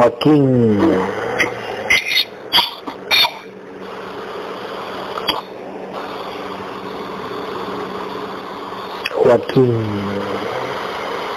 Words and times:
Joaquín. 0.00 0.80
Joaquín. 9.12 9.84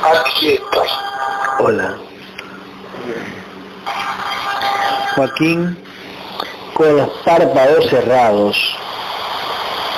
Aquí 0.01 0.53
estoy. 0.53 0.87
Hola. 1.59 1.97
Joaquín, 5.17 5.77
con 6.73 6.95
los 6.95 7.09
párpados 7.25 7.89
cerrados, 7.89 8.77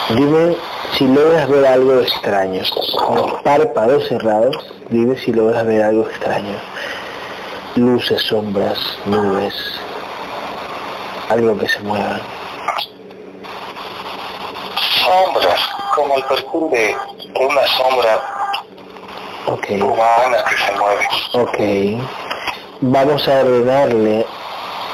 dime 0.10 0.58
si 0.98 1.08
logras 1.08 1.48
ver 1.50 1.68
algo 1.68 2.00
extraño. 2.00 2.64
Con 3.06 3.16
los 3.18 3.32
párpados 3.44 4.08
cerrados, 4.08 4.58
dime 4.90 5.16
si 5.18 5.32
logras 5.34 5.64
ver 5.68 5.84
algo 5.84 6.10
extraño. 6.10 6.75
Luces, 7.76 8.22
sombras, 8.22 8.78
nubes, 9.06 9.54
algo 11.30 11.58
que 11.58 11.68
se 11.68 11.80
mueva. 11.82 12.20
Sombras, 15.04 15.60
como 15.94 16.16
el 16.16 16.24
perfil 16.24 16.70
de 16.72 16.96
una 17.44 17.68
sombra 17.68 18.22
Ok, 19.48 19.66
humana 19.82 20.38
que 20.50 20.58
se 20.58 20.72
mueve. 20.74 21.08
ok. 21.34 22.08
Vamos 22.82 23.28
a 23.28 23.40
ordenarle 23.42 24.26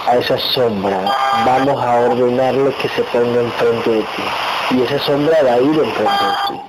a 0.08 0.16
esa 0.18 0.38
sombra, 0.40 1.00
vamos 1.46 1.82
a 1.84 1.96
ordenarle 2.00 2.74
que 2.82 2.90
se 2.90 3.04
ponga 3.04 3.42
enfrente 3.42 3.90
de 3.92 4.02
ti. 4.02 4.24
Y 4.72 4.82
esa 4.84 5.00
sombra 5.06 5.38
va 5.44 5.54
a 5.54 5.58
ir 5.60 5.80
enfrente 5.80 6.02
de 6.26 6.36
ti. 6.48 6.62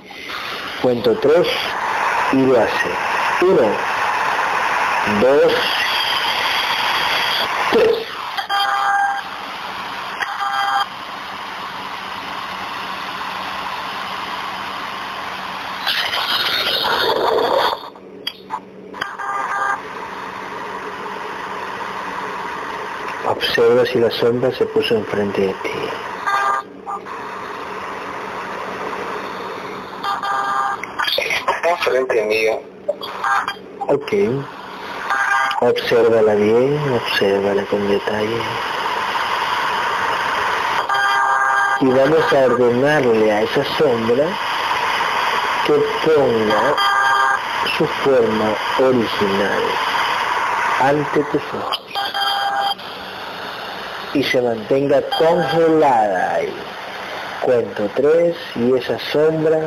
Cuento 0.81 1.17
tres 1.19 1.47
y 2.33 2.37
lo 2.37 2.59
hace. 2.59 2.89
Uno, 3.41 3.67
dos, 5.21 5.53
Observa 23.63 23.85
si 23.85 23.97
la 23.97 24.11
sombra 24.11 24.51
se 24.51 24.65
puso 24.65 24.93
enfrente 24.93 25.39
de 25.39 25.53
ti. 25.63 25.69
Enfrente 31.63 32.25
mío. 32.25 32.59
Ok. 33.87 34.11
Obsérvala 35.61 36.35
bien, 36.35 36.77
obsérvala 36.93 37.63
con 37.67 37.87
detalle. 37.87 38.41
Y 41.79 41.85
vamos 41.85 42.33
a 42.33 42.39
ordenarle 42.45 43.31
a 43.31 43.41
esa 43.43 43.63
sombra 43.77 44.25
que 45.65 45.73
ponga 46.05 46.75
su 47.77 47.85
forma 48.03 48.55
original 48.79 49.63
ante 50.81 51.23
tus 51.31 51.41
ojos 51.53 51.82
y 54.13 54.23
se 54.23 54.41
mantenga 54.41 55.01
congelada 55.17 56.35
ahí. 56.35 56.53
Cuento 57.41 57.89
tres 57.95 58.35
y 58.55 58.73
esa 58.75 58.97
sombra 59.11 59.59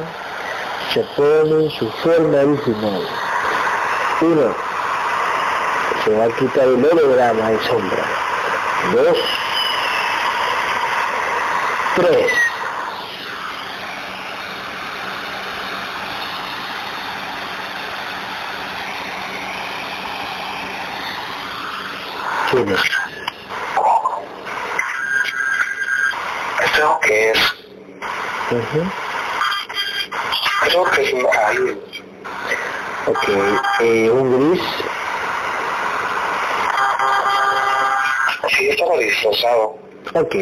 se 0.95 1.01
pone 1.17 1.65
en 1.65 1.71
su 1.71 1.91
forma 1.91 2.39
original. 2.39 3.03
Uno, 4.21 4.55
se 6.05 6.11
va 6.15 6.25
a 6.25 6.29
quitar 6.29 6.65
el 6.65 6.85
holograma 6.85 7.51
de 7.51 7.59
sombra. 7.65 8.05
Dos, 8.95 9.19
tres. 11.97 12.33
¿Quién 22.51 22.69
es? 22.69 22.97
Creo 26.77 27.01
que 27.01 27.31
es, 27.31 27.39
Ujú. 28.51 28.85
creo 30.61 30.85
que 30.85 31.03
es 31.03 31.13
un 31.15 31.27
alien. 31.49 31.81
Ok, 33.07 33.29
eh, 33.81 34.11
un 34.11 34.51
gris, 34.51 34.63
Sí, 38.57 38.69
estaba 38.69 38.97
disfrazado. 38.99 39.79
ok. 40.15 40.35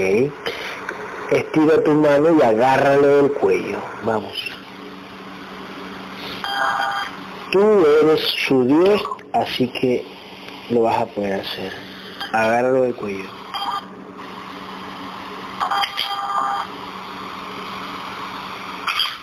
Estira 1.30 1.82
tu 1.82 1.92
mano 1.94 2.36
y 2.38 2.42
agárralo 2.42 3.06
del 3.22 3.32
cuello. 3.32 3.78
Vamos. 4.02 4.34
Tú 7.52 7.86
eres 8.02 8.20
su 8.46 8.64
Dios, 8.66 9.02
así 9.32 9.68
que 9.68 10.04
lo 10.70 10.82
vas 10.82 11.00
a 11.00 11.06
poder 11.06 11.40
hacer. 11.40 11.72
Agárralo 12.32 12.82
del 12.82 12.94
cuello. 12.94 13.24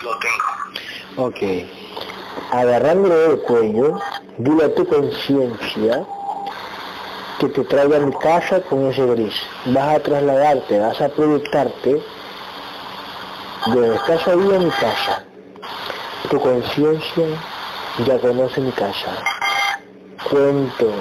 Lo 0.02 0.18
tengo. 0.18 1.28
Ok. 1.28 1.66
Agarrándolo 2.50 3.14
del 3.14 3.38
cuello, 3.42 4.00
dile 4.38 4.64
a 4.64 4.74
tu 4.74 4.86
conciencia 4.86 6.04
que 7.38 7.48
te 7.48 7.64
traiga 7.64 7.96
a 7.96 8.00
mi 8.00 8.12
casa 8.18 8.60
con 8.62 8.90
ese 8.90 9.04
gris. 9.06 9.34
Vas 9.66 9.96
a 9.96 10.00
trasladarte, 10.00 10.78
vas 10.78 11.00
a 11.00 11.08
proyectarte 11.08 12.02
de 13.66 13.94
estás 13.94 14.28
ahí 14.28 14.54
a 14.54 14.58
mi 14.58 14.70
casa. 14.70 15.24
Tu 16.30 16.40
conciencia 16.40 17.26
ya 18.06 18.18
conoce 18.18 18.60
mi 18.60 18.72
casa. 18.72 19.16
Cuento 20.30 20.92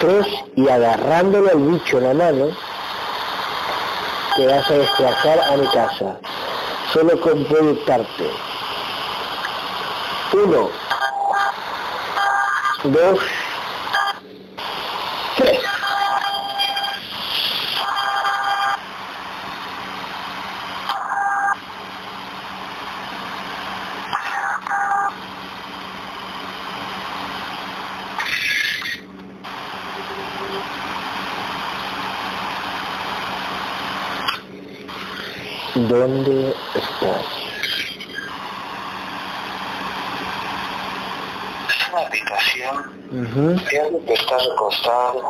tres 0.00 0.26
y 0.56 0.68
agarrándole 0.68 1.50
al 1.50 1.58
bicho 1.58 1.98
en 1.98 2.04
la 2.04 2.14
mano, 2.14 2.48
te 4.36 4.46
vas 4.46 4.70
a 4.70 4.74
desplazar 4.74 5.40
a 5.40 5.56
mi 5.56 5.66
casa. 5.68 6.16
Solo 6.92 7.20
con 7.20 7.44
proyectarte. 7.44 8.51
Uno, 10.32 10.70
dos, 12.84 13.18
tres. 15.36 15.60
¿Dónde 35.74 36.54
estás? 36.74 37.42
Es 41.72 41.81
una 41.92 42.06
habitación. 42.06 43.60
Pienso 43.68 44.04
que 44.06 44.12
está 44.14 44.38
recostado. 44.38 45.22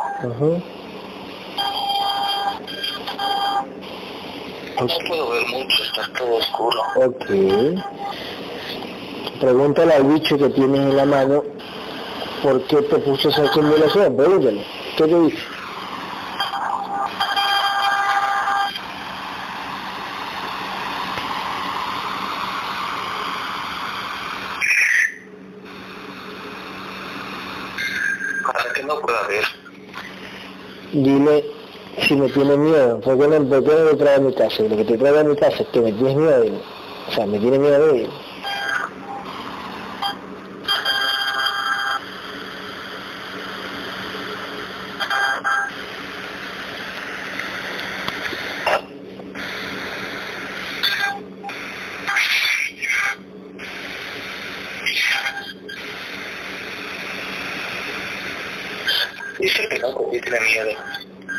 No 4.79 4.87
puedo 5.07 5.29
ver 5.31 5.47
mucho, 5.47 5.83
está 5.83 6.07
todo 6.17 6.35
oscuro. 6.35 6.79
Ok. 6.95 7.25
Pregúntale 9.39 9.93
al 9.93 10.03
bicho 10.05 10.37
que 10.37 10.49
tienes 10.49 10.81
en 10.81 10.95
la 10.95 11.05
mano 11.05 11.43
por 12.41 12.61
qué 12.67 12.81
te 12.81 12.97
puso 12.99 13.29
esa 13.29 13.51
simulación. 13.53 14.15
Pregúntale. 14.15 14.65
¿Qué 14.97 15.03
te 15.03 15.19
dice? 15.19 15.37
Para 28.45 28.73
que 28.73 28.83
no 28.83 28.99
pueda 28.99 29.27
ver. 29.27 29.45
Dile 30.93 31.43
si 31.99 32.15
me 32.15 32.29
tiene 32.29 32.55
miedo. 32.55 32.99
¿Por 32.99 33.17
qué 33.17 33.27
no, 33.27 33.43
por 33.49 33.63
qué 33.63 33.71
no 33.71 33.85
me 33.85 33.93
trae 33.95 34.15
a 34.15 34.19
mi 34.19 34.33
casa? 34.33 34.63
Y 34.63 34.69
lo 34.69 34.77
que 34.77 34.85
te 34.85 34.97
trae 34.97 35.19
a 35.19 35.23
mi 35.23 35.35
casa 35.35 35.63
es 35.63 35.67
que 35.69 35.81
me 35.81 35.91
tienes 35.91 36.15
miedo. 36.15 36.45
O 37.09 37.11
sea, 37.11 37.25
me 37.25 37.39
tiene 37.39 37.59
miedo 37.59 37.87
de 37.87 38.03
él. 38.03 38.09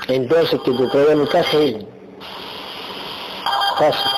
Entonces, 0.08 0.60
que 0.64 0.70
te 0.72 0.86
traiga 0.88 1.12
a 1.12 1.16
mi 1.16 1.26
casa, 1.26 1.58
dile. 1.58 1.86
Fácil. 3.78 4.10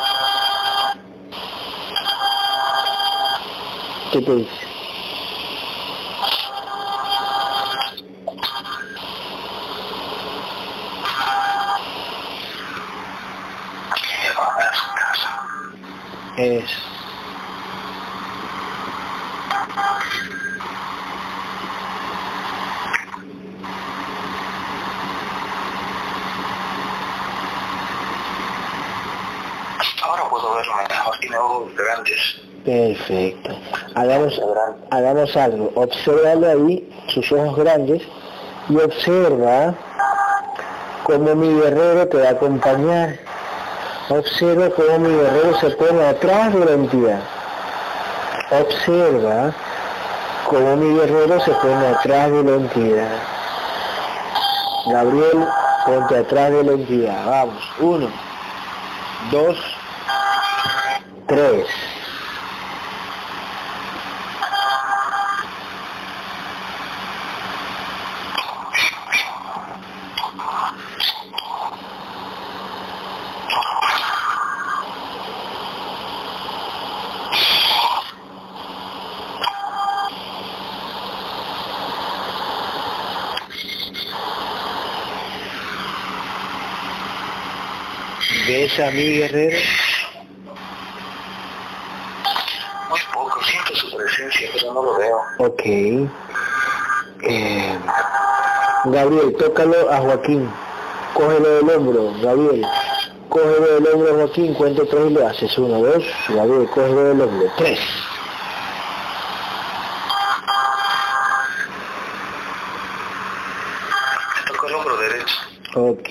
¿Qué 4.13 4.21
te 4.21 4.35
dice? 4.35 4.67
Es... 16.37 16.71
Ahora 30.03 30.29
puedo 30.29 30.55
verlo 30.55 30.75
mejor, 30.89 31.19
tiene 31.21 31.39
ojos 31.39 31.75
grandes. 31.75 32.47
Perfecto. 32.67 33.57
Hagamos, 33.95 34.41
hagamos 34.91 35.37
algo. 35.37 35.71
Obsérvalo 35.77 36.49
ahí, 36.49 36.91
sus 37.07 37.31
ojos 37.31 37.57
grandes, 37.59 38.03
y 38.69 38.77
observa 38.77 39.73
cómo 41.05 41.37
mi 41.37 41.61
guerrero 41.61 42.09
te 42.09 42.17
va 42.17 42.29
a 42.31 42.33
acompañar. 42.33 43.21
Observa 44.09 44.69
cómo 44.71 44.99
mi 44.99 45.15
guerrero 45.15 45.61
se 45.61 45.71
pone 45.71 46.05
atrás 46.07 46.53
de 46.55 46.65
la 46.65 46.73
entidad. 46.73 47.21
Observa 48.51 49.55
cómo 50.49 50.77
mi 50.77 50.99
guerrero 50.99 51.39
se 51.39 51.53
pone 51.53 51.87
atrás 51.87 52.33
de 52.33 52.43
la 52.43 52.57
entidad. 52.57 53.19
Gabriel, 54.87 55.47
ponte 55.87 56.19
atrás 56.19 56.51
de 56.51 56.65
la 56.65 56.73
entidad. 56.73 57.27
Vamos. 57.27 57.63
Uno, 57.79 58.09
dos, 59.31 59.57
tres. 61.29 61.67
¿Ves 88.77 88.87
a 88.87 88.91
mi 88.91 89.11
guerrero? 89.19 89.59
Muy 92.91 93.01
poco, 93.15 93.43
siento 93.45 93.75
su 93.75 93.97
presencia, 93.97 94.51
pero 94.53 94.75
no 94.75 94.83
lo 94.83 94.99
veo. 94.99 95.19
Ok. 95.39 95.63
Eh, 97.23 97.79
Gabriel, 98.85 99.35
tócalo 99.39 99.91
a 99.91 99.97
Joaquín. 99.99 100.51
Cógelo 101.15 101.49
del 101.49 101.71
hombro, 101.71 102.13
Gabriel. 102.21 102.67
Cógelo 103.31 103.81
del 103.81 103.87
hombro 103.95 104.15
Joaquín, 104.15 104.53
cuento 104.55 104.87
tres 104.87 105.11
y 105.11 105.15
lo 105.15 105.27
haces. 105.27 105.57
Uno, 105.57 105.79
dos, 105.79 106.05
Gabriel, 106.29 106.69
cógelo 106.69 107.05
del 107.05 107.21
hombro. 107.23 107.51
Tres. 107.57 107.81
Me 114.37 114.53
tocó 114.53 114.67
el 114.67 114.75
hombro 114.75 114.97
derecho. 114.99 115.37
Ok. 115.77 116.09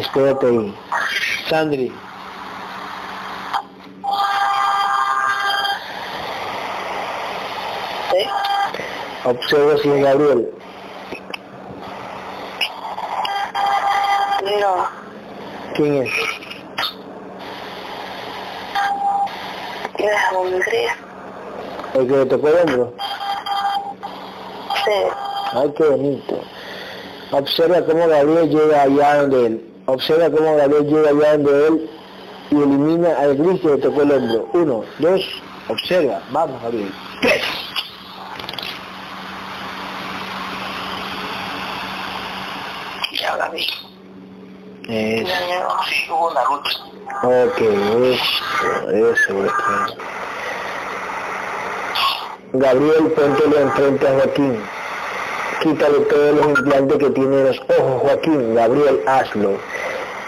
Espérate 0.00 0.46
ahí. 0.46 0.74
Sandri. 1.48 1.92
¿Sí? 8.10 8.26
Observa 9.24 9.76
si 9.82 9.88
es 9.90 10.02
Gabriel. 10.02 10.50
No, 14.60 14.88
¿Quién 15.74 16.02
es? 16.02 16.10
tienes 19.96 20.16
alegría. 20.34 20.96
¿El 21.94 22.06
que 22.08 22.16
le 22.16 22.26
tocó 22.26 22.48
el 22.48 22.56
hombro? 22.56 22.94
Sí, 24.84 24.90
Ay, 25.52 25.74
qué 25.76 25.84
bonito. 25.84 26.40
Observa 27.32 27.84
cómo 27.84 28.08
Gabriel 28.08 28.48
llega 28.48 28.82
allá 28.82 29.16
donde 29.22 29.46
él. 29.46 29.69
Observa 29.92 30.30
cómo 30.30 30.56
Gabriel 30.56 30.86
llega 30.86 31.10
allá 31.10 31.36
donde 31.36 31.66
él 31.66 31.90
y 32.52 32.54
elimina 32.54 33.18
al 33.18 33.36
gris 33.36 33.60
que 33.60 33.68
le 33.68 33.78
tocó 33.78 34.02
el 34.02 34.12
hombro. 34.12 34.48
Uno, 34.52 34.84
dos, 35.00 35.20
observa. 35.68 36.20
Vamos, 36.30 36.62
Gabriel. 36.62 36.92
Tres. 37.20 37.42
ya 43.12 43.48
vi. 43.48 43.66
Eso. 44.88 45.32
Sí, 45.88 46.10
hubo 46.10 46.30
una 46.30 46.44
lucha. 46.44 46.78
Ok, 47.22 47.60
eso, 47.60 48.90
eso, 48.90 49.44
eso. 49.44 49.96
Gabriel, 52.52 53.12
póntelo 53.16 53.58
enfrente 53.58 54.06
a 54.06 54.12
Joaquín. 54.12 54.62
Quítale 55.62 55.98
todos 56.00 56.34
los 56.36 56.46
implantes 56.58 56.98
que 56.98 57.10
tiene 57.10 57.36
en 57.40 57.46
los 57.46 57.60
ojos, 57.78 58.02
Joaquín. 58.02 58.54
Gabriel, 58.54 59.02
hazlo. 59.06 59.58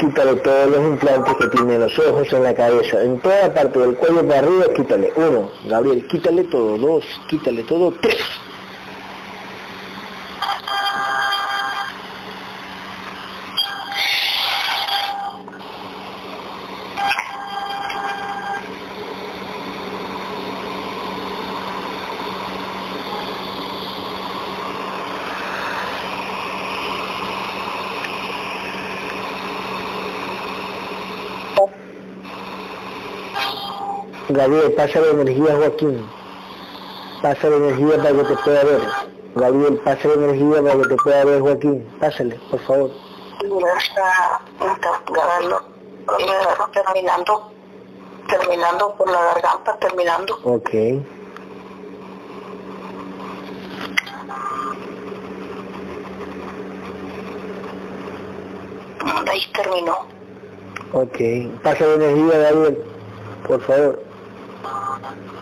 Quítale 0.02 0.34
todos 0.34 0.68
los 0.68 0.80
implantes 0.80 1.32
que 1.36 1.46
tiene 1.46 1.74
en 1.76 1.80
los 1.82 1.96
ojos, 1.96 2.32
en 2.32 2.42
la 2.42 2.52
cabeza, 2.52 3.00
en 3.04 3.20
toda 3.20 3.54
parte 3.54 3.78
del 3.78 3.94
cuello 3.94 4.26
para 4.26 4.40
arriba, 4.40 4.64
quítale. 4.74 5.12
Uno, 5.14 5.48
Gabriel, 5.64 6.04
quítale 6.08 6.42
todo. 6.42 6.76
Dos, 6.76 7.04
quítale 7.28 7.62
todo. 7.62 7.94
Tres. 8.02 8.18
Gabriel, 34.32 34.72
pasa 34.72 35.00
la 35.00 35.08
energía 35.08 35.52
a 35.52 35.56
Joaquín. 35.56 36.06
Pasa 37.20 37.50
la 37.50 37.56
energía 37.56 37.96
para 37.98 38.10
que 38.10 38.24
te 38.24 38.36
pueda 38.42 38.64
ver. 38.64 38.80
Gabriel, 39.34 39.80
pasa 39.84 40.08
la 40.08 40.14
energía 40.14 40.62
para 40.62 40.82
que 40.82 40.88
te 40.88 40.96
pueda 40.96 41.24
ver 41.24 41.40
Joaquín. 41.40 41.86
Pásale, 42.00 42.40
por 42.50 42.60
favor. 42.60 42.90
Está, 43.78 44.40
está 44.60 45.02
terminando, 46.72 47.50
terminando 48.28 48.94
por 48.96 49.10
la 49.10 49.20
garganta, 49.20 49.76
terminando. 49.78 50.38
Ok. 50.44 50.70
Ahí 59.28 59.42
terminó. 59.54 59.98
Ok. 60.92 61.18
Pasa 61.62 61.86
la 61.86 61.94
energía, 61.94 62.38
Gabriel. 62.38 62.84
Por 63.46 63.60
favor. 63.62 64.11
Thank 64.62 65.32
you. 65.32 65.41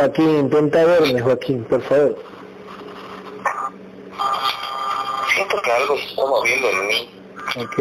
Joaquín, 0.00 0.30
intenta 0.30 0.82
verme, 0.86 1.20
Joaquín, 1.20 1.62
por 1.64 1.82
favor. 1.82 2.16
Siento 5.34 5.60
que 5.62 5.70
algo 5.72 5.96
se 5.98 6.04
está 6.06 6.22
moviendo 6.26 6.68
en 6.70 6.86
mí. 6.86 7.10
Ok. 7.56 7.76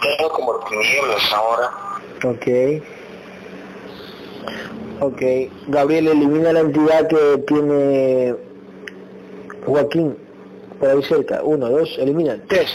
Veo 0.00 0.28
como 0.30 0.58
tinieblas 0.60 1.32
ahora. 1.34 1.70
Ok. 2.24 2.46
Ok, 5.00 5.22
Gabriel, 5.66 6.08
elimina 6.08 6.52
la 6.54 6.60
entidad 6.60 7.08
que 7.08 7.38
tiene 7.46 8.36
Joaquín 9.66 10.16
por 10.80 10.88
ahí 10.88 11.02
cerca. 11.02 11.42
Uno, 11.42 11.68
dos, 11.68 11.94
elimina. 11.98 12.38
Tres. 12.48 12.70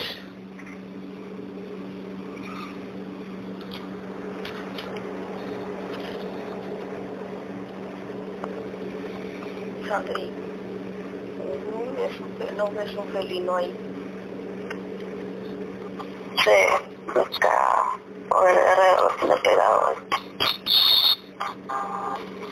Sandri. 9.93 10.31
No 12.52 12.52
No 12.63 12.71
ves 12.71 12.95
un 12.95 13.05
felino 13.11 13.57
ahí. 13.57 13.75
Sí, 16.45 16.51
está 17.29 17.83
por 18.29 18.49
el 18.49 18.55
tiene 19.19 19.35
pegado. 19.43 19.95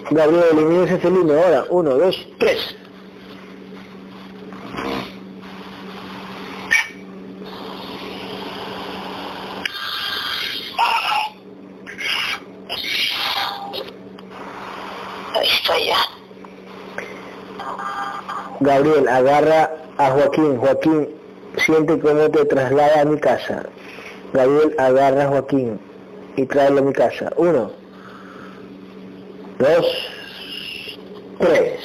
Gabriel, 0.09 0.43
elimina 0.51 0.83
ese 0.83 0.97
felino 0.97 1.33
ahora. 1.33 1.65
Uno, 1.69 1.91
dos, 1.91 2.27
tres. 2.39 2.75
Ahí 15.35 15.47
está 15.47 15.79
ya. 15.79 15.97
Gabriel, 18.59 19.07
agarra 19.07 19.80
a 20.05 20.11
Joaquín. 20.11 20.57
Joaquín, 20.57 21.09
siente 21.57 21.99
cómo 21.99 22.29
te 22.29 22.45
traslada 22.45 23.01
a 23.01 23.05
mi 23.05 23.19
casa. 23.19 23.63
Gabriel, 24.33 24.75
agarra 24.77 25.25
a 25.25 25.27
Joaquín 25.27 25.79
y 26.35 26.45
tráelo 26.45 26.79
a 26.79 26.83
mi 26.83 26.93
casa. 26.93 27.31
Uno, 27.37 27.71
dos, 29.59 29.85
tres. 31.39 31.79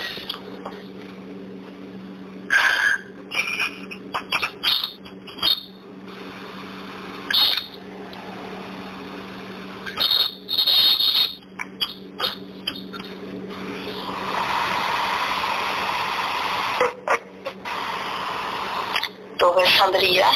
¿Tú 19.38 19.52
ves 19.54 19.68
Sandrilla? 19.76 20.30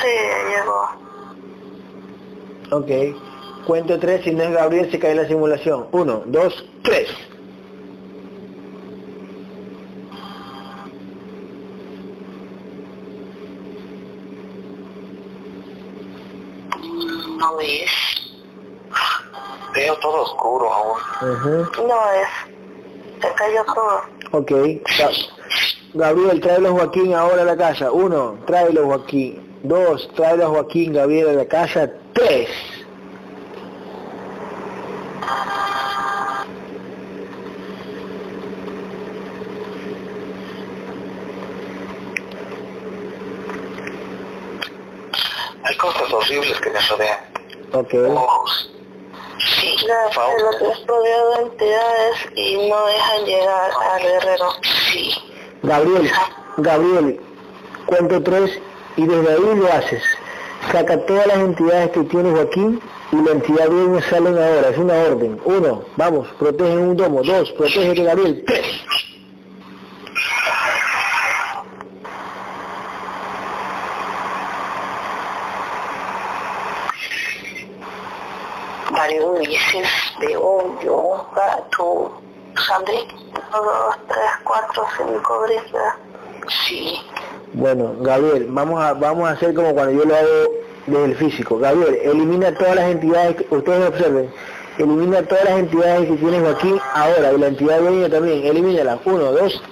Sí, 0.00 0.14
llegó. 0.48 0.88
Ok. 2.76 2.90
Cuento 3.66 3.98
tres, 3.98 4.22
si 4.24 4.32
no 4.32 4.42
es 4.44 4.50
Gabriel 4.52 4.90
se 4.90 4.98
cae 4.98 5.14
la 5.14 5.26
simulación. 5.26 5.86
Uno, 5.92 6.22
dos, 6.26 6.64
tres. 6.82 7.08
No 17.38 17.56
ves. 17.56 17.90
Veo 19.74 19.96
todo 19.98 20.22
oscuro 20.22 20.72
aún. 20.72 20.98
No 21.86 21.96
es. 22.12 22.28
Se 23.20 23.34
cayó 23.34 23.64
todo. 23.74 24.00
Ok. 24.32 24.50
Ga- 24.50 25.28
Gabriel, 25.94 26.40
tráelo 26.40 26.68
a 26.68 26.72
Joaquín 26.72 27.14
ahora 27.14 27.42
a 27.42 27.44
la 27.44 27.56
casa. 27.56 27.90
Uno, 27.92 28.38
tráelo 28.46 28.82
a 28.82 28.86
Joaquín. 28.86 29.58
Dos, 29.62 30.08
tráelo 30.14 30.46
a 30.46 30.48
Joaquín 30.48 30.92
Gabriel 30.92 31.28
a 31.30 31.32
la 31.32 31.46
casa. 31.46 31.90
Tres. 32.26 32.48
Hay 45.62 45.76
cosas 45.76 46.12
horribles 46.12 46.60
que 46.60 46.70
me 46.70 46.80
rodean. 46.80 47.18
Ok. 47.72 47.94
Ojos. 47.94 48.72
Sí, 49.38 49.76
la, 49.86 50.06
lo 50.06 50.58
que 50.58 50.64
es 50.72 50.86
rodeado 50.86 51.36
de 51.36 51.42
entidades 51.42 52.16
y 52.34 52.68
no 52.68 52.86
dejan 52.86 53.24
llegar 53.24 53.70
al 53.92 54.02
guerrero. 54.02 54.48
Sí. 54.90 55.14
Gabriel, 55.62 56.10
Gabriel, 56.56 57.20
cuento 57.86 58.20
tres 58.20 58.58
y 58.96 59.06
desde 59.06 59.32
ahí 59.32 59.56
lo 59.56 59.72
haces. 59.72 60.02
Saca 60.72 60.98
todas 61.06 61.26
las 61.28 61.38
entidades 61.38 61.90
que 61.90 62.02
tiene 62.04 62.30
Joaquín 62.30 62.80
y 63.12 63.16
la 63.16 63.32
entidad 63.32 63.68
viene 63.68 64.02
salen 64.02 64.36
ahora, 64.36 64.68
es 64.70 64.78
una 64.78 64.94
orden. 64.94 65.40
Uno, 65.44 65.84
vamos, 65.96 66.28
protege 66.38 66.76
un 66.76 66.96
domo. 66.96 67.22
Dos, 67.22 67.52
protege 67.52 68.02
Gabriel. 68.02 68.44
Tres. 68.46 68.66
Varios 78.90 79.40
dices 79.40 79.88
de 80.20 80.36
hoyo, 80.36 81.26
gato. 81.34 82.20
Uno, 82.56 83.06
dos, 83.52 83.96
tres, 84.08 84.30
cuatro, 84.42 84.84
cinco 84.96 85.42
brisas. 85.42 85.94
Sí. 86.66 87.00
Bueno, 87.56 87.94
Gabriel, 88.00 88.48
vamos 88.50 88.84
a, 88.84 88.92
vamos 88.92 89.26
a 89.26 89.32
hacer 89.32 89.54
como 89.54 89.72
cuando 89.72 89.92
yo 89.98 90.06
lo 90.06 90.14
hago 90.14 90.28
desde 90.86 91.04
el 91.06 91.16
físico. 91.16 91.58
Gabriel, 91.58 91.96
elimina 92.02 92.52
todas 92.54 92.76
las 92.76 92.90
entidades, 92.90 93.36
que 93.36 93.46
ustedes 93.54 93.88
observen, 93.88 94.28
elimina 94.76 95.22
todas 95.22 95.44
las 95.46 95.58
entidades 95.60 96.06
que 96.06 96.16
tiene 96.16 96.40
Joaquín 96.40 96.78
ahora, 96.92 97.32
y 97.32 97.38
la 97.38 97.46
entidad 97.46 97.80
dueña 97.80 98.10
también, 98.10 98.44
elimínalas. 98.44 98.98
Uno, 99.06 99.32
dos. 99.32 99.62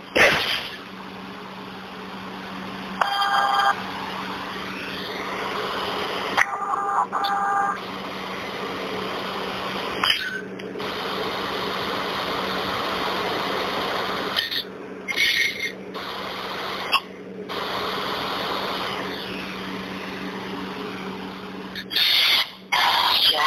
Ya. 23.31 23.41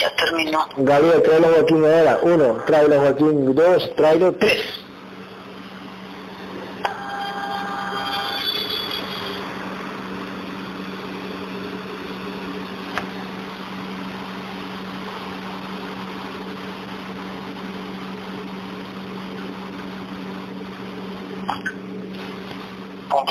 Ya 0.00 0.16
terminó. 0.16 0.66
Gabriel, 0.84 1.22
tráelo 1.22 1.48
Joaquín 1.48 1.84
ahora. 1.84 2.18
Uno, 2.22 2.62
tráelo 2.66 3.00
Joaquín. 3.00 3.54
Dos, 3.54 3.94
tráelo. 3.96 4.32
Tres. 4.34 4.84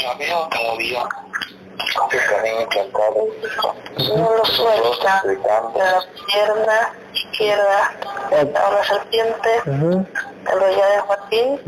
La 0.03 0.15
veo 0.15 0.48
todavía. 0.50 1.23
Este 2.12 2.25
camino 2.33 2.59
encantado. 2.62 3.27
No 4.17 4.45
suelta 4.45 5.21
de 5.25 5.35
la 5.38 6.03
pierna 6.27 6.93
izquierda 7.13 7.93
a 8.31 8.71
la 8.71 8.83
serpiente, 8.83 9.50
Ujú, 9.65 10.05
enrollada 10.51 10.95
de 10.95 11.00
Joaquín, 11.01 11.59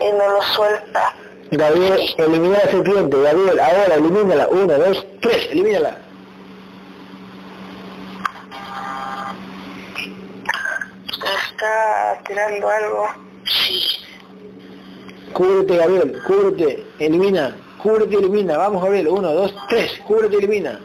y 0.00 0.12
no 0.12 0.28
lo 0.28 0.42
suelta. 0.42 1.14
Gabriel, 1.50 2.14
elimina 2.18 2.58
la 2.58 2.70
serpiente. 2.70 3.22
Gabriel, 3.22 3.60
ahora, 3.60 3.94
elimínala. 3.94 4.48
Uno, 4.48 4.78
dos, 4.78 5.06
tres. 5.20 5.48
Elimínala. 5.50 5.98
Está 11.06 12.20
tirando 12.26 12.68
algo. 12.68 13.08
Sí. 13.44 13.82
Cúbrete, 15.32 15.76
Gabriel. 15.76 16.22
Cúbrete. 16.26 16.86
Elimina. 16.98 17.56
Cúbrete 17.86 18.14
y 18.14 18.18
elimina. 18.18 18.58
Vamos, 18.58 18.82
Gabriel. 18.82 19.06
Uno, 19.06 19.32
dos, 19.32 19.54
tres. 19.68 20.00
Cúbrete 20.08 20.34
y 20.34 20.38
elimina. 20.38 20.80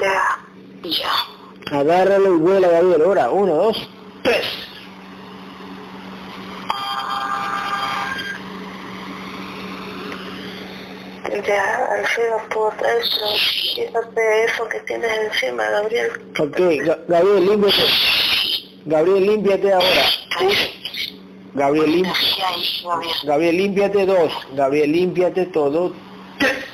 Ya. 0.00 0.38
Ya. 0.82 1.78
Agárralo 1.78 2.34
y 2.36 2.38
vuela, 2.38 2.68
Gabriel. 2.68 3.02
Ahora, 3.02 3.30
uno, 3.30 3.54
dos, 3.54 3.88
tres. 4.22 4.46
Ya, 11.46 11.86
al 11.92 12.06
fin 12.06 12.24
puedo 12.52 12.72
pero 12.78 12.98
quítate 13.74 14.44
eso 14.44 14.68
que 14.68 14.80
tienes 14.80 15.10
encima, 15.32 15.64
Gabriel. 15.70 16.10
Ok, 16.38 16.56
Ga- 16.58 16.98
Gabriel, 17.06 17.46
límpiate. 17.46 17.82
Gabriel, 18.92 19.24
límpiate 19.26 19.72
ahora. 19.72 20.04
Gabriel, 21.54 21.90
lim- 21.94 22.12
Gabriel. 23.24 23.56
Límpiate 23.56 24.06
dos. 24.06 24.32
Gabriel, 24.54 24.92
límpiate 24.92 25.46
todo. 25.46 25.92
Tres. 26.38 26.64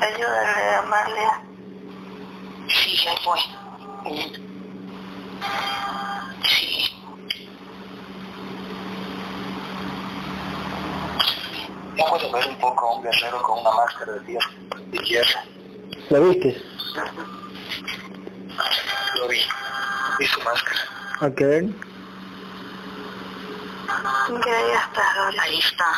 Ayúdale 0.00 0.62
a 0.74 0.78
Amalia. 0.80 1.42
Sí, 2.68 3.08
ahí 3.08 3.16
voy. 3.24 3.40
Sí. 6.44 6.90
Ya 11.96 12.04
puedo 12.06 12.32
ver 12.32 12.48
un 12.48 12.56
poco 12.56 12.86
a 12.88 12.96
un 12.96 13.02
guerrero 13.02 13.42
con 13.42 13.60
una 13.60 13.70
máscara 13.72 14.12
de 14.14 14.26
hierro. 14.32 14.50
De 14.90 14.98
hierro. 15.04 15.51
¿Lo 16.10 16.28
viste? 16.28 16.62
Lo 19.18 19.28
vi. 19.28 19.38
Vi 20.18 20.26
su 20.26 20.40
máscara. 20.40 20.80
A 21.20 21.28
ver. 21.28 21.66
Ya, 24.28 24.46
ya 24.46 24.80
está, 24.88 25.02
Gabriel. 25.16 25.40
Ahí 25.40 25.58
está. 25.58 25.88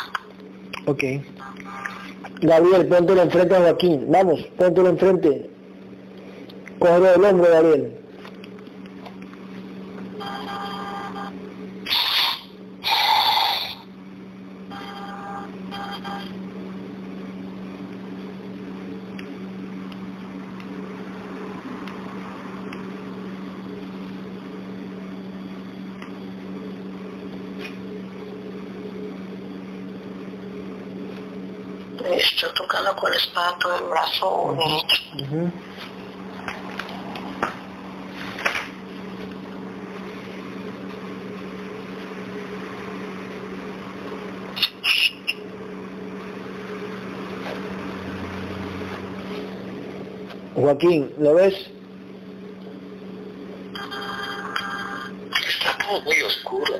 Ok. 0.85 1.03
Gabriel, 2.41 2.87
póntelo 2.87 3.21
enfrente 3.23 3.55
a 3.55 3.59
Joaquín. 3.59 4.05
Vamos, 4.09 4.41
póntelo 4.57 4.89
enfrente. 4.89 5.49
Cógelo 6.79 7.05
del 7.05 7.25
hombro, 7.25 7.51
Gabriel. 7.51 8.05
Listo, 32.09 32.47
tocando 32.75 32.95
con 32.99 33.11
la 33.11 33.17
espada 33.17 33.57
todo 33.59 33.77
el 33.77 33.83
brazo 33.85 34.57
derecho. 34.57 35.51
Joaquín, 50.55 51.13
¿lo 51.19 51.33
ves? 51.35 51.53
Está 55.47 55.77
todo 55.85 56.01
muy 56.01 56.21
oscuro. 56.23 56.73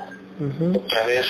Otra 0.75 1.05
vez. 1.05 1.27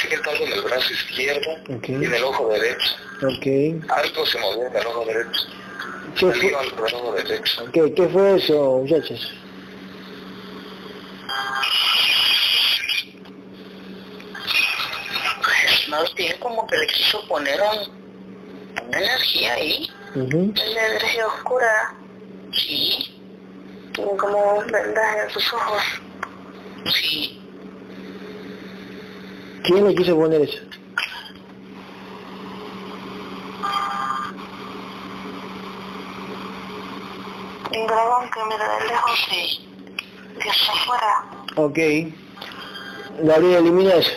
Sigue 0.00 0.14
estando 0.16 0.44
en 0.44 0.52
el 0.52 0.62
brazo 0.62 0.92
izquierdo 0.92 1.50
y 1.68 1.94
en 2.04 2.14
el 2.14 2.24
ojo 2.24 2.48
derecho. 2.48 2.94
Ok. 3.22 3.90
Algo 3.90 4.26
se 4.26 4.38
movió 4.38 4.66
en 4.66 4.76
el 4.76 4.86
ojo 4.86 5.04
derecho. 5.04 5.40
¿Qué 6.18 6.26
Salió 6.32 6.58
algo 6.58 6.84
del 6.84 6.94
ojo 6.94 7.12
derecho. 7.14 7.64
ok, 7.64 7.94
¿Qué 7.96 8.08
fue 8.12 8.36
eso, 8.36 8.78
muchachos? 8.82 9.32
Pues 15.42 15.88
más 15.88 16.14
bien 16.14 16.36
como 16.38 16.66
que 16.66 16.76
le 16.76 16.86
quiso 16.88 17.26
poner 17.26 17.60
un, 17.60 18.86
una 18.88 18.98
energía 18.98 19.54
ahí. 19.54 19.90
Ujú. 20.14 20.52
La 20.74 20.86
energía 20.88 21.26
oscura. 21.26 21.94
Sí. 22.52 23.20
Tiene 23.92 24.16
como 24.16 24.54
un 24.58 24.66
vendaje 24.66 25.22
en 25.24 25.30
sus 25.30 25.52
ojos. 25.52 25.82
Sí. 26.94 27.41
¿Quién 29.62 29.86
le 29.86 29.94
quiso 29.94 30.16
poner 30.16 30.42
eso? 30.42 30.58
Un 37.74 37.86
dragón 37.86 38.30
que 38.30 38.40
mira 38.50 38.78
de 38.78 38.86
lejos 38.88 39.28
y 39.30 40.40
que 40.40 40.48
está 40.48 40.72
afuera. 40.72 41.24
Ok. 41.56 41.78
Gabriel, 43.22 43.54
elimina 43.54 43.94
eso. 43.94 44.10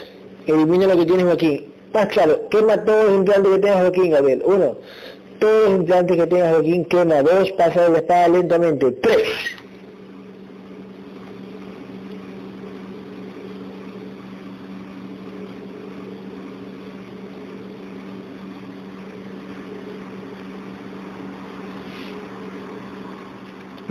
Elimina 0.48 0.88
lo 0.88 0.98
que 0.98 1.06
tienes 1.06 1.32
aquí. 1.32 1.72
Más 1.94 2.08
claro, 2.08 2.50
quema 2.50 2.84
todos 2.84 3.06
los 3.06 3.14
implantes 3.14 3.54
que 3.54 3.60
tengas 3.60 3.82
Joaquín, 3.82 4.12
Gabriel. 4.12 4.42
Uno, 4.46 4.78
todos 5.40 5.70
los 5.70 5.80
implantes 5.80 6.18
que 6.18 6.28
tengas 6.28 6.54
Joaquín, 6.54 6.86
quema. 6.86 7.22
Dos, 7.22 7.52
pasa 7.52 7.84
de 7.84 7.90
la 7.90 7.98
espada 8.00 8.28
lentamente. 8.30 8.92
Tres. 8.94 9.30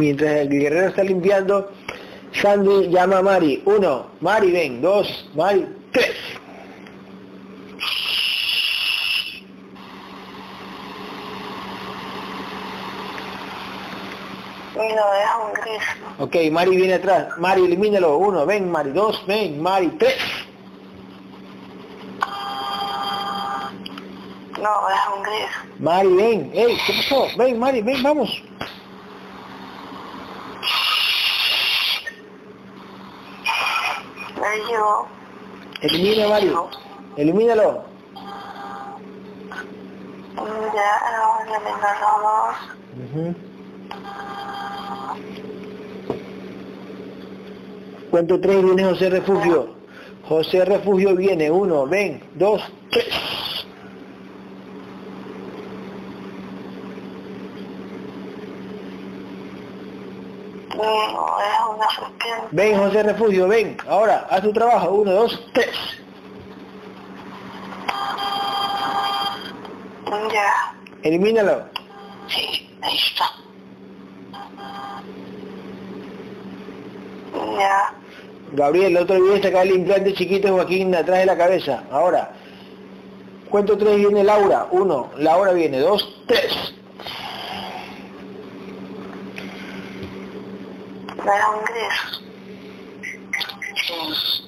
Mientras 0.04 0.32
el 0.32 0.50
guerrero 0.50 0.88
está 0.88 1.02
limpiando, 1.02 1.72
Sandy 2.42 2.88
llama 2.90 3.18
a 3.20 3.22
Mari. 3.22 3.62
Uno, 3.64 4.08
Mari, 4.20 4.52
ven. 4.52 4.82
Dos, 4.82 5.30
Mari, 5.34 5.66
tres. 5.92 6.10
Y 14.74 14.76
lo 14.76 14.84
deja 14.84 15.38
un 15.38 15.52
gris. 15.54 15.82
Ok, 16.18 16.52
Mari 16.52 16.76
viene 16.76 16.94
atrás. 16.94 17.38
Mari, 17.38 17.64
elimínalo. 17.64 18.18
Uno, 18.18 18.44
ven, 18.44 18.70
Mari. 18.70 18.90
Dos, 18.90 19.24
ven, 19.26 19.62
Mari. 19.62 19.88
Tres. 19.98 20.18
No, 24.60 24.70
deja 24.86 25.14
un 25.16 25.22
gris. 25.22 25.78
Mari, 25.78 26.14
ven. 26.14 26.50
Ey, 26.52 26.76
¿qué 26.86 26.92
pasó? 26.92 27.26
Ven, 27.38 27.58
Mari, 27.58 27.80
ven, 27.80 28.02
vamos. 28.02 28.42
Llegó. 34.74 35.06
Elimina, 35.82 36.28
Mari. 36.28 36.52
Elimínalo. 37.16 37.84
Ya, 40.74 40.90
vamos 41.20 41.38
a 41.38 41.56
eliminar 41.56 41.96
los 42.00 42.16
dos. 42.24 42.56
Ujú. 43.04 43.34
Cuento 48.10 48.40
tres 48.40 48.64
viene 48.64 48.84
José 48.84 49.10
Refugio. 49.10 49.74
José 50.28 50.64
Refugio 50.64 51.14
viene. 51.14 51.50
Uno, 51.52 51.86
ven. 51.86 52.20
Dos, 52.34 52.60
tres. 52.90 53.14
No, 60.76 61.38
es 61.40 61.60
una. 61.70 62.13
Ven, 62.50 62.78
José 62.78 63.02
Refugio, 63.02 63.48
ven. 63.48 63.76
Ahora, 63.88 64.26
haz 64.30 64.42
tu 64.42 64.52
trabajo. 64.52 64.90
Uno, 64.90 65.12
dos, 65.12 65.46
tres. 65.52 65.74
Ya. 70.32 70.74
Elimínalo. 71.02 71.64
Sí, 72.28 72.70
ahí 72.82 72.96
está. 72.96 73.24
Ya. 77.58 77.94
Gabriel, 78.52 78.96
el 78.96 79.02
otro 79.02 79.22
día 79.22 79.42
sacar 79.42 79.66
el 79.66 79.74
implante 79.74 80.14
chiquito 80.14 80.48
de 80.48 80.54
Joaquín 80.54 80.94
atrás 80.94 81.18
de 81.20 81.26
la 81.26 81.36
cabeza. 81.36 81.84
Ahora, 81.90 82.32
cuento 83.50 83.76
tres 83.76 83.96
viene 83.96 84.24
Laura. 84.24 84.66
Uno, 84.70 85.10
Laura 85.16 85.52
viene. 85.52 85.80
Dos, 85.80 86.22
tres. 86.26 86.74
Deja 91.16 91.50
un 91.50 91.64
gris. 91.64 92.23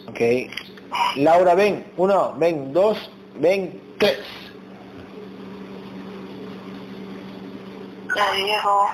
Ok. 0.09 0.21
Laura, 1.17 1.55
ven. 1.55 1.85
Uno, 1.97 2.35
ven. 2.39 2.73
Dos, 2.73 2.99
ven. 3.39 3.81
Tres. 3.99 4.19
Llegó. 8.35 8.87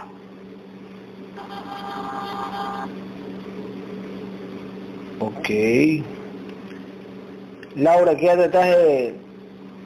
Ok. 5.20 5.48
Laura, 7.76 8.16
quédate 8.16 8.44
atrás 8.44 8.66
de, 8.76 9.14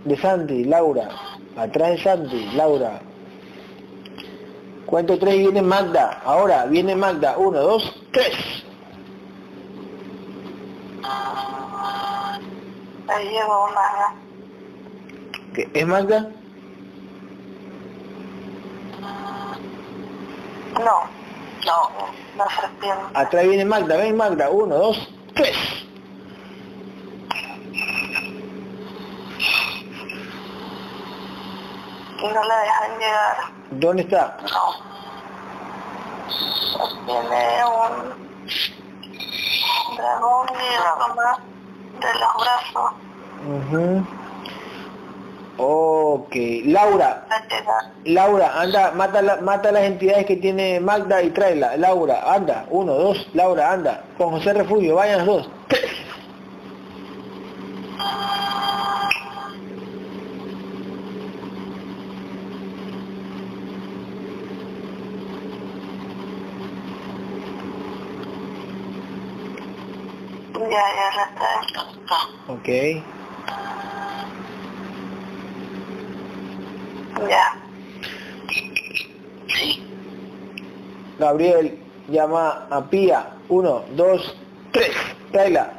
de 0.04 0.16
Santi. 0.16 0.64
Laura. 0.64 1.08
Atrás 1.56 1.90
de 1.90 1.98
Santi. 2.02 2.48
Laura. 2.54 3.00
Cuento 4.86 5.18
tres 5.18 5.34
y 5.34 5.38
viene 5.38 5.62
Magda. 5.62 6.22
Ahora, 6.24 6.66
viene 6.66 6.94
Magda. 6.94 7.36
Uno, 7.36 7.60
dos, 7.60 7.94
tres. 8.12 8.65
Ahí 13.08 13.28
llegó 13.28 13.68
Maga. 13.68 14.14
¿Qué? 15.54 15.70
¿Es 15.72 15.86
Magda? 15.86 16.28
No, 20.84 21.04
no, 21.64 21.90
la 22.36 22.48
serpiente. 22.60 23.04
Atrás 23.14 23.48
viene 23.48 23.64
Magda, 23.64 23.96
ven 23.96 24.16
Magda, 24.16 24.50
uno, 24.50 24.76
dos, 24.76 25.08
tres. 25.34 25.56
Y 32.18 32.26
no 32.28 32.44
la 32.44 32.58
dejan 32.60 32.98
llegar. 32.98 33.36
¿Dónde 33.70 34.02
está? 34.02 34.36
No. 34.42 34.86
Tiene 37.06 37.64
un 37.64 38.26
dragón 39.96 40.46
y 40.50 41.16
más 41.16 41.38
de 42.00 42.12
los 42.20 42.32
brazos. 42.42 42.92
Ok, 45.58 46.34
Laura. 46.66 47.26
Laura, 48.04 48.60
anda, 48.60 48.90
mata, 48.92 49.22
la- 49.22 49.36
mata 49.38 49.72
las 49.72 49.84
entidades 49.84 50.26
que 50.26 50.36
tiene 50.36 50.80
Magda 50.80 51.22
y 51.22 51.30
tráela. 51.30 51.76
Laura, 51.76 52.22
anda, 52.34 52.66
uno, 52.70 52.92
dos, 52.94 53.26
Laura, 53.32 53.72
anda. 53.72 54.04
Con 54.18 54.30
José 54.32 54.52
Refugio, 54.52 54.96
vayan 54.96 55.24
los 55.24 55.26
dos. 55.26 55.50
Tres. 55.68 55.90
Ya, 70.76 70.84
ya. 70.92 72.52
Ok, 72.52 72.68
Ya. 77.30 77.56
Sí. 79.48 79.82
Gabriel, 81.18 81.78
llama 82.08 82.66
a 82.70 82.84
Pía. 82.90 83.26
Uno, 83.48 83.84
dos, 83.92 84.36
tres. 84.72 84.94
Tráela. 85.32 85.72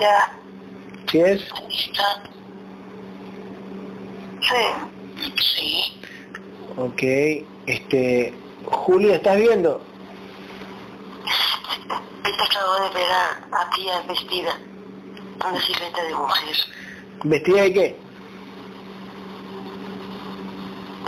Ya. 0.00 0.38
¿Sí 1.10 1.18
es? 1.20 1.40
Sí. 4.40 4.64
Sí. 5.40 5.94
Ok, 6.76 7.02
este... 7.66 8.41
Julia, 8.64 9.16
¿estás 9.16 9.36
viendo? 9.36 9.80
Ahorita 12.24 12.44
acabo 12.44 12.88
de 12.88 12.94
ver 12.94 13.10
a, 13.10 13.60
a 13.60 13.70
tía 13.70 14.00
vestida. 14.08 14.58
Una 15.44 15.60
silueta 15.60 16.02
de 16.04 16.14
mujer. 16.14 16.56
¿Vestida 17.24 17.62
de 17.62 17.72
qué? 17.72 17.96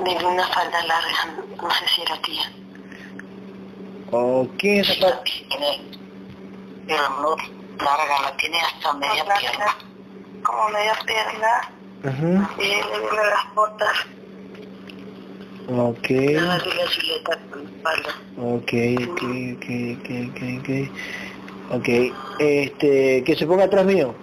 De 0.05 0.27
una 0.27 0.47
falda 0.49 0.87
larga. 0.87 1.43
No 1.63 1.71
sé 1.71 1.89
si 1.95 2.03
era 2.03 2.21
tía. 2.23 2.53
¿O 4.11 4.47
quién 4.59 4.81
es 4.81 4.91
esa 4.91 5.21
pero 6.87 7.09
no 7.21 7.37
larga, 7.83 8.23
la 8.23 8.37
tiene 8.37 8.61
hasta 8.61 8.93
media 8.95 9.25
pierna. 9.25 9.77
Como 10.43 10.69
media 10.69 10.99
pierna. 11.07 11.71
Ujú. 12.05 12.63
Y 12.63 12.69
le 12.69 13.31
las 13.31 13.55
botas. 13.55 14.07
Ok, 15.67 16.11
Nada 16.11 16.59
de 16.59 16.75
la 16.75 16.87
silueta 16.91 17.39
con 17.51 17.63
espalda. 17.67 18.11
ok, 18.37 18.73
ok, 19.09 19.23
ok, 19.55 19.67
ok, 19.97 20.09
ok, 20.31 20.43
ok. 20.61 20.71
Ok, 21.71 21.89
este, 22.39 23.25
que 23.25 23.35
se 23.35 23.47
ponga 23.47 23.65
atrás 23.65 23.87
mío. 23.87 24.15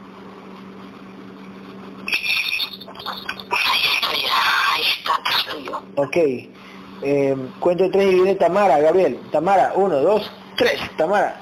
Ok, 5.95 6.17
eh, 6.17 7.35
cuento 7.59 7.89
tres 7.91 8.11
y 8.11 8.15
viene 8.15 8.35
Tamara, 8.35 8.79
Gabriel. 8.79 9.19
Tamara, 9.31 9.73
uno, 9.75 9.97
dos, 9.99 10.29
tres, 10.57 10.79
Tamara. 10.97 11.39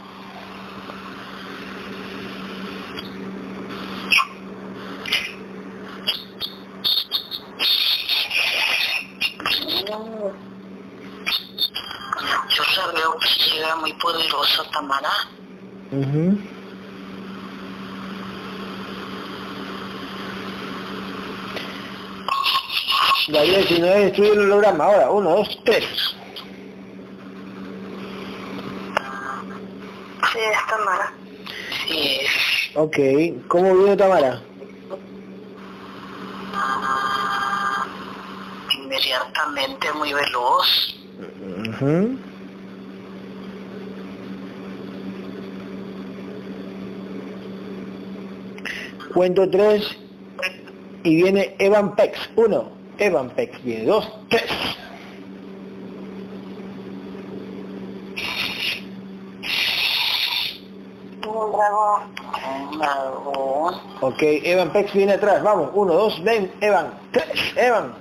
Yo 12.50 12.64
sabía 12.76 13.76
poderoso 14.00 14.64
Tamara. 14.72 15.12
Ujú. 15.92 16.38
Gabriel, 23.28 23.68
si 23.68 23.80
no 23.80 23.88
es 23.88 24.06
destruir 24.06 24.32
el 24.34 24.40
holograma, 24.40 24.86
ahora, 24.86 25.12
uno, 25.12 25.30
dos, 25.38 25.60
tres. 25.64 25.86
Sí, 30.32 30.40
es 30.40 30.68
Tamara. 30.68 31.14
Sí, 31.88 32.20
Ok, 32.76 32.98
¿cómo 33.48 33.76
vino 33.76 33.98
Tamara? 33.98 34.42
inmediatamente 38.74 39.92
muy 39.94 40.14
veloz. 40.14 40.96
Ujú. 41.70 42.18
Cuento 49.14 49.50
tres 49.50 49.98
y 51.04 51.16
viene 51.16 51.56
Evan 51.60 51.96
Pex. 51.96 52.18
Uno, 52.36 52.70
Evan 52.98 53.30
Pex 53.32 53.64
viene. 53.64 53.86
Dos, 53.86 54.12
tres. 54.30 54.46
Ok, 64.02 64.18
Evan 64.22 64.72
Pex 64.72 64.94
viene 64.94 65.14
atrás. 65.14 65.44
Vamos, 65.44 65.72
uno, 65.74 65.94
dos, 65.94 66.24
ven, 66.24 66.52
Evan. 66.62 66.94
Tres, 67.12 67.54
Evan. 67.56 67.94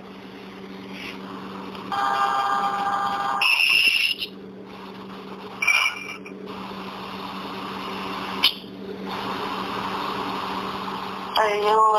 Ahí 11.38 11.60
llegó, 11.60 11.98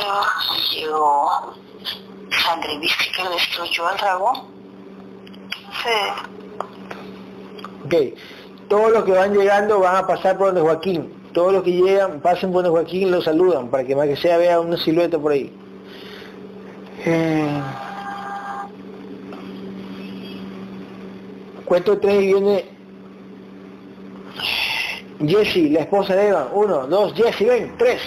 llegó 0.73 1.53
sangre. 2.43 2.77
¿Viste 2.79 3.05
que 3.15 3.29
destruyó 3.29 3.87
al 3.87 3.97
dragón? 3.97 4.35
Sí. 5.81 5.99
Ok, 7.85 7.93
todos 8.67 8.91
los 8.91 9.03
que 9.05 9.11
van 9.13 9.33
llegando 9.33 9.79
van 9.79 9.95
a 9.95 10.07
pasar 10.07 10.37
por 10.37 10.47
donde 10.47 10.61
Joaquín. 10.61 11.13
Todos 11.33 11.53
los 11.53 11.63
que 11.63 11.71
llegan, 11.71 12.19
pasen 12.21 12.51
por 12.51 12.63
donde 12.63 12.77
Joaquín 12.77 13.11
lo 13.11 13.21
saludan, 13.21 13.69
para 13.69 13.85
que 13.85 13.95
más 13.95 14.07
que 14.07 14.17
sea 14.17 14.37
vea 14.37 14.59
una 14.59 14.77
silueta 14.77 15.17
por 15.17 15.31
ahí. 15.31 15.55
Eh, 17.05 17.61
Cuento 21.69 21.99
tres 21.99 22.23
y 22.23 22.33
viene 22.33 22.65
Jessie, 25.19 25.69
la 25.69 25.81
esposa 25.81 26.15
de 26.15 26.29
Evan. 26.29 26.47
Uno, 26.51 26.87
dos, 26.87 27.13
Jessie, 27.13 27.47
ven, 27.47 27.75
tres. 27.77 28.01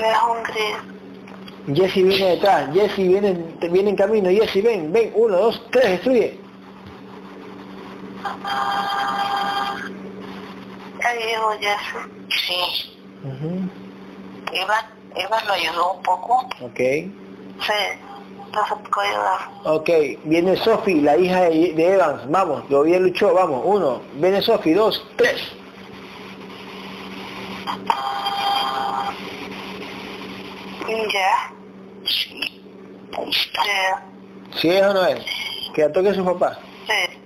Me 0.00 0.12
un 1.68 2.02
viene 2.04 2.26
detrás, 2.30 2.72
Jessie 2.72 3.08
viene, 3.08 3.32
viene 3.70 3.90
en 3.90 3.96
camino, 3.96 4.30
Jessie, 4.30 4.62
ven, 4.62 4.92
ven, 4.92 5.12
uno, 5.14 5.36
dos, 5.36 5.62
tres, 5.70 5.90
destruye. 5.90 6.38
Ahí 11.04 11.18
llegó 11.18 11.50
Jesse. 11.60 11.98
Sí. 12.28 12.96
Ujú, 13.24 13.68
Eva, 14.52 14.90
Eva 15.14 15.44
lo 15.46 15.52
ayudó 15.52 15.92
un 15.94 16.02
poco. 16.02 16.48
Ok. 16.62 16.78
Sí. 16.78 18.08
Ok, 19.64 19.90
viene 20.24 20.56
Sophie, 20.56 21.02
la 21.02 21.16
hija 21.16 21.42
de, 21.42 21.74
de 21.74 21.92
Evans, 21.94 22.28
vamos, 22.30 22.68
lo 22.70 22.82
bien 22.82 23.02
luchó, 23.02 23.34
vamos, 23.34 23.62
uno, 23.64 24.00
viene 24.14 24.40
Sophie, 24.42 24.74
dos, 24.74 25.06
tres. 25.16 25.52
Ya. 30.88 31.52
Sí. 32.06 32.62
¿Sí 34.56 34.70
es 34.70 34.82
o 34.82 34.94
no 34.94 35.04
es? 35.06 35.24
¿Que 35.74 35.82
la 35.82 35.92
toque 35.92 36.14
su 36.14 36.24
papá? 36.24 36.58
Sí. 36.86 37.18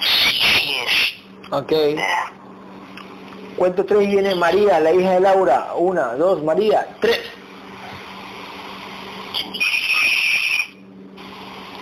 Sí 0.00 0.76
es. 0.86 1.52
Ok. 1.52 1.72
Ya. 1.96 2.32
Cuento 3.56 3.84
tres 3.84 4.02
y 4.02 4.06
viene 4.06 4.34
María, 4.34 4.80
la 4.80 4.92
hija 4.92 5.12
de 5.12 5.20
Laura. 5.20 5.74
Una, 5.76 6.14
dos, 6.14 6.42
María, 6.42 6.88
tres. 7.00 7.20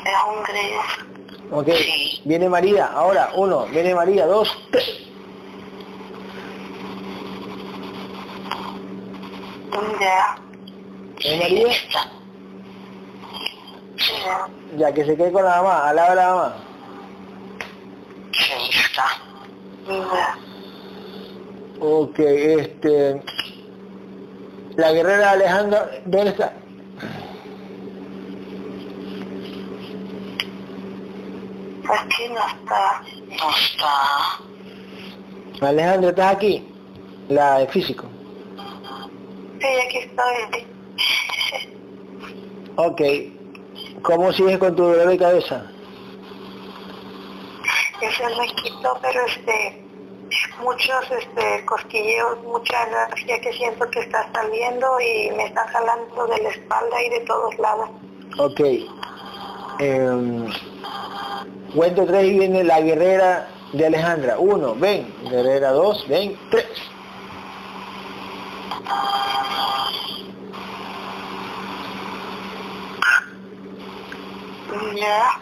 Es 0.04 0.12
un 0.28 1.58
Ok. 1.58 1.68
Sí. 1.76 2.20
Viene 2.24 2.48
María, 2.48 2.86
ahora, 2.86 3.30
uno, 3.36 3.66
viene 3.66 3.94
María, 3.94 4.26
dos, 4.26 4.52
tres. 4.70 4.98
Ya. 10.00 10.36
Sí, 11.22 11.40
Ya, 14.76 14.92
que 14.92 15.04
se 15.04 15.16
quede 15.16 15.30
con 15.30 15.44
la 15.44 15.62
mamá, 15.62 15.88
al 15.90 15.96
lado 15.96 16.10
de 16.10 16.16
la 16.16 16.28
mamá. 16.28 16.56
sí, 18.32 18.52
está. 18.70 19.06
Ok, 21.80 22.18
este... 22.18 23.22
La 24.76 24.90
guerrera 24.92 25.30
Alejandra, 25.32 25.90
¿dónde 26.06 26.30
está? 26.30 26.52
Aquí 31.88 32.28
no 32.28 32.46
está. 32.46 33.02
No 33.28 33.50
está. 33.50 34.38
Alejandra, 35.66 36.10
¿estás 36.10 36.36
aquí? 36.36 36.64
La 37.28 37.58
de 37.58 37.66
físico. 37.68 38.06
Sí, 39.60 39.66
aquí 39.86 39.98
estoy. 39.98 40.71
Ok. 42.76 43.00
¿Cómo 44.02 44.32
sigues 44.32 44.58
con 44.58 44.74
tu 44.74 44.82
dolor 44.82 45.08
de 45.08 45.18
cabeza? 45.18 45.70
Eso 48.00 48.24
me 48.36 48.46
quitó, 48.48 48.98
pero 49.00 49.24
este, 49.26 49.84
muchos 50.60 51.10
este, 51.10 51.64
cosquilleos, 51.66 52.42
mucha 52.42 52.82
energía 52.88 53.40
que 53.40 53.52
siento 53.52 53.88
que 53.90 54.00
está 54.00 54.28
saliendo 54.32 54.88
y 55.00 55.30
me 55.36 55.46
está 55.46 55.66
jalando 55.68 56.26
de 56.26 56.42
la 56.42 56.48
espalda 56.48 57.02
y 57.02 57.10
de 57.10 57.20
todos 57.20 57.58
lados. 57.58 57.90
Ok. 58.38 58.60
Em, 59.78 60.46
cuento 61.74 62.06
tres 62.06 62.24
y 62.24 62.38
viene 62.38 62.64
la 62.64 62.80
guerrera 62.80 63.48
de 63.72 63.86
Alejandra. 63.86 64.38
Uno, 64.38 64.74
ven. 64.74 65.14
Guerrera 65.30 65.70
dos, 65.72 66.06
ven. 66.08 66.36
Tres. 66.50 66.66
Ya, 74.94 75.40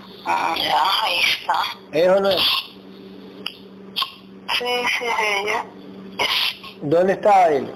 ya, 0.56 0.82
ahí 1.02 1.20
está. 1.20 1.54
¿Es 1.92 2.08
o 2.08 2.20
no 2.20 2.30
es? 2.30 2.42
Sí, 4.58 4.64
sí, 4.98 5.04
es 5.04 5.20
ella. 5.44 5.64
¿Dónde 6.82 7.12
está 7.12 7.52
él? 7.52 7.72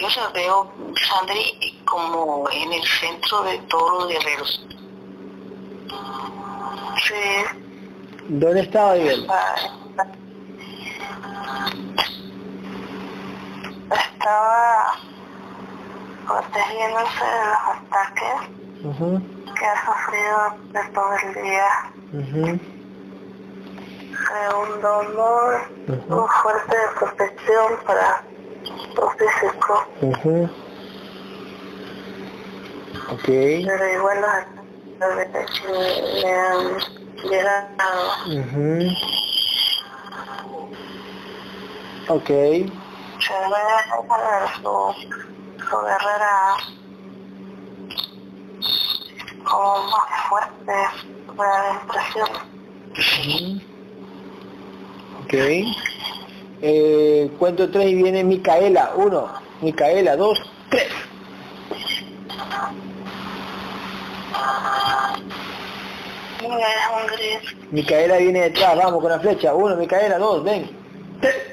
Yo 0.00 0.08
la 0.20 0.28
veo, 0.34 0.72
Sandri, 1.08 1.80
como 1.84 2.48
en 2.50 2.72
el 2.72 2.82
centro 2.84 3.42
de 3.44 3.58
todos 3.68 4.02
los 4.02 4.08
guerreros. 4.08 4.66
Sí, 7.06 7.14
¿Dónde 8.28 8.60
estaba 8.60 8.96
él? 8.96 9.26
estaba 13.90 14.94
protegiéndose 16.26 17.24
de 17.24 17.44
los 17.46 17.62
ataques 17.76 18.40
que 19.58 19.66
ha 19.66 19.76
sufrido 19.84 20.38
de 20.72 20.82
todo 20.92 21.12
el 21.22 21.34
día. 21.42 21.70
ujú, 22.12 22.44
de 24.32 24.42
un 24.54 24.80
dolor 24.80 25.50
Ujú. 25.88 26.14
muy 26.14 26.28
fuerte 26.42 26.76
de 26.76 26.88
protección 26.98 27.68
para 27.86 28.22
su 28.94 29.04
físico, 29.18 29.74
ujú. 30.00 30.36
Ok. 33.10 33.24
pero 33.26 33.84
igual 33.94 34.18
los 34.20 34.30
ataques 35.12 35.62
le 36.22 36.30
han 36.34 36.62
llegado. 37.24 38.02
Ok. 42.08 42.26
Se 42.26 43.32
ve 43.32 43.62
su 45.72 45.80
guerrera 45.80 46.56
como 49.42 49.82
más 49.84 50.28
fuerte, 50.28 50.72
da 51.36 51.62
la 51.62 51.80
impresión. 51.80 52.28
Ok. 55.24 55.34
Eh, 56.60 57.30
cuento 57.38 57.70
tres 57.70 57.86
y 57.90 57.94
viene 57.94 58.22
Micaela. 58.22 58.92
Uno. 58.96 59.32
Micaela. 59.62 60.16
Dos. 60.16 60.38
Tres. 60.68 60.88
Micaela 67.70 68.18
viene 68.18 68.42
detrás. 68.42 68.76
Vamos 68.76 69.00
con 69.00 69.10
la 69.10 69.20
flecha. 69.20 69.54
Uno. 69.54 69.74
Micaela. 69.76 70.18
Dos. 70.18 70.44
Ven. 70.44 70.70
Tres. 71.20 71.51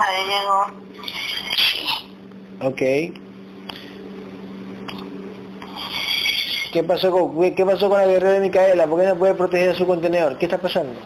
Ahí 0.00 0.24
llegó. 0.26 0.66
Ok. 2.62 2.80
¿Qué 6.72 6.84
pasó 6.84 7.10
con, 7.10 7.54
qué 7.54 7.66
pasó 7.66 7.88
con 7.88 7.98
la 7.98 8.06
guerrera 8.06 8.34
de 8.34 8.40
Micaela? 8.40 8.86
¿Por 8.86 9.00
qué 9.00 9.06
no 9.06 9.16
puede 9.16 9.34
proteger 9.34 9.76
su 9.76 9.86
contenedor? 9.86 10.38
¿Qué 10.38 10.46
está 10.46 10.56
pasando? 10.58 10.98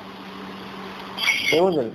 Pregúntale. 1.50 1.90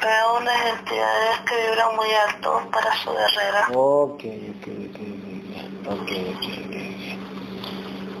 Veo 0.00 0.38
unas 0.38 0.78
entidades 0.78 1.40
que 1.46 1.68
vibran 1.68 1.96
muy 1.96 2.08
alto 2.26 2.62
para 2.72 2.96
su 2.96 3.10
guerrera. 3.10 3.68
Ok, 3.74 4.24
ok, 4.24 4.68
ok, 4.88 5.00
ok, 5.86 6.00
ok, 6.00 6.10
ok. 6.64 6.76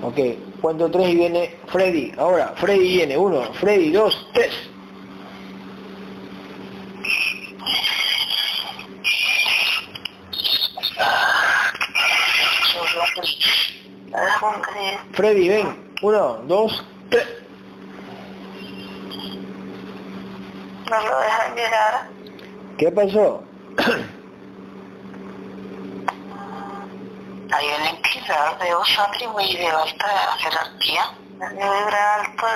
Ok, 0.00 0.18
cuento 0.60 0.90
tres 0.90 1.08
y 1.08 1.16
viene 1.16 1.56
Freddy. 1.66 2.12
Ahora, 2.18 2.54
Freddy 2.56 2.88
viene. 2.88 3.16
Uno, 3.16 3.42
Freddy, 3.54 3.90
dos, 3.90 4.28
tres. 4.32 4.52
Freddy, 15.12 15.48
ven. 15.48 15.92
Uno, 16.02 16.38
dos, 16.44 16.84
tres. 17.10 17.26
No 20.88 21.00
lo 21.00 21.20
dejan 21.20 21.54
llegar. 21.56 22.08
¿Qué 22.78 22.92
pasó? 22.92 23.42
Hay 27.50 27.66
una 27.66 27.90
entidad, 27.90 28.58
veo 28.60 28.84
Sandri 28.84 29.26
muy 29.26 29.56
de 29.56 29.66
alta 29.66 30.06
jerarquía. 30.38 31.02
El 31.40 31.56
vibra 31.56 32.14
alto 32.14 32.46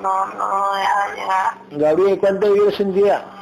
no, 0.00 0.26
no 0.26 0.48
lo 0.48 0.74
deja 0.74 1.14
llegar. 1.14 1.58
Gabriel, 1.72 2.18
¿cuánto 2.18 2.52
vive 2.52 2.68
esa 2.70 2.82
entidad? 2.82 3.35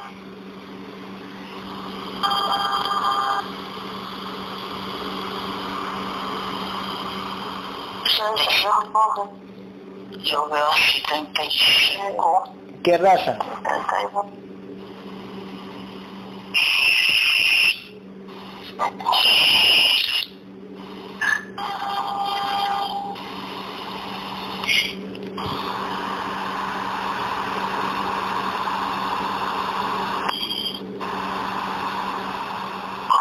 Yo, 8.62 9.32
yo 10.22 10.48
veo 10.48 10.70
así 10.70 11.02
35, 11.02 12.44
¿Qué 12.82 12.98
raza? 12.98 13.38
31. 13.38 14.44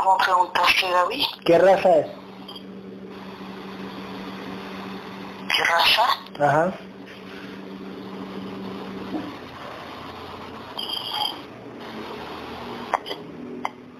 ¿Cómo 0.03 0.17
preguntaste, 0.17 0.91
David? 0.91 1.25
¿Qué 1.45 1.57
raza 1.57 1.95
es? 1.95 2.07
¿Qué 5.55 5.63
raza? 5.63 6.03
Ajá. 6.39 6.73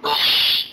Pues... 0.01 0.67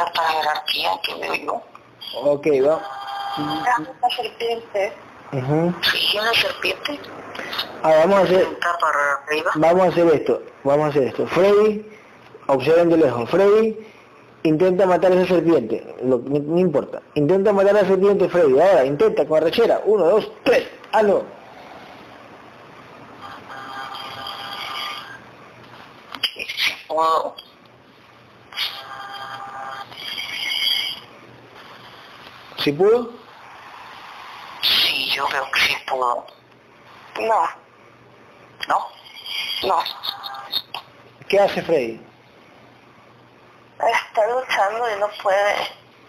Alta 0.00 0.22
jerarquía 0.28 0.90
que 1.04 1.14
veo 1.14 1.34
yo. 1.34 1.62
Ok, 2.24 2.46
va. 2.66 2.82
Una 3.38 4.10
serpiente. 4.16 4.92
Ujú. 5.32 5.74
Sí, 5.82 6.18
una 6.18 6.32
serpiente. 6.34 7.00
Ah, 7.82 7.94
vamos 7.98 8.18
a 8.18 8.22
hacer, 8.22 8.42
Está 8.42 8.78
para 8.78 9.14
arriba. 9.26 9.50
vamos 9.56 9.82
a 9.84 9.88
hacer 9.88 10.06
esto. 10.14 10.42
Vamos 10.64 10.86
a 10.86 10.88
hacer 10.90 11.02
esto. 11.04 11.26
Freddy, 11.26 11.84
observen 12.46 12.88
de 12.90 12.96
lejos. 12.98 13.28
Freddy 13.30 13.76
intenta 14.44 14.86
matar 14.86 15.12
a 15.12 15.16
esa 15.16 15.34
serpiente. 15.34 15.94
Lo- 16.02 16.18
no, 16.18 16.38
no 16.38 16.58
importa. 16.58 17.02
Intenta 17.14 17.52
matar 17.52 17.76
a 17.76 17.82
la 17.82 17.88
serpiente, 17.88 18.28
Freddy. 18.28 18.58
Ahora, 18.60 18.84
intenta 18.84 19.26
con 19.26 19.38
arrechera. 19.38 19.80
Uno, 19.84 20.04
dos, 20.04 20.30
tres. 20.44 20.68
Hazlo. 20.92 21.24
puedo. 26.86 27.34
¿Sí 32.58 32.72
pudo? 32.72 33.10
Sí, 34.62 35.10
yo 35.14 35.26
veo 35.28 35.44
que 35.52 35.60
sí 35.60 35.74
pudo. 35.88 36.26
No, 37.20 37.48
¿No? 38.68 38.88
no. 39.68 39.78
¿Qué 41.28 41.40
hace 41.40 41.62
Freddy? 41.62 42.00
Está 43.78 44.26
luchando 44.28 44.96
y 44.96 45.00
no 45.00 45.08
puede. 45.22 45.54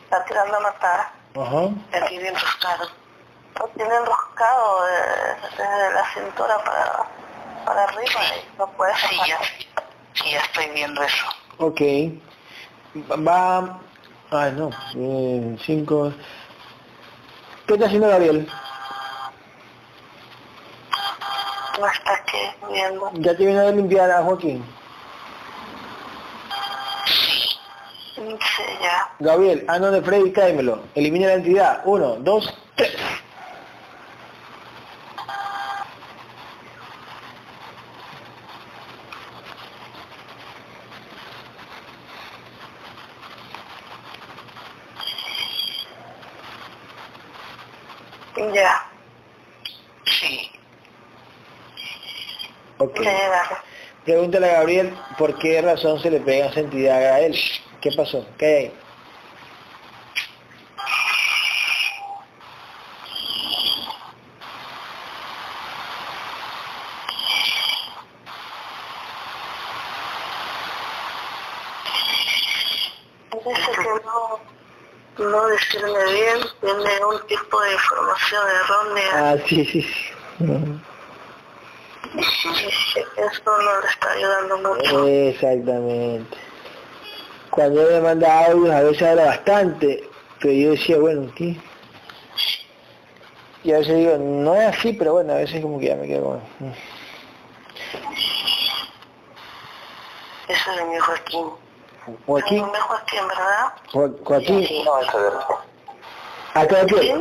Está 0.04 0.24
tirando 0.26 0.58
a 0.58 0.60
matar. 0.60 1.12
Ajá. 1.36 1.70
El 1.92 2.08
tiene 2.10 2.28
enroscado. 2.30 2.88
Lo 3.60 3.68
tiene 3.70 3.96
enroscado 3.96 4.86
de- 4.86 5.48
desde 5.58 5.94
la 5.94 6.14
cintura 6.14 6.64
para, 6.64 7.06
para 7.66 7.84
arriba 7.86 8.22
y 8.36 8.58
no 8.58 8.68
puede 8.72 8.94
Sí, 8.96 9.18
ya, 9.28 9.40
sí, 10.14 10.32
ya 10.32 10.40
estoy 10.40 10.70
viendo 10.70 11.02
eso. 11.04 11.26
Ok. 11.58 11.82
Va... 13.28 13.80
Ah, 14.32 14.50
no. 14.50 14.70
Eh, 14.96 15.58
cinco... 15.64 16.12
¿Qué 17.68 17.74
está 17.76 17.86
haciendo 17.86 18.10
Gabriel? 18.10 18.50
No 21.80 22.70
viendo. 22.72 23.12
Ya 23.16 23.36
te 23.36 23.46
vino 23.46 23.60
a 23.62 23.72
limpiar 23.72 24.12
a 24.12 24.24
Joaquín. 24.24 24.64
Sí, 28.16 28.64
ya. 28.82 29.10
Gabriel, 29.20 29.66
ah, 29.68 29.80
no, 29.80 29.92
de 29.92 30.02
Freddy, 30.02 30.32
tráemelo. 30.32 30.84
Elimina 30.96 31.28
la 31.28 31.34
entidad. 31.34 31.82
Uno, 31.86 32.16
dos, 32.16 32.54
tres. 32.76 32.96
Ya. 48.54 48.86
Sí. 50.06 50.52
Ok. 52.78 53.00
Ya 53.02 53.12
llegaron. 53.12 53.58
Pregúntale 54.14 54.48
a 54.48 54.60
Gabriel 54.60 54.96
por 55.18 55.36
qué 55.40 55.60
razón 55.60 56.00
se 56.00 56.12
le 56.12 56.20
pega 56.20 56.46
esa 56.46 56.60
entidad 56.60 56.98
a 56.98 57.20
él. 57.22 57.36
¿Qué 57.82 57.92
pasó? 57.98 58.24
¿Qué 58.38 58.46
hay 58.46 58.56
ahí? 58.66 58.74
No, 75.18 75.28
no 75.28 75.48
decirme 75.48 76.14
bien, 76.14 76.38
tiene 76.62 77.06
un 77.06 77.28
tipo 77.28 77.62
de 77.62 77.74
información 77.74 78.44
errónea. 78.64 79.32
Ah, 79.32 79.36
sí, 79.48 79.66
sí, 79.66 79.82
sí. 79.82 80.14
Eso 83.32 83.42
no 83.46 83.82
le 83.82 83.88
está 83.88 84.12
ayudando 84.12 84.58
mucho. 84.58 85.08
Exactamente. 85.08 86.38
Cuando 87.50 87.82
él 87.82 87.94
me 87.96 88.02
manda 88.02 88.46
audios 88.48 88.74
a 88.76 88.82
veces 88.82 89.02
habla 89.08 89.26
bastante, 89.26 90.10
pero 90.42 90.54
yo 90.54 90.72
decía, 90.72 90.98
bueno, 90.98 91.32
¿qué? 91.36 91.56
Y 93.64 93.72
a 93.72 93.78
veces 93.78 93.96
digo, 93.96 94.18
no 94.18 94.56
es 94.56 94.76
así, 94.78 94.94
pero 94.94 95.14
bueno, 95.14 95.34
a 95.34 95.38
veces 95.38 95.62
como 95.62 95.80
que 95.80 95.88
ya 95.88 95.96
me 95.96 96.08
quedo 96.08 96.42
mm. 96.60 96.72
Eso 100.50 100.72
es 100.72 100.86
mi 100.88 100.98
Joaquín. 101.00 101.50
Joaquín, 102.26 102.58
No 102.66 102.74
Joaquín, 102.82 103.28
¿verdad? 103.30 103.74
Jo- 103.94 104.18
Joaquín, 104.26 104.84
No, 104.84 105.00
eso 105.00 105.20
de 105.22 105.30
acá 106.56 106.82
aquí. 106.82 107.14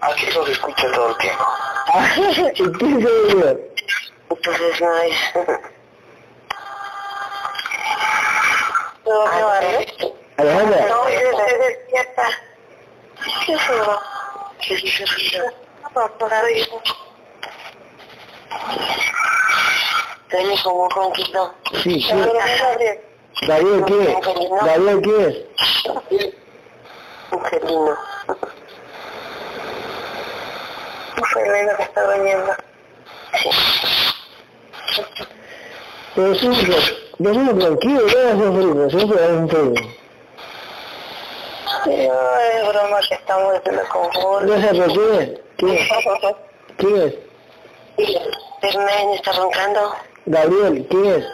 Aquí 0.00 0.26
lo 0.34 0.46
escucho 0.46 0.90
todo 0.92 1.10
el 1.10 1.16
tiempo. 1.18 1.44
¿Y 2.54 2.72
quién 2.78 3.00
se? 3.02 3.75
Entonces 4.30 4.80
no 4.80 4.96
es. 4.98 5.16
¿Puedo 9.04 9.32
llevarle? 9.32 9.86
Alejandra, 10.36 10.86
No, 10.88 11.04
se 11.04 11.58
despierta. 11.58 12.28
¿Qué 13.46 13.52
es 13.54 13.62
eso? 13.62 14.00
¿Qué 14.60 14.76
dice 14.76 15.04
eso? 15.04 15.38
Un 20.72 20.88
sí, 21.82 22.02
sí. 22.02 22.12
Gabriel, 23.46 23.84
¿qué 23.84 24.02
es? 24.02 24.08
¿qué 26.08 26.16
es? 26.16 26.34
Que 27.50 27.60
está. 31.82 32.56
Pero 36.14 36.34
sí, 36.34 36.48
no 37.18 37.34
somos 37.34 37.58
tranquilos, 37.58 38.14
no 38.14 38.90
siempre 38.90 39.26
un 39.32 39.48
feliz. 39.48 39.96
No, 41.86 41.92
es 41.92 42.68
broma 42.68 43.00
que 43.08 43.14
estamos 43.14 43.54
haciendo 43.54 43.82
con 43.88 44.10
Jorge. 44.12 44.46
No 44.46 44.60
sé, 44.60 44.68
pero 44.72 44.92
¿quién 45.56 45.72
es? 45.72 45.84
¿Quién 46.76 46.96
es? 46.96 47.14
¿Quién 48.60 48.88
es? 48.88 49.16
Está 49.16 49.32
roncando. 49.32 49.94
Gabriel, 50.26 50.86
¿quién 50.90 51.06
es? 51.06 51.24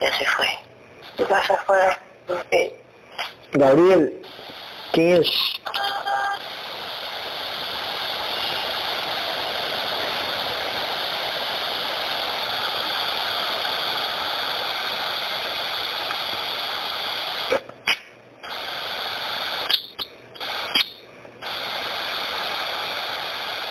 Ya 0.00 0.12
se 0.18 0.26
fue. 0.26 0.48
¿Qué 1.16 1.24
pasa 1.26 1.54
afuera? 1.54 1.98
Gabriel, 3.54 4.22
¿quién 4.92 5.20
es? 5.22 5.28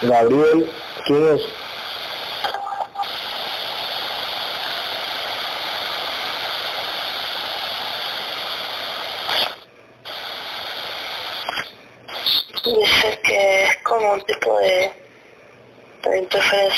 Gabriel, 0.04 0.70
¿quién 1.06 1.36
es? 1.36 1.42
Dice 12.64 13.20
que 13.24 13.64
es 13.64 13.78
como 13.84 14.14
un 14.14 14.22
tipo 14.22 14.60
de, 14.60 14.92
de 16.04 16.18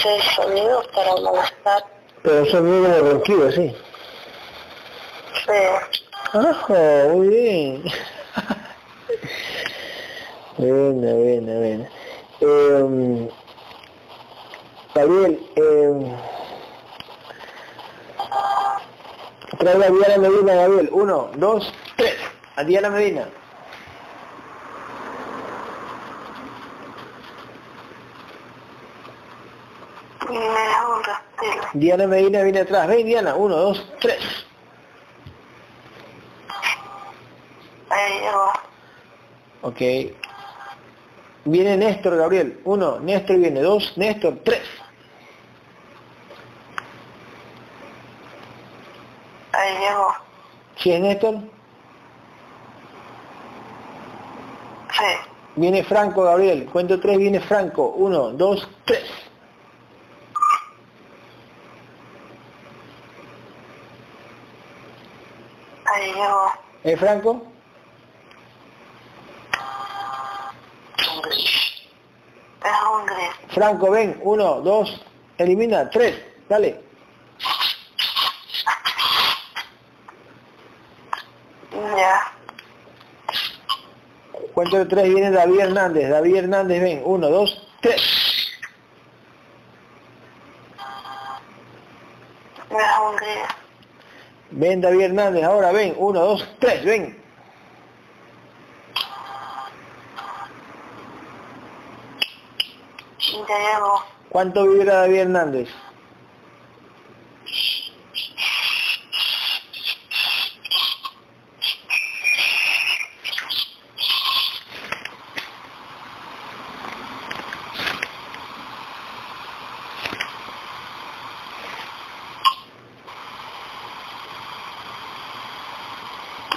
de 0.04 0.22
sonido 0.36 0.84
para 0.94 1.16
molestar. 1.16 1.84
Pero 2.22 2.44
es 2.44 2.54
muy 2.54 2.88
como 2.88 3.10
ronquido, 3.12 3.52
sí. 3.52 3.76
Sí. 5.46 5.52
Ajá, 6.34 7.08
muy 7.10 7.28
bien. 7.28 7.84
buena, 10.58 11.14
buena, 11.14 11.54
buena. 11.58 11.90
Eh, 12.42 13.30
Gabriel, 14.96 15.40
eh, 15.56 16.16
trae 19.58 19.86
a 19.86 19.90
Diana 19.90 20.18
Medina, 20.18 20.54
Gabriel. 20.56 20.90
Uno, 20.92 21.30
dos, 21.36 21.74
tres. 21.96 22.16
A 22.56 22.64
Diana 22.64 22.90
Medina. 22.90 23.28
Y 30.30 30.34
me 30.34 30.40
deja 30.40 30.88
un 30.88 31.04
reptil. 31.04 31.62
Diana 31.74 32.08
Medina 32.08 32.42
viene 32.44 32.60
atrás. 32.62 32.88
Ven, 32.88 33.06
Diana. 33.06 33.36
Uno, 33.36 33.56
dos, 33.56 33.92
tres. 34.00 34.20
Ahí 37.90 38.20
llegó. 38.20 38.52
Ok. 39.62 39.82
Viene 41.46 41.78
Néstor, 41.78 42.18
Gabriel. 42.18 42.62
Uno, 42.64 43.00
Néstor 43.00 43.38
viene. 43.38 43.62
Dos, 43.62 43.98
Néstor, 43.98 44.40
tres. 44.44 44.62
Ahí 49.52 49.78
llegó. 49.78 50.14
¿Sí 50.78 50.92
es 50.92 51.00
Néstor? 51.00 51.36
Sí. 54.92 55.30
Viene 55.56 55.84
Franco, 55.84 56.24
Gabriel. 56.24 56.66
Cuento 56.66 57.00
tres, 57.00 57.18
viene 57.18 57.40
Franco. 57.40 57.90
Uno, 57.90 58.32
dos, 58.32 58.68
tres. 58.86 59.23
Llegó. 66.24 66.54
¿Es 66.84 67.00
Franco? 67.00 67.44
Es. 72.62 73.54
Franco, 73.54 73.92
ven. 73.92 74.20
Uno, 74.24 74.62
dos, 74.62 75.06
elimina. 75.38 75.90
Tres. 75.90 76.18
Dale. 76.48 76.82
Ya. 81.72 82.32
Cuento 84.54 84.78
de 84.78 84.86
tres 84.86 85.14
viene 85.14 85.32
David 85.32 85.60
Hernández. 85.60 86.10
David 86.10 86.36
Hernández, 86.38 86.82
ven. 86.82 87.02
Uno, 87.04 87.30
dos, 87.30 87.68
tres. 87.82 88.02
Me 92.70 92.80
da 92.80 93.02
Hungría. 93.02 93.48
Ven 94.56 94.82
David 94.82 95.02
Hernández, 95.06 95.44
ahora 95.44 95.72
ven. 95.72 95.96
Uno, 95.98 96.20
dos, 96.20 96.48
tres, 96.60 96.86
ven. 96.86 97.24
¿Cuánto 104.30 104.68
vibra 104.68 104.96
David 105.02 105.20
Hernández? 105.20 105.70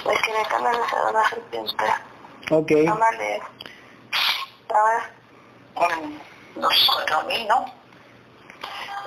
Es 0.09 0.21
que 0.21 0.31
me 0.31 0.45
canalizado 0.47 1.09
una 1.09 1.29
serpiente. 1.29 1.83
Ok. 2.57 2.71
No 2.71 2.97
vale. 2.97 3.39
A 5.75 5.87
ver. 5.87 6.09
Unos 6.55 6.89
cuatro 6.91 7.23
mil, 7.27 7.47
¿no? 7.47 7.65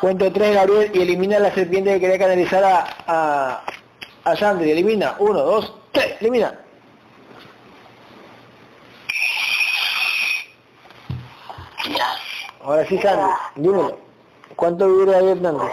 Cuento 0.00 0.32
tres, 0.32 0.54
Gabriel, 0.54 0.90
y 0.94 1.02
elimina 1.02 1.40
la 1.40 1.52
serpiente 1.52 1.94
que 1.94 2.00
quería 2.00 2.18
canalizar 2.18 2.62
a, 2.62 2.86
a, 3.08 3.64
a 4.24 4.36
Sandri. 4.36 4.70
Elimina. 4.70 5.16
Uno, 5.18 5.40
dos, 5.42 5.74
tres. 5.90 6.16
Elimina. 6.20 6.60
Ya. 11.96 12.08
Ahora 12.62 12.86
sí, 12.86 12.98
Sandri. 12.98 13.32
Dímelo. 13.56 13.98
¿Cuánto 14.54 14.86
vibra 14.86 15.12
David 15.14 15.28
Hernández? 15.30 15.72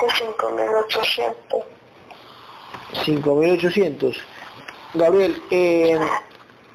Dice 0.00 0.06
5800. 0.18 1.64
5.800. 3.10 4.16
Gabriel, 4.94 5.42
eh, 5.50 5.98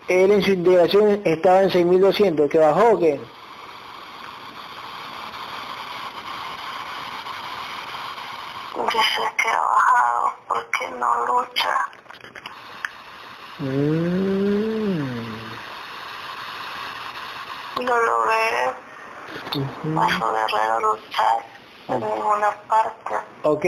él 0.07 0.31
en 0.31 0.41
su 0.41 0.51
integración 0.51 1.21
estaba 1.23 1.63
en 1.63 1.69
6.200. 1.69 2.49
¿Que 2.49 2.57
bajó 2.57 2.91
o 2.91 2.99
qué? 2.99 3.19
Dice 8.75 9.21
que 9.37 9.49
ha 9.49 9.61
bajado 9.61 10.33
porque 10.47 10.89
no 10.99 11.25
lucha. 11.25 11.89
Mm. 13.59 15.05
No 17.81 18.01
lo 18.01 18.25
ve. 18.27 18.73
Ujú. 19.55 19.95
Paso 19.95 20.33
guerrero 20.33 20.79
luchar 20.81 21.45
en 21.87 21.99
ninguna 21.99 22.51
parte. 22.67 23.15
Ok. 23.43 23.65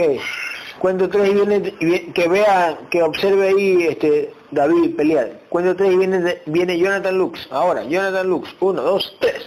Cuento 0.78 1.08
tres 1.08 1.30
y 1.30 1.34
viene, 1.34 2.12
que 2.12 2.28
vea, 2.28 2.78
que 2.88 3.02
observe 3.02 3.48
ahí 3.48 3.86
este 3.88 4.32
David 4.52 4.94
pelear. 4.96 5.40
Cuento 5.48 5.74
tres 5.74 5.92
y 5.92 5.96
viene, 5.96 6.40
viene 6.46 6.78
Jonathan 6.78 7.18
Lux. 7.18 7.48
Ahora, 7.50 7.82
Jonathan 7.82 8.28
Lux. 8.28 8.54
Uno, 8.60 8.82
dos, 8.82 9.16
tres. 9.18 9.44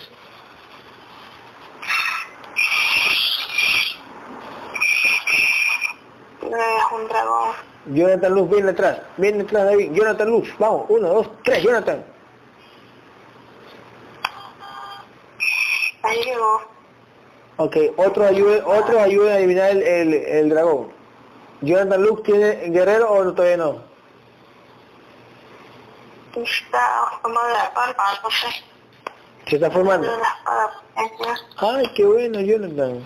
Es 6.42 6.50
un 6.94 7.08
dragón. 7.08 7.52
Jonathan 7.86 8.34
Lux 8.34 8.52
viene 8.52 8.72
atrás. 8.72 9.00
Viene 9.16 9.44
atrás 9.44 9.66
David. 9.66 9.92
Jonathan 9.94 10.30
Lux. 10.30 10.50
Vamos. 10.60 10.86
Uno, 10.90 11.08
dos, 11.08 11.30
tres. 11.44 11.64
Jonathan. 11.64 12.04
Ahí 16.04 16.18
llegó. 16.26 16.62
Ok. 17.56 17.78
Otro 17.96 18.26
ayuda, 18.26 18.66
otro 18.66 19.00
ayuda 19.00 19.34
a 19.34 19.38
eliminar 19.38 19.72
el, 19.72 19.82
el, 19.82 20.14
el 20.14 20.50
dragón. 20.50 21.01
Jonathan 21.62 22.04
Lux 22.04 22.24
tiene 22.24 22.52
guerrero 22.70 23.12
o 23.12 23.34
todavía 23.34 23.58
no? 23.58 23.84
Está 26.36 27.20
formado 27.22 27.48
de 27.48 27.54
la 27.54 27.64
espada, 27.66 28.20
no 28.24 28.32
sé. 28.32 28.64
Se 29.48 29.56
está 29.56 29.70
formando. 29.70 30.08
Ay, 31.58 31.92
qué 31.94 32.06
bueno, 32.06 32.40
Jonathan. 32.40 33.06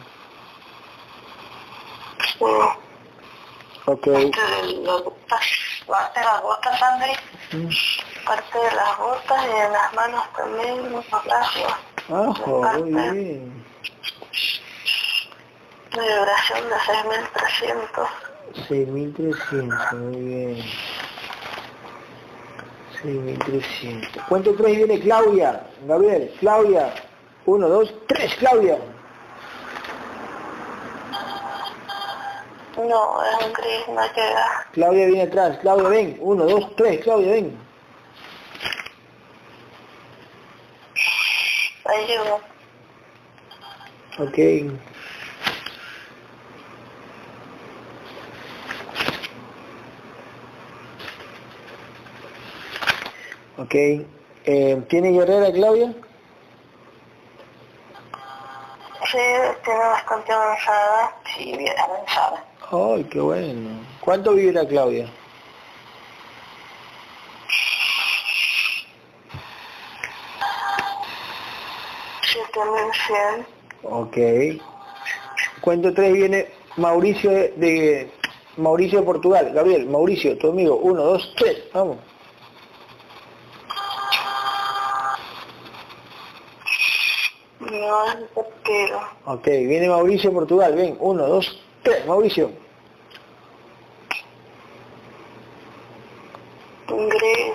Sí. 2.20 2.46
Ok. 3.88 4.06
Parte 4.06 4.42
de 4.42 4.74
las 4.84 5.04
botas. 5.04 5.46
Parte 5.88 6.20
de 6.20 6.26
las 6.26 6.42
botas, 6.42 6.82
André. 6.82 7.14
Parte 8.26 8.58
de 8.58 8.76
las 8.76 8.98
botas 8.98 9.46
y 9.46 9.48
de 9.48 9.70
las 9.70 9.94
manos 9.94 10.24
también, 10.36 10.92
los 10.92 11.06
brazos. 11.10 11.74
Ah, 12.10 12.78
muy 12.78 12.92
bien. 12.92 13.66
Vibración 15.92 16.70
de 16.70 16.80
6300. 16.80 18.25
6.300, 18.68 19.94
muy 19.94 20.22
bien. 20.22 20.58
6.300. 23.04 24.26
¿Cuánto 24.28 24.56
tres 24.56 24.78
viene 24.78 25.00
Claudia? 25.00 25.68
Gabriel, 25.86 26.34
Claudia. 26.40 26.94
Uno, 27.46 27.70
dos, 27.70 27.94
tres, 28.08 28.34
Claudia. 28.36 28.80
No, 32.78 33.24
es 33.24 33.46
un 33.46 33.54
gris, 33.54 33.88
no 33.88 34.02
llega. 34.14 34.68
Claudia 34.74 35.06
viene 35.08 35.24
atrás. 35.24 35.58
Claudia, 35.60 35.90
ven. 35.90 36.18
Uno, 36.20 36.46
dos, 36.46 36.76
tres, 36.76 37.02
Claudia, 37.04 37.32
ven. 37.32 37.58
Ahí 41.86 42.08
llegó. 42.08 42.42
Ok. 44.18 44.95
Ok. 53.58 53.74
Eh, 53.76 54.82
¿Tiene 54.90 55.12
guerrera 55.12 55.52
Claudia? 55.52 55.94
Sí, 59.12 59.18
tiene 59.64 59.80
bastante 59.80 60.32
avanzada. 60.32 61.16
Sí, 61.36 61.56
bien 61.58 61.74
avanzada. 61.80 62.44
Ay, 62.72 63.04
qué 63.06 63.20
bueno. 63.20 63.70
¿Cuánto 64.02 64.34
vibra 64.34 64.68
Claudia? 64.68 65.08
Siete 72.22 72.60
mil 72.66 72.92
cien. 73.08 73.46
Ok. 73.84 74.62
Cuento 75.62 75.94
tres 75.94 76.14
viene 76.14 76.48
Mauricio 76.78 77.32
de, 77.32 77.54
de- 77.58 78.12
Mauricio 78.58 79.00
de 79.00 79.06
Portugal. 79.06 79.52
Gabriel, 79.54 79.86
Mauricio, 79.88 80.38
tu 80.38 80.50
amigo. 80.50 80.78
Uno, 80.78 81.04
dos, 81.04 81.34
tres. 81.38 81.64
Vamos. 81.74 81.98
No 87.86 88.06
es 88.06 88.18
tiro. 88.64 89.00
Ok, 89.26 89.46
viene 89.46 89.88
Mauricio 89.88 90.34
Portugal. 90.34 90.74
Ven, 90.74 90.98
uno, 91.00 91.28
dos, 91.28 91.62
tres. 91.84 92.06
Mauricio. 92.08 92.52
Un 96.90 97.10
gris. 97.10 97.54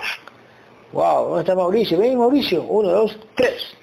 Wow, 0.93 1.25
¿dónde 1.27 1.41
está 1.41 1.55
Mauricio? 1.55 1.97
Ven, 1.97 2.17
Mauricio. 2.17 2.63
Uno, 2.63 2.89
dos, 2.89 3.19
tres. 3.35 3.75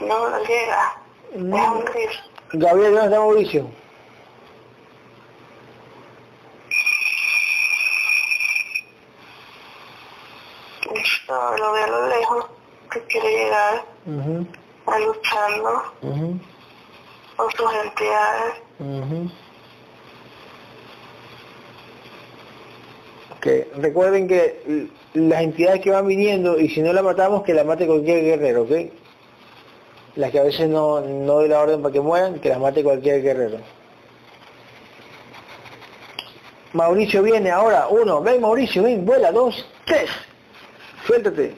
No, 0.00 0.30
no 0.30 0.38
llega. 0.44 0.98
Gris. 1.84 2.20
Gabriel, 2.54 2.92
¿dónde 2.94 3.06
está 3.06 3.18
Mauricio? 3.20 3.81
Esto 11.52 11.66
lo 11.66 11.72
veo 11.72 11.84
a 11.84 11.88
lo 11.88 12.08
lejos 12.08 12.46
que 12.90 13.00
quiere 13.02 13.30
llegar 13.30 13.84
a 14.86 14.98
luchando 14.98 15.82
ujú, 16.00 16.40
con 17.36 17.50
sus 17.50 17.74
entidades. 17.84 18.54
ujú. 18.78 19.30
Ok, 23.36 23.46
recuerden 23.82 24.28
que 24.28 24.88
las 25.12 25.42
entidades 25.42 25.82
que 25.82 25.90
van 25.90 26.06
viniendo, 26.06 26.58
y 26.58 26.70
si 26.70 26.80
no 26.80 26.90
la 26.92 27.02
matamos, 27.02 27.42
que 27.42 27.52
la 27.52 27.64
mate 27.64 27.86
cualquier 27.86 28.24
guerrero, 28.24 28.62
¿ok? 28.62 28.70
las 30.14 30.30
que 30.30 30.38
a 30.38 30.44
veces 30.44 30.68
no, 30.68 31.00
no 31.00 31.34
doy 31.34 31.48
la 31.48 31.60
orden 31.60 31.82
para 31.82 31.92
que 31.92 32.00
mueran, 32.00 32.38
que 32.38 32.48
las 32.48 32.60
mate 32.60 32.82
cualquier 32.82 33.22
guerrero. 33.22 33.58
Mauricio 36.72 37.22
viene 37.22 37.50
ahora, 37.50 37.88
uno, 37.88 38.22
ven 38.22 38.40
Mauricio, 38.40 38.82
ven, 38.82 39.04
vuela, 39.04 39.30
dos, 39.32 39.66
tres. 39.84 40.08
Suéltate. 41.06 41.56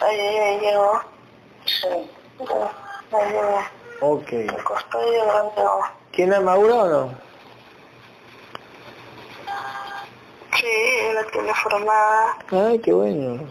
Ahí, 0.00 0.20
ahí 0.20 0.60
llegó. 0.60 1.00
Sí. 1.64 1.88
Ahí 3.12 3.32
llegó. 3.32 3.60
Ok. 4.00 4.32
Me 4.32 4.62
costó 4.64 5.10
llegar, 5.10 5.44
pero... 5.54 5.80
¿Tiene 6.12 6.36
armadura 6.36 6.74
o 6.74 6.88
no? 6.88 7.14
Sí, 10.58 11.12
la 11.14 11.24
tiene 11.32 11.54
formada. 11.54 12.36
Ay, 12.50 12.78
qué 12.78 12.92
bueno. 12.92 13.46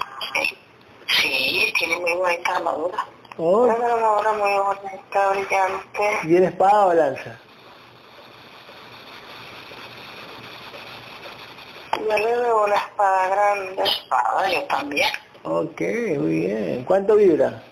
Sí, 1.07 1.73
tiene 1.77 1.97
muy 1.99 2.13
bonita 2.13 2.55
armadura. 2.57 3.05
Oh, 3.37 3.63
Una 3.63 3.73
armadura 3.73 4.33
muy 4.33 4.53
bonita, 4.53 5.29
brillante. 5.31 6.19
¿Viene 6.23 6.47
espada 6.47 6.85
o 6.87 6.93
lanza? 6.93 7.39
Yo 12.07 12.15
le 12.17 12.37
veo 12.37 12.65
una 12.65 12.75
espada 12.75 13.29
grande. 13.29 13.83
Espada, 13.83 14.51
yo 14.51 14.63
también. 14.65 15.09
Ok, 15.43 15.81
muy 16.19 16.39
bien. 16.39 16.83
¿Cuánto 16.85 17.15
vibra? 17.15 17.63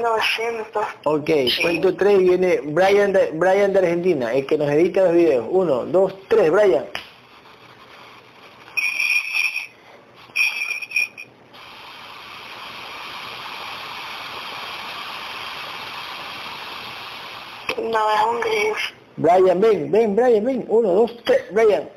Novecientos. 0.00 0.86
Ok, 1.04 1.30
cuento 1.60 1.94
tres 1.94 2.18
viene 2.18 2.60
Brian 2.64 3.12
de, 3.12 3.30
Brian 3.32 3.72
de 3.72 3.80
Argentina, 3.80 4.32
el 4.32 4.46
que 4.46 4.56
nos 4.56 4.70
edita 4.70 5.02
los 5.02 5.12
videos. 5.12 5.46
Uno, 5.48 5.84
dos, 5.84 6.14
tres, 6.28 6.50
Brian. 6.50 6.86
No, 17.90 18.10
es 18.10 18.22
un 18.30 18.40
gris. 18.40 18.94
Brian, 19.16 19.60
ven, 19.60 19.90
ven, 19.90 20.14
Brian, 20.14 20.44
ven. 20.44 20.64
Uno, 20.68 20.92
dos, 20.92 21.16
tres, 21.24 21.42
Brian. 21.52 21.88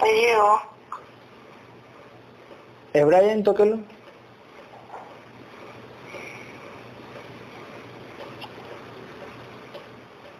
Ahí 0.00 0.12
llegó. 0.12 0.62
¿Es 2.94 3.04
Brian? 3.04 3.42
Tócalo. 3.42 3.78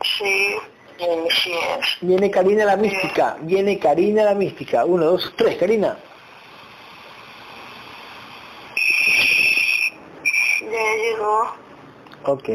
Sí. 0.03 0.57
Sí, 0.99 1.07
sí 1.31 1.53
es. 1.53 1.87
Viene 2.01 2.31
Karina 2.31 2.65
la 2.65 2.77
mística, 2.77 3.37
viene 3.43 3.79
Karina 3.79 4.25
la 4.25 4.35
mística. 4.35 4.85
Uno, 4.85 5.05
dos, 5.05 5.33
tres, 5.37 5.57
Karina. 5.57 5.97
Llegó. 11.09 11.43
Ok. 12.25 12.49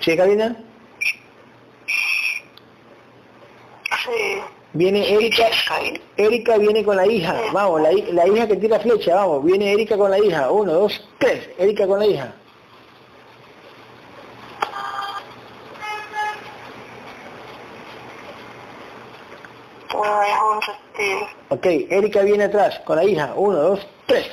¿Sí, 0.00 0.16
Karina? 0.16 0.56
Sí. 4.04 4.40
Viene 4.72 5.14
Erika. 5.14 5.44
Erika 6.16 6.58
viene 6.58 6.84
con 6.84 6.96
la 6.96 7.06
hija, 7.06 7.34
vamos, 7.52 7.80
la, 7.80 7.90
la 7.92 8.26
hija 8.26 8.46
que 8.46 8.56
tira 8.56 8.78
flecha, 8.80 9.14
vamos, 9.14 9.44
viene 9.44 9.72
Erika 9.72 9.96
con 9.96 10.10
la 10.10 10.18
hija, 10.18 10.50
uno, 10.50 10.72
dos, 10.72 11.08
tres, 11.18 11.48
Erika 11.58 11.86
con 11.86 11.98
la 11.98 12.06
hija. 12.06 12.34
No, 19.94 20.22
es 20.22 20.38
un 20.52 20.60
reptil. 20.62 21.18
Ok, 21.48 21.66
Erika 21.90 22.20
viene 22.22 22.44
atrás 22.44 22.80
con 22.80 22.96
la 22.96 23.04
hija, 23.04 23.32
uno, 23.34 23.56
dos, 23.56 23.86
tres. 24.06 24.28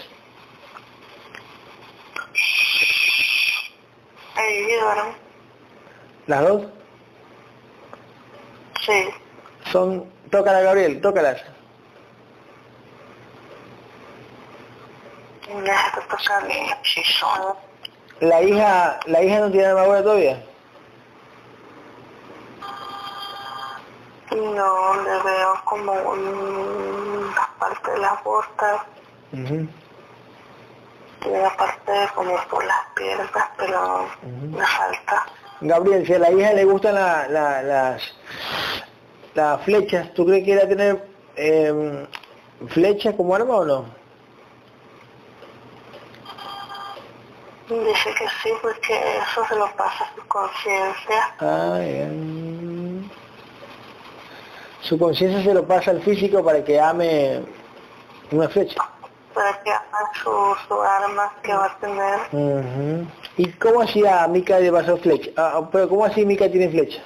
Las 6.27 6.41
dos 6.41 6.65
Sí. 8.85 9.05
son, 9.71 10.05
tócala 10.29 10.61
Gabriel, 10.61 10.99
tócalas. 11.01 11.41
La 18.19 18.41
hija, 18.41 18.99
la 19.05 19.21
hija 19.23 19.39
no 19.39 19.51
tiene 19.51 19.67
armadura 19.67 20.01
todavía. 20.03 20.43
No, 24.31 24.95
le 25.03 25.23
veo 25.23 25.61
como 25.65 25.91
un- 25.91 27.31
la 27.35 27.49
parte 27.59 27.91
de 27.91 27.97
las 27.99 28.23
botas 28.23 28.81
Ujú, 29.31 29.53
y 29.53 29.69
la 31.31 31.55
parte 31.57 31.91
como 32.15 32.35
por 32.49 32.63
las 32.65 32.77
piernas, 32.95 33.29
pero 33.57 34.03
Ujú. 34.23 34.57
me 34.57 34.65
falta. 34.65 35.25
Gabriel, 35.61 36.05
si 36.05 36.13
a 36.13 36.19
la 36.19 36.31
hija 36.31 36.53
le 36.53 36.65
gustan 36.65 36.95
la- 36.95 37.27
la- 37.27 37.61
las, 37.63 38.01
las 39.33 39.61
flechas, 39.63 40.13
¿tú 40.13 40.25
crees 40.25 40.43
que 40.43 40.51
irá 40.51 40.63
a 40.63 40.67
tener 40.67 41.07
eh, 41.35 42.07
flechas 42.69 43.15
como 43.15 43.33
arma 43.35 43.55
o 43.55 43.65
no? 43.65 43.85
Dice 47.69 48.09
que 48.17 48.25
sí, 48.43 48.49
porque 48.61 48.93
eso 48.93 49.45
se 49.47 49.55
lo 49.55 49.65
pasa 49.75 50.03
a 50.03 50.15
su 50.15 50.27
conciencia. 50.27 51.33
Ah, 51.39 51.79
ya. 51.81 52.09
Su 54.81 54.99
conciencia 54.99 55.41
se 55.41 55.53
lo 55.53 55.65
pasa 55.65 55.91
al 55.91 56.01
físico 56.01 56.43
para 56.43 56.63
que 56.63 56.79
ame 56.79 57.41
una 58.31 58.49
flecha. 58.49 58.75
Para 59.33 59.61
que 59.63 59.71
haga 59.71 60.11
su, 60.23 60.55
su 60.67 60.81
arma 60.81 61.33
que 61.41 61.53
va 61.53 61.65
a 61.65 61.77
tener. 61.79 62.19
Ujú. 62.31 63.07
¿Y 63.37 63.51
cómo 63.53 63.81
hacía 63.81 64.27
Mika 64.27 64.57
de 64.57 64.71
pasar 64.71 64.97
flecha? 64.99 65.31
Ah, 65.37 65.53
ah, 65.55 65.69
pero 65.71 65.89
¿cómo 65.89 66.05
así 66.05 66.25
Mika 66.25 66.49
tiene 66.49 66.69
flecha? 66.69 67.01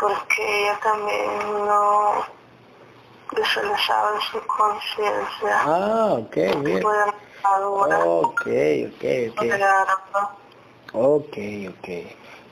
Porque 0.00 0.62
ella 0.62 0.80
también 0.82 1.66
no 1.66 2.24
visualizaba 3.36 4.20
su 4.30 4.40
conciencia. 4.46 5.60
Ah, 5.64 6.14
ok, 6.18 6.36
bien. 6.62 6.82
Ok, 6.84 8.46
ok, 8.86 9.04
ok. 9.30 9.42
Ok, 10.94 11.36
ok. 11.68 11.88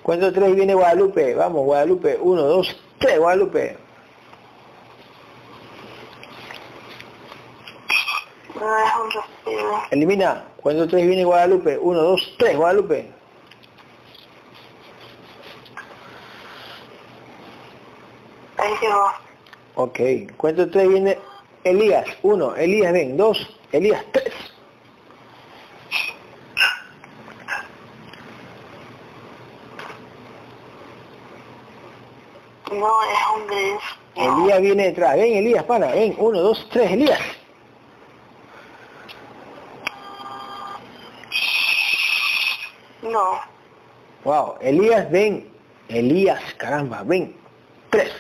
Cuento 0.02 0.32
tres 0.32 0.54
viene 0.54 0.74
Guadalupe. 0.74 1.34
Vamos, 1.34 1.64
Guadalupe. 1.64 2.18
Uno, 2.20 2.42
dos, 2.42 2.74
tres, 3.00 3.18
Guadalupe. 3.18 3.76
Elimina. 9.90 10.44
Cuento 10.58 10.86
tres 10.86 11.06
viene 11.06 11.24
Guadalupe. 11.24 11.78
Uno, 11.78 12.02
dos, 12.02 12.34
tres, 12.38 12.56
Guadalupe. 12.56 13.10
Ahí 18.58 18.72
llegó. 18.80 19.06
Ok. 19.74 19.98
Cuento 20.36 20.70
tres 20.70 20.88
viene 20.88 21.18
Elías. 21.64 22.06
Uno, 22.22 22.54
Elías, 22.54 22.92
ven. 22.92 23.16
Dos, 23.16 23.58
Elías, 23.72 24.04
tres. 24.12 24.32
No 32.80 33.02
es 33.02 33.18
un 33.36 33.46
gris. 33.46 33.80
Elías 34.14 34.60
viene 34.62 34.84
detrás. 34.84 35.14
Ven, 35.14 35.34
Elías, 35.34 35.64
pana. 35.64 35.88
Ven. 35.88 36.14
Uno, 36.16 36.40
dos, 36.40 36.66
tres, 36.72 36.90
Elías. 36.90 37.20
No. 43.02 43.38
Wow. 44.24 44.54
Elías, 44.62 45.10
ven. 45.10 45.52
Elías, 45.88 46.40
caramba, 46.56 47.02
ven. 47.02 47.36
Tres. 47.90 48.12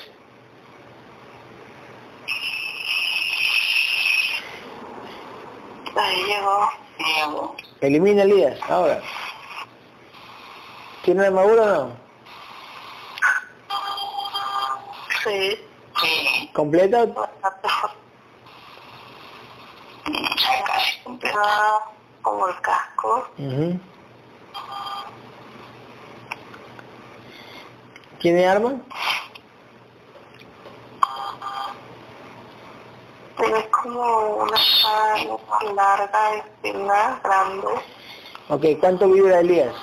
Ahí 5.96 6.22
llegó. 6.24 6.68
Diego. 6.98 7.56
Elimina 7.80 8.22
Elías. 8.24 8.58
Ahora. 8.68 9.00
¿Tiene 11.02 11.24
armadura 11.24 11.62
o 11.62 11.66
no? 11.66 12.09
Sí. 15.24 15.58
Sí. 16.02 16.50
¿Completa? 16.54 17.04
Bastante 17.06 17.68
Ya 20.06 20.64
casi 20.64 21.00
completa. 21.04 21.42
como 22.22 22.48
el 22.48 22.60
casco. 22.60 23.28
Ujú. 23.38 23.80
¿Tiene 28.20 28.46
arma? 28.46 28.74
Tiene 33.38 33.68
como 33.70 34.26
una 34.42 34.56
espada 34.56 35.72
larga, 35.74 36.34
espina, 36.36 37.20
grande. 37.24 37.68
Ok, 38.48 38.64
¿cuánto 38.80 39.08
vibra 39.08 39.40
Elías? 39.40 39.74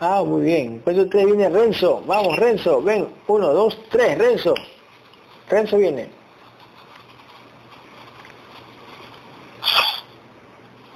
Ah, 0.00 0.22
muy 0.24 0.42
bien. 0.42 0.78
Cuento 0.80 1.08
tres 1.08 1.26
viene 1.26 1.48
Renzo. 1.48 2.02
Vamos, 2.06 2.36
Renzo. 2.36 2.82
Ven. 2.82 3.08
Uno, 3.26 3.52
dos, 3.52 3.78
tres. 3.90 4.18
Renzo. 4.18 4.54
Renzo 5.48 5.76
viene. 5.76 6.10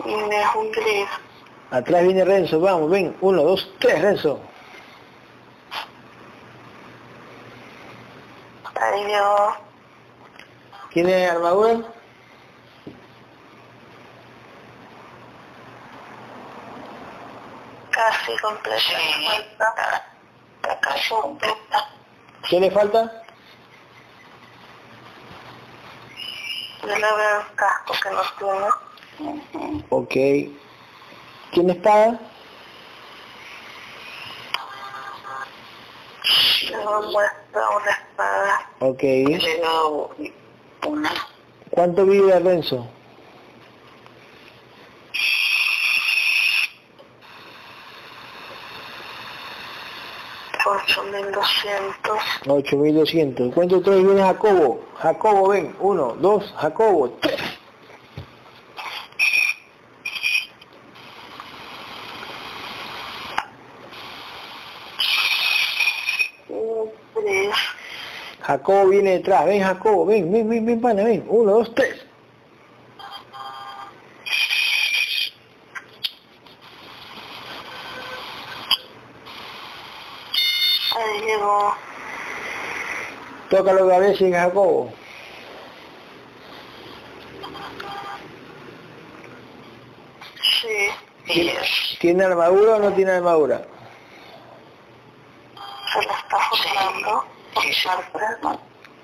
Un. 0.05 1.07
Atrás 1.71 2.03
viene 2.03 2.25
Renzo. 2.25 2.61
Vamos, 2.61 2.91
ven. 2.91 3.16
Uno, 3.21 3.43
dos, 3.43 3.71
tres. 3.79 4.01
Renzo. 4.01 4.41
Llegó. 9.09 9.57
¿Tiene 10.93 11.27
armadura? 11.27 11.81
Casi 18.29 18.43
completa. 18.43 18.79
Sí. 18.79 19.26
Falta. 19.57 20.05
Está 20.57 20.81
casi 20.81 21.09
completa. 21.09 21.91
¿Qué 22.49 22.61
le 22.61 22.70
falta? 22.70 23.22
Yo 26.83 26.89
le 26.89 27.01
veo 27.01 27.41
el 27.41 27.55
casco 27.57 27.95
que 28.03 28.11
no 28.11 28.22
tiene. 29.18 29.85
Ok. 29.89 30.14
¿Tiene 31.53 31.72
espada? 31.72 32.20
Luego 36.70 37.03
muestra 37.11 37.68
una 37.70 37.91
espada. 37.91 38.70
Ok. 38.81 39.03
Le 39.03 39.61
doy 39.61 40.35
una. 40.87 41.12
¿Cuánto 41.70 42.05
vibra 42.05 42.39
Renzo? 42.41 42.87
Ocho 50.71 51.03
mil 51.05 51.33
doscientos. 51.33 52.19
8200. 52.47 53.55
Cuento 53.55 53.81
tres 53.81 54.05
viene 54.05 54.21
Jacobo. 54.21 54.81
Jacobo, 54.97 55.49
ven. 55.49 55.75
Uno, 55.81 56.14
dos, 56.21 56.53
Jacobo. 56.59 57.09
Tres. 57.23 57.41
Jacobo 68.43 68.89
viene 68.89 69.11
detrás. 69.12 69.47
Ven, 69.47 69.62
Jacobo. 69.62 70.07
Ven, 70.07 70.31
ven, 70.31 70.49
ven, 70.49 70.66
ven, 70.66 70.81
pana, 70.81 71.05
ven. 71.05 71.25
Uno, 71.29 71.53
dos, 71.53 71.75
tres. 71.75 72.05
Ahí 80.97 81.21
llegó. 81.21 81.75
Tócalo 83.59 83.92
a 83.92 83.98
ver 83.98 84.16
si 84.16 84.26
es 84.26 84.34
Jacobo. 84.34 84.92
Sí. 90.61 90.88
Es. 91.26 91.98
¿Tiene 91.98 92.24
armadura 92.24 92.76
o 92.76 92.78
no 92.78 92.92
tiene 92.92 93.11
armadura? 93.11 93.62
Se 95.92 96.06
lo 96.06 96.12
está 96.12 96.38
formando. 96.38 97.24
Por 97.54 97.64
Sí, 97.64 97.72
sí. 97.72 97.88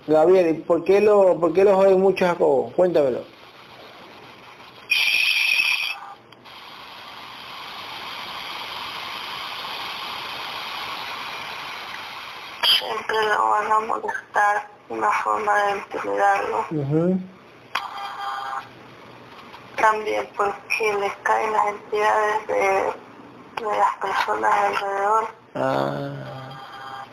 Gabriel, 0.06 0.50
¿y 0.50 0.60
¿por 0.60 0.84
qué 0.84 1.00
lo, 1.00 1.40
por 1.40 1.52
qué 1.52 1.64
lo 1.64 1.74
jode 1.74 1.96
mucho 1.96 2.24
Jacobo? 2.24 2.72
Cuéntamelo. 2.76 3.24
Siempre 12.78 13.16
lo 13.28 13.50
van 13.50 13.72
a 13.72 13.80
molestar. 13.80 14.68
Una 14.90 15.10
forma 15.44 16.64
de. 16.70 17.18
También 19.76 20.28
porque 20.36 20.94
les 21.00 21.12
caen 21.22 21.52
las 21.52 21.66
entidades 21.66 22.46
de, 22.46 23.64
de 23.64 23.78
las 23.78 23.96
personas 24.00 24.54
alrededor. 24.54 25.24
Ah. 25.54 27.04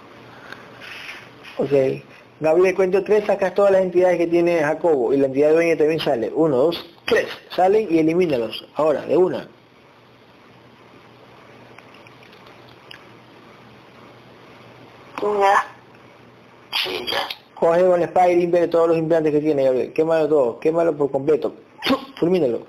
Ok. 1.58 2.04
Gabriel, 2.40 2.76
cuento 2.76 3.04
tres, 3.04 3.26
sacas 3.26 3.54
todas 3.54 3.72
las 3.72 3.82
entidades 3.82 4.18
que 4.18 4.28
tiene 4.28 4.62
Jacobo 4.64 5.14
y 5.14 5.18
la 5.18 5.28
entidad 5.28 5.52
dueña 5.52 5.78
también 5.78 6.00
sale. 6.00 6.32
Uno, 6.34 6.56
dos, 6.58 6.86
tres. 7.06 7.28
Salen 7.50 7.88
y 7.90 8.00
elimínalos. 8.00 8.68
Ahora, 8.76 9.02
de 9.02 9.18
una. 9.18 9.48
Ya. 15.22 15.66
Sí, 16.74 17.06
ya. 17.12 17.41
Coge 17.62 17.84
la 17.84 18.06
espada 18.06 18.28
y 18.32 18.38
limpia 18.38 18.68
todos 18.68 18.88
los 18.88 18.98
implantes 18.98 19.32
que 19.32 19.40
tiene. 19.40 19.94
Quémalo 19.94 20.28
todo, 20.28 20.60
quémalo 20.60 20.98
por 20.98 21.12
completo. 21.12 21.54
Fulmínalo. 22.18 22.66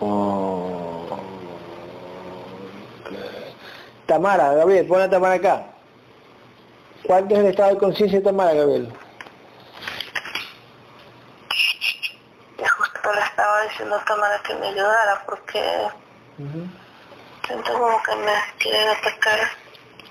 Oh. 0.00 1.06
Tamara, 4.06 4.52
Gabriel, 4.54 4.86
pon 4.88 5.02
a 5.02 5.08
Tamara 5.08 5.34
acá. 5.34 5.66
¿Cuánto 7.06 7.34
es 7.36 7.40
el 7.40 7.46
estado 7.46 7.70
de 7.70 7.78
conciencia 7.78 8.18
de 8.18 8.24
Tamara, 8.24 8.52
Gabriel? 8.52 8.92
Justo 12.58 13.14
le 13.14 13.20
estaba 13.20 13.62
diciendo 13.62 13.94
a 13.94 14.04
Tamara 14.04 14.42
que 14.42 14.54
me 14.56 14.66
ayudara 14.66 15.22
porque 15.24 15.62
siento 16.36 17.72
como 17.72 18.02
que 18.02 18.16
me 18.16 18.32
quieren 18.58 18.88
atacar. 18.88 19.38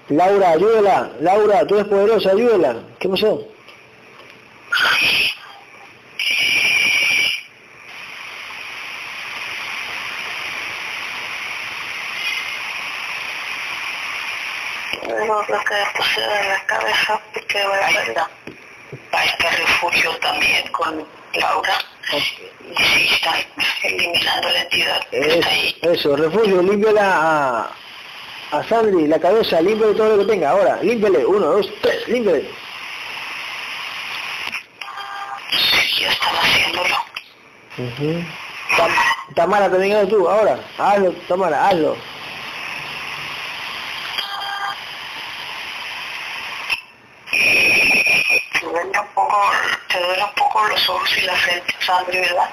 Laura, 0.09 0.49
ayúdala. 0.51 1.11
Laura, 1.21 1.65
tú 1.67 1.75
eres 1.75 1.87
poderosa, 1.87 2.31
ayúdala. 2.31 2.75
¿Qué 2.99 3.09
pasó? 3.09 3.47
Lo 15.03 15.45
que 15.45 15.53
me 15.53 15.85
pusieron 15.97 16.37
en 16.37 16.49
la 16.49 16.65
cabeza 16.65 17.21
porque 17.33 17.63
voy 17.65 17.77
a 17.77 17.85
Ahí 17.87 17.93
salir. 17.95 18.09
está. 18.09 18.29
A 19.11 19.23
este 19.25 19.49
refugio 19.51 20.11
también 20.19 20.67
con 20.71 21.05
Laura. 21.33 21.73
Y 22.13 22.19
sí, 22.83 23.09
están 23.13 23.35
eliminando 23.83 24.49
la 24.49 24.61
entidad 24.61 25.07
que 25.09 25.19
Es- 25.19 25.35
está 25.35 25.49
ahí. 25.49 25.75
eso, 25.81 26.15
refugio, 26.15 26.61
límpiala 26.61 27.01
a, 28.51 28.57
a 28.57 28.63
Sandri, 28.63 29.07
la 29.07 29.19
cabeza, 29.19 29.61
límpiale 29.61 29.95
todo 29.95 30.15
lo 30.15 30.25
que 30.25 30.31
tenga. 30.31 30.51
Ahora, 30.51 30.79
límpiale. 30.81 31.25
Uno, 31.25 31.47
dos, 31.47 31.69
tres, 31.81 32.07
límpiale. 32.07 32.47
Sí, 35.51 36.01
ya 36.01 36.11
están 36.11 36.35
haciéndolo. 36.35 36.95
Tam- 38.77 39.33
Tamara, 39.35 39.69
también 39.69 39.97
hazlo 39.97 40.07
tú, 40.09 40.29
ahora. 40.29 40.59
Hazlo, 40.77 41.11
Tamara, 41.27 41.67
hazlo. 41.67 41.97
Un 48.63 48.91
poco, 49.13 49.37
te 49.95 50.03
duele 50.03 50.23
un 50.23 50.33
poco 50.33 50.67
los 50.67 50.89
ojos 50.89 51.17
y 51.17 51.21
la 51.21 51.35
frente, 51.35 51.73
Sandri, 51.79 52.19
¿verdad? 52.19 52.49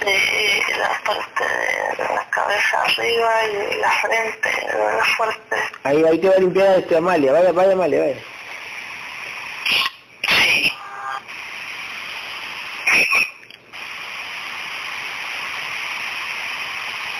Sí, 0.00 0.62
la 0.78 1.00
parte 1.04 1.44
de 1.44 2.14
la 2.14 2.24
cabeza 2.30 2.82
arriba 2.82 3.44
y 3.44 3.78
la 3.78 3.90
frente, 3.90 4.68
duele 4.72 5.02
fuerte. 5.16 5.56
Ahí, 5.84 6.04
ahí 6.04 6.18
te 6.18 6.28
va 6.28 6.34
a 6.34 6.38
limpiar 6.38 6.78
este 6.78 6.96
Amalia. 6.96 7.32
Vaya, 7.32 7.52
vaya 7.52 7.72
Amalia, 7.72 8.00
vaya. 8.00 8.16
Sí. 10.28 10.72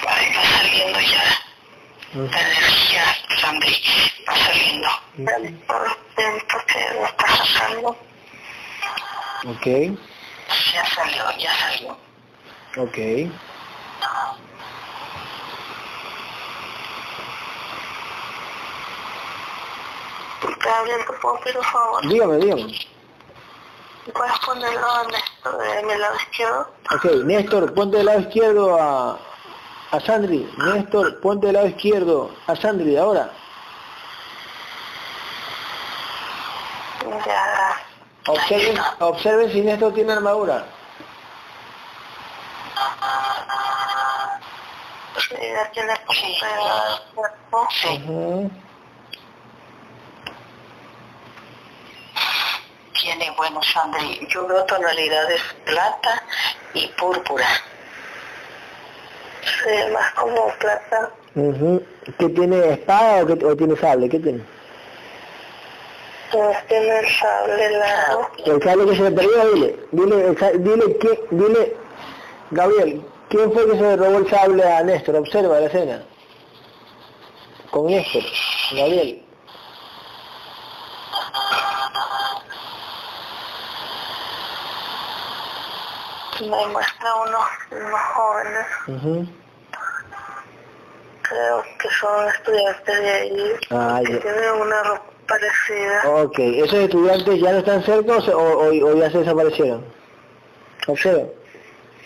Ahí 0.09 0.35
va 0.35 0.45
saliendo 0.59 1.01
ya 1.01 1.25
la 2.15 2.41
energía, 2.41 3.05
Sandri, 3.41 3.83
va 4.29 4.37
saliendo. 4.37 4.89
Por 5.67 5.99
dentro 6.17 6.67
que 6.67 6.95
lo 6.95 7.07
está 7.07 7.27
sacando. 7.37 7.97
Ok, 9.47 9.67
Ya 10.75 10.85
salió, 10.95 11.25
ya 11.39 11.53
salió. 11.55 11.97
ok. 12.77 12.99
Gabriel, 20.65 21.01
¿te 21.07 21.13
puedo 21.15 21.41
pedir 21.41 21.59
un 21.59 21.65
favor? 21.65 22.09
Dígame, 22.09 22.37
dígame. 22.37 22.75
¿Puedes 24.15 24.39
ponerlo 24.41 24.91
a 24.91 25.05
Néstor 25.05 25.59
de 25.59 25.83
mi 25.85 25.95
lado 25.99 26.17
izquierdo? 26.17 26.71
Ok, 26.95 27.05
Néstor, 27.25 27.75
ponte 27.75 27.97
del 27.99 28.07
lado 28.07 28.21
izquierdo 28.21 28.81
a, 28.81 29.19
a 29.93 30.01
Sandri. 30.01 30.51
Néstor, 30.59 31.21
ponte 31.21 31.47
del 31.47 31.55
lado 31.57 31.67
izquierdo 31.69 32.31
a 32.47 32.57
Sandri, 32.57 32.97
ahora. 32.97 33.31
Ya. 37.27 37.60
Observen, 38.27 38.79
observen 39.01 39.51
si 39.53 39.61
Néstor 39.63 39.95
tiene 39.95 40.13
armadura. 40.13 40.65
Sí, 45.19 45.37
tiene 45.73 45.95
poquito 46.07 46.47
de 46.47 47.15
cuerpo. 47.15 47.69
Sí. 47.71 48.03
Ujú. 48.05 48.51
Tiene, 53.01 53.31
bueno, 53.37 53.61
Sandri, 53.63 54.27
yo 54.31 54.47
veo 54.47 54.65
tonalidades 54.67 55.41
plata 55.65 56.23
y 56.75 56.87
púrpura. 56.89 57.47
Sí, 59.43 59.93
más 59.93 60.13
como 60.15 60.49
plata. 60.59 61.11
Ujú. 61.35 61.83
¿Qué 62.19 62.29
tiene 62.29 62.73
espada 62.73 63.23
o, 63.23 63.27
qué- 63.27 63.45
o 63.47 63.57
tiene 63.57 63.77
sable? 63.77 64.09
¿Qué 64.09 64.19
tiene? 64.19 64.45
Tiene 66.31 66.99
el 67.01 67.09
sable 67.09 67.71
largo. 67.79 68.31
El 68.47 68.63
sable 68.63 68.87
que 68.87 68.97
se 68.97 69.03
le 69.03 69.11
perdió, 69.11 69.51
dile. 69.53 69.77
Dile, 69.91 70.35
dile, 70.59 70.99
que, 70.99 71.25
dile, 71.31 71.77
Gabriel, 72.53 73.03
¿quién 73.29 73.53
fue 73.53 73.67
que 73.67 73.77
se 73.77 73.83
le 73.83 73.97
robó 73.97 74.19
el 74.19 74.31
sable 74.31 74.63
a 74.65 74.83
Néstor? 74.83 75.17
Observa 75.17 75.59
la 75.61 75.67
escena. 75.67 76.03
Con 77.71 77.87
Néstor, 77.87 78.23
Gabriel. 78.77 79.25
Me 86.41 86.67
muestra 86.69 87.15
unos, 87.17 87.47
unos 87.71 88.01
jóvenes, 88.15 88.67
creo 91.23 91.63
que 91.79 91.89
son 92.01 92.29
estudiantes 92.29 93.01
de 93.01 93.11
ahí, 93.11 93.53
Ah, 93.71 94.01
que 94.05 94.17
tienen 94.17 94.51
una 94.53 94.83
ropa 94.85 95.10
parecida. 95.31 96.23
Ok, 96.23 96.39
¿esos 96.39 96.75
estudiantes 96.75 97.41
ya 97.41 97.53
no 97.53 97.59
están 97.59 97.83
cerca 97.85 98.17
o, 98.19 98.69
o- 98.69 98.97
ya 98.97 99.11
se 99.11 99.19
desaparecieron? 99.19 99.85
Observa. 100.87 101.25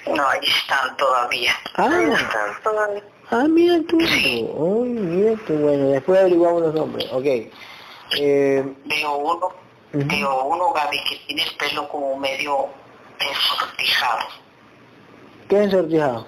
No, 0.07 0.29
ahí 0.29 0.41
están 0.47 0.97
todavía. 0.97 1.53
Ah, 1.77 1.89
Ahí 1.97 2.13
están 2.13 2.63
todavía. 2.63 3.03
ah, 3.31 3.47
mira 3.49 3.79
tú. 3.89 3.97
Uy, 3.99 4.89
mira 4.91 5.35
tú. 5.47 5.55
Bueno, 5.55 5.89
después 5.89 6.21
averiguamos 6.21 6.63
los 6.63 6.75
nombres. 6.75 7.11
Ok. 7.13 7.25
Eh, 7.25 8.65
Veo 8.85 9.17
uno, 9.17 9.47
Ujú. 9.95 10.07
veo 10.09 10.45
uno, 10.45 10.73
Gaby, 10.73 10.99
que 11.09 11.17
tiene 11.27 11.43
el 11.45 11.57
pelo 11.57 11.89
como 11.89 12.17
medio 12.19 12.69
ensortijado, 13.19 14.27
¿Qué 15.49 15.63
ensortijado? 15.63 16.27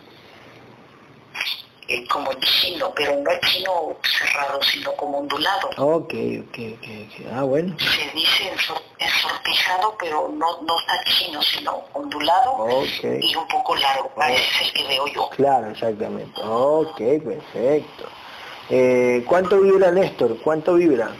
Eh, 1.88 2.04
como 2.08 2.32
chino, 2.34 2.92
pero 2.94 3.16
no 3.20 3.30
es 3.30 3.40
chino 3.42 3.96
cerrado, 4.18 4.60
sino 4.62 4.92
como 4.96 5.18
ondulado. 5.18 5.68
Ok, 5.76 6.14
ok, 6.48 6.58
ok, 6.74 6.88
ok. 6.88 7.26
Ah, 7.32 7.42
bueno. 7.42 7.76
Se 7.78 8.10
dice 8.14 8.52
ensor- 8.52 8.82
ensortijado, 8.98 9.96
pero 9.98 10.28
no, 10.34 10.62
no 10.62 10.78
está 10.80 11.04
chino, 11.04 11.40
sino 11.42 11.84
ondulado 11.92 12.52
Ok. 12.52 13.04
y 13.20 13.34
un 13.36 13.46
poco 13.48 13.76
largo. 13.76 14.10
Ese 14.28 14.42
es 14.42 14.62
el 14.62 14.72
que 14.72 14.84
veo 14.88 15.06
yo. 15.08 15.28
Claro, 15.30 15.70
exactamente. 15.70 16.40
Ok, 16.42 16.98
perfecto. 17.24 18.08
Eh, 18.68 19.24
¿Cuánto 19.28 19.60
vibra 19.60 19.92
Néstor? 19.92 20.40
¿Cuánto 20.42 20.74
vibra? 20.74 21.10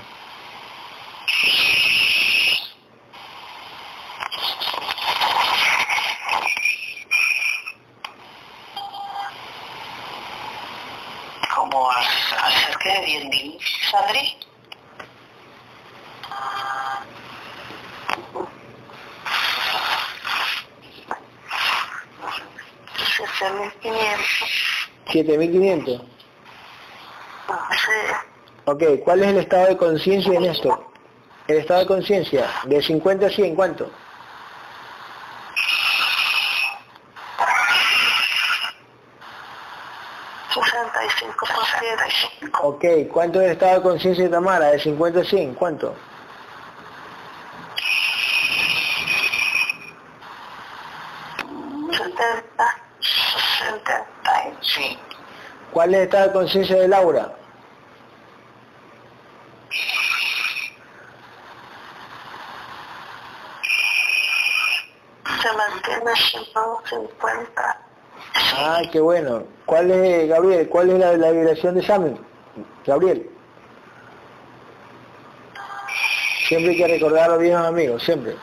Como 11.54 11.90
a, 11.90 11.98
a 12.00 12.50
cerca 12.50 12.88
de 13.00 13.06
10.000, 13.06 13.58
Sandri. 13.90 14.36
Siete 23.16 23.50
mil 23.58 23.72
quinientos. 23.80 24.15
7500. 25.12 26.02
Sí. 27.70 27.90
Ok, 28.64 28.82
¿cuál 29.04 29.22
es 29.22 29.28
el 29.28 29.38
estado 29.38 29.66
de 29.66 29.76
conciencia 29.76 30.32
de 30.32 30.40
Néstor? 30.40 30.84
El 31.46 31.58
estado 31.58 31.80
de 31.80 31.86
conciencia, 31.86 32.50
de 32.64 32.82
50 32.82 33.26
a 33.26 33.30
100, 33.30 33.54
¿cuánto? 33.54 33.90
Ok, 42.62 42.84
¿cuánto 43.12 43.40
es 43.40 43.46
el 43.46 43.52
estado 43.52 43.74
de 43.76 43.82
conciencia 43.82 44.24
de 44.24 44.30
Tamara? 44.30 44.66
De 44.70 44.78
50 44.80 45.20
a 45.20 45.24
100, 45.24 45.54
¿cuánto? 45.54 45.94
Setenta. 51.92 52.76
Setenta 53.00 54.48
y 54.48 54.64
Sí. 54.64 54.98
¿Cuál 55.76 55.92
es 55.92 56.00
el 56.00 56.04
estado 56.04 56.28
de 56.28 56.32
conciencia 56.32 56.76
de 56.76 56.88
Laura? 56.88 57.36
se 65.42 65.52
mantiene 65.52 66.16
150. 66.16 67.80
Ah, 68.56 68.80
qué 68.90 69.00
bueno. 69.00 69.42
¿Cuál 69.66 69.90
es, 69.90 70.26
Gabriel, 70.30 70.66
cuál 70.70 70.88
es 70.88 70.98
la, 70.98 71.14
la 71.18 71.30
vibración 71.30 71.74
de 71.74 71.82
Sammy? 71.82 72.18
Gabriel. 72.86 73.30
Siempre 76.48 76.70
hay 76.70 76.76
que 76.78 76.88
recordar 76.88 77.24
a 77.24 77.32
los 77.34 77.40
viejos 77.40 77.66
amigos, 77.66 78.02
siempre. 78.02 78.34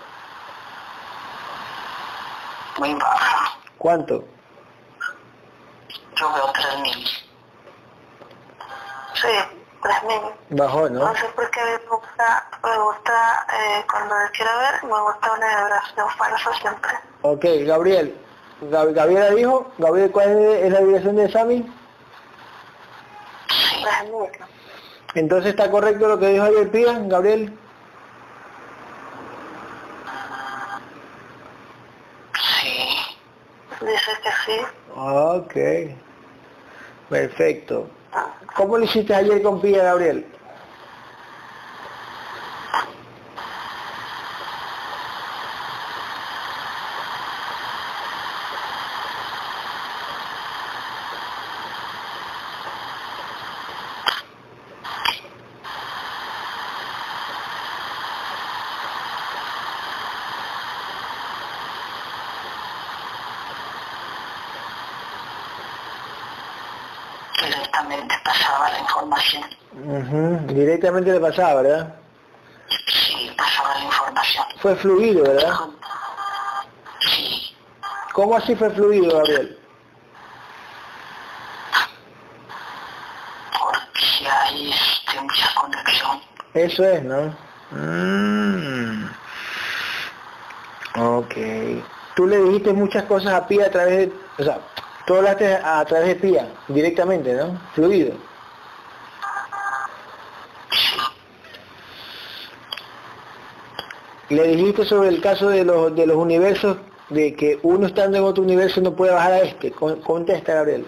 Muy 2.77 2.93
baja. 2.93 3.57
¿Cuánto? 3.79 4.23
Yo 6.15 6.31
veo 6.31 6.53
3.000. 6.53 7.22
Sí, 9.24 9.59
3000. 9.82 10.19
Bajó, 10.49 10.89
¿no? 10.89 10.99
No 11.07 11.15
sé 11.15 11.26
por 11.36 11.49
qué 11.49 11.59
me 11.63 11.78
gusta, 11.89 12.47
me 12.63 12.78
gusta 12.78 13.45
eh, 13.53 13.86
cuando 13.89 14.15
me 14.15 14.30
quiero 14.32 14.51
ver, 14.59 14.84
me 14.84 15.01
gusta 15.01 15.32
una 15.34 15.47
vibración 15.63 16.09
falsa 16.17 16.53
siempre. 16.61 16.91
Ok, 17.21 17.45
Gabriel. 17.65 18.15
Gab- 18.63 18.93
Gabriela 18.93 19.30
dijo, 19.32 19.71
Gabriel, 19.78 20.11
¿cuál 20.11 20.30
es, 20.38 20.71
la 20.71 20.80
vibración 20.82 21.15
de 21.15 21.32
Sammy? 21.32 21.74
3000. 23.82 24.30
Entonces 25.15 25.51
está 25.51 25.69
correcto 25.71 26.07
lo 26.07 26.19
que 26.19 26.28
dijo 26.28 26.43
ayer 26.45 26.69
Pía, 26.71 26.93
Gabriel. 27.03 27.57
Dice 33.82 34.11
que 34.24 34.30
sí. 34.45 34.59
Ok. 34.95 35.55
Perfecto. 37.09 37.88
¿Cómo 38.56 38.78
lo 38.78 38.84
hiciste 38.86 39.14
ayer 39.16 39.41
con 39.41 39.60
Pía, 39.60 39.84
Gabriel? 39.84 40.26
Directamente 67.41 68.16
pasaba 68.24 68.70
la 68.72 68.80
información. 68.80 69.43
Ujú, 69.74 70.54
Directamente 70.84 71.13
le 71.13 71.19
pasaba, 71.21 71.61
¿verdad? 71.61 71.95
Sí, 72.89 73.31
pasaba 73.38 73.73
la 73.75 73.86
información. 73.86 74.45
Fue 74.59 74.75
fluido, 74.75 75.23
¿verdad? 75.23 75.53
Sí. 76.99 77.55
¿Cómo 78.11 78.36
así 78.36 78.53
fue 78.53 78.69
fluido, 78.71 79.15
Gabriel? 79.15 79.57
Porque 83.57 84.27
hay 84.29 84.71
este, 84.71 85.21
mucha 85.21 85.55
conexión. 85.55 86.21
Eso 86.53 86.84
es, 86.84 87.03
¿no? 87.05 87.34
Mm. 87.71 89.05
Ok. 90.99 91.36
Tú 92.17 92.27
le 92.27 92.39
dijiste 92.39 92.73
muchas 92.73 93.05
cosas 93.05 93.34
a 93.36 93.47
Pía 93.47 93.67
a 93.67 93.71
través 93.71 93.97
de... 93.99 94.13
O 94.38 94.43
sea, 94.43 94.59
tú 95.07 95.15
hablaste 95.15 95.55
a, 95.55 95.79
a 95.79 95.86
través 95.86 96.09
de 96.09 96.15
Pía, 96.15 96.45
directamente, 96.67 97.34
¿no? 97.36 97.57
Fluido. 97.73 98.32
Le 104.34 104.47
dijiste 104.47 104.86
sobre 104.86 105.09
el 105.09 105.21
caso 105.21 105.49
de 105.49 105.63
los, 105.65 105.95
de 105.95 106.05
los 106.07 106.17
universos, 106.17 106.77
de 107.09 107.36
que 107.36 107.59
uno 107.63 107.88
estando 107.88 108.17
en 108.17 108.23
otro 108.23 108.43
universo 108.43 108.81
no 108.81 108.95
puede 108.95 109.11
bajar 109.13 109.34
a 109.34 109.39
este. 109.41 109.71
Con- 109.71 109.99
Contesta, 110.01 110.53
Gabriel. 110.55 110.86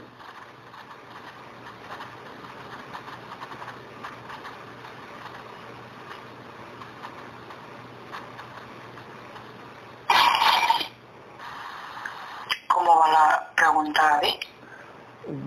¿Cómo 12.68 13.00
va 13.00 13.12
la 13.12 13.52
pregunta, 13.56 14.02
Gaby? 14.22 14.40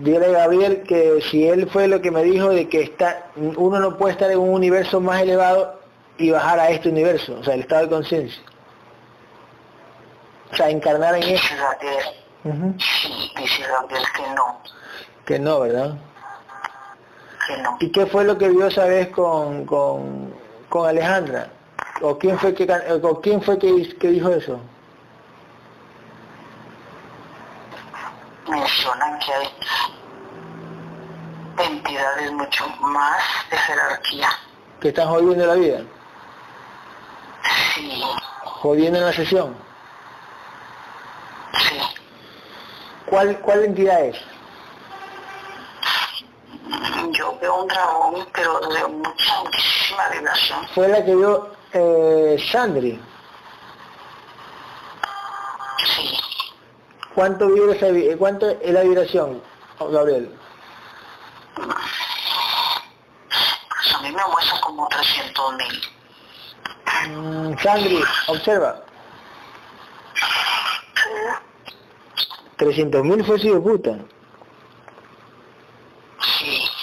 Dile 0.03 0.25
a 0.25 0.29
Gabriel 0.41 0.83
que 0.83 1.21
si 1.29 1.47
él 1.47 1.69
fue 1.69 1.87
lo 1.87 2.01
que 2.01 2.11
me 2.11 2.23
dijo 2.23 2.49
de 2.49 2.67
que 2.67 2.81
está, 2.81 3.27
uno 3.35 3.79
no 3.79 3.97
puede 3.97 4.13
estar 4.13 4.29
en 4.31 4.39
un 4.39 4.49
universo 4.49 4.99
más 4.99 5.21
elevado 5.21 5.78
y 6.19 6.29
bajar 6.31 6.59
a 6.59 6.69
este 6.69 6.89
universo, 6.89 7.37
o 7.39 7.43
sea, 7.43 7.53
el 7.55 7.61
estado 7.61 7.83
de 7.83 7.89
conciencia. 7.89 8.41
O 10.51 10.55
sea, 10.55 10.69
encarnar 10.69 11.15
en 11.15 11.23
eso. 11.23 11.55
Gabriel, 11.57 12.05
Ujú. 12.43 12.75
sí, 12.79 13.31
dice 13.37 13.63
Gabriel 13.63 14.03
que 14.15 14.21
no, 14.35 14.61
Que 15.25 15.39
no, 15.39 15.59
¿verdad? 15.61 15.95
que 17.47 17.57
no. 17.63 17.77
¿Y 17.79 17.91
qué 17.91 18.05
fue 18.05 18.23
lo 18.25 18.37
que 18.37 18.49
vio 18.49 18.67
esa 18.67 18.85
vez 18.85 19.09
con, 19.09 19.65
con, 19.65 20.33
con 20.69 20.87
Alejandra? 20.87 21.49
¿O 22.01 22.17
quién 22.17 22.37
fue 22.37 22.53
que 22.53 22.65
o 23.01 23.21
quién 23.21 23.41
fue 23.41 23.57
que, 23.57 23.97
que 23.97 24.07
dijo 24.09 24.29
eso? 24.29 24.59
Mencionan 28.47 29.19
que 29.19 29.31
hay 29.33 29.47
entidades 31.67 32.31
mucho 32.31 32.67
más 32.81 33.21
de 33.51 33.57
jerarquía. 33.57 34.29
Que 34.79 34.87
están 34.89 35.09
jodiendo 35.09 35.45
la 35.45 35.55
vida, 35.55 35.81
Sí, 37.75 38.01
jodiendo 38.43 38.99
en 38.99 39.05
la 39.05 39.13
sesión. 39.13 39.55
sí. 41.57 41.79
¿Cuál, 43.05 43.39
cuál 43.39 43.65
entidad 43.65 44.05
es? 44.05 44.17
Yo 47.11 47.37
veo 47.39 47.61
un 47.63 47.67
dragón, 47.67 48.27
pero 48.33 48.59
de 48.59 48.87
mucha, 48.87 49.43
muchísima 49.43 50.07
vibración. 50.09 50.67
Fue 50.75 50.87
la 50.87 51.03
que 51.03 51.15
vio 51.15 51.51
eh, 51.73 52.37
Sandri. 52.51 53.01
Sí, 55.95 56.17
¿Cuánto 57.15 57.47
vibra 57.47 57.73
esa, 57.75 57.87
cuánto 58.17 58.49
es 58.49 58.71
la 58.71 58.81
vibración, 58.81 59.41
Gabriel? 59.79 60.37
pues 61.55 61.67
a 63.95 64.01
mí 64.01 64.11
me 64.11 64.25
muestra 64.27 64.61
como 64.61 64.87
300 64.87 65.53
mil. 65.55 65.81
Mm, 67.09 67.57
Sandri, 67.57 67.99
observa. 68.27 68.83
300.000 72.57 73.23
fue 73.25 73.37
de 73.37 73.59
puta. 73.59 73.97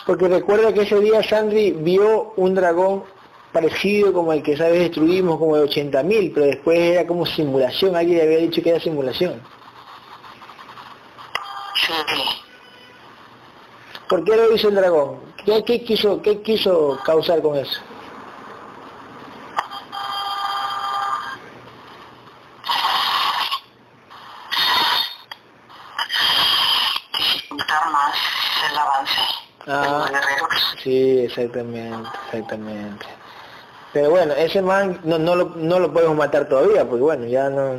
Porque 0.06 0.28
recuerda 0.28 0.72
que 0.72 0.82
ese 0.82 0.98
día 1.00 1.22
Sandri 1.22 1.72
vio 1.72 2.32
un 2.36 2.54
dragón 2.54 3.04
parecido 3.52 4.12
como 4.12 4.32
el 4.32 4.42
que 4.42 4.52
esa 4.52 4.68
vez 4.68 4.80
destruimos, 4.80 5.38
como 5.38 5.56
de 5.56 5.64
80.000, 5.64 6.32
pero 6.34 6.46
después 6.46 6.78
era 6.78 7.06
como 7.06 7.26
simulación, 7.26 7.94
alguien 7.96 8.20
había 8.22 8.38
dicho 8.38 8.62
que 8.62 8.70
era 8.70 8.80
simulación. 8.80 9.40
¿Por 14.08 14.24
qué 14.24 14.36
lo 14.36 14.52
hizo 14.54 14.68
el 14.68 14.74
dragón? 14.76 15.20
¿Qué, 15.44 15.64
qué 15.64 15.82
quiso, 15.84 16.22
qué 16.22 16.40
quiso 16.42 16.98
causar 17.04 17.42
con 17.42 17.56
eso? 17.56 17.80
Dificultar 27.18 27.90
más 27.90 28.14
el 28.70 28.78
avance 28.78 29.20
de 29.66 29.72
Ah. 29.72 29.98
los 29.98 30.10
guerreros. 30.10 30.75
Sí, 30.86 31.18
exactamente, 31.18 32.08
exactamente. 32.26 33.06
Pero 33.92 34.10
bueno, 34.10 34.34
ese 34.34 34.62
man 34.62 35.00
no, 35.02 35.18
no, 35.18 35.34
lo, 35.34 35.46
no 35.56 35.80
lo 35.80 35.92
podemos 35.92 36.16
matar 36.16 36.48
todavía, 36.48 36.88
porque 36.88 37.02
bueno, 37.02 37.26
ya 37.26 37.50
no... 37.50 37.72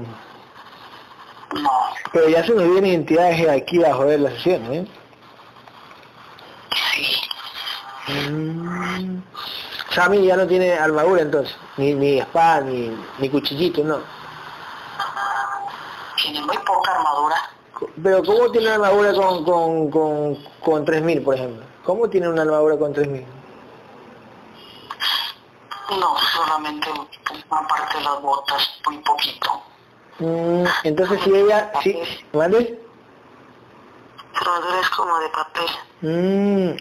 No, 1.53 1.70
Pero 2.12 2.28
ya 2.28 2.43
se 2.43 2.53
nos 2.53 2.66
vienen 2.66 2.95
entidades 2.95 3.47
aquí 3.47 3.82
a 3.82 3.93
joder 3.93 4.20
la 4.20 4.32
sesión, 4.32 4.74
¿eh? 4.74 4.86
sí. 6.74 8.30
Mm. 8.30 9.24
Sammy 9.91 10.26
ya 10.26 10.36
no 10.36 10.45
tiene 10.45 10.74
armadura 10.74 11.22
entonces, 11.22 11.55
ni, 11.78 11.93
ni 11.93 12.20
espada, 12.20 12.60
ni, 12.60 12.91
ni 13.20 13.30
cuchillito, 13.30 13.86
no. 13.86 13.99
Tiene 16.22 16.41
muy 16.41 16.58
poca 16.58 16.91
armadura. 16.91 17.36
Pero 18.03 18.22
¿cómo 18.26 18.51
tiene 18.51 18.68
armadura 18.68 19.14
con, 19.14 19.45
con, 19.45 19.91
con, 19.91 20.36
con 20.60 20.86
3.000, 20.86 21.24
por 21.24 21.36
ejemplo? 21.36 21.76
¿Cómo 21.88 22.09
tiene 22.09 22.27
una 22.27 22.41
armadura 22.41 22.75
con 22.75 22.93
3.000? 22.93 23.23
No, 25.97 26.17
solamente 26.35 26.89
una 26.91 27.65
parte 27.65 27.97
de 27.97 28.03
las 28.03 28.21
botas, 28.21 28.81
muy 28.85 28.97
poquito. 28.97 29.63
Mm, 30.19 30.65
entonces 30.83 31.21
si 31.23 31.33
ella... 31.33 31.71
¿Mande? 32.33 32.77
Su 34.33 34.49
armadura 34.49 34.81
es 34.81 34.89
como 34.89 35.19
de 35.19 35.29
papel, 35.29 35.65
Mm, 36.01 36.77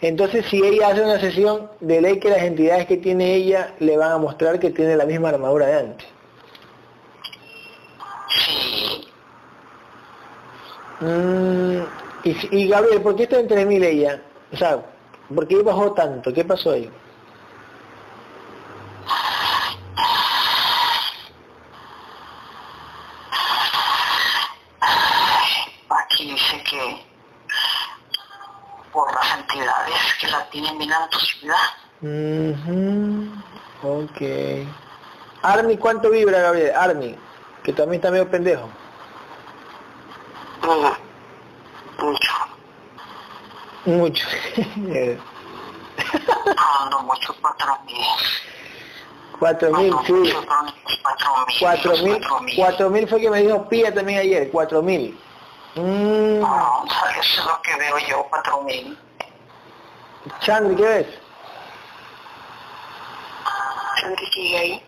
entonces 0.00 0.46
si 0.46 0.64
ella 0.64 0.88
hace 0.88 1.02
una 1.02 1.18
sesión, 1.18 1.68
de 1.80 2.00
ley 2.00 2.20
que 2.20 2.30
las 2.30 2.42
entidades 2.42 2.86
que 2.86 2.98
tiene 2.98 3.34
ella 3.34 3.74
le 3.80 3.96
van 3.96 4.12
a 4.12 4.18
mostrar 4.18 4.60
que 4.60 4.70
tiene 4.70 4.96
la 4.96 5.06
misma 5.06 5.30
armadura 5.30 5.66
de 5.66 5.78
antes. 5.80 6.06
Sí, 8.28 9.08
Mm, 11.00 11.82
y, 12.24 12.34
si- 12.34 12.48
y 12.52 12.68
Gabriel, 12.68 13.02
¿por 13.02 13.16
qué 13.16 13.24
está 13.24 13.38
en 13.38 13.48
3.000 13.48 13.82
ella? 13.82 14.22
O 14.52 14.56
sea, 14.56 14.82
¿por 15.34 15.46
qué 15.48 15.62
bajó 15.62 15.92
tanto? 15.92 16.32
¿Qué 16.32 16.44
pasó 16.44 16.72
ahí? 16.72 16.90
aquí 25.90 26.30
dice 26.30 26.62
que 26.64 27.04
por 28.92 29.12
las 29.14 29.38
entidades 29.38 29.94
que 30.20 30.26
la 30.28 30.44
tienen 30.50 30.76
mirando 30.78 31.18
su 31.18 31.26
ciudad. 31.38 31.56
Ok. 33.82 34.20
Army, 35.42 35.76
¿cuánto 35.76 36.10
vibra, 36.10 36.40
Gabriel? 36.40 36.72
Army, 36.76 37.16
que 37.62 37.72
también 37.72 38.00
está 38.00 38.10
medio 38.10 38.30
pendejo. 38.30 38.68
Mm, 40.62 41.11
Mucho. 42.02 42.32
Mucho. 43.86 44.26
No, 46.44 46.90
no 46.90 47.02
mucho, 47.02 47.34
cuatro 47.40 47.78
mil. 47.86 48.04
Cuatro 49.38 49.70
mil, 49.72 49.94
sí. 50.06 50.12
mucho, 50.12 50.44
cuatro 51.60 51.96
mil. 52.02 52.56
Cuatro 52.56 52.90
mil, 52.90 53.08
fue 53.08 53.20
que 53.20 53.30
me 53.30 53.40
dijo 53.42 53.68
Pía 53.68 53.92
también 53.94 54.18
ayer, 54.20 54.50
cuatro 54.50 54.82
mil. 54.82 55.18
Mm, 55.76 56.40
No, 56.40 56.84
eso 57.20 57.40
es 57.40 57.44
lo 57.46 57.62
que 57.62 57.76
veo 57.76 57.98
yo, 58.08 58.26
cuatro 58.30 58.62
mil. 58.62 58.98
Chandri, 60.40 60.76
¿qué 60.76 60.82
ves? 60.82 61.06
Sandy 64.00 64.26
sigue 64.32 64.58
ahí. 64.58 64.82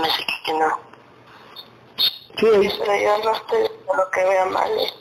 Me 0.00 0.10
sé 0.10 0.26
que 0.44 0.52
no. 0.54 0.78
Sí, 2.38 2.46
yo 2.46 3.18
no 3.24 3.32
estoy 3.32 3.68
lo 3.96 4.10
que 4.10 4.24
vea 4.24 4.44
mal. 4.46 4.70
eh. 4.70 4.92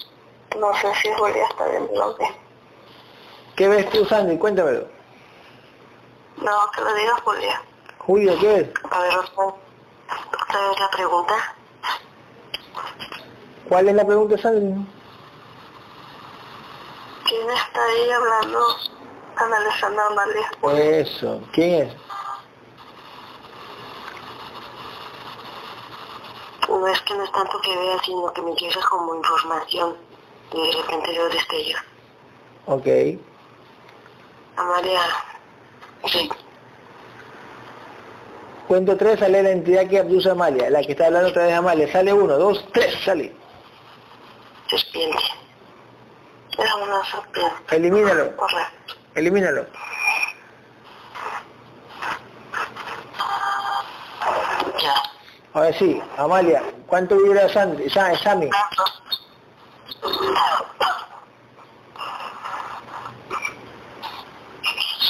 No 0.59 0.73
sé 0.75 0.93
si 1.01 1.09
Julia 1.13 1.45
está 1.49 1.67
viendo 1.67 1.93
lo 1.93 2.15
que... 2.17 2.25
¿qué 3.55 3.67
ves 3.67 3.89
tú, 3.89 4.05
Sandy? 4.05 4.37
Cuéntamelo. 4.37 4.87
No, 6.37 6.71
que 6.75 6.81
lo 6.81 6.93
diga 6.95 7.15
Julia. 7.23 7.61
Julio, 7.99 8.39
¿qué 8.39 8.47
ves? 8.47 8.69
A 8.89 8.99
ver, 9.01 9.17
otra, 9.17 10.69
vez 10.69 10.79
la 10.79 10.89
pregunta. 10.89 11.55
¿Cuál 13.69 13.89
es 13.89 13.95
la 13.95 14.05
pregunta, 14.05 14.37
Sandy? 14.37 14.85
¿Quién 17.27 17.49
está 17.49 17.85
ahí 17.85 18.11
hablando? 18.11 18.59
Analizando 19.35 20.01
Amalia. 20.01 20.51
Eso, 20.73 21.41
¿quién 21.53 21.87
es? 21.87 21.93
No 26.67 26.87
es 26.87 27.01
que 27.01 27.13
no 27.13 27.23
es 27.23 27.31
tanto 27.31 27.61
que 27.61 27.77
vea, 27.77 27.97
sino 28.03 28.33
que 28.33 28.41
me 28.41 28.55
llega 28.55 28.81
como 28.89 29.15
información. 29.15 30.10
Y 30.53 30.67
de 30.67 30.81
repente 30.81 31.15
yo 31.15 31.29
destello. 31.29 31.77
Ok. 32.65 32.87
Amalia, 34.57 35.01
Sí, 36.07 36.29
Cuento 38.67 38.95
tres, 38.97 39.19
sale 39.19 39.43
la 39.43 39.51
entidad 39.51 39.87
que 39.87 39.99
abduce 39.99 40.29
a 40.29 40.31
Amalia, 40.31 40.69
la 40.69 40.81
que 40.81 40.91
está 40.93 41.07
hablando 41.07 41.29
otra 41.29 41.45
vez 41.45 41.55
Amalia. 41.55 41.91
Sale 41.91 42.13
uno, 42.13 42.37
dos, 42.37 42.65
tres, 42.73 42.95
sale. 43.03 43.33
serpiente. 44.69 45.17
Era 46.57 46.75
una 46.77 47.03
serpiente. 47.05 47.75
Elimínalo, 47.75 49.65
Ahora 55.53 55.73
sí, 55.73 56.01
Amalia, 56.17 56.63
¿cuánto 56.87 57.17
vibra 57.17 57.49
Sandri, 57.49 57.89
Sa- 57.89 58.13
Sami? 60.01 60.17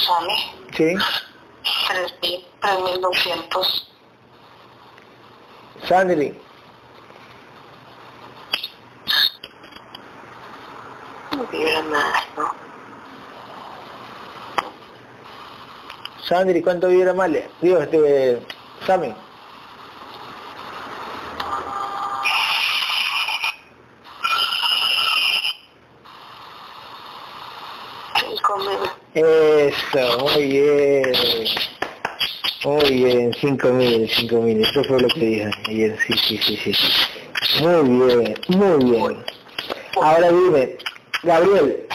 Sami, 0.06 0.36
Sí. 0.76 0.94
3.000, 1.88 2.44
3.200. 2.60 3.88
Sandri, 5.88 6.38
No 11.36 11.44
vibra 11.46 11.82
más, 11.82 12.24
¿no? 12.36 12.54
Sandri, 16.28 16.62
¿cuánto 16.62 16.88
vibra 16.88 17.10
Amalia? 17.10 17.48
Digo, 17.60 17.78
este, 17.78 18.46
Sami. 18.86 19.14
Cinco 28.18 28.58
mil. 28.58 29.01
Eso, 29.14 30.18
muy 30.20 30.46
bien. 30.46 31.12
Muy 32.64 32.90
bien, 32.90 33.34
5000, 33.34 34.08
5000, 34.08 34.62
eso 34.62 34.84
fue 34.84 35.00
lo 35.00 35.08
que 35.08 35.20
dije 35.20 35.50
ayer, 35.68 35.98
sí, 36.06 36.14
sí, 36.16 36.38
sí, 36.38 36.72
sí. 36.72 37.62
Muy 37.62 38.06
bien, 38.06 38.34
muy 38.48 38.84
bien. 38.84 39.24
Ahora 40.00 40.30
dime, 40.30 40.76
Gabriel, 41.24 41.86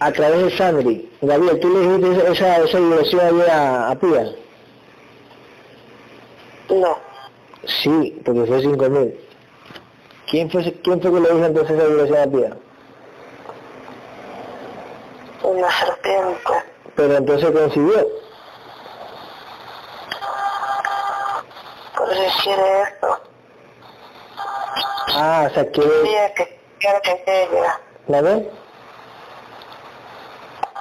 a 0.00 0.12
través 0.12 0.42
de 0.44 0.56
Sandri, 0.56 1.08
Gabriel, 1.22 1.60
¿tú 1.60 1.68
le 1.72 1.98
dijiste 1.98 2.32
esa, 2.32 2.56
esa 2.64 2.78
ayer 2.78 3.50
a, 3.50 3.90
a 3.90 3.94
Pía? 3.98 4.32
No, 6.68 6.98
Sí, 7.64 8.16
porque 8.24 8.44
fue 8.46 8.60
5000. 8.60 9.14
¿Quién 10.30 10.50
fue, 10.50 10.72
¿Quién 10.82 11.00
fue 11.00 11.12
que 11.12 11.20
le 11.20 11.32
dijo 11.32 11.44
entonces 11.44 11.76
esa 11.76 11.86
vibración 11.86 12.18
a 12.18 12.26
Pía? 12.30 12.56
Una 15.48 15.70
serpiente. 15.70 16.52
Pero 16.94 17.16
entonces 17.16 17.50
coincidió. 17.50 18.06
Por 21.96 22.14
si 22.14 22.42
quiere 22.42 22.82
esto. 22.82 23.20
Ah, 25.14 25.46
o 25.50 25.54
sea 25.54 25.64
que... 25.64 25.80
Quería 25.80 26.34
que, 26.34 27.22
ella, 27.26 27.80
¿La 28.06 28.20
ves? 28.22 28.42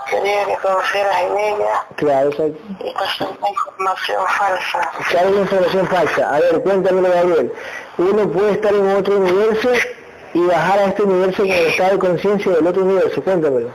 quería 0.09 0.45
que 0.45 0.55
confieras 0.57 1.22
en 1.22 1.38
ella 1.38 1.86
Claro, 1.95 2.30
o 2.30 2.32
sea, 2.34 2.45
y 2.47 2.53
una 2.53 3.49
información 3.49 4.26
falsa. 4.28 4.91
Claro, 5.09 5.30
una 5.30 5.41
información 5.41 5.88
falsa. 5.88 6.36
A 6.36 6.39
ver, 6.39 6.61
cuéntamelo, 6.61 7.09
Gabriel. 7.09 7.53
Uno 7.97 8.30
puede 8.32 8.51
estar 8.51 8.74
en 8.74 8.95
otro 8.95 9.18
universo 9.18 9.70
y 10.34 10.45
bajar 10.45 10.80
a 10.80 10.86
este 10.86 11.03
universo 11.03 11.38
con 11.43 11.51
el 11.51 11.65
estado 11.68 11.91
de 11.93 11.99
conciencia 11.99 12.51
del 12.51 12.68
otro 12.68 12.84
universo. 12.84 13.24
Cuéntamelo. 13.24 13.72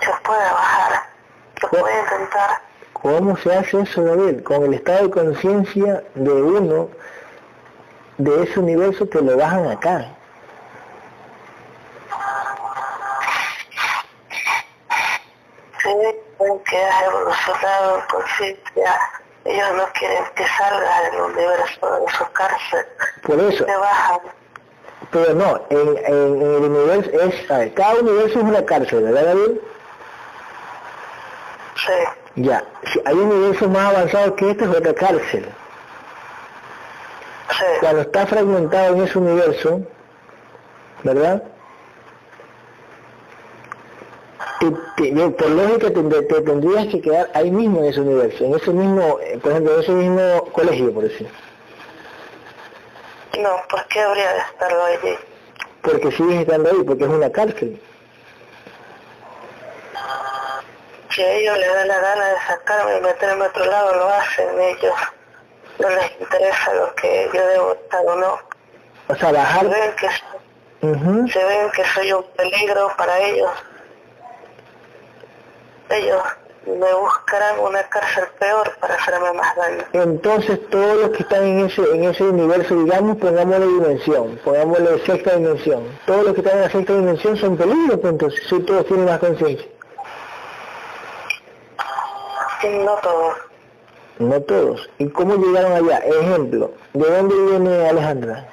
Se 0.00 0.12
puede 0.24 0.50
bajar, 0.52 1.02
se 1.60 1.66
puede 1.68 2.00
intentar. 2.00 2.62
¿Cómo 3.18 3.36
se 3.36 3.52
hace 3.52 3.80
eso, 3.80 4.04
Gabriel? 4.04 4.44
Con 4.44 4.62
el 4.66 4.74
estado 4.74 5.08
de 5.08 5.10
conciencia 5.10 6.04
de 6.14 6.30
uno 6.30 6.88
de 8.16 8.44
ese 8.44 8.60
universo 8.60 9.10
que 9.10 9.20
lo 9.20 9.36
bajan 9.36 9.66
acá. 9.72 10.06
Sí, 15.82 15.90
que 16.70 16.84
has 16.84 17.02
evolucionado 17.04 17.98
en 17.98 18.04
conciencia, 18.06 19.00
ellos 19.44 19.68
no 19.74 19.84
quieren 19.94 20.24
que 20.34 20.44
salgas 20.46 21.10
del 21.12 21.20
universo 21.22 22.00
de 22.00 22.12
su 22.12 22.32
cárcel, 22.32 22.86
Por 23.24 23.40
eso, 23.40 23.66
bajan. 23.66 24.20
pero 25.10 25.34
no, 25.34 25.60
en, 25.70 25.88
en- 26.06 26.42
en 26.42 26.54
el 26.54 26.64
universo 26.70 27.10
es, 27.20 27.50
a 27.50 27.58
ver, 27.58 27.74
cada 27.74 27.94
universo 27.96 28.38
es 28.38 28.44
una 28.44 28.64
cárcel, 28.64 29.02
¿verdad, 29.04 29.24
Gabriel? 29.24 29.60
Sí, 31.76 31.92
Ya, 32.42 32.62
hay 33.04 33.14
universos 33.14 33.68
más 33.68 33.94
avanzados 33.94 34.32
que 34.34 34.50
este 34.50 34.64
es 34.64 34.70
otra 34.70 34.94
cárcel. 34.94 35.46
sí, 37.50 37.64
cuando 37.80 38.02
está 38.02 38.26
fragmentado 38.26 38.94
en 38.96 39.02
ese 39.02 39.18
universo, 39.18 39.80
¿verdad? 41.02 41.42
Te- 44.60 44.72
te- 44.96 45.12
de- 45.14 45.30
por 45.30 45.48
lógica 45.50 45.90
te, 45.92 46.02
te 46.02 46.40
tendrías 46.42 46.86
que 46.88 47.00
quedar 47.00 47.30
ahí 47.34 47.50
mismo 47.50 47.78
en 47.80 47.84
ese 47.86 48.00
universo, 48.00 48.44
en 48.44 48.54
ese 48.54 48.70
mismo, 48.72 49.18
por 49.42 49.52
ejemplo, 49.52 49.74
en 49.74 49.80
ese 49.80 49.92
mismo 49.92 50.44
colegio, 50.52 50.92
por 50.92 51.04
decir. 51.04 51.28
no, 53.40 53.50
¿por 53.70 53.86
qué 53.86 54.00
habría 54.00 54.32
de 54.32 54.38
estarlo 54.40 54.84
allí? 54.84 55.14
Porque 55.82 56.10
sigues 56.10 56.40
estando 56.40 56.70
ahí, 56.70 56.82
porque 56.84 57.04
es 57.04 57.10
una 57.10 57.30
cárcel. 57.30 57.80
Si 61.18 61.24
a 61.24 61.32
ellos 61.32 61.58
les 61.58 61.74
da 61.74 61.84
la 61.84 61.98
gana 61.98 62.26
de 62.26 62.36
sacarme 62.46 62.98
y 62.98 63.00
meterme 63.00 63.44
a 63.44 63.48
otro 63.48 63.64
lado, 63.64 63.92
lo 63.92 64.08
hacen 64.08 64.60
ellos. 64.60 64.94
No 65.80 65.88
les 65.88 66.12
interesa 66.20 66.72
lo 66.74 66.94
que 66.94 67.28
yo 67.34 67.44
debo 67.44 67.72
estar 67.72 68.06
o 68.06 68.14
no. 68.14 68.38
O 69.08 69.14
sea, 69.16 69.32
bajar... 69.32 69.68
ven 69.68 69.96
que, 69.96 70.08
si 71.32 71.38
ven 71.40 71.70
que 71.74 71.84
soy 71.92 72.12
un 72.12 72.22
peligro 72.36 72.92
para 72.96 73.18
ellos, 73.18 73.50
ellos 75.88 76.22
me 76.66 76.94
buscarán 76.94 77.58
una 77.58 77.82
cárcel 77.88 78.26
peor 78.38 78.76
para 78.78 78.94
hacerme 78.94 79.32
más 79.32 79.56
daño. 79.56 79.84
Entonces 79.94 80.70
todos 80.70 81.00
los 81.00 81.10
que 81.10 81.24
están 81.24 81.42
en 81.42 81.66
ese, 81.66 81.82
en 81.82 82.04
ese 82.04 82.22
universo, 82.22 82.76
digamos, 82.76 83.16
pongámosle 83.16 83.66
dimensión, 83.66 84.38
pongámosle 84.44 85.04
sexta 85.04 85.34
dimensión. 85.34 85.82
Todos 86.06 86.26
los 86.26 86.34
que 86.34 86.42
están 86.42 86.58
en 86.58 86.62
la 86.62 86.70
sexta 86.70 86.92
dimensión 86.92 87.36
son 87.36 87.56
peligros, 87.56 87.98
pues 87.98 88.12
entonces, 88.12 88.40
si 88.48 88.60
todos 88.60 88.86
tienen 88.86 89.06
más 89.06 89.18
conciencia. 89.18 89.66
No 92.64 92.96
todos. 92.96 93.36
No 94.18 94.40
todos. 94.42 94.90
¿Y 94.98 95.08
cómo 95.10 95.36
llegaron 95.36 95.72
allá? 95.72 95.98
Ejemplo, 95.98 96.72
¿de 96.92 97.08
dónde 97.08 97.34
viene 97.36 97.88
Alejandra? 97.88 98.48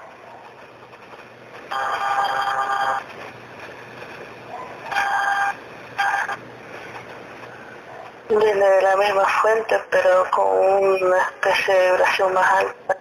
Viene 8.29 8.69
de 8.69 8.81
la 8.81 8.95
misma 8.97 9.25
fuente, 9.41 9.75
pero 9.89 10.25
con 10.29 10.47
una 10.47 11.17
especie 11.17 11.73
de 11.73 11.91
vibración 11.91 12.33
más 12.33 12.51
alta. 12.53 12.97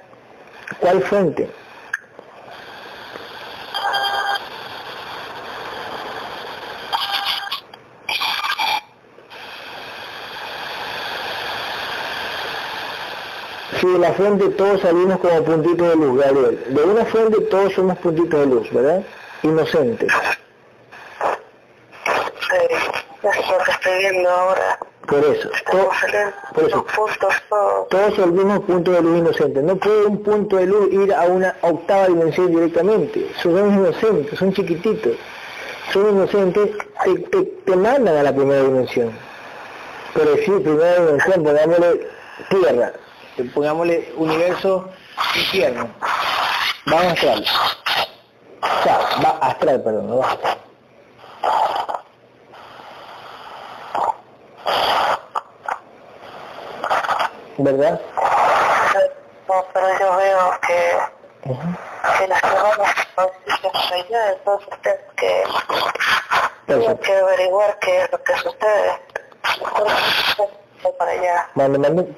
¿Cuál 0.81 1.03
fuente? 1.03 1.51
Sí, 13.81 13.87
de 13.93 13.99
la 13.99 14.13
fuente 14.13 14.49
todos 14.51 14.81
salimos 14.83 15.19
como 15.19 15.43
puntitos 15.45 15.89
de 15.89 15.97
luz, 15.97 16.21
Gabriel. 16.23 16.65
De 16.69 16.83
una 16.85 17.05
fuente 17.07 17.41
todos 17.43 17.73
somos 17.75 17.99
puntitos 17.99 18.41
de 18.41 18.47
luz, 18.47 18.71
¿verdad? 18.73 19.03
Inocentes. 19.43 20.13
Sí, 22.41 22.57
es 23.23 23.51
lo 23.51 23.65
que 23.65 23.71
estoy 23.71 23.99
viendo 23.99 24.31
ahora. 24.31 24.79
Por 25.07 25.19
eso. 25.25 25.49
to- 25.71 25.91
por 26.55 26.65
eso. 26.65 26.85
puntos 26.87 27.35
todos. 27.51 27.89
todos 27.89 28.19
el 28.19 28.33
mismo 28.33 28.63
punto 28.63 28.91
de 28.93 29.03
luz 29.03 29.19
inocente. 29.19 29.63
No 29.63 29.77
puede 29.77 30.07
un 30.07 30.23
punto 30.23 30.57
de 30.57 30.67
luz 30.67 30.93
ir 30.93 31.13
a 31.13 31.23
una 31.25 31.55
octava 31.63 32.07
dimensión 32.07 32.49
directamente. 32.49 33.31
Son 33.43 33.53
inocentes, 33.57 34.39
son 34.39 34.53
chiquititos. 34.55 35.13
Son 35.93 36.09
inocentes, 36.09 36.71
te, 37.05 37.15
te, 37.19 37.43
te 37.43 37.77
mandan 37.77 38.17
a 38.17 38.23
la 38.23 38.35
primera 38.35 38.63
dimensión. 38.63 39.11
Pero 40.15 40.37
sí, 40.37 40.51
primera 40.63 40.95
dimensión, 41.01 41.43
pongámosle 41.45 42.09
tierra, 42.49 42.93
pongámosle 43.43 44.13
universo 44.17 44.89
infierno. 45.35 45.89
Vamos 46.87 47.13
astral. 47.13 47.45
O 48.61 48.83
sea, 48.83 48.99
va 49.25 49.39
astral, 49.41 49.83
perdón, 49.83 50.09
no 50.09 50.19
va 50.19 50.31
astral. 50.31 50.59
¿Verdad? 57.59 58.01
No, 59.49 59.65
pero 59.73 59.99
yo 60.01 60.17
veo 60.17 60.61
que, 60.67 60.99
que 62.19 62.29
las 62.29 62.41
personas 62.41 62.95
dicen 63.47 63.71
allá, 63.93 64.33
entonces 64.33 64.69
tengo 64.83 64.97
que... 65.17 65.45
Perfecto. 66.67 67.01
que 67.01 67.13
averiguar 67.13 67.79
qué 67.79 68.03
es 68.03 68.11
lo 68.11 68.23
que 68.23 68.37
sucede. 68.37 69.01
Para 70.93 71.11
allá. 71.13 71.49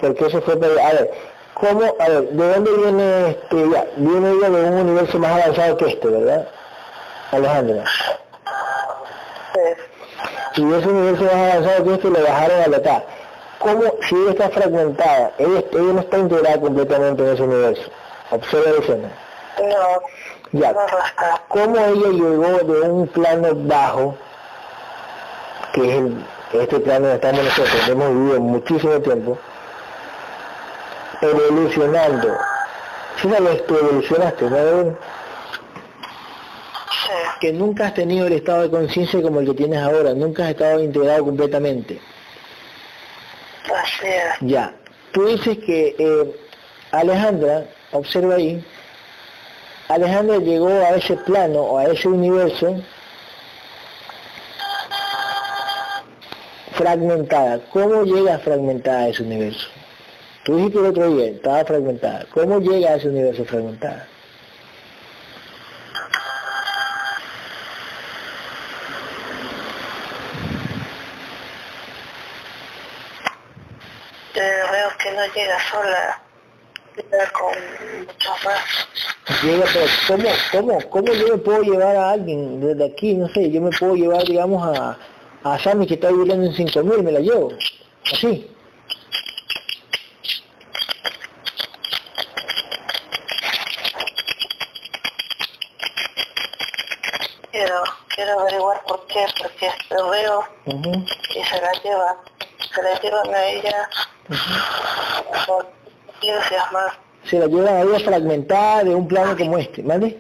Porque 0.01 0.27
eso 0.27 0.41
fue 0.43 0.57
para 0.59 0.73
allá. 0.73 0.89
A 0.89 0.93
ver, 0.93 1.11
¿cómo, 1.55 1.83
a 1.99 2.09
ver, 2.09 2.23
¿de 2.31 2.55
dónde 2.55 2.71
viene 2.73 3.31
este, 3.31 3.71
ya? 3.71 3.87
Viene 3.97 4.31
ella 4.33 4.51
de 4.51 4.65
un 4.65 4.75
universo 4.89 5.19
más 5.19 5.31
avanzado 5.43 5.77
que 5.77 5.87
este, 5.87 6.09
¿verdad? 6.09 6.49
Alejandra. 7.33 7.85
Sí. 9.55 10.63
Y 10.63 10.73
ese 10.73 10.89
universo 10.89 11.25
más 11.25 11.35
avanzado 11.53 11.85
que 11.85 11.95
este 11.95 12.11
lo 12.11 12.23
bajaron 12.23 12.61
a 12.63 12.67
la 12.69 12.77
etapa. 12.77 13.05
¿Cómo, 13.59 13.83
si 14.09 14.15
ella 14.15 14.31
está 14.33 14.51
fragmentada, 14.51 15.33
ella, 15.39 15.63
ella 15.73 15.93
no 15.95 16.01
está 16.01 16.19
integrada 16.19 16.61
completamente 16.61 17.23
en 17.23 17.29
ese 17.35 17.43
universo? 17.43 17.91
Observa 18.31 18.71
la 18.73 18.79
escena. 18.81 19.09
No, 19.63 20.61
Ya, 20.61 20.73
no 20.73 20.81
cómo 21.49 21.77
ella 21.77 22.09
llegó 22.09 22.59
de 22.73 22.81
un 22.91 23.09
plano 23.09 23.49
bajo, 23.55 24.15
que 25.73 25.81
es 25.89 25.95
el- 25.97 26.25
este 26.61 26.81
plano 26.81 27.09
estamos 27.09 27.45
nosotros, 27.45 27.89
hemos 27.89 28.11
vivido 28.11 28.41
muchísimo 28.41 29.01
tiempo, 29.01 29.39
evolucionando. 31.21 32.37
Si 33.21 33.29
sabes, 33.31 33.67
tú 33.67 33.77
evolucionaste, 33.77 34.51
¿no? 34.51 34.91
Sí. 36.91 37.13
Que 37.41 37.53
nunca 37.53 37.87
has 37.87 37.95
tenido 37.95 38.27
el 38.27 38.35
estado 38.35 38.63
de 38.63 38.71
conciencia 38.71 39.23
como 39.23 39.41
el 39.41 39.47
que 39.47 39.55
tienes 39.55 39.81
ahora, 39.81 40.13
nunca 40.15 40.45
has 40.45 40.51
estado 40.51 40.81
integrado 40.83 41.25
completamente. 41.25 42.01
Así 43.65 44.07
es. 44.07 44.37
Ya, 44.41 44.75
tú 45.13 45.27
dices 45.27 45.59
que 45.59 45.97
eh, 45.99 46.41
Alejandra, 46.93 47.65
observa 47.93 48.35
ahí, 48.35 48.65
Alejandra 49.89 50.39
llegó 50.39 50.69
a 50.69 50.91
ese 50.91 51.17
plano 51.17 51.61
o 51.61 51.79
a 51.79 51.85
ese 51.85 52.09
universo 52.09 52.83
fragmentada. 56.77 57.59
¿Cómo 57.73 58.05
llega 58.05 58.39
fragmentada 58.39 59.01
a 59.01 59.09
ese 59.09 59.23
universo? 59.23 59.69
Tú 60.45 60.57
dijiste 60.57 60.79
el 60.79 60.87
otro 60.87 61.11
día, 61.11 61.27
estaba 61.29 61.65
fragmentada. 61.65 62.27
¿Cómo 62.33 62.61
llega 62.61 62.91
a 62.91 62.97
ese 62.97 63.09
universo 63.09 63.45
fragmentada? 63.45 64.07
Eh, 74.35 74.63
veo 74.71 74.89
que 74.99 75.13
no 75.13 75.35
llega 75.35 75.59
sola, 75.71 76.23
llega 76.95 77.31
con 77.33 77.55
muchos 78.07 78.45
más. 78.45 79.43
Llega, 79.43 79.65
pero 79.73 79.87
¿cómo, 80.07 80.29
cómo, 80.53 80.91
¿cómo 80.91 81.13
yo 81.15 81.29
me 81.29 81.39
puedo 81.39 81.63
llevar 81.63 81.97
a 81.97 82.11
alguien 82.11 82.61
desde 82.61 82.85
aquí? 82.85 83.15
No 83.15 83.29
sé, 83.31 83.51
yo 83.51 83.63
me 83.63 83.71
puedo 83.71 83.95
llevar, 83.95 84.25
digamos, 84.25 84.79
a, 84.79 84.99
a 85.55 85.59
Sammy 85.59 85.87
que 85.87 85.95
está 85.95 86.11
viviendo 86.11 86.45
en 86.47 86.53
5000, 86.55 87.03
me 87.03 87.13
la 87.13 87.21
llevo. 87.21 87.53
Así. 88.13 88.51
Quiero, 97.51 97.83
quiero 98.15 98.41
averiguar 98.41 98.83
por 98.87 99.07
qué, 99.07 99.25
porque 99.41 99.69
lo 99.91 100.11
veo 100.11 100.45
Ujú, 100.67 101.05
y 101.35 101.45
se 101.45 101.61
la 101.61 101.73
lleva, 101.83 102.17
se 102.75 102.83
la 102.83 103.01
llevan 103.01 103.35
a 103.35 103.45
ella 103.47 103.89
por 105.47 105.67
ciencias 106.21 106.73
más. 106.73 106.93
Se 107.25 107.39
la 107.39 107.47
llevan 107.47 107.75
a 107.75 107.81
ella 107.83 107.99
fragmentada 108.01 108.85
de 108.85 108.95
un 108.95 109.09
plano 109.09 109.37
como 109.37 109.59
este, 109.59 109.83
¿vale? 109.83 110.19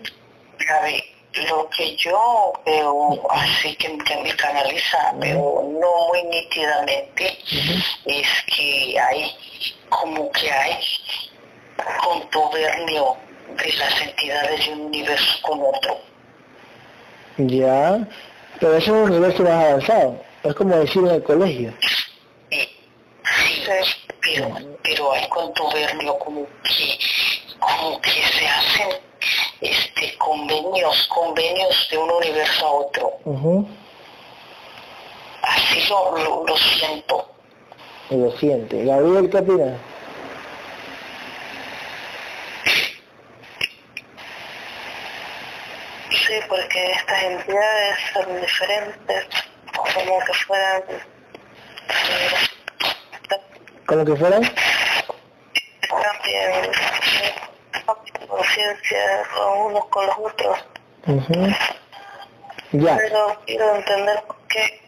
Lo 1.48 1.68
que 1.70 1.96
yo 1.96 2.52
veo 2.64 3.26
así 3.30 3.74
que, 3.76 3.96
que 3.98 4.16
me 4.22 4.34
canaliza, 4.36 5.12
veo 5.16 5.62
no 5.80 6.08
muy 6.08 6.22
nítidamente, 6.24 7.38
es 8.04 8.28
que 8.46 8.98
hay 8.98 9.36
como 9.88 10.30
que 10.32 10.50
hay 10.50 10.78
contubernio 12.02 13.16
de 13.56 13.72
las 13.74 14.02
entidades 14.02 14.66
de 14.66 14.72
un 14.72 14.80
universo 14.82 15.38
con 15.42 15.60
otro. 15.62 15.98
Ya, 17.38 18.06
pero 18.58 18.76
eso 18.76 18.96
es 18.96 19.02
un 19.02 19.10
universo 19.12 19.42
más 19.42 19.64
avanzado. 19.64 20.20
Es 20.42 20.54
como 20.54 20.76
decir 20.76 21.02
en 21.02 21.10
el 21.10 21.22
colegio. 21.22 21.74
Sí, 22.50 22.68
sí, 23.24 23.64
pero, 24.22 24.54
pero 24.82 25.12
hay 25.12 25.28
contubernio 25.28 26.18
como 26.18 26.46
que, 26.62 26.98
como 27.58 28.00
que 28.00 28.10
se 28.10 28.46
hacen 28.46 28.88
este 29.60 30.16
convenios, 30.18 31.08
convenios 31.14 31.88
de 31.90 31.98
un 31.98 32.10
universo 32.10 32.66
a 32.66 32.70
otro. 32.70 33.12
Ujú, 33.24 33.68
Así 35.42 35.86
lo, 35.88 36.16
lo, 36.18 36.44
lo 36.46 36.56
siento. 36.56 37.28
Lo 38.10 38.30
siente. 38.32 38.84
Gabriel, 38.84 39.30
¿qué 39.30 39.38
opinas? 39.38 39.78
Sí, 46.10 46.34
porque 46.48 46.90
estas 46.92 47.22
entidades 47.22 47.96
son 48.12 48.40
diferentes, 48.40 49.26
como 49.72 50.18
que 50.20 50.32
fueran 50.46 50.82
eh, 50.90 51.02
Como 53.86 54.04
que 54.04 54.16
fueran. 54.16 54.42
también 55.88 56.70
conciencia 57.84 58.98
con 59.34 59.58
unos 59.66 59.84
con 59.86 60.06
los 60.06 60.16
otros. 60.18 60.58
Ujú. 61.06 61.46
Ya, 62.72 62.96
Pero 62.96 63.36
quiero 63.46 63.76
entender 63.76 64.22
por 64.26 64.36
qué. 64.48 64.80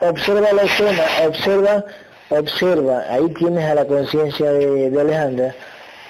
observa 0.00 0.52
la 0.52 0.62
escena, 0.62 1.04
observa, 1.26 1.84
observa, 2.30 3.04
ahí 3.10 3.28
tienes 3.34 3.64
a 3.70 3.74
la 3.74 3.84
conciencia 3.84 4.50
de, 4.50 4.90
de 4.90 5.00
Alejandra, 5.00 5.54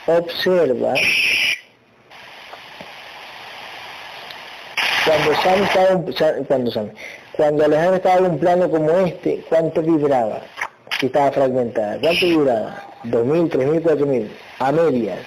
observa 0.07 0.95
cuando 5.05 5.35
Sam 5.43 5.63
estaba, 5.65 6.45
cuando 6.47 6.71
Sam, 6.71 6.91
cuando 7.33 7.65
Alejandra 7.65 7.97
estaba 7.97 8.17
en 8.19 8.25
un 8.27 8.39
plano 8.39 8.71
como 8.71 8.91
este, 8.91 9.45
¿cuánto 9.49 9.83
vibraba? 9.83 10.41
Si 11.03 11.07
estaba 11.07 11.33
fragmentada, 11.33 11.99
¿cuánto 12.01 12.25
tres 13.49 13.67
mil, 13.67 13.83
cuatro 13.83 14.07
mil? 14.07 14.31
A 14.61 14.71
medias. 14.71 15.19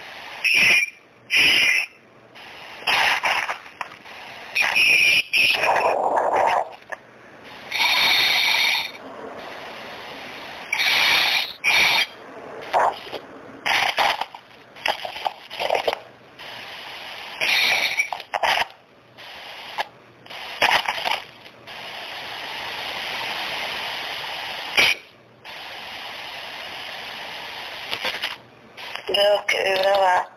Veo 29.07 29.45
que 29.45 29.63
vibraba 29.63 30.27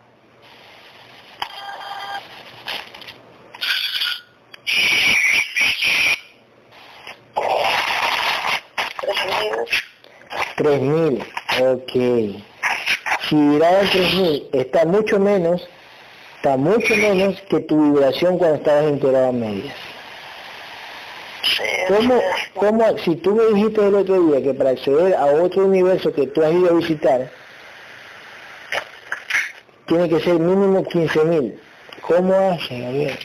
tres 10.55 10.81
mil, 10.81 11.17
3000, 11.17 11.23
ok. 11.61 11.91
Si 13.27 13.35
vibraba 13.35 13.81
en 13.81 13.89
3000, 13.89 14.49
está 14.53 14.85
mucho 15.09 15.19
menos, 15.19 15.67
está 16.35 16.55
mucho 16.55 16.95
menos 16.95 17.41
que 17.49 17.59
tu 17.61 17.93
vibración 17.93 18.37
cuando 18.37 18.57
estabas 18.57 18.91
integrado 18.91 19.29
a 19.29 19.31
medias. 19.31 19.75
¿Cómo, 21.87 22.21
cómo, 22.53 22.97
si 22.99 23.15
tú 23.15 23.35
me 23.35 23.45
dijiste 23.45 23.87
el 23.87 23.95
otro 23.95 24.21
día 24.21 24.43
que 24.43 24.53
para 24.53 24.71
acceder 24.71 25.15
a 25.15 25.25
otro 25.25 25.65
universo 25.65 26.13
que 26.13 26.27
tú 26.27 26.43
has 26.43 26.51
ido 26.51 26.69
a 26.69 26.73
visitar, 26.73 27.31
tiene 29.87 30.07
que 30.07 30.19
ser 30.19 30.35
mínimo 30.35 30.83
15.000, 30.83 31.55
¿cómo 32.01 32.33
haces, 32.33 32.81
Gabriel? 32.81 33.19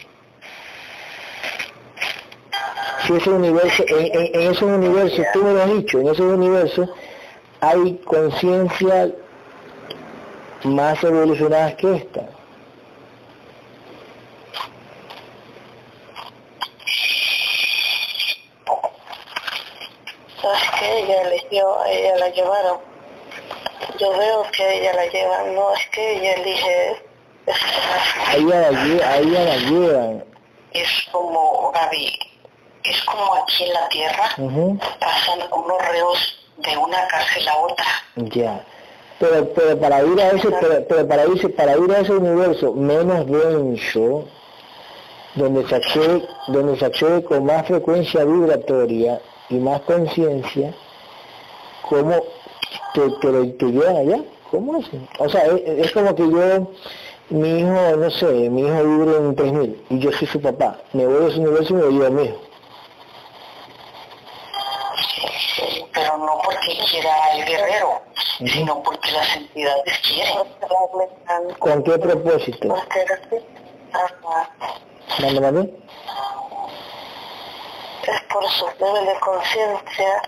Si 3.07 3.13
ese 3.13 3.29
universo, 3.29 3.85
en, 3.87 4.07
en, 4.07 4.35
en 4.35 4.53
esos 4.53 4.63
universos, 4.63 5.27
tú 5.35 5.45
me 5.45 5.53
lo 5.53 5.63
has 5.63 5.75
dicho, 5.75 6.01
en 6.01 6.09
esos 6.09 6.21
universos 6.21 6.89
hay 7.61 8.01
conciencia 8.07 9.13
más 10.65 11.03
evolucionadas 11.05 11.75
que 11.77 11.95
esta. 11.97 12.23
sabes 20.41 20.71
que 20.79 20.99
ella 21.01 21.23
eligió, 21.23 21.81
a 21.81 21.91
ella 21.91 22.17
la 22.17 22.29
llevaron. 22.31 22.79
Yo 23.99 24.11
veo 24.17 24.43
que 24.53 24.79
ella 24.79 24.93
la 24.95 25.07
llevan, 25.07 25.55
no 25.55 25.73
es 25.73 25.87
que 25.93 26.17
ella 26.17 26.33
elige 26.35 27.03
A 28.27 28.37
ella 28.37 28.61
la, 28.61 28.71
lle- 28.71 29.03
a 29.03 29.17
ella 29.19 29.45
la 29.45 29.57
llevan. 29.57 30.25
es 30.73 30.89
como 31.13 31.71
Gaby, 31.73 32.19
es 32.83 33.03
como 33.05 33.35
aquí 33.37 33.65
en 33.65 33.73
la 33.75 33.89
tierra, 33.89 34.29
pasan 35.01 35.41
unos 35.53 35.83
reos 35.89 36.39
de 36.59 36.77
una 36.77 37.07
cárcel 37.09 37.49
a 37.49 37.57
otra. 37.59 37.87
Ya. 38.17 38.65
Pero, 39.19 39.49
para 39.81 40.03
ir 40.05 40.21
a 40.21 40.31
ese, 40.31 40.49
pero, 40.89 41.09
para 41.09 41.27
irse, 41.27 41.49
para 41.49 41.77
ir 41.77 41.91
a 41.93 42.01
ese 42.01 42.13
universo 42.13 42.73
menos 42.73 43.27
denso, 43.27 44.25
donde 45.35 45.67
se 45.67 45.75
accede, 45.75 46.29
donde 46.49 46.79
se 46.79 47.23
con 47.25 47.45
más 47.45 47.67
frecuencia 47.67 48.25
vibratoria 48.25 49.21
y 49.51 49.57
más 49.57 49.81
conciencia, 49.83 50.75
¿cómo 51.83 52.23
te, 52.95 53.11
te, 53.21 53.47
te 53.53 53.67
llevan 53.67 53.97
allá? 53.97 54.21
¿Cómo 54.51 54.79
hacen? 54.79 55.09
O 55.19 55.29
sea, 55.29 55.43
es, 55.47 55.93
como 55.93 56.15
que 56.15 56.23
yo, 56.23 56.71
mi 57.31 57.59
hijo, 57.59 57.97
no 57.97 58.11
sé, 58.11 58.27
mi 58.27 58.63
hijo 58.63 58.85
vive 58.85 59.17
en 59.17 59.35
3000 59.35 59.85
y 59.91 59.99
yo 59.99 60.13
soy 60.13 60.29
su 60.29 60.41
papá. 60.41 60.79
Me 60.93 61.07
voy 61.07 61.25
a 61.25 61.29
ese 61.29 61.41
universo 61.41 61.75
y 61.75 61.77
me 61.77 61.91
llevo 61.91 62.07
a 62.07 62.11
mi 62.11 62.23
hijo. 62.25 62.41
Pero 65.93 66.19
no 66.19 66.41
porque 66.45 66.73
quiera 66.91 67.11
el 67.37 67.45
guerrero, 68.39 68.55
sino 68.55 68.83
porque 68.83 69.11
las 69.13 69.37
entidades 69.37 69.99
quieren. 70.01 70.37
¿Con 71.59 71.83
qué 71.83 71.99
propósito? 71.99 72.77
¿Mande, 75.21 75.41
mande? 75.41 75.75
Es 78.07 78.21
por 78.33 78.45
su 78.51 78.67
nivel 78.85 79.07
de 79.07 79.21
conciencia, 79.21 80.23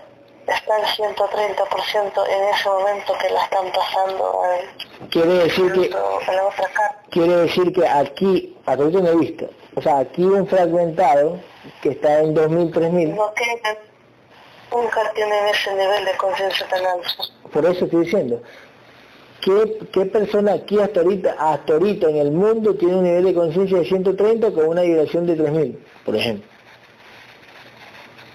está 0.47 0.75
al 0.75 0.83
130% 0.83 2.27
en 2.27 2.43
ese 2.55 2.69
momento 2.69 3.13
que 3.19 3.29
la 3.29 3.43
están 3.43 3.71
pasando 3.71 4.43
al 4.43 5.09
Quiere 5.09 5.33
decir 5.33 5.71
que 5.73 5.95
a 5.95 6.33
la 6.33 6.45
otra 6.47 6.67
cara. 6.73 7.01
quiere 7.11 7.35
decir 7.35 7.71
que 7.73 7.87
aquí, 7.87 8.57
a 8.65 8.75
través 8.75 8.93
de 8.93 8.99
una 8.99 9.11
vista, 9.11 9.45
o 9.75 9.81
sea, 9.81 9.99
aquí 9.99 10.23
un 10.23 10.47
fragmentado 10.47 11.39
que 11.81 11.89
está 11.89 12.19
en 12.21 12.33
2000, 12.33 12.71
3000, 12.71 13.15
No 13.15 13.31
nunca 14.71 15.11
tienen 15.13 15.47
ese 15.47 15.71
nivel 15.71 16.05
de 16.05 16.17
conciencia 16.17 16.67
tan 16.67 16.85
alto. 16.85 17.09
por 17.51 17.65
eso 17.65 17.85
estoy 17.85 18.05
diciendo, 18.05 18.41
¿qué, 19.41 19.79
qué 19.91 20.05
persona 20.05 20.53
aquí 20.53 20.79
hasta 20.79 21.01
ahorita, 21.01 21.35
hasta 21.39 21.73
ahorita 21.73 22.09
en 22.09 22.17
el 22.17 22.31
mundo 22.31 22.75
tiene 22.75 22.95
un 22.95 23.03
nivel 23.03 23.25
de 23.25 23.33
conciencia 23.33 23.79
de 23.79 23.85
130 23.85 24.51
con 24.51 24.67
una 24.67 24.81
vibración 24.81 25.25
de 25.25 25.35
3000, 25.35 25.85
por 26.05 26.15
ejemplo? 26.15 26.49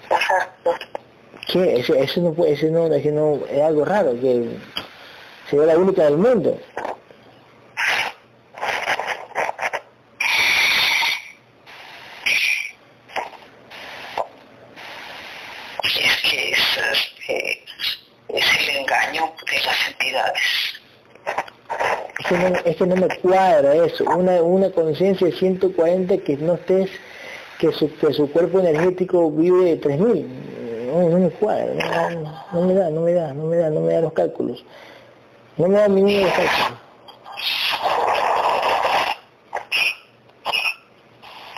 Exacto. 0.09 0.71
¿Qué? 1.47 1.79
Eso, 1.79 1.93
eso 1.95 2.21
no 2.21 2.45
eso 2.45 2.67
no, 2.67 2.93
eso 2.93 3.11
no, 3.11 3.45
es 3.49 3.61
algo 3.61 3.85
raro, 3.85 4.13
que 4.19 4.57
sería 5.49 5.65
la 5.65 5.77
única 5.77 6.03
del 6.03 6.17
mundo. 6.17 6.57
Y 15.83 16.03
es 16.03 16.21
que 16.21 16.51
es, 16.51 16.59
este, 16.91 17.65
es 18.29 18.59
el 18.59 18.69
engaño 18.77 19.33
de 19.45 19.61
las 19.63 19.87
entidades. 19.89 20.41
Es 22.19 22.27
que, 22.27 22.32
no, 22.49 22.59
es 22.63 22.75
que 22.75 22.85
no 22.85 22.95
me 22.95 23.07
cuadra 23.19 23.73
eso, 23.75 24.03
una, 24.05 24.41
una 24.41 24.71
conciencia 24.71 25.27
de 25.27 25.33
140 25.33 26.17
que 26.19 26.37
no 26.37 26.53
estés, 26.55 26.89
que 27.59 27.71
su, 27.71 27.93
que 27.95 28.13
su 28.13 28.31
cuerpo 28.31 28.59
energético 28.59 29.31
vive 29.31 29.65
de 29.65 29.77
3000, 29.77 30.87
no, 30.87 31.09
no 31.09 31.17
me 31.19 31.29
cuadra, 31.31 31.73
no, 31.73 32.61
no, 32.61 32.67
me 32.67 32.73
da, 32.73 32.89
no 32.89 33.01
me 33.01 33.13
da, 33.13 33.33
no 33.33 33.43
me 33.45 33.57
da, 33.57 33.69
no 33.69 33.81
me 33.81 33.93
da 33.93 34.01
los 34.01 34.13
cálculos, 34.13 34.63
no 35.57 35.67
me 35.67 35.77
da 35.77 35.87
ninguno 35.87 36.17
de 36.17 36.23
los 36.23 36.33
cálculos. 36.33 36.79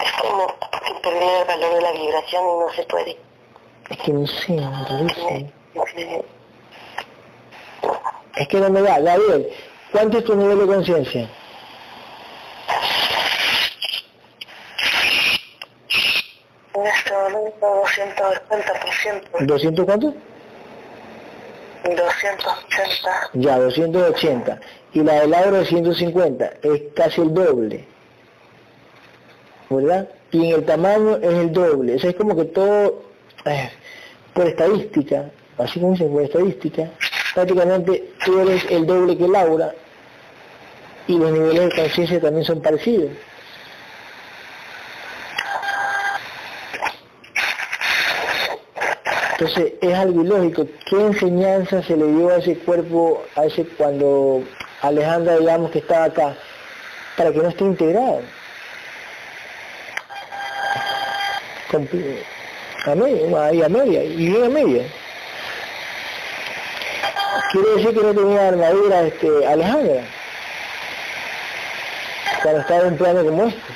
Es 0.04 0.12
como 0.22 0.48
que 0.48 0.94
perder 1.02 1.42
el 1.42 1.48
valor 1.48 1.76
de 1.76 1.82
la 1.82 1.92
vibración 1.92 2.44
y 2.44 2.60
no 2.60 2.74
se 2.76 2.84
puede. 2.84 3.18
Es 3.90 3.98
que 3.98 4.14
no 4.14 4.28
sé, 4.28 4.56
no 4.56 5.08
es 8.36 8.48
que 8.50 8.60
no 8.60 8.70
me 8.70 8.82
da, 8.82 9.00
Gabriel, 9.00 9.48
¿cuánto 9.96 10.18
es 10.18 10.26
tu 10.26 10.36
nivel 10.36 10.60
de 10.60 10.68
conciencia? 10.68 11.30
En 16.74 16.86
este 16.86 17.14
momento 17.14 17.84
280%, 17.86 19.48
¿200 19.48 19.86
cuánto? 19.86 20.14
280, 21.86 23.30
Ya, 23.36 23.58
280. 23.58 24.60
Y 24.94 25.02
la 25.02 25.22
del 25.22 25.34
Auro 25.34 25.58
de 25.60 25.66
150 25.66 26.52
es 26.62 26.82
casi 26.94 27.22
el 27.22 27.34
doble. 27.34 27.86
¿Verdad? 29.70 30.10
Y 30.32 30.48
en 30.50 30.56
el 30.56 30.66
tamaño 30.66 31.18
es 31.18 31.34
el 31.34 31.54
doble. 31.54 31.96
O 31.96 32.00
sea, 32.00 32.10
es 32.10 32.16
como 32.18 32.36
que 32.36 32.46
todo, 32.46 33.02
eh, 33.46 33.70
por 34.34 34.48
estadística, 34.48 35.30
así 35.58 35.80
como 35.80 35.94
dicen, 35.94 36.12
por 36.12 36.24
estadística, 36.24 36.90
prácticamente 37.34 38.12
tú 38.26 38.40
eres 38.42 38.66
el 38.70 38.86
doble 38.86 39.18
que 39.18 39.28
Laura 39.28 39.74
y 41.08 41.18
los 41.18 41.32
niveles 41.32 41.70
de 41.70 41.82
conciencia 41.82 42.22
también 42.22 42.46
son 42.46 42.62
parecidos. 42.62 43.12
Entonces 49.38 49.74
es 49.82 49.94
algo 49.94 50.22
ilógico. 50.24 50.66
¿Qué 50.90 50.96
enseñanza 50.96 51.84
se 51.84 51.98
le 51.98 52.06
dio 52.08 52.30
a 52.30 52.38
ese 52.38 52.58
cuerpo, 52.58 53.22
a 53.36 53.46
ese 53.46 53.66
cuando 53.66 54.44
Alejandra, 54.82 55.38
digamos, 55.38 55.72
que 55.72 55.80
estaba 55.80 56.06
acá, 56.06 56.36
para 57.18 57.32
que 57.32 57.40
no 57.40 57.50
esté 57.50 57.66
integrado? 57.66 58.22
A 62.86 62.96
media, 62.96 63.46
ahí 63.46 63.62
a 63.62 63.68
media, 63.68 64.04
y 64.04 64.28
bien 64.28 64.44
a 64.46 64.50
media. 64.50 64.84
Quiere 67.52 67.70
decir 67.72 67.94
que 67.94 68.02
no 68.02 68.14
tenía 68.14 68.48
armadura 68.48 69.02
este, 69.02 69.46
Alejandra. 69.46 70.04
Cuando 72.46 72.62
estaba 72.62 72.82
en 72.82 72.88
un 72.90 72.98
plano 73.00 73.24
como 73.26 73.46
este. 73.48 73.74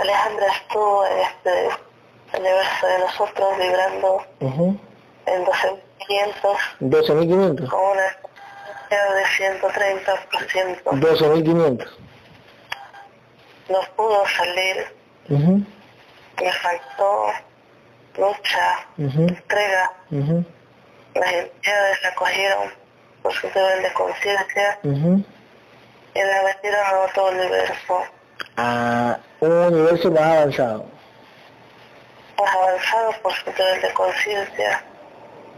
Alejandra 0.00 0.46
estuvo 0.48 1.06
en 1.06 1.18
este 1.20 1.68
universo 2.38 2.86
de 2.86 2.98
nosotros 2.98 3.58
vibrando 3.58 4.22
Ujú. 4.40 4.76
en 5.26 5.44
12.500 5.44 6.56
12.500. 6.80 7.68
con 7.68 7.80
una 7.80 8.16
de 8.90 9.24
130%. 9.24 10.82
12.500. 10.84 11.88
No 13.68 13.80
pudo 13.96 14.26
salir, 14.36 14.94
Ujú, 15.30 15.62
me 16.42 16.52
faltó 16.52 17.32
lucha, 18.16 18.86
entrega. 18.98 19.90
ujú, 20.10 20.44
Las 21.14 21.32
entidades 21.32 22.02
la 22.02 22.14
cogieron 22.14 22.70
por 23.22 23.32
su 23.32 23.46
nivel 23.48 23.82
de 23.82 23.92
conciencia 23.92 24.78
ujú. 24.82 25.24
y 26.14 26.18
la 26.18 26.42
metieron 26.44 26.86
a 26.86 26.98
otro 27.00 27.26
universo 27.28 28.02
a 28.56 29.18
un 29.40 29.50
universo 29.52 30.10
más 30.10 30.22
avanzado. 30.22 30.84
más 32.38 32.54
avanzado 32.54 33.12
por 33.22 33.32
su 33.32 33.50
nivel 33.50 33.80
de 33.82 33.92
conciencia. 33.94 34.84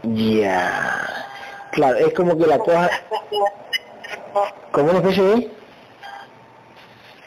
Ya. 0.03 1.25
Claro, 1.71 1.97
es 1.97 2.13
como 2.13 2.37
que 2.37 2.47
la 2.47 2.57
coja 2.59 2.89
como 4.71 4.89
una 4.91 4.99
especie 4.99 5.23
de 5.23 5.51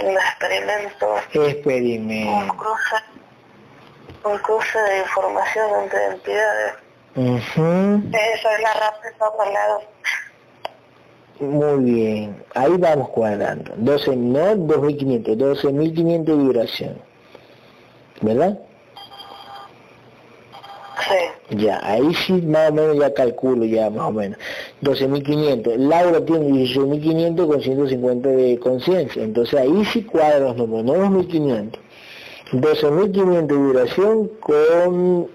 un 0.00 0.16
experimento, 0.16 1.14
un 1.34 1.44
experimento. 1.46 2.56
cruce, 2.56 2.96
un 4.24 4.38
cruce 4.38 4.78
de 4.78 4.98
información 4.98 5.66
entre 5.82 6.06
entidades. 6.06 6.74
Ujú. 7.16 8.02
Esa 8.12 8.54
es 8.54 8.62
la 8.62 8.74
rápida 8.74 9.36
palabra. 9.36 9.84
Muy 11.40 11.84
bien. 11.90 12.44
Ahí 12.54 12.76
vamos 12.76 13.08
cuadrando. 13.10 13.72
12, 13.76 14.16
no 14.16 14.56
2500, 14.56 15.38
12500 15.38 16.36
de 16.36 16.42
vibración. 16.44 17.02
¿Verdad? 18.20 18.58
Sí, 21.08 21.56
Ya, 21.56 21.80
ahí 21.82 22.14
sí 22.14 22.34
más 22.34 22.70
o 22.70 22.74
menos 22.74 22.98
ya 22.98 23.12
calculo 23.14 23.64
ya 23.64 23.88
más 23.88 24.08
o 24.08 24.12
menos. 24.12 24.38
12.500. 24.82 25.76
Laura 25.76 26.24
tiene 26.24 26.46
16.500 26.50 27.46
con 27.48 27.60
150 27.62 28.28
de 28.28 28.58
conciencia. 28.58 29.22
Entonces 29.22 29.58
ahí 29.58 29.84
sí 29.86 30.04
cuadran 30.04 30.44
los 30.44 30.56
números, 30.56 30.84
no 30.84 31.20
2.500. 31.22 31.78
12.500 32.52 33.46
de 33.46 33.56
vibración 33.56 34.28
con 34.40 35.30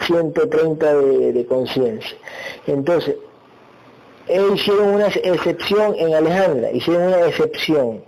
130 0.00 0.94
de, 0.94 1.32
de 1.32 1.46
conciencia. 1.46 2.16
Entonces, 2.66 3.16
ellos 4.28 4.52
hicieron 4.60 4.88
una 4.94 5.06
excepción 5.08 5.94
en 5.98 6.14
Alejandra, 6.14 6.70
hicieron 6.70 7.08
una 7.08 7.26
excepción. 7.26 8.04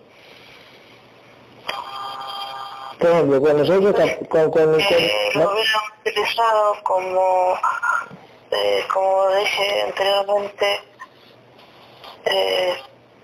Por 2.99 3.11
ejemplo, 3.11 3.41
con 3.43 3.59
nosotros, 3.59 3.95
con, 4.29 4.51
con, 4.51 4.51
con- 4.51 4.81
eh, 4.81 5.13
¿no? 5.35 5.43
lo 5.45 5.51
hubieran 5.53 5.83
utilizado 6.01 6.75
como, 6.83 7.55
eh, 8.53 8.85
como 8.93 9.29
dije 9.37 9.83
anteriormente, 9.83 10.81
eh, 12.25 12.75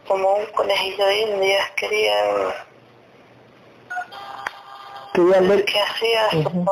como 0.06 0.34
un 0.34 0.46
conejillo 0.54 1.06
de 1.06 1.20
indias, 1.22 1.70
querían, 1.76 2.52
Querían 5.12 5.48
ver... 5.48 5.64
qué 5.64 5.80
hacía 5.80 6.26
Ujú. 6.40 6.64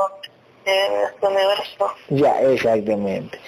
en 0.65 0.93
este 1.05 1.27
universo. 1.27 1.93
Ya, 2.09 2.41
exactamente. 2.43 3.39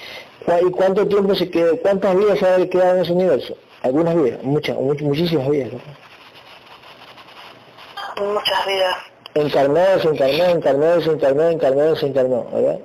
¿Cu- 0.44 0.66
¿Y 0.68 0.70
cuánto 0.72 1.06
tiempo 1.06 1.34
se 1.34 1.50
quedó? 1.50 1.76
¿Cuántas 1.78 2.14
vidas 2.16 2.38
se 2.38 2.46
han 2.48 2.68
quedado 2.68 2.96
en 2.96 3.02
ese 3.02 3.12
universo? 3.12 3.54
Algunas 3.82 4.14
vidas, 4.14 4.42
muchas, 4.42 4.76
much- 4.76 5.02
muchísimas 5.02 5.48
vidas. 5.48 5.70
¿no? 5.72 5.80
Muchas 8.34 8.66
vidas. 8.66 8.96
Encarnó, 9.34 9.98
se 10.00 10.08
encarnó, 10.08 10.44
encarnó, 10.44 11.00
se 11.00 11.10
encarnó, 11.10 11.48
encarnó, 11.48 11.96
se 11.96 12.06
encarnó, 12.06 12.44
¿verdad? 12.52 12.78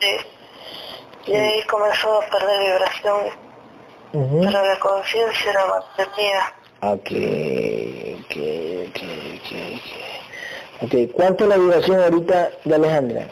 Sí. 0.00 0.16
Y 1.26 1.34
ahí 1.34 1.62
comenzó 1.64 2.20
a 2.20 2.26
perder 2.26 2.60
vibración, 2.60 3.20
pero 4.12 4.50
la 4.66 4.78
conciencia 4.80 5.52
la 5.54 5.66
mantenía. 5.66 6.52
Ok, 6.82 7.10
ok, 8.20 8.36
ok, 8.88 8.88
ok, 8.88 9.00
ok. 9.76 9.86
Ok, 10.82 11.12
¿cuánto 11.12 11.44
es 11.44 11.50
la 11.50 11.56
duración 11.56 12.00
ahorita 12.02 12.50
de 12.64 12.74
Alejandra? 12.74 13.28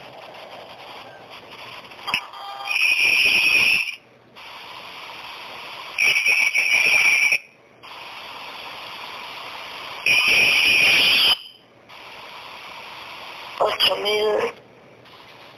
ocho 13.59 13.97
mil 13.97 14.27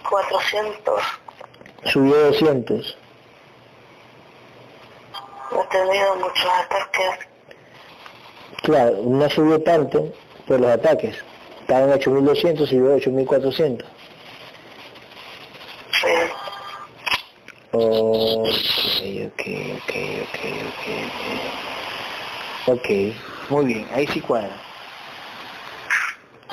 cuatrocientos. 0.09 1.03
Subió 1.85 2.17
200. 2.27 2.97
He 5.53 5.67
tenido 5.71 6.17
muchos 6.17 6.47
ataques. 6.47 7.29
Claro, 8.63 8.97
no 9.05 9.29
subió 9.29 9.63
tanto 9.63 10.13
por 10.47 10.61
los 10.61 10.71
ataques. 10.71 11.17
Estaba 11.73 11.87
en 11.87 11.93
8200, 11.95 12.69
subió 12.69 12.93
a 12.93 12.97
8400. 12.97 13.89
Sí. 15.91 16.07
Ok, 17.71 18.51
ok, 19.27 19.43
ok, 19.79 19.93
ok, 20.23 20.85
ok, 22.67 22.77
ok. 22.77 22.89
Muy 23.49 23.65
bien, 23.65 23.89
ahí 23.95 24.07
sí 24.09 24.21
cuadra. 24.21 24.55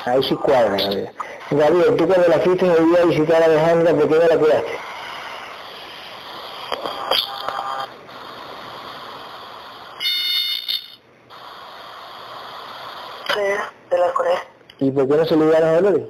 Ahí 0.05 0.23
sí 0.23 0.35
cuadra, 0.35 0.77
Gabriel. 0.77 1.11
Gabriel, 1.51 1.95
tú 1.97 2.07
cuando 2.07 2.27
la 2.29 2.39
fuiste 2.39 2.65
el 2.65 2.89
día 2.89 3.01
a 3.01 3.05
visitar 3.05 3.41
a 3.41 3.45
Alejandra, 3.45 3.93
¿por 3.93 4.07
qué 4.07 4.15
no 4.15 4.25
la 4.25 4.37
cuidaste? 4.37 4.71
Sí, 13.33 13.41
de 13.91 13.97
la 13.97 14.13
Corea. 14.13 14.59
¿Y 14.80 14.91
por 14.91 15.07
qué 15.07 15.15
no 15.18 15.26
se 15.26 15.35
le 15.35 15.45
dieron 15.45 15.72
los 15.73 15.84
dolores? 15.84 16.07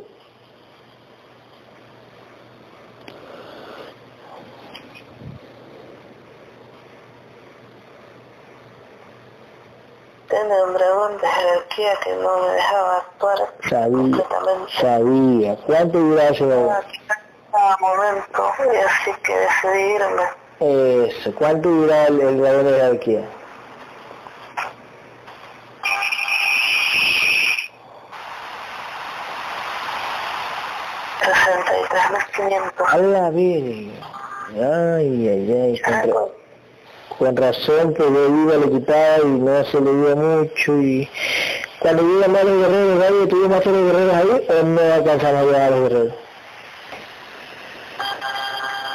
Tiene 10.29 10.63
un 10.63 10.73
dragón 10.73 11.17
de 11.17 11.27
jerarquía 11.27 11.93
que 12.03 12.15
no 12.17 12.37
me 12.41 12.49
dejaba 12.53 12.97
actuar 12.97 13.37
Sabía, 13.67 13.89
completamente. 13.89 14.71
sabía. 14.79 15.55
¿Cuánto 15.65 15.97
duraba 15.99 16.29
ese? 16.29 16.43
A 16.43 16.83
cada 17.51 17.77
momento, 17.77 18.53
y 18.71 18.75
así 18.77 19.11
que 19.23 19.33
decidí 19.35 19.95
irme. 19.95 21.07
Eso, 21.09 21.33
¿cuánto 21.35 21.69
duraba 21.69 22.05
el, 22.07 22.21
el 22.21 22.41
dragón 22.41 22.65
de 22.65 22.71
jerarquía? 22.73 23.21
sesenta 25.89 26.07
y 26.07 26.17
tres 26.19 27.01
mil 27.01 27.19
quinientos. 27.19 27.69
A 32.87 32.97
la 32.97 33.29
verga. 33.29 33.91
Ay, 34.55 35.27
ay, 35.27 35.51
ay. 35.51 35.81
Con, 35.81 35.93
ra- 35.93 36.25
con 37.17 37.35
razón 37.37 37.93
que 37.93 38.03
de 38.03 38.27
vida 38.29 38.57
le 38.57 38.71
quitaba 38.71 39.17
y 39.23 39.27
no 39.27 39.65
se 39.65 39.81
le 39.81 39.91
dio 39.93 40.15
mucho 40.15 40.73
y 40.81 41.09
cuando 41.79 42.03
llegan 42.03 42.31
más 42.31 42.43
los 42.45 42.57
guerreros, 42.57 42.97
¿nadie 42.99 43.27
tuvo 43.27 43.49
más 43.49 43.65
los 43.65 43.75
guerreros 43.91 44.15
ahí 44.15 44.47
o 44.49 44.63
no 44.63 44.81
alcanzamos 44.93 45.41
a 45.41 45.43
llegar 45.45 45.61
a 45.61 45.69
los 45.69 45.79
guerreros? 45.89 46.13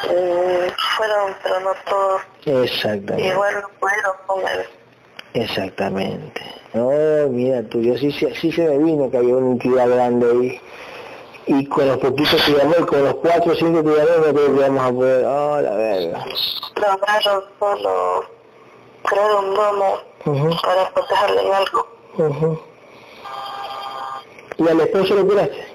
Mm, 0.05 0.70
fueron, 0.96 1.34
pero 1.42 1.60
no 1.60 1.70
todos. 1.88 2.22
Exactamente. 2.64 3.28
Igual 3.28 3.55
no 3.62 3.68
pudieron 3.80 4.12
con 4.26 4.40
él. 4.40 4.66
Exactamente. 5.34 6.40
No, 6.74 6.90
mira 7.30 7.62
tú, 7.68 7.80
yo 7.80 7.96
sí, 7.96 8.10
sí, 8.12 8.28
sí 8.40 8.52
se 8.52 8.62
me 8.68 8.78
vino 8.78 9.10
que 9.10 9.16
había 9.18 9.34
una 9.36 9.52
entidad 9.52 9.88
grande 9.88 10.26
ahí. 10.30 10.60
Y 11.46 11.66
con 11.66 11.86
los 11.86 11.98
poquitos 11.98 12.48
y 12.48 12.84
con 12.84 13.04
los 13.04 13.14
cuatro 13.16 13.52
o 13.52 13.54
cinco 13.54 13.82
llamó, 13.82 14.26
no 14.26 14.32
creo 14.32 14.54
que 14.54 14.60
vamos 14.62 14.82
a 14.84 14.92
poder, 14.92 15.24
oh, 15.26 15.60
la 15.60 15.70
verga. 15.74 16.24
Lograron 16.76 17.44
solo 17.58 18.24
crear 19.02 19.34
un 19.36 19.54
domo 19.54 19.98
Ujú, 20.24 20.56
para 20.62 20.90
protegerle 20.94 21.46
en 21.46 21.52
algo. 21.54 21.86
ujú. 22.16 22.60
¿Y 24.56 24.68
al 24.68 24.80
esposo 24.80 25.14
lo 25.16 25.26
curaste? 25.26 25.66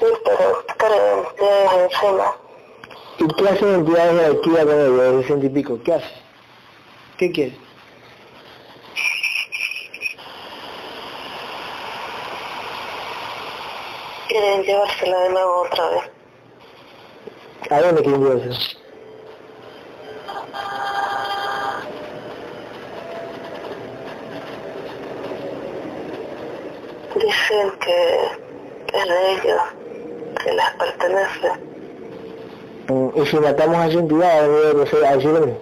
Sí, 0.00 0.06
pero 0.24 0.64
creen 0.76 1.24
que 1.38 1.84
encima. 1.84 2.36
¿Y 3.20 3.26
qué 3.34 3.48
hace 3.48 3.74
entidades 3.74 4.14
de 4.14 4.20
jerarquía 4.20 4.64
con 4.64 4.80
él, 4.80 5.16
de 5.18 5.24
ciento 5.24 5.46
y 5.46 5.48
pico? 5.48 5.78
¿Qué 5.84 5.94
hace? 5.94 6.12
¿Qué 7.16 7.32
quiere? 7.32 7.56
Quieren 14.28 14.62
llevársela 14.62 15.20
de 15.20 15.28
nuevo 15.30 15.62
otra 15.62 15.88
vez. 15.88 16.02
¿A 17.70 17.80
dónde 17.80 18.02
quieren 18.02 18.22
llevarse? 18.22 18.78
Dicen 27.14 27.70
que 27.80 28.24
es 28.92 29.08
de 29.08 29.32
ellos, 29.32 29.62
que 30.44 30.52
les 30.52 30.70
pertenece. 30.78 31.50
Mm, 32.88 33.22
¿Y 33.22 33.26
si 33.26 33.36
matamos 33.38 33.76
a 33.76 33.86
esa 33.88 33.98
entidad, 33.98 34.38
a 34.44 34.48
decir 34.48 35.04
a 35.06 35.16
decir 35.16 35.30
lo 35.30 35.40
mismo? 35.40 35.60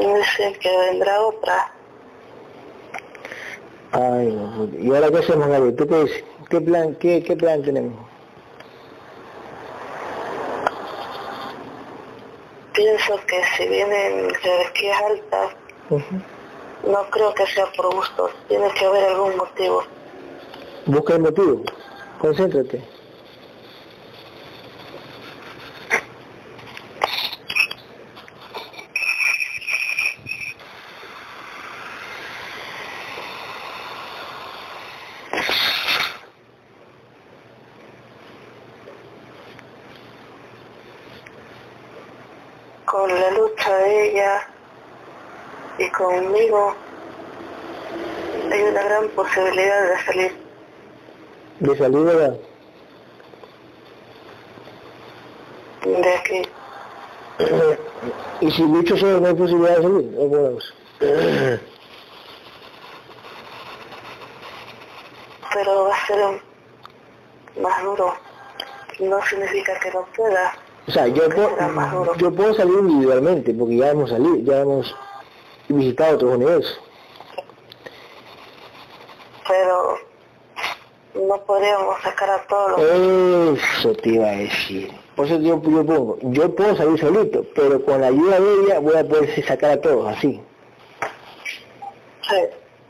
Y 0.00 0.14
dicen 0.14 0.54
que 0.58 0.76
vendrá 0.76 1.20
otra. 1.20 1.75
Ay, 3.92 4.26
no, 4.32 4.52
puta. 4.56 4.76
¿y 4.78 4.88
ahora 4.94 5.10
qué 5.10 5.18
hacemos, 5.18 5.48
Gabriel? 5.48 5.76
¿Tú 5.76 5.86
qué 5.86 5.94
dices? 6.04 6.24
¿Qué 6.50 6.60
plan, 6.60 6.94
qué, 6.96 7.22
qué 7.22 7.36
plan 7.36 7.62
tenemos? 7.62 8.06
Pienso 12.74 13.18
que 13.26 13.42
si 13.56 13.66
vienen 13.68 14.34
jerarquías 14.34 15.00
altas, 15.02 15.50
Ujú. 15.90 16.90
no 16.92 17.10
creo 17.10 17.32
que 17.34 17.46
sea 17.46 17.66
por 17.76 17.94
gusto. 17.94 18.30
Tiene 18.48 18.70
que 18.72 18.84
haber 18.84 19.04
algún 19.04 19.36
motivo. 19.36 19.82
Busca 20.86 21.14
el 21.14 21.20
motivo. 21.20 21.62
Concéntrate. 22.18 22.82
Con 42.84 43.08
la 43.12 43.30
lucha 43.32 43.76
de 43.78 44.10
ella 44.10 44.48
y 45.78 45.85
conmigo, 45.96 46.74
hay 48.52 48.62
una 48.62 48.82
gran 48.82 49.08
posibilidad 49.08 49.88
de 49.88 50.04
salir. 50.04 50.36
De 51.60 51.76
salir 51.76 52.04
de 55.86 56.14
aquí. 56.14 56.42
y 58.40 58.50
si 58.50 58.62
lucho 58.62 58.96
solo 58.96 59.20
no 59.20 59.28
hay 59.28 59.34
posibilidad 59.34 59.76
de 59.76 59.82
salir, 59.82 60.14
¿o 60.18 60.28
vamos? 60.28 60.74
Pero 65.54 65.84
va 65.84 65.94
a 65.94 66.06
ser 66.06 66.42
más 67.62 67.82
duro. 67.82 68.14
No 69.00 69.22
significa 69.22 69.78
que 69.80 69.90
no 69.90 70.06
pueda. 70.16 70.54
O 70.88 70.90
sea, 70.90 71.06
yo 71.08 71.28
puedo, 71.30 71.50
duro. 71.50 72.14
yo 72.16 72.32
puedo 72.32 72.54
salir 72.54 72.78
individualmente, 72.78 73.54
porque 73.54 73.76
ya 73.76 73.90
hemos 73.90 74.10
salido, 74.10 74.36
ya 74.38 74.60
hemos 74.60 74.94
visitado 75.68 76.16
otros 76.16 76.34
universos. 76.34 76.80
Pero 79.48 79.98
no 81.14 81.36
podríamos 81.42 82.00
sacar 82.02 82.30
a 82.30 82.46
todos 82.46 82.72
los... 82.72 83.58
Eso 83.58 83.94
te 83.94 84.10
iba 84.10 84.26
a 84.26 84.32
decir. 84.32 84.92
Por 85.14 85.26
eso 85.26 85.36
yo, 85.36 85.62
yo 85.62 85.86
pongo, 85.86 86.18
yo 86.20 86.54
puedo 86.54 86.76
salir 86.76 87.00
solito, 87.00 87.44
pero 87.54 87.82
con 87.84 88.00
la 88.00 88.08
ayuda 88.08 88.38
de 88.38 88.64
ella 88.64 88.80
voy 88.80 88.96
a 88.96 89.08
poder 89.08 89.44
sacar 89.46 89.70
a 89.70 89.80
todos, 89.80 90.08
así. 90.14 90.42
Sí. 92.28 92.36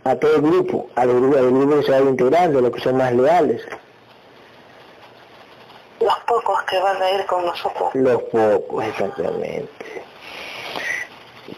A 0.05 0.16
todo 0.16 0.36
el 0.36 0.43
grupo, 0.43 0.89
al 0.97 1.09
grupo, 1.09 1.36
al 1.36 1.51
grupo 1.51 1.77
que 1.77 1.82
se 1.85 1.93
va 1.93 1.98
integrando, 2.01 2.61
los 2.61 2.70
que 2.73 2.81
son 2.81 2.97
más 2.97 3.12
leales. 3.12 3.62
Los 6.01 6.19
pocos 6.27 6.62
que 6.65 6.78
van 6.78 7.01
a 7.01 7.11
ir 7.12 7.27
con 7.27 7.44
nosotros. 7.44 7.94
Los 7.94 8.23
pocos, 8.24 8.85
exactamente. 8.85 10.06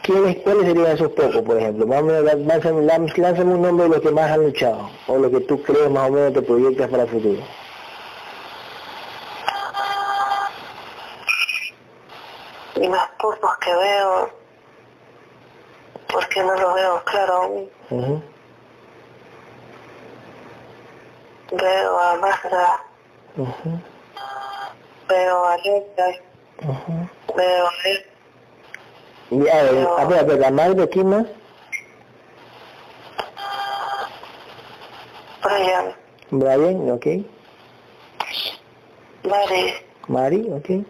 ¿Quiénes, 0.03 0.37
¿Cuáles 0.43 0.67
serían 0.67 0.93
esos 0.93 1.13
pocos, 1.13 1.41
por 1.43 1.57
ejemplo? 1.57 1.87
lánzame, 1.87 3.55
un 3.55 3.63
nombre 3.63 3.85
de 3.85 3.89
los 3.89 4.01
que 4.01 4.11
más 4.11 4.31
han 4.31 4.43
luchado, 4.43 4.91
o 5.07 5.17
lo 5.17 5.31
que 5.31 5.41
tú 5.41 5.63
crees 5.63 5.91
más 5.91 6.11
o 6.11 6.13
menos 6.13 6.35
te 6.35 6.43
proyectas 6.43 6.91
para 6.91 7.05
el 7.05 7.09
futuro. 7.09 7.43
Y 12.77 12.87
los 12.87 13.03
pocos 13.19 13.57
que 13.59 13.75
veo, 13.75 14.31
porque 16.13 16.43
no 16.43 16.55
los 16.55 16.75
veo 16.75 17.03
claro 17.05 17.35
aún. 17.35 18.23
Veo 21.51 21.99
a 21.99 22.15
Mazda, 22.17 22.85
veo 25.09 25.45
a 25.47 25.57
Lecter, 25.57 26.23
veo 27.35 27.67
a 27.67 27.73
él 29.31 29.43
y 29.45 29.49
a 29.49 29.63
ver, 29.63 29.89
a 29.99 30.05
ver, 30.05 30.19
a 30.19 30.23
ver, 30.23 30.39
¿la 30.39 30.51
madre 30.51 30.89
quién 30.89 31.09
más? 31.09 31.27
Brian. 35.43 35.95
Brian, 36.31 36.91
ok. 36.91 37.07
Mari. 39.25 39.75
Mari, 40.09 40.51
ok. 40.51 40.87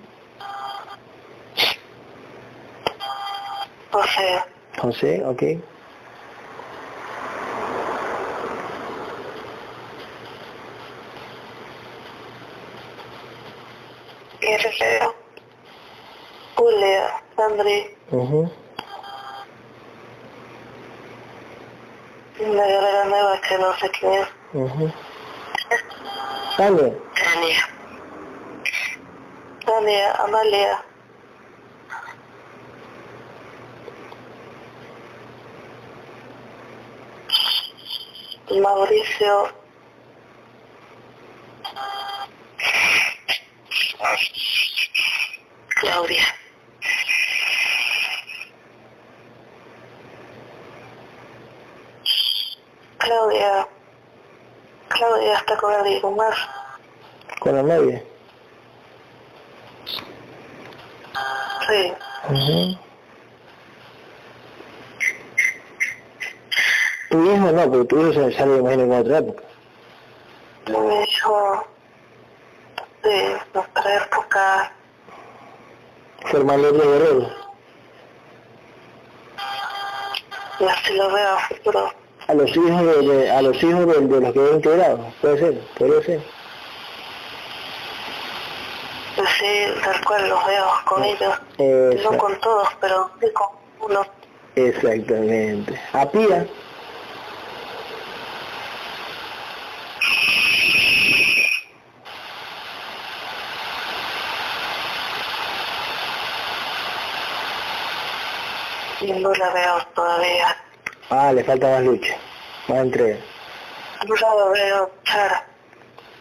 José. 3.91 4.45
José, 4.79 5.25
ok. 5.25 5.43
Guerrero. 14.41 15.15
Sandri. 17.39 17.97
Uh 18.11 18.51
Una 22.41 22.65
guerrera 22.67 23.05
nueva 23.05 23.41
que 23.43 23.59
no 23.59 23.73
sé 23.79 23.89
quién 23.91 24.13
es. 24.15 24.29
Uh 24.55 24.91
Tania. 26.57 26.93
Tania. 27.15 27.69
Tania, 29.65 30.13
Amalia. 30.15 30.85
Mauricio. 38.61 39.53
Claudia. 45.81 46.38
Claudia. 53.09 53.67
Claudia 54.89 55.35
está 55.35 55.57
con 55.57 55.73
alguien 55.73 56.15
más. 56.15 56.37
¿Con 57.41 57.57
la 57.57 57.63
novia? 57.63 58.03
Sí. 61.67 61.93
Uh 62.29 62.77
Tu 67.09 67.25
hijo 67.25 67.51
no, 67.53 67.71
porque 67.71 67.85
tu 67.87 67.99
hijo 67.99 68.13
se 68.13 68.33
sale, 68.37 68.59
imagino, 68.59 68.83
en 68.83 68.93
otra 68.93 69.19
época. 69.19 69.43
Mi 70.67 71.03
hijo 71.05 71.67
de 73.03 73.41
nuestra 73.55 73.97
época. 73.97 74.73
Germán 76.27 76.61
López 76.61 76.83
Guerrero. 76.83 77.31
Y 80.61 80.65
así 80.67 80.93
lo 80.93 81.11
veo 81.11 81.31
a 81.31 81.39
futuro. 81.39 82.08
A 82.29 82.35
los 82.35 82.51
hijos 82.55 82.83
de, 82.85 83.03
de 83.03 83.31
a 83.31 83.43
los 83.43 83.63
hijos 83.63 83.87
de, 83.87 84.01
de 84.07 84.21
los 84.21 84.33
que 84.33 84.39
he 84.39 84.53
integrado, 84.53 85.13
puede 85.21 85.39
ser, 85.39 85.61
podría 85.79 86.03
ser. 86.03 86.21
Sí, 89.17 89.81
tal 89.83 90.05
cual 90.05 90.29
los 90.29 90.47
veo 90.47 90.67
con 90.85 91.05
ellos. 91.05 91.35
Exacto. 91.59 92.13
No 92.13 92.19
con 92.19 92.41
todos, 92.41 92.69
pero 92.81 93.11
sí 93.21 93.27
con 93.33 93.47
uno. 93.81 94.07
Exactamente. 94.55 95.81
A 95.93 96.09
Pía. 96.11 96.47
No 109.01 109.33
la 109.35 109.51
veo 109.51 109.79
todavía. 109.95 110.57
Ah, 111.11 111.33
le 111.33 111.43
falta 111.45 111.69
más 111.69 111.83
lucha, 111.83 112.15
más 112.69 112.79
entrega. 112.79 113.17
No 114.07 114.15
la 114.15 114.51
veo 114.51 114.91
luchar. 114.95 115.45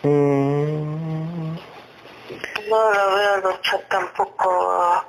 Mm, 0.04 1.56
No 2.70 2.92
la 2.92 3.06
veo 3.16 3.38
luchar 3.52 3.82
tampoco. 3.90 5.04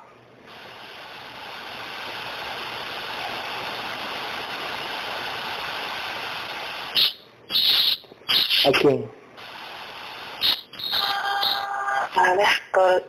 ¿A 8.66 8.70
quién? 8.80 9.10
A 12.16 12.34
Néstor. 12.34 13.04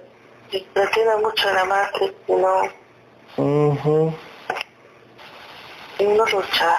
Le 0.52 0.88
tiene 0.88 1.16
mucho 1.18 1.54
la 1.54 1.64
madre 1.66 2.12
no, 2.28 2.62
Ujú. 3.38 4.12
y 4.12 4.29
no 6.06 6.26
lucha. 6.26 6.78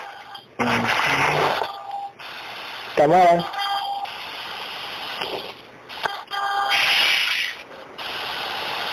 Tamara. 2.96 3.44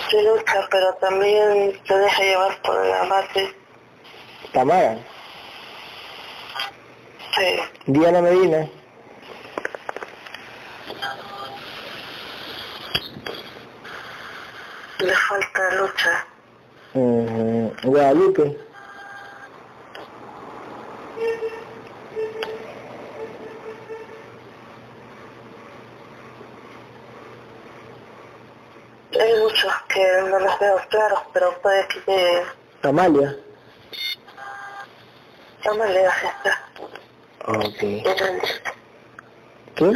Sí 0.10 0.22
lucha, 0.22 0.68
pero 0.72 0.94
también 0.95 1.80
se 1.86 1.98
deja 1.98 2.24
llevar 2.24 2.62
por 2.62 2.86
la 2.86 3.04
madre. 3.06 3.56
Tamara. 4.54 4.98
Sí. 7.36 7.60
Diana 7.88 8.22
Medina. 8.22 8.70
Le 14.99 15.14
falta 15.16 15.76
lucha. 15.76 16.26
Ujú. 16.94 17.74
Guadalupe. 17.84 18.66
Hay 29.19 29.39
muchos 29.41 29.73
que 29.89 30.22
no 30.30 30.39
los 30.39 30.60
veo 30.60 30.80
claros, 30.89 31.19
pero 31.34 31.61
puede 31.61 31.88
que. 31.88 32.44
Amalia. 32.84 33.35
Leas 35.89 36.15
esta. 36.23 36.65
Ok. 37.45 37.84
Eran, 37.84 38.39
¿Qué? 39.76 39.91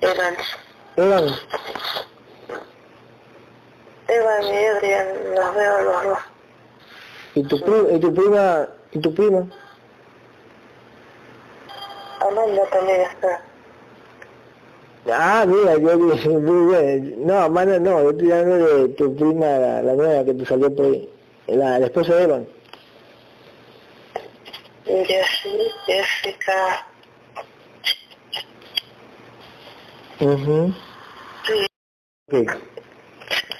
eran. 0.00 0.36
Evan. 0.96 1.24
Evan 4.08 4.44
y 4.44 4.66
Adrian 4.66 5.34
los 5.34 5.54
veo 5.54 5.80
los 5.82 6.04
dos. 6.04 6.18
¿Y 7.34 7.42
tu, 7.44 7.60
pri- 7.60 7.94
y 7.96 8.00
tu 8.00 8.14
prima? 8.14 8.68
¿Y 8.92 8.98
tu 9.00 9.14
prima? 9.14 9.46
Amanda 12.20 12.62
también 12.70 13.00
está. 13.02 13.42
Ah, 15.10 15.44
mira, 15.46 15.76
yo 15.78 15.96
dije, 15.96 16.28
muy 16.28 16.74
bien. 16.74 17.26
No, 17.26 17.38
Amanda 17.40 17.78
no, 17.80 18.02
yo 18.02 18.10
estoy 18.10 18.30
hablando 18.32 18.66
de 18.78 18.88
tu 18.90 19.16
prima, 19.16 19.46
la, 19.46 19.82
la 19.82 19.92
nueva 19.94 20.24
que 20.24 20.34
te 20.34 20.46
salió 20.46 20.74
por 20.74 20.86
ahí. 20.86 21.08
La, 21.48 21.78
la 21.78 21.86
esposa 21.86 22.14
de 22.14 22.22
Evan. 22.22 22.46
Jessica. 25.86 26.86
Mhm. 30.20 30.74
Sí. 31.46 31.66
Ok. 32.32 32.52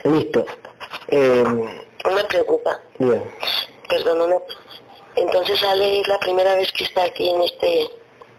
Listo. 0.04 0.46
Eh, 1.08 1.44
Una 2.04 2.28
pregunta. 2.28 2.80
bien. 2.98 3.22
Perdón, 3.88 4.20
una... 4.22 4.36
Entonces 5.16 5.62
Ale 5.64 6.00
es 6.00 6.08
la 6.08 6.18
primera 6.20 6.54
vez 6.54 6.72
que 6.72 6.84
está 6.84 7.04
aquí 7.04 7.28
en 7.28 7.42
este 7.42 7.90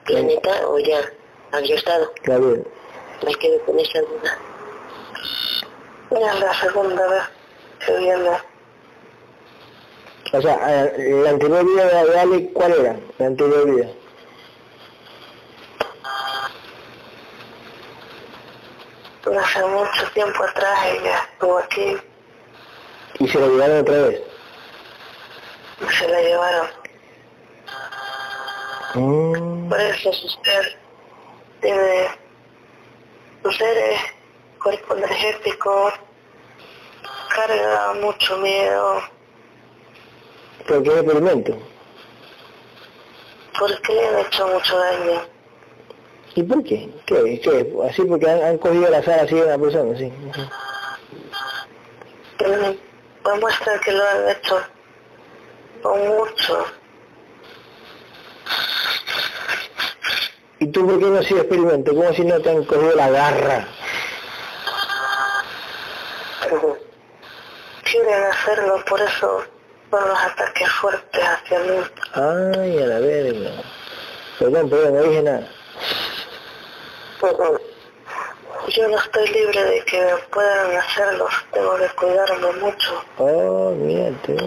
planeta 0.06 0.68
o 0.68 0.80
ya. 0.80 1.00
habría 1.52 1.76
estado. 1.76 2.12
Gabriel. 2.24 2.66
Me 3.26 3.34
quedo 3.36 3.60
con 3.66 3.80
esa 3.80 4.00
duda. 4.02 4.38
Mira, 6.12 6.34
la 6.36 6.54
segunda 6.56 7.08
vez 7.08 7.24
que 7.86 7.98
viene. 7.98 8.30
O 10.34 10.42
sea, 10.42 10.86
eh, 10.86 11.22
la 11.24 11.30
anterior 11.32 11.66
vida 11.66 12.04
de 12.06 12.20
Ale, 12.20 12.50
¿cuál 12.54 12.72
era? 12.74 12.96
La 13.20 13.26
anterior 13.28 13.66
vida. 13.70 13.88
Hace 19.40 19.66
mucho 19.66 20.12
tiempo 20.14 20.44
atrás 20.44 20.80
ella 20.86 21.18
estuvo 21.32 21.58
aquí, 21.58 21.98
Y 23.20 23.28
se 23.28 23.40
la 23.40 23.48
llevaron 23.48 23.80
otra 23.80 24.02
vez. 24.04 24.22
se 25.98 26.08
la 26.10 26.22
llevaron. 26.22 26.68
Mm, 28.96 29.70
Por 29.70 29.80
eso 29.80 30.14
su 30.14 30.28
ser 30.44 30.78
tiene, 31.62 32.08
su 33.44 33.52
ser 33.52 33.78
es 33.78 34.00
cuerpo 34.62 34.96
energético, 34.96 35.92
carga 37.36 37.94
mucho 38.02 38.38
miedo, 38.38 39.02
¿Por 40.68 40.82
qué 40.84 40.90
experimento? 41.00 41.58
porque 43.60 43.94
le 43.94 44.08
han 44.08 44.20
hecho 44.20 44.48
mucho 44.48 44.78
daño. 44.78 45.22
¿Y 46.36 46.44
por 46.44 46.64
qué? 46.64 46.90
¿Qué? 47.06 47.40
¿Qué? 47.44 47.74
Así 47.88 48.02
porque 48.04 48.30
han, 48.30 48.42
han 48.42 48.58
cogido 48.58 48.90
la 48.90 49.04
sala 49.04 49.24
así 49.24 49.36
de 49.36 49.44
una 49.44 49.58
persona, 49.60 49.98
sí. 49.98 50.12
Demuestra 53.24 53.80
que 53.80 53.92
lo 53.92 54.04
han 54.08 54.30
hecho 54.30 54.62
con 55.82 56.08
mucho. 56.08 56.66
¿Y 60.64 60.68
tú 60.68 60.88
por 60.88 60.98
qué 60.98 61.06
no 61.08 61.22
sido 61.22 61.42
experimento? 61.42 61.94
¿Cómo 61.94 62.14
si 62.14 62.24
no 62.24 62.40
te 62.40 62.52
han 62.52 62.64
cogido 62.64 62.96
la 62.96 63.10
garra? 63.10 63.68
Quieren 67.84 68.24
hacerlo, 68.24 68.82
por 68.86 69.02
eso 69.02 69.44
son 69.92 70.08
los 70.08 70.18
ataques 70.18 70.70
fuertes 70.70 71.22
hacia 71.22 71.60
mí. 71.60 71.84
Ay, 72.14 72.82
a 72.82 72.86
la 72.86 73.00
verga. 73.00 73.50
Perdón, 74.40 74.70
perdón, 74.70 74.96
no 74.96 75.04
dije 75.04 75.22
nada. 75.22 75.50
Yo 78.70 78.88
no 78.88 78.98
estoy 78.98 79.28
libre 79.28 79.66
de 79.66 79.84
que 79.84 80.16
puedan 80.32 80.78
hacerlo, 80.78 81.28
tengo 81.52 81.76
que 81.76 81.90
cuidarme 81.90 82.54
mucho. 82.62 83.04
Oh, 83.18 83.72
mira 83.72 84.12
tú. 84.26 84.38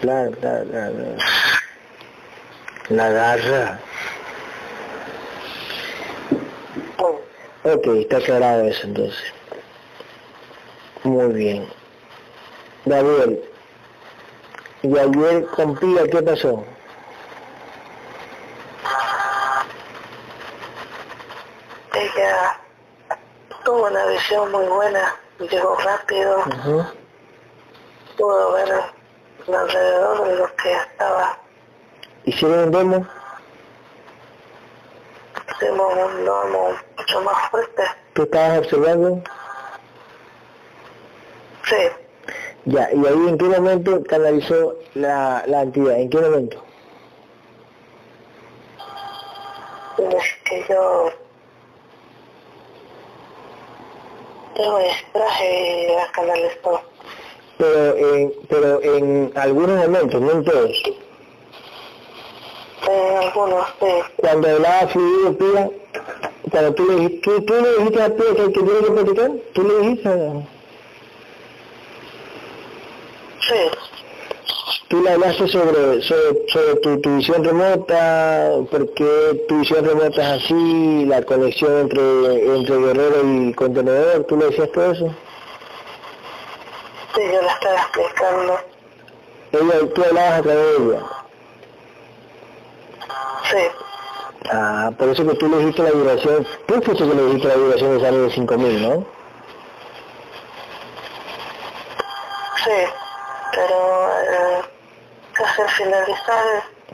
Claro, 0.00 0.32
claro, 0.32 0.64
claro. 0.68 0.94
claro. 0.94 1.16
La 2.88 3.08
garra. 3.10 3.78
Ok, 7.74 7.86
está 7.86 8.16
aclarado 8.16 8.64
eso 8.64 8.86
entonces. 8.86 9.22
Muy 11.04 11.32
bien. 11.32 11.68
Gabriel, 12.86 13.42
¿y 14.82 14.96
ayer 14.98 15.46
con 15.48 15.76
Pía 15.76 16.04
qué 16.10 16.22
pasó? 16.22 16.64
Ella 21.94 22.60
tuvo 23.64 23.86
una 23.88 24.06
visión 24.06 24.50
muy 24.52 24.66
buena, 24.66 25.14
llegó 25.50 25.76
rápido, 25.76 26.38
Ujú. 26.46 26.84
pudo 28.16 28.52
ver 28.52 28.82
alrededor 29.54 30.28
de 30.28 30.36
lo 30.36 30.56
que 30.56 30.72
estaba. 30.72 31.38
¿Hicieron 32.24 32.58
un 32.60 32.70
demo? 32.70 33.06
Hicimos 35.60 35.92
un 35.94 36.24
domo 36.24 36.70
mucho 36.96 37.20
más 37.22 37.50
fuerte. 37.50 37.82
¿Tú 38.12 38.22
estabas 38.22 38.58
observando? 38.58 39.22
Sí, 41.64 41.76
Ya, 42.64 42.88
¿y 42.92 43.06
ahí 43.06 43.28
en 43.28 43.38
qué 43.38 43.44
momento 43.44 44.02
canalizó 44.04 44.76
la, 44.94 45.42
la 45.46 45.62
entidad? 45.62 45.98
¿En 45.98 46.10
qué 46.10 46.18
momento? 46.20 46.64
es 49.98 50.24
que 50.44 50.64
yo 50.68 51.10
yo 54.56 54.76
me 54.78 54.84
distraje 54.84 55.82
y 55.90 55.94
la 55.94 56.06
canalizó. 56.12 56.80
Pero 57.58 57.96
en, 57.96 58.32
pero 58.48 58.82
en 58.82 59.32
algunos 59.34 59.76
momentos, 59.76 60.20
no 60.20 60.30
en 60.30 60.44
todos. 60.44 60.82
En 62.88 63.16
algunos 63.18 63.66
sí, 63.80 63.86
Cuando 64.16 64.48
hablaba 64.48 64.88
fluido, 64.88 65.36
Pía, 65.36 65.70
cuando 66.50 66.74
tú 66.74 66.86
le 66.86 66.94
dijiste, 66.96 67.20
¿tú, 67.20 67.42
tú 67.44 67.54
le 67.54 67.76
dijiste 67.76 68.02
a 68.02 68.08
Pía 68.16 68.26
que, 68.34 68.52
que 68.52 68.60
tiene 68.62 68.80
que 68.80 68.90
platicar, 68.90 69.30
tú 69.52 69.62
le 69.62 69.78
dijiste, 69.80 70.10
sí, 73.40 73.54
tú 74.88 75.02
le 75.02 75.10
hablaste 75.10 75.48
sobre, 75.48 76.00
sobre, 76.00 76.48
sobre 76.48 76.74
tu, 76.76 77.00
tu 77.02 77.16
visión 77.16 77.44
remota, 77.44 78.52
por 78.70 78.94
qué 78.94 79.44
tu 79.48 79.58
visión 79.58 79.84
remota 79.84 80.36
es 80.36 80.44
así, 80.44 81.04
la 81.06 81.22
conexión 81.22 81.80
entre, 81.80 82.56
entre 82.56 82.76
guerrero 82.78 83.20
y 83.22 83.52
contenedor, 83.52 84.24
tú 84.24 84.38
le 84.38 84.46
decías 84.46 84.72
todo 84.72 84.92
eso. 84.92 85.14
sí, 87.14 87.20
yo 87.20 87.42
la 87.42 87.52
estaba 87.52 87.74
explicando. 87.76 88.58
Ella, 89.52 89.94
tú 89.94 90.04
hablabas 90.04 90.32
a 90.32 90.42
través 90.42 90.78
de 90.78 90.84
ella. 90.86 91.17
Ah, 94.50 94.90
por 94.96 95.08
eso 95.08 95.26
que 95.26 95.34
tú 95.34 95.48
le 95.48 95.58
dijiste 95.58 95.82
la 95.82 95.90
duración, 95.90 96.46
tú 96.66 96.74
fuiste 96.82 97.04
que 97.06 97.14
le 97.14 97.24
dijiste 97.26 97.48
la 97.48 97.54
duración 97.54 97.94
de 97.98 98.00
salir 98.04 98.20
de 98.20 98.30
5000, 98.30 98.82
¿no? 98.82 99.06
sí, 102.64 102.70
pero 103.52 104.08
eh, 104.22 104.62
casi 105.32 105.62
al 105.62 105.68
finalizar 105.70 106.44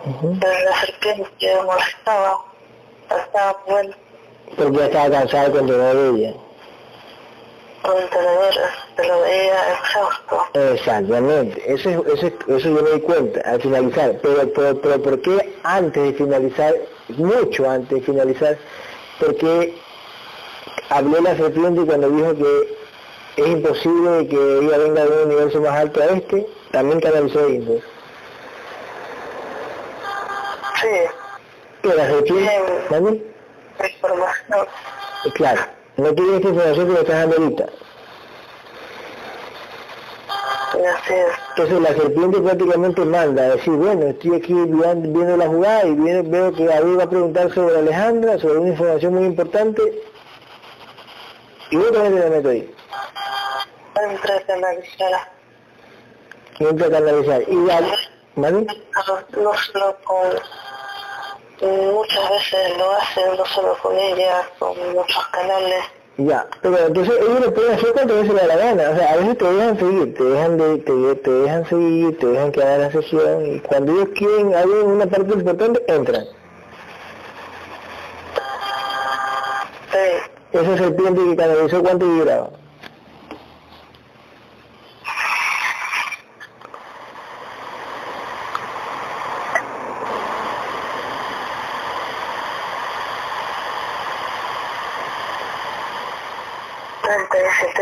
Ujú. 0.07 0.37
eh, 0.43 0.65
la 0.65 0.81
serpiente 0.81 1.63
molestaba, 1.65 2.39
estaba 3.25 3.57
bueno, 3.67 3.95
Porque 4.57 4.77
ya 4.79 4.85
estaba 4.87 5.11
cansada 5.11 5.45
de 5.45 5.51
controlar 5.59 5.97
ella. 5.97 6.35
con 7.83 7.95
tenedores, 8.11 8.59
se 8.97 9.07
lo 9.07 9.21
veía 9.21 9.73
exhausto. 9.75 10.47
Exactamente, 10.55 11.73
eso, 11.75 11.91
es- 11.91 12.07
eso, 12.15 12.27
es- 12.27 12.33
eso 12.49 12.69
yo 12.69 12.83
me 12.83 12.91
di 12.93 13.01
cuenta 13.01 13.41
al 13.51 13.61
finalizar, 13.61 14.19
pero, 14.23 14.53
pero, 14.55 14.81
pero 14.81 15.03
¿por 15.03 15.21
qué 15.23 15.55
antes 15.65 16.03
de 16.03 16.13
finalizar, 16.15 16.75
mucho 17.09 17.69
antes 17.71 17.99
de 17.99 18.05
finalizar, 18.05 18.59
por 19.21 19.35
qué 19.37 19.75
habló 20.91 21.21
la 21.21 21.37
serpiente 21.37 21.83
cuando 21.85 22.09
dijo 22.11 22.35
que 22.35 22.77
es 23.43 23.49
imposible 23.49 24.29
que 24.29 24.59
ella 24.59 24.79
venga 24.79 25.05
de 25.05 25.11
un 25.23 25.27
universo 25.31 25.61
más 25.61 25.73
alto 25.79 26.01
a 26.01 26.07
este, 26.07 26.47
también 26.71 27.01
canalizó 27.01 27.41
eso? 27.47 27.73
Sí, 30.81 30.89
Que 31.83 31.95
la 31.95 32.07
serpiente, 32.07 32.53
¿vale? 32.91 33.23
la 33.79 33.89
información, 33.89 34.67
Claro, 35.35 35.63
no 35.97 36.15
tienes 36.15 36.35
esta 36.37 36.49
información 36.49 36.87
que 36.87 36.93
me 36.93 37.01
estás 37.01 37.17
dando 37.21 37.37
ahorita. 37.37 37.67
Y 40.81 40.85
así 40.87 41.13
es. 41.15 41.33
Entonces 41.57 41.81
la 41.81 41.89
serpiente 42.03 42.41
prácticamente 42.41 43.05
manda 43.05 43.43
a 43.43 43.49
decir, 43.51 43.73
bueno, 43.75 44.07
estoy 44.07 44.35
aquí 44.37 44.53
viendo, 44.53 45.37
la 45.37 45.47
jugada 45.47 45.85
y 45.87 45.93
viene- 45.95 46.23
veo 46.23 46.53
que 46.53 46.65
David 46.67 46.99
va 46.99 47.05
a 47.05 47.09
preguntar 47.11 47.53
sobre 47.55 47.79
Alejandra, 47.79 48.39
sobre 48.39 48.59
una 48.59 48.69
información 48.71 49.15
muy 49.15 49.25
importante, 49.25 49.83
y 51.71 51.75
yo 51.77 51.93
también 51.93 52.23
te 52.23 52.31
meto 52.31 52.49
ahí, 52.49 52.75
entra 56.61 56.87
a 56.87 56.91
canalizar. 56.91 57.43
Y 57.49 57.67
ya, 57.67 57.81
¿vale? 58.37 58.67
no 59.37 59.55
solo 59.55 59.97
con, 60.05 60.29
muchas 61.93 62.31
veces 62.31 62.77
lo 62.79 62.93
hacen, 62.93 63.37
no 63.37 63.45
solo 63.47 63.77
con 63.83 63.97
ella, 63.99 64.49
con 64.59 64.77
muchos 64.93 65.27
canales. 65.29 65.85
Ya, 66.17 66.47
pero 66.63 66.79
entonces 66.79 67.13
ellos 67.21 67.41
lo 67.41 67.53
pueden 67.53 67.73
hacer 67.73 67.93
cuantas 67.93 68.17
veces 68.23 68.35
da 68.37 68.47
la 68.47 68.57
gana, 68.57 68.91
o 68.91 68.97
sea, 68.97 69.13
a 69.13 69.17
veces 69.17 69.37
te 69.37 69.53
dejan 69.53 69.79
seguir, 69.81 70.15
te 70.15 70.23
dejan, 70.23 70.59
de, 70.59 70.79
te, 70.79 71.15
te 71.17 71.31
dejan 71.31 71.69
seguir, 71.69 72.19
te 72.19 72.27
dejan 72.27 72.53
quedar 72.53 72.75
en 72.75 72.81
la 72.83 72.93
sesión, 72.93 73.47
y 73.47 73.61
cuando 73.61 73.93
ellos 73.93 74.09
quieren 74.15 74.55
algo 74.55 74.85
una 74.85 75.07
parte 75.07 75.35
importante, 75.35 75.83
entran. 75.89 76.25
Sí, 79.91 80.59
Esa 80.59 80.79
serpiente 80.79 81.21
que 81.25 81.37
canalizó, 81.37 81.83
¿cuánto 81.83 82.07
vibraba? 82.07 82.51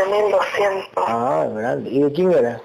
Mil 0.09 0.31
doscientos. 0.31 1.03
Ah, 1.07 1.45
grande. 1.53 1.89
¿Y 1.89 2.03
de 2.03 2.13
quién 2.13 2.31
era? 2.31 2.61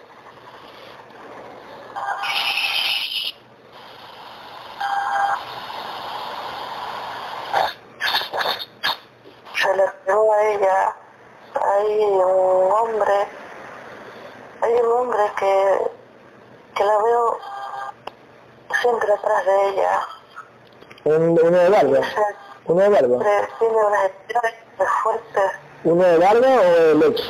se 9.61 9.77
le 9.77 9.85
pegó 10.07 10.33
a 10.33 10.45
ella, 10.45 10.97
hay 11.55 11.99
un 11.99 12.73
hombre, 12.73 13.29
hay 14.61 14.73
un 14.73 14.93
hombre 14.93 15.21
que, 15.39 15.79
que 16.77 16.85
la 16.85 17.03
veo 17.03 17.39
siempre 18.81 19.13
atrás 19.13 19.45
de 19.45 19.69
ella. 19.69 20.01
Un, 21.05 21.39
uno 21.43 21.59
de 21.59 21.69
barba. 21.69 22.01
Uno 22.67 22.81
de 22.83 22.89
barba. 22.89 23.19
Tiene 23.59 23.77
unas 23.77 24.05
entidades 24.05 24.55
fuertes. 25.03 25.68
¿Uno 25.85 26.03
de 26.03 26.19
barba 26.19 26.49
o 26.49 26.63
de 26.63 26.95
leche? 26.97 27.25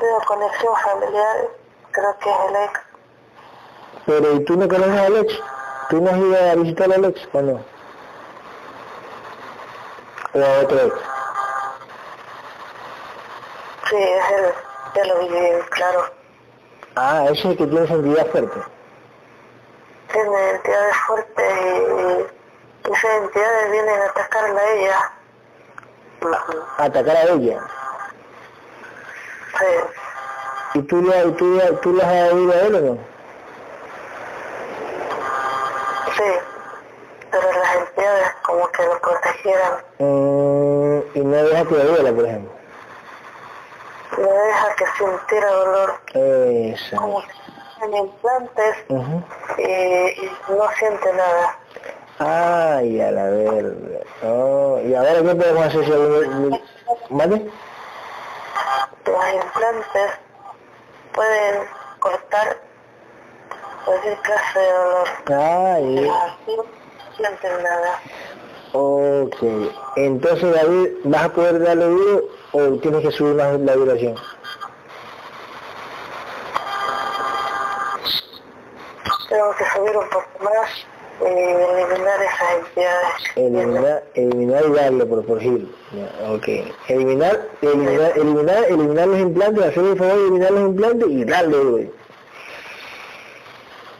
Veo 0.00 0.20
conexión 0.26 0.76
familiar, 0.76 1.36
creo 1.92 2.18
que 2.18 2.30
es 2.30 2.36
el 2.48 2.56
ex. 2.56 2.80
Pero 4.06 4.32
¿y 4.34 4.44
tú 4.44 4.56
no 4.56 4.68
conoces 4.68 4.94
a 4.96 5.06
Alex? 5.06 5.40
¿Tú 5.90 6.00
no 6.00 6.10
has 6.10 6.18
ido 6.18 6.50
a 6.50 6.54
visitar 6.56 6.92
a 6.92 6.94
Alex 6.96 7.28
o 7.32 7.42
no? 7.42 7.64
¿O 10.34 10.44
a 10.44 10.62
otro 10.62 10.78
ex? 10.80 10.94
Sí, 13.88 13.96
es 13.96 14.30
él, 14.30 14.52
ya 14.94 15.04
lo 15.04 15.18
vi 15.20 15.28
bien 15.28 15.60
claro. 15.70 16.12
Ah, 16.96 17.24
ese 17.24 17.34
es 17.34 17.44
el 17.44 17.56
que 17.56 17.66
tiene 17.66 17.86
sensibilidad 17.86 18.26
fuerte. 18.26 18.77
Tiene 20.12 20.50
entidades 20.50 20.96
fuertes 21.06 21.54
y, 21.60 22.88
y 22.88 22.92
esas 22.92 23.10
entidades 23.22 23.70
vienen 23.70 24.00
a 24.00 24.04
atacarla 24.06 24.60
a 24.60 24.70
ella. 24.72 25.12
A 26.78 26.84
atacar 26.84 27.16
a 27.16 27.22
ella. 27.24 27.60
Sí, 29.58 30.78
¿Y 30.78 30.82
tú, 30.82 31.02
le, 31.02 31.24
y 31.26 31.32
tú, 31.32 31.54
le- 31.54 31.72
tú 31.78 31.92
le 31.94 32.02
has 32.04 32.32
oído 32.32 32.52
a 32.52 32.56
él 32.60 32.74
o 32.74 32.80
no? 32.80 32.98
sí, 36.16 36.32
pero 37.30 37.52
las 37.52 37.76
entidades 37.76 38.28
como 38.42 38.68
que 38.72 38.82
lo 38.84 39.00
protegieran. 39.00 39.72
Mm, 39.98 40.98
y 41.14 41.20
no 41.20 41.36
deja 41.36 41.64
que 41.64 41.74
le 41.74 41.84
duela, 41.84 42.12
por 42.12 42.24
ejemplo. 42.26 42.52
No 44.18 44.28
deja 44.32 44.74
que 44.74 44.86
sintiera 44.98 45.50
dolor, 45.52 46.00
Esa. 46.14 46.96
como 46.96 47.22
que 47.78 47.84
en 47.86 47.96
implantes 47.96 48.76
Ujú. 48.88 49.22
y, 49.58 49.62
y 49.62 50.30
no 50.48 50.68
siente 50.78 51.12
nada. 51.12 51.58
Ay, 52.20 53.00
a 53.00 53.10
la 53.12 53.24
verga. 53.30 54.00
Oh, 54.24 54.80
¿Y 54.84 54.94
ahora 54.94 55.14
qué 55.14 55.34
podemos 55.34 55.66
hacer 55.66 55.84
si 55.84 55.92
alguien... 55.92 56.60
¿Mate? 57.10 57.50
Los 59.06 59.34
implantes 59.34 60.10
pueden 61.14 61.62
cortar 62.00 62.56
cualquier 63.84 64.16
clase 64.18 64.58
de 64.58 64.72
dolor. 64.72 65.08
Ay, 65.26 65.94
Pero 65.96 66.14
así 66.14 66.56
no 66.56 66.64
sienten 67.16 67.62
nada. 67.62 68.00
ok. 68.72 69.36
Entonces, 69.96 70.54
David, 70.54 70.88
¿vas 71.04 71.24
a 71.24 71.28
poder 71.32 71.62
darle 71.62 71.84
duro 71.86 72.24
o 72.52 72.60
tienes 72.80 73.02
que 73.02 73.10
subir 73.12 73.34
más 73.34 73.58
la 73.60 73.74
duración? 73.74 74.14
Tengo 79.28 79.54
que 79.56 79.64
subir 79.74 79.96
un 79.96 80.08
poco 80.08 80.26
más 80.42 80.86
y 81.20 81.24
eliminar 81.24 82.22
esas 82.22 82.54
entidades. 82.54 83.14
Eliminar, 83.36 84.04
eliminar 84.14 84.64
y 84.66 84.72
darle 84.72 85.06
por, 85.06 85.24
por 85.26 85.40
gil. 85.40 85.74
Ya, 85.92 86.30
ok. 86.30 86.48
Eliminar, 86.88 87.40
eliminar, 87.60 88.12
eliminar, 88.16 88.64
eliminar 88.64 89.08
los 89.08 89.18
implantes, 89.18 89.64
hacerle 89.64 89.92
el 89.92 89.98
favor 89.98 90.14
de 90.14 90.22
eliminar 90.22 90.50
los 90.52 90.60
implantes 90.60 91.08
y 91.08 91.24
darle 91.24 91.56
duro. 91.56 91.78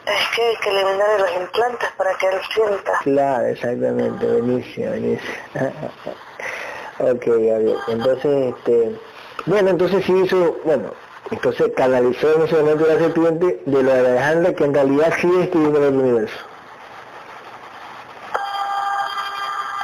Es 0.07 0.29
que 0.35 0.43
hay 0.43 0.57
que 0.57 0.71
eliminar 0.71 1.21
los 1.21 1.37
implantes 1.37 1.89
para 1.97 2.15
que 2.15 2.27
él 2.29 2.41
sienta. 2.55 2.93
Claro, 3.03 3.47
exactamente, 3.47 4.27
buenísimo, 4.27 4.87
buenísimo. 4.87 5.35
ok, 7.01 7.27
Gabriel. 7.27 7.77
Entonces, 7.89 8.55
este, 8.55 8.99
bueno, 9.47 9.71
entonces 9.71 10.05
sí 10.05 10.13
hizo, 10.13 10.57
bueno, 10.65 10.93
entonces 11.31 11.71
canalizó 11.77 12.33
en 12.35 12.43
ese 12.43 12.57
momento 12.57 12.87
la 12.87 12.99
serpiente 12.99 13.63
de 13.67 13.83
lo 13.83 13.91
de 13.93 13.99
Alejandra, 14.01 14.55
que 14.55 14.65
en 14.65 14.75
realidad 14.75 15.13
sí 15.21 15.31
estuvo 15.41 15.77
en 15.77 15.83
el 15.85 15.95
universo. 15.97 16.37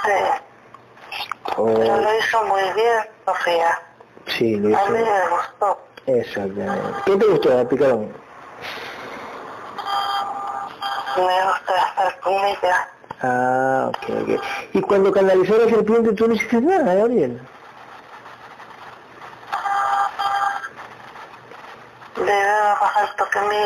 Sí, 0.04 0.40
Oh, 1.56 1.66
pero 1.66 1.96
lo 2.00 2.18
hizo 2.18 2.44
muy 2.46 2.62
bien, 2.74 3.06
Sofía. 3.26 3.78
sí, 4.26 4.56
lo 4.56 4.76
A 4.76 4.84
mí 4.86 4.98
me 4.98 5.28
gustó. 5.30 5.78
Exactamente. 6.06 6.82
¿Qué 7.06 7.16
te 7.16 7.26
gustó, 7.26 7.68
Picarón? 7.68 8.12
Me 11.16 11.22
gusta 11.44 11.88
estar 11.88 12.20
con 12.20 12.32
ella. 12.34 12.88
Ah, 13.22 13.86
ok, 13.90 14.10
ok. 14.22 14.42
Y 14.72 14.80
cuando 14.80 15.12
canalizó 15.12 15.56
la 15.56 15.68
serpiente, 15.70 16.12
tú 16.14 16.26
no 16.26 16.34
hiciste 16.34 16.60
nada, 16.60 16.92
Gabriel. 16.94 17.40
Le 22.16 22.32
daba 22.32 22.78
más 22.80 22.96
alto 22.96 23.24
que 23.32 23.40
mí 23.40 23.56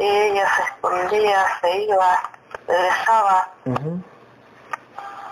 y, 0.00 0.04
y 0.04 0.06
ella 0.06 0.46
se 0.56 0.62
escondía, 0.62 1.46
se 1.60 1.82
iba, 1.82 2.30
regresaba. 2.66 3.48
Ujú. 3.64 4.00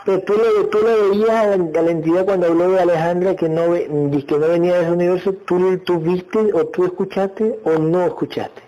Pero 0.05 0.23
tú 0.23 0.35
le, 0.35 0.65
tú 0.69 0.79
le 0.83 0.95
veías 1.03 1.31
a 1.31 1.47
la, 1.47 1.55
a 1.55 1.83
la 1.83 1.91
entidad 1.91 2.25
cuando 2.25 2.47
habló 2.47 2.71
de 2.71 2.81
Alejandra 2.81 3.35
que 3.37 3.49
no, 3.49 3.73
que 3.73 4.39
no 4.39 4.49
venía 4.49 4.75
de 4.75 4.83
ese 4.83 4.93
universo, 4.93 5.33
¿tú, 5.47 5.79
¿tú 5.79 5.99
viste 5.99 6.53
o 6.53 6.67
tú 6.67 6.85
escuchaste 6.85 7.59
o 7.65 7.71
no 7.71 8.03
escuchaste? 8.05 8.63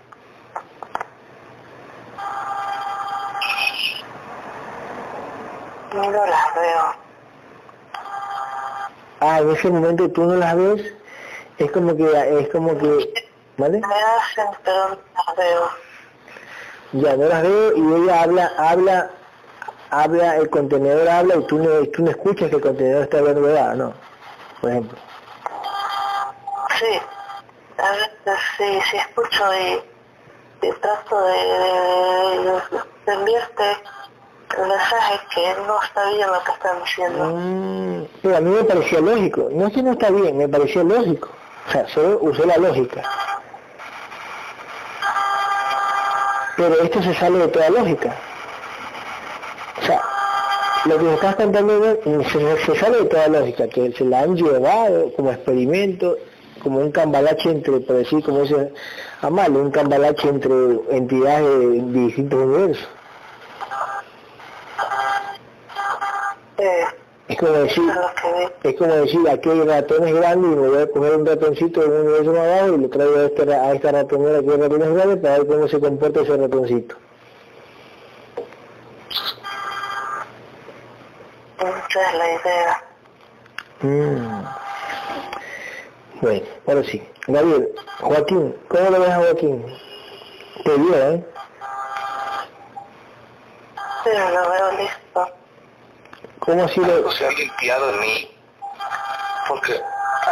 No 5.95 6.11
las 6.11 6.55
veo. 6.55 7.09
Ah, 9.21 9.39
en 9.41 9.51
ese 9.51 9.71
momento 9.71 10.11
tú 10.11 10.25
no 10.25 10.35
las 10.37 10.57
ves, 10.57 10.93
es 11.59 11.71
como 11.73 11.97
que, 11.97 12.39
es 12.41 12.49
como 12.51 12.79
que, 12.79 13.29
¿vale? 13.57 13.81
Me 13.81 13.95
hacen, 13.95 14.47
pero 14.65 14.89
no 14.91 14.99
las 15.27 15.37
veo. 15.37 15.69
Ya 16.93 17.17
no 17.17 17.27
las 17.27 17.43
veo 17.43 17.77
y 17.77 18.03
ella 18.03 18.23
habla, 18.23 18.53
habla, 18.57 19.11
habla, 19.91 20.37
el 20.37 20.49
contenedor 20.51 21.09
habla 21.09 21.37
y 21.37 21.47
tú 21.47 21.59
no, 21.59 21.87
tú 21.89 22.05
no 22.05 22.11
escuchas 22.11 22.49
que 22.49 22.57
el 22.57 22.63
contenedor 22.63 23.03
está 23.03 23.19
hablando 23.19 23.43
verdad, 23.43 23.75
¿no? 23.75 23.93
Por 24.61 24.71
ejemplo. 24.71 24.99
Sí, 26.79 27.01
a 27.79 27.91
veces 27.91 28.41
sí, 28.57 28.81
sí 28.91 28.97
escucho 28.97 29.45
y, 29.55 30.67
y 30.67 30.73
trato 30.81 31.21
de, 31.23 31.33
de, 32.45 32.53
de 33.07 33.13
enviarte 33.13 33.65
el 34.57 34.67
mensaje 34.69 35.21
que 35.35 35.55
no 35.67 35.83
está 35.83 36.09
bien 36.11 36.29
lo 36.29 36.43
que 36.45 36.53
están 36.53 36.81
diciendo. 36.81 37.25
Mm, 37.35 38.05
pero 38.23 38.37
a 38.37 38.41
mí 38.41 38.51
me 38.51 38.65
pareció 38.65 39.01
lógico. 39.01 39.49
No 39.53 39.67
es 39.67 39.73
que 39.75 39.83
no 39.83 39.93
está 39.93 40.11
bien, 40.11 40.39
me 40.39 40.49
pareció 40.49 40.85
lógico. 40.85 41.29
O 41.69 41.71
sea, 41.71 41.87
solo 41.89 42.19
usé 42.23 42.47
la 42.47 42.57
lógica. 42.57 43.03
Pero 46.57 46.83
esto 46.83 47.03
se 47.03 47.15
sale 47.15 47.39
de 47.39 47.49
toda 47.49 47.69
lógica. 47.69 48.17
O 49.81 49.85
sea, 49.85 50.03
lo 50.87 50.99
que 50.99 51.15
estás 51.15 51.37
contando 51.37 51.99
se, 52.25 52.65
se 52.65 52.77
sale 52.77 52.99
de 52.99 53.05
toda 53.05 53.29
lógica, 53.29 53.69
que 53.69 53.93
se 53.93 54.05
la 54.05 54.21
han 54.21 54.35
llevado 54.35 55.13
como 55.15 55.31
experimento, 55.31 56.17
como 56.63 56.81
un 56.81 56.91
cambalache 56.91 57.51
entre, 57.51 57.81
por 57.81 57.97
decir, 57.97 58.25
como 58.25 58.41
dice 58.41 58.73
Amalia, 59.21 59.59
un 59.59 59.71
cambalache 59.71 60.29
entre 60.29 60.51
entidades 60.91 61.61
de, 61.61 61.83
de 61.83 62.01
distintos 62.07 62.43
universos. 62.43 62.89
Eh, 66.57 66.85
Es 67.29 67.37
como 67.37 67.53
decir, 67.53 67.85
es 67.89 67.95
lo. 67.95 68.53
Es 68.71 68.77
como 68.77 68.95
decir, 68.95 69.29
aquí 69.29 69.51
hay 69.51 69.61
ratones 69.63 70.15
grandes 70.15 70.51
y 70.53 70.57
me 70.57 70.69
voy 70.69 70.83
a 70.83 70.91
coger 70.91 71.17
un 71.17 71.27
ratoncito 71.27 71.81
de 71.83 71.87
un 71.89 72.07
universo 72.07 72.33
más 72.33 72.41
abajo 72.41 72.75
y 72.75 72.79
le 72.79 72.89
traigo 72.89 73.15
a, 73.17 73.45
ra- 73.45 73.63
a 73.65 73.73
esta 73.75 73.93
ratonera 73.93 74.41
que 74.43 74.51
hay 74.51 74.57
ratones 74.61 74.95
grandes 74.95 75.19
para 75.19 75.39
ver 75.39 75.47
cómo 75.47 75.69
se 75.69 75.79
comporta 75.81 76.21
ese 76.23 76.37
ratoncito. 76.37 76.97
Esa 81.59 82.11
es 82.11 82.15
la 82.19 82.27
idea. 82.33 82.85
Mm. 83.81 84.45
Bueno, 86.21 86.47
ahora 86.67 86.83
sí. 86.85 87.09
Gabriel, 87.27 87.69
Joaquín, 88.01 88.57
¿cómo 88.69 88.91
lo 88.91 89.01
ves 89.01 89.11
a 89.11 89.17
Joaquín? 89.17 89.67
Te 90.65 90.77
vio, 90.77 90.95
¿eh? 90.97 91.25
Pero 94.05 94.31
lo 94.31 94.51
veo 94.51 94.73
listo. 94.79 95.29
¿Cómo 96.49 96.65
así 96.65 96.81
lo...? 96.81 96.95
Algo 96.95 97.11
se 97.13 97.27
ha 97.27 97.31
limpiado 97.31 97.91
en 97.91 98.01
mí. 98.01 98.31
Porque 99.49 99.79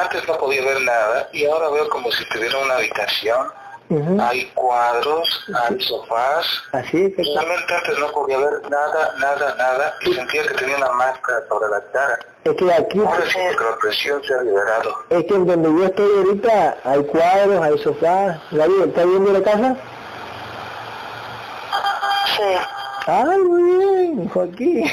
antes 0.00 0.26
no 0.26 0.38
podía 0.38 0.62
ver 0.64 0.80
nada 0.80 1.28
y 1.32 1.44
ahora 1.44 1.68
veo 1.68 1.90
como 1.90 2.10
si 2.10 2.24
tuviera 2.30 2.56
una 2.58 2.76
habitación. 2.76 3.48
Hay 4.18 4.46
cuadros, 4.54 5.44
hay 5.68 5.78
sofás. 5.80 6.46
Así, 6.72 7.12
que 7.12 7.22
Realmente 7.22 7.74
antes 7.74 7.98
no 7.98 8.10
podía 8.12 8.38
ver 8.38 8.62
nada, 8.70 9.14
nada, 9.18 9.54
nada 9.56 9.94
y 10.06 10.14
sentía 10.14 10.42
que 10.44 10.54
tenía 10.54 10.76
una 10.78 10.90
máscara 10.92 11.38
sobre 11.50 11.68
la 11.68 11.80
cara. 11.92 12.18
es 12.44 12.54
que 12.56 12.72
aquí, 12.72 12.98
Ahora 12.98 13.24
que 13.26 13.64
la 13.64 13.76
presión 13.78 14.22
se 14.24 14.34
ha 14.34 14.42
liberado. 14.42 15.04
es 15.10 15.24
que 15.26 15.34
en 15.34 15.46
donde 15.46 15.68
yo 15.68 15.84
estoy 15.84 16.10
ahorita 16.16 16.78
hay 16.82 17.04
cuadros, 17.04 17.62
hay 17.62 17.78
sofás. 17.78 18.38
Gabriel, 18.52 18.88
¿estás 18.88 19.06
viendo 19.06 19.32
la 19.32 19.42
casa? 19.42 19.76
Sí. 22.36 22.56
Ah, 23.06 23.24
muy 23.38 23.62
bien, 23.62 24.28
Joaquín. 24.30 24.90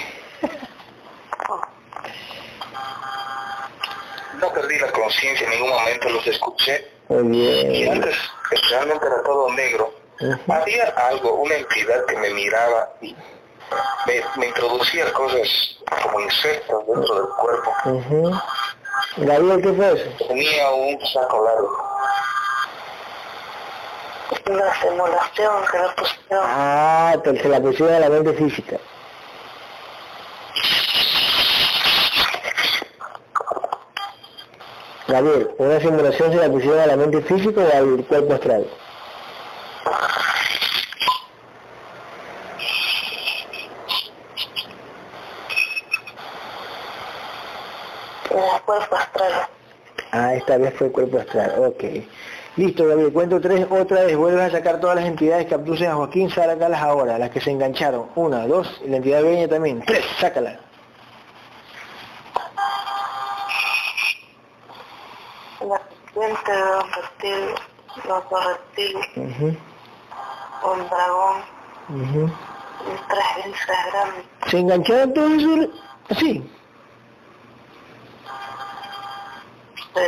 No 4.44 4.52
perdí 4.52 4.78
la 4.78 4.92
conciencia 4.92 5.46
en 5.46 5.52
ningún 5.52 5.70
momento, 5.70 6.10
los 6.10 6.28
escuché. 6.28 6.86
Muy 7.08 7.38
Y 7.38 7.70
bien. 7.84 7.94
antes 7.94 8.16
realmente 8.70 9.06
era 9.08 9.24
todo 9.24 9.50
negro. 9.54 9.94
Había 10.50 10.86
algo, 11.08 11.36
una 11.36 11.56
entidad 11.56 12.06
que 12.08 12.18
me 12.18 12.30
miraba 12.32 12.90
y 13.02 13.16
me, 14.06 14.22
me 14.36 14.48
introducía 14.48 15.12
cosas 15.14 15.48
como 16.02 16.20
insectos 16.20 16.86
dentro 16.88 17.16
del 17.16 17.28
cuerpo. 17.40 18.42
Gabriel, 19.16 19.62
¿qué 19.62 19.74
fue 19.74 19.94
eso? 19.94 20.26
Tenía 20.28 20.72
un 20.72 21.00
saco 21.08 21.46
largo. 21.46 21.90
Una 24.50 24.82
simulación 24.82 25.66
que 25.72 25.78
le 25.78 25.90
pusieron. 25.96 26.46
Ah, 26.46 27.16
se 27.24 27.48
la 27.50 27.62
pusieron 27.62 27.96
a 27.96 28.00
la 28.00 28.10
mente 28.10 28.34
física. 28.34 28.78
Gabriel, 35.14 35.48
¿una 35.60 35.80
simulación 35.80 36.32
se 36.32 36.40
la 36.40 36.50
pusieron 36.50 36.80
a 36.80 36.88
la 36.88 36.96
mente 36.96 37.22
física 37.22 37.62
o 37.62 37.78
al 37.78 38.04
cuerpo 38.06 38.34
astral? 38.34 38.66
Después 48.24 48.86
fue 48.90 48.98
astral. 48.98 49.32
Ah, 50.14 50.34
esta 50.34 50.58
vez 50.58 50.74
fue 50.80 50.88
el 50.88 50.94
cuerpo 50.94 51.20
astral, 51.20 51.64
ok. 51.64 51.84
Listo, 52.56 52.88
Gabriel, 52.88 53.14
cuento 53.14 53.40
tres, 53.40 53.68
otra 53.70 54.06
vez, 54.06 54.18
vuelves 54.18 54.42
a 54.42 54.50
sacar 54.50 54.80
todas 54.80 54.96
las 54.96 55.06
entidades 55.06 55.46
que 55.46 55.54
abducen 55.54 55.92
a 55.92 55.96
Joaquín, 55.96 56.32
sácalas 56.32 56.82
ahora, 56.82 57.20
las 57.20 57.30
que 57.30 57.40
se 57.40 57.52
engancharon. 57.52 58.08
Una, 58.16 58.48
dos, 58.48 58.82
y 58.84 58.90
la 58.90 58.98
entidad 58.98 59.22
dueña 59.22 59.48
también. 59.48 59.84
Tres, 59.86 60.04
sácala. 60.20 60.60
Serpiente 66.14 66.52
un 66.52 66.92
reptil, 66.92 67.56
otro 68.12 68.38
reptil, 68.42 68.98
un 70.64 70.90
dragón, 70.90 71.42
ujú. 71.90 72.32
y 72.82 73.10
tres 73.10 73.46
grises 73.46 73.78
grandes. 73.92 74.26
¿Se 74.48 74.60
engancharon 74.60 75.14
todos 75.14 75.34
eso? 75.34 75.70
Así. 76.10 76.50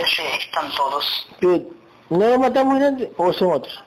Sí, 0.08 0.24
están 0.40 0.72
todos. 0.76 1.28
Pero, 1.40 1.62
¿No 2.10 2.28
lo 2.28 2.40
matamos 2.40 2.82
antes 2.82 3.10
o 3.18 3.34
son 3.34 3.54
otros? 3.54 3.84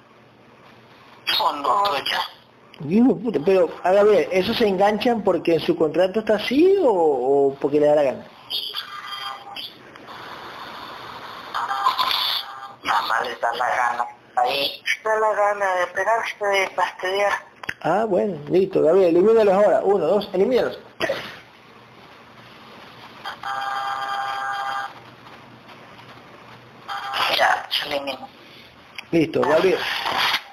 Son 1.24 1.64
otros 1.64 2.02
ya. 2.10 2.88
Hijo 2.88 3.08
de 3.08 3.14
puta, 3.14 3.40
pero, 3.44 3.68
a 3.82 3.90
ver, 3.90 4.28
¿esos 4.30 4.56
se 4.56 4.66
enganchan 4.66 5.22
porque 5.22 5.54
en 5.54 5.60
su 5.60 5.76
contrato 5.76 6.20
está 6.20 6.36
así 6.36 6.76
o, 6.80 6.90
o 6.90 7.54
porque 7.60 7.80
le 7.80 7.86
da 7.86 7.96
la 7.96 8.02
gana? 8.02 8.26
Más 12.88 13.26
les 13.26 13.40
da 13.40 13.52
la 13.54 13.68
gana. 13.68 14.06
Ahí. 14.36 14.82
Da 15.04 15.18
la 15.18 15.32
gana 15.34 15.74
de 15.76 15.86
pegarse 15.88 16.44
de 16.44 16.68
fastidiar. 16.70 17.32
Ah, 17.82 18.04
bueno, 18.08 18.38
listo, 18.50 18.82
Gabriel, 18.82 19.16
elimínalos 19.16 19.54
ahora. 19.54 19.80
Uno, 19.84 20.06
dos, 20.06 20.30
elimínalos. 20.32 20.78
Ya, 27.36 27.66
se 27.70 27.86
elimina. 27.88 28.26
Listo, 29.10 29.40
Gabriel. 29.42 29.78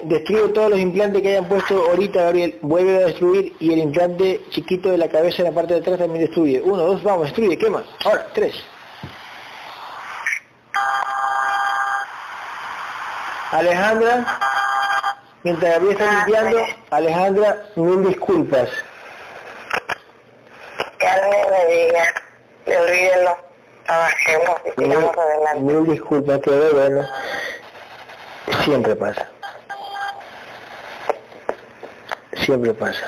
Destruye 0.01 0.49
todos 0.49 0.69
los 0.71 0.79
implantes 0.79 1.21
que 1.21 1.29
hayan 1.29 1.45
puesto 1.45 1.89
ahorita, 1.89 2.23
Gabriel. 2.23 2.59
Vuelve 2.61 2.97
a 2.97 3.07
destruir 3.07 3.55
y 3.59 3.73
el 3.73 3.79
implante 3.79 4.41
chiquito 4.49 4.89
de 4.91 4.97
la 4.97 5.07
cabeza 5.07 5.37
en 5.41 5.45
la 5.45 5.53
parte 5.53 5.73
de 5.73 5.79
atrás 5.79 5.97
también 5.97 6.25
destruye. 6.25 6.61
Uno, 6.61 6.83
dos, 6.83 7.01
vamos, 7.01 7.25
destruye, 7.27 7.57
quema. 7.57 7.83
Ahora, 8.03 8.27
tres. 8.33 8.55
Alejandra, 13.55 14.25
mientras 15.43 15.71
Gabriel 15.73 15.93
está 15.93 16.11
limpiando, 16.11 16.65
Alejandra, 16.89 17.63
mil 17.77 18.03
disculpas. 18.05 18.69
Que 20.99 21.07
alguien 21.07 21.45
me 21.51 21.73
diga, 21.73 22.03
le 22.65 22.77
olvídelo, 22.77 23.37
trabajemos 23.85 24.55
y 24.65 24.81
Mil, 24.81 24.91
sigamos 24.91 25.17
adelante. 25.17 25.59
mil 25.61 25.85
disculpas, 25.85 26.39
pero 26.43 26.73
bueno, 26.73 27.07
siempre 28.65 28.95
pasa. 28.95 29.29
Siempre 32.33 32.73
pasa. 32.73 33.05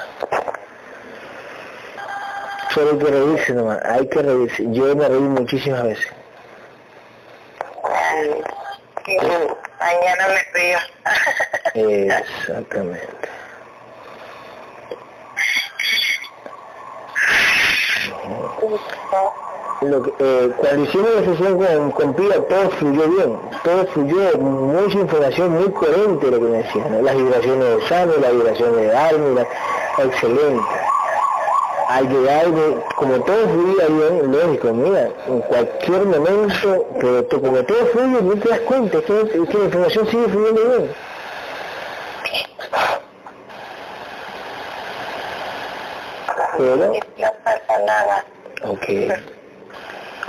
Solo 2.74 2.92
hay 2.92 2.98
que 3.00 3.06
reírse 3.12 3.54
nomás, 3.54 3.80
hay 3.84 4.08
que 4.08 4.22
reírse. 4.22 4.64
Yo 4.72 4.96
me 4.96 5.10
reí 5.10 5.20
muchísimas 5.20 5.84
veces. 5.84 6.08
Ay, 7.84 8.44
y 9.08 9.18
mañana 9.80 10.28
me 10.28 10.60
río. 10.60 10.80
Exactamente. 11.74 13.30
Lo 19.82 20.02
que, 20.02 20.12
eh, 20.20 20.52
cuando 20.58 20.84
hicimos 20.84 21.10
la 21.16 21.26
sesión 21.26 21.58
con, 21.58 21.92
con 21.92 22.14
Pía, 22.16 22.42
todo 22.48 22.70
fluyó 22.72 23.08
bien, 23.10 23.40
todo 23.64 23.86
fluyó, 23.88 24.38
mucha 24.40 24.98
información 24.98 25.52
muy 25.52 25.72
coherente 25.72 26.32
lo 26.32 26.40
que 26.40 26.46
me 26.46 26.58
decían, 26.64 26.92
¿no? 26.92 27.02
las 27.04 27.16
vibraciones 27.16 27.78
de 27.78 27.88
Sano, 27.88 28.14
las 28.20 28.32
vibraciones 28.32 28.76
de 28.76 28.98
Armida, 28.98 29.48
excelente. 30.00 30.87
Al 31.88 32.10
llegar, 32.10 32.48
de- 32.52 32.84
como 32.98 33.14
todo 33.24 33.48
fluía 33.50 33.88
bien, 33.88 34.32
lógico, 34.32 34.74
mira, 34.74 35.10
en 35.28 35.40
cualquier 35.42 36.06
momento, 36.06 36.86
pero 37.00 37.24
tú, 37.26 37.42
como 37.42 37.64
todo 37.64 37.86
fluye, 37.88 38.22
no 38.22 38.38
te 38.38 38.50
das 38.50 38.60
cuenta, 38.62 38.98
es 38.98 39.04
que, 39.06 39.20
es 39.22 39.50
que 39.50 39.58
la 39.58 39.64
información 39.66 40.08
sigue 40.08 40.28
fluyendo 40.28 40.62
bien. 40.70 40.96
Pero, 46.58 46.76
no 47.18 47.32
pasa 47.44 47.80
nada. 47.86 48.26
Ok. 48.64 48.86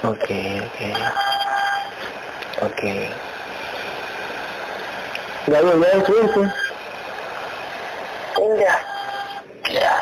Ok, 0.04 0.30
ok. 0.66 0.80
Ok. 2.62 2.82
¿ya 5.46 5.62
destruiste? 5.62 6.40
Ya, 8.36 8.56
Ya. 8.58 8.86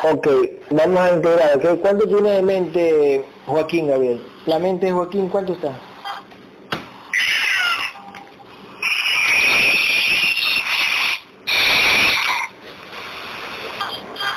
Ok, 0.02 0.28
vamos 0.70 1.01
a 1.01 1.12
integrar, 1.14 1.56
¿ok? 1.56 1.80
¿Cuánto 1.80 2.06
tiene 2.06 2.30
de 2.30 2.43
mente 2.43 3.24
Joaquín, 3.47 3.88
Gabriel? 3.88 4.24
La 4.47 4.59
mente 4.60 4.86
de 4.86 4.93
Joaquín, 4.93 5.28
¿cuánto 5.28 5.55
está? 5.55 5.72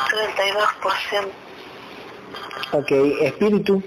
treinta 0.10 0.46
y 0.48 0.52
dos 0.52 0.70
por 0.82 0.94
ciento. 1.10 1.32
Ok, 2.72 2.92
espíritu. 3.22 3.84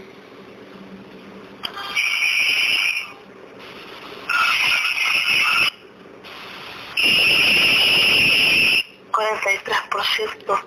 Cuarenta 9.13 9.53
y 9.53 9.59
tres 9.65 9.79
por 9.91 10.05
ciento. 10.05 10.59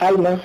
Alma. 0.00 0.40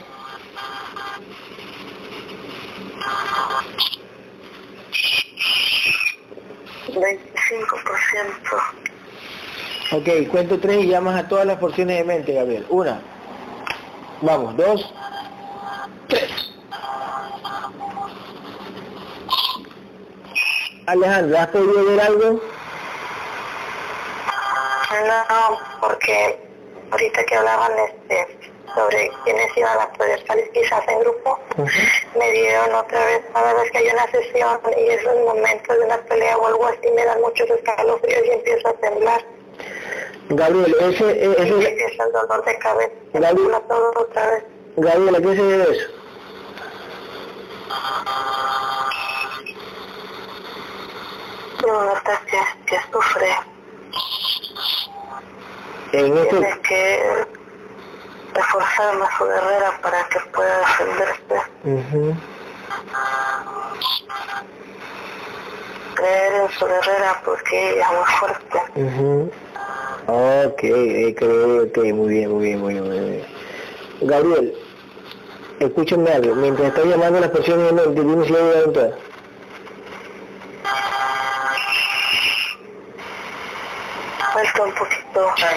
Veinticinco 6.88 7.78
por 7.86 8.00
ciento. 8.10 8.58
Ok, 9.92 10.30
cuento 10.30 10.60
tres 10.60 10.84
y 10.84 10.88
llamas 10.88 11.20
a 11.20 11.28
todas 11.28 11.46
las 11.46 11.58
porciones 11.58 11.98
de 11.98 12.04
mente, 12.04 12.34
Gabriel. 12.34 12.66
Una. 12.70 13.02
Vamos, 14.22 14.56
dos. 14.58 14.94
Tres. 16.08 16.32
Alejandra, 20.86 21.44
¿has 21.44 21.48
podido 21.50 21.86
ver 21.86 22.02
algo? 22.02 22.42
No, 24.92 25.60
porque 25.82 26.40
ahorita 26.92 27.24
que 27.26 27.36
hablaban 27.36 27.72
este 28.08 28.39
sobre 28.76 29.12
quiénes 29.24 29.58
iban 29.58 29.80
a 29.80 29.92
poder 29.94 30.26
salir 30.28 30.50
quizás 30.52 30.88
en 30.88 31.00
grupo, 31.00 31.40
me 32.18 32.32
dieron 32.32 32.74
otra 32.76 33.06
vez, 33.06 33.22
cada 33.34 33.54
vez 33.54 33.72
que 33.72 33.78
hay 33.80 33.88
una 33.90 34.08
sesión 34.12 34.60
y 34.78 34.90
esos 34.90 35.16
momentos 35.26 35.78
de 35.78 35.86
una 35.86 35.98
pelea 36.04 36.38
o 36.38 36.48
algo 36.48 36.66
así 36.68 36.90
me 36.96 37.06
dan 37.06 37.22
muchos 37.22 37.50
escalofríos 37.50 38.26
y 38.26 38.32
empiezo 38.32 38.68
a 38.70 38.74
temblar. 38.74 39.26
Gabriel, 40.30 40.76
ese, 40.80 41.10
e- 41.12 41.26
Y 41.26 41.28
me 41.28 41.36
ese, 41.60 41.70
empieza 41.70 42.04
el 42.04 42.12
dolor 42.12 42.46
de 42.46 42.58
cabeza. 42.60 42.92
Gaby. 43.14 43.42
Me 43.42 43.60
todo 43.62 43.94
otra 43.98 44.30
vez. 44.32 44.44
Gabriel, 44.78 45.16
¿a 45.16 45.20
qué 45.20 45.36
se 45.36 45.44
debe 45.44 45.64
eso? 45.78 45.90
Y 51.62 51.70
uno 51.70 51.94
está 51.96 52.22
que, 52.66 52.78
sufre. 52.92 53.36
En 55.92 56.18
este, 56.18 56.30
Tiene 56.30 56.62
que 56.62 57.26
reforzar 58.34 58.98
más 58.98 59.10
su 59.18 59.26
guerrera 59.26 59.80
para 59.82 60.04
que 60.10 60.20
pueda 60.32 60.60
defenderse. 60.60 62.22
Creer 65.96 66.34
en 66.34 66.50
su 66.52 66.66
guerrera 66.66 67.22
porque 67.26 67.72
ella 67.74 67.82
es 67.82 67.92
muy 67.92 68.06
fuerte. 68.20 68.60
Ujú. 68.76 69.32
Ok, 70.08 70.64
eh, 70.64 71.16
creo, 71.18 71.64
ok, 71.64 71.78
muy 71.94 72.10
bien, 72.10 72.32
muy 72.32 72.46
bien, 72.46 72.60
muy 72.60 72.74
bien, 72.74 72.88
muy 72.88 73.00
bien. 73.00 73.26
Gabriel, 74.02 74.58
escúchame 75.60 76.12
algo, 76.12 76.36
mientras 76.36 76.70
estás 76.70 76.86
llamando 76.86 77.18
a 77.18 77.22
las 77.22 77.30
personas 77.32 77.74
dime 77.94 78.26
si 78.26 78.36
hay. 78.36 78.94
Falta 84.34 84.64
un 84.64 84.74
poquito. 84.74 85.36
Ya 85.38 85.52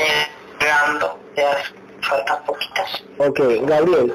llegando, 0.58 1.18
ya 1.36 1.81
faltan 2.02 2.44
poquitas. 2.44 3.04
Ok, 3.18 3.40
Gabriel, 3.66 4.14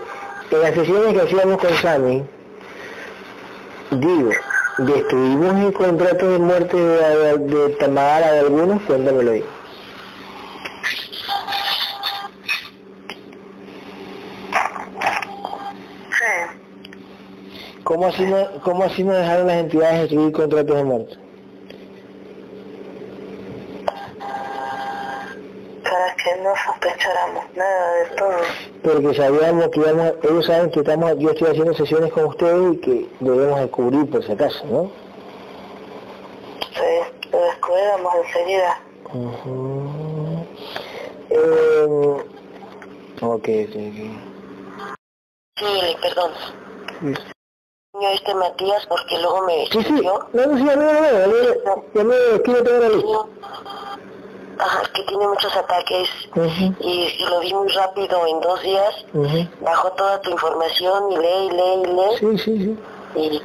en 0.52 0.62
las 0.62 0.74
sesiones 0.74 1.14
que 1.14 1.22
hacíamos 1.22 1.58
con 1.58 1.74
Sammy, 1.76 2.24
digo, 3.92 4.30
¿destruimos 4.78 5.66
el 5.66 5.74
contrato 5.74 6.30
de 6.30 6.40
muerte 6.40 6.78
de, 6.78 7.38
de 7.38 7.70
Tamara 7.76 8.32
de 8.32 8.40
algunos? 8.40 8.82
Cuéntamelo 8.84 9.32
ahí. 9.32 9.44
Sí. 16.12 17.80
¿Cómo 17.84 18.08
así, 18.08 18.26
no, 18.26 18.62
¿Cómo 18.64 18.84
así 18.84 19.04
no 19.04 19.14
dejaron 19.14 19.48
las 19.48 19.58
entidades 19.58 20.02
destruir 20.02 20.32
contratos 20.34 20.76
de 20.76 20.84
muerte? 20.84 21.27
Para 25.98 26.16
que 26.16 26.36
no 26.44 26.54
sospecháramos 26.56 27.46
nada 27.56 27.94
de 27.94 28.06
todo. 28.18 28.38
Porque 28.84 29.16
sabíamos 29.16 29.68
que 29.70 29.80
íbamos, 29.80 30.14
ellos 30.22 30.46
saben 30.46 30.70
que 30.70 30.82
estamos, 30.82 31.18
yo 31.18 31.32
estoy 31.32 31.50
haciendo 31.50 31.74
sesiones 31.74 32.14
con 32.14 32.26
ustedes 32.26 32.76
y 32.76 32.78
que 32.78 33.10
debemos 33.20 33.60
descubrir 33.62 34.08
por 34.08 34.24
si 34.24 34.32
acaso, 34.32 34.64
¿no? 34.68 34.92
Sí, 36.72 37.30
lo 37.32 37.40
descubriéramos 37.46 38.14
enseguida. 38.28 38.80
Eh, 41.32 41.88
ok, 43.22 43.34
ok, 43.34 43.48
Sí, 45.58 45.98
perdón. 46.00 46.32
¿Me 47.02 48.08
oíste 48.08 48.36
Matías? 48.36 48.86
Porque 48.86 49.18
luego 49.18 49.42
me 49.48 49.66
Sí, 49.72 49.84
sí, 49.84 49.94
no, 49.94 50.20
no, 50.32 50.58
sí, 50.58 50.70
a 50.70 50.76
mí 50.76 50.86
a 50.86 52.04
mí, 52.04 52.14
mí. 52.14 53.02
Ajá, 54.60 54.82
que 54.94 55.04
tiene 55.04 55.28
muchos 55.28 55.56
ataques 55.56 56.10
y, 56.80 56.84
y 57.20 57.26
lo 57.30 57.40
vi 57.42 57.54
muy 57.54 57.68
rápido 57.70 58.26
en 58.28 58.40
dos 58.42 58.62
días. 58.62 59.06
ujú. 59.14 59.48
Bajó 59.62 59.92
toda 59.92 60.20
tu 60.22 60.32
información 60.32 61.12
y 61.12 61.18
lee 61.18 61.46
y 61.46 61.50
lee 61.52 61.84
y 61.84 61.88
lee. 61.88 62.18
Sí, 62.20 62.38
sí, 62.38 62.58
sí. 62.58 62.80
Y 63.20 63.42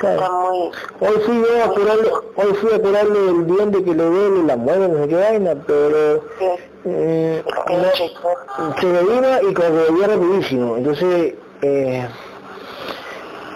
Claro. 0.00 0.14
está 0.22 0.30
muy... 0.30 0.70
Hoy 1.00 1.20
fui 1.26 1.42
yo 1.42 1.62
a 1.64 1.68
curarle, 1.74 2.10
hoy 2.36 2.54
fui 2.54 2.72
a 2.72 2.80
curarle 2.80 3.18
el 3.28 3.46
diente 3.46 3.84
que 3.84 3.94
le 3.94 4.02
duele, 4.04 4.42
la 4.44 4.56
muela, 4.56 4.88
no 4.88 5.02
sé 5.02 5.08
qué 5.08 5.14
vaina, 5.16 5.54
pero 5.66 6.22
Sí, 6.38 6.44
eh, 6.86 7.44
que 7.66 7.74
no- 7.76 8.76
se 8.80 8.86
me 8.86 9.02
vino 9.02 9.50
y 9.50 9.52
cuando 9.54 9.84
volvió 9.90 10.06
rapidísimo, 10.06 10.76
entonces 10.78 11.34
eh, 11.60 12.08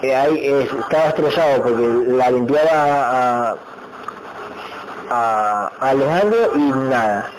eh, 0.02 0.14
ahí, 0.14 0.36
eh, 0.38 0.68
estaba 0.80 1.04
estresado 1.08 1.62
porque 1.62 1.86
la 2.12 2.30
limpiaba 2.30 2.70
a, 2.72 3.50
a, 3.52 3.56
a 5.10 5.72
Alejandro 5.80 6.52
y 6.54 6.58
nada. 6.58 7.30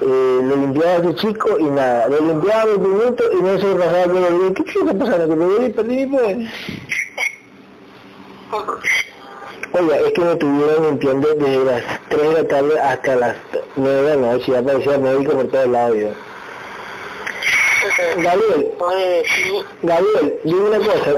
Eh, 0.00 0.40
le 0.42 0.56
limpiaba 0.56 0.90
a 0.90 0.96
ese 0.96 1.14
chico 1.16 1.58
y 1.58 1.64
nada. 1.64 2.08
Le 2.08 2.20
limpiaba 2.20 2.66
mi 2.66 2.78
minutos 2.88 3.26
y 3.32 3.42
no 3.42 3.58
se 3.58 3.74
pasaba 3.74 4.04
por 4.04 4.16
el. 4.16 4.54
¿Qué 4.54 4.64
chico 4.64 4.90
está 4.90 4.98
pasando? 4.98 5.28
Que 5.28 5.36
me 5.36 5.44
duele 5.44 5.66
y 5.66 5.72
perdí 5.72 5.96
mi 5.96 6.06
poder. 6.06 6.36
Oiga, 9.72 9.98
es 9.98 10.12
que 10.12 10.20
me 10.20 10.36
tuvieron 10.36 10.84
limpiando 10.84 11.34
desde 11.34 11.64
las 11.64 11.82
3 12.08 12.22
de 12.22 12.32
la 12.42 12.48
tarde 12.48 12.80
hasta 12.80 13.16
las 13.16 13.36
9 13.74 14.02
de 14.02 14.16
la 14.16 14.32
noche, 14.32 14.52
ya 14.52 14.62
parecía 14.62 14.98
médico 14.98 15.32
por 15.32 15.48
todos 15.48 15.68
lados 15.68 15.96
yo. 15.96 16.08
Gabriel, 18.22 18.72
sí, 19.26 19.64
Gabriel, 19.82 20.38
dime 20.44 20.60
una 20.60 20.78
cosa, 20.78 21.10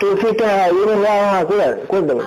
tú 0.00 0.16
fuiste 0.16 0.44
a 0.44 0.68
unos 0.72 0.98
lados 0.98 1.34
a 1.34 1.44
curar, 1.46 1.78
cuéntame. 1.86 2.22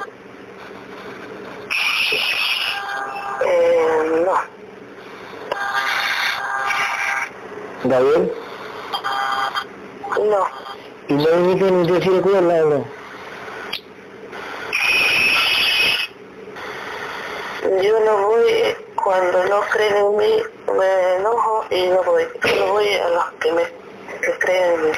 Eh, 3.45 4.23
no. 4.25 4.59
Gabriel, 7.85 8.33
No. 10.19 10.47
¿y 11.07 11.13
no 11.13 11.27
viniste 11.37 11.71
ni 11.71 11.87
te 11.87 11.99
quiere 11.99 12.21
curarla 12.21 12.53
o 12.65 12.69
no? 12.69 12.85
Yo 17.81 17.99
no 18.01 18.27
voy 18.27 18.75
cuando 18.95 19.45
no 19.45 19.61
creen 19.71 19.95
en 19.95 20.17
mí, 20.17 20.43
me 20.77 21.15
enojo 21.15 21.65
y 21.69 21.87
no 21.87 22.03
voy. 22.03 22.23
Yo 22.57 22.67
voy 22.73 22.87
a 22.93 23.09
los 23.09 23.25
que 23.39 23.51
me 23.53 23.63
que 24.21 24.39
creen 24.39 24.73
en 24.73 24.81
mí. 24.85 24.91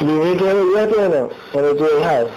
¿Viniste 0.00 0.48
a 0.48 0.50
ayudarte 0.50 0.98
o 0.98 1.08
no? 1.08 1.30
¿O 1.54 1.60
no 1.62 1.76
te 1.76 1.94
dejado? 1.94 2.28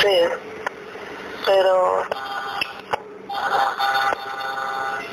Sí, 0.00 0.18
pero 1.48 2.02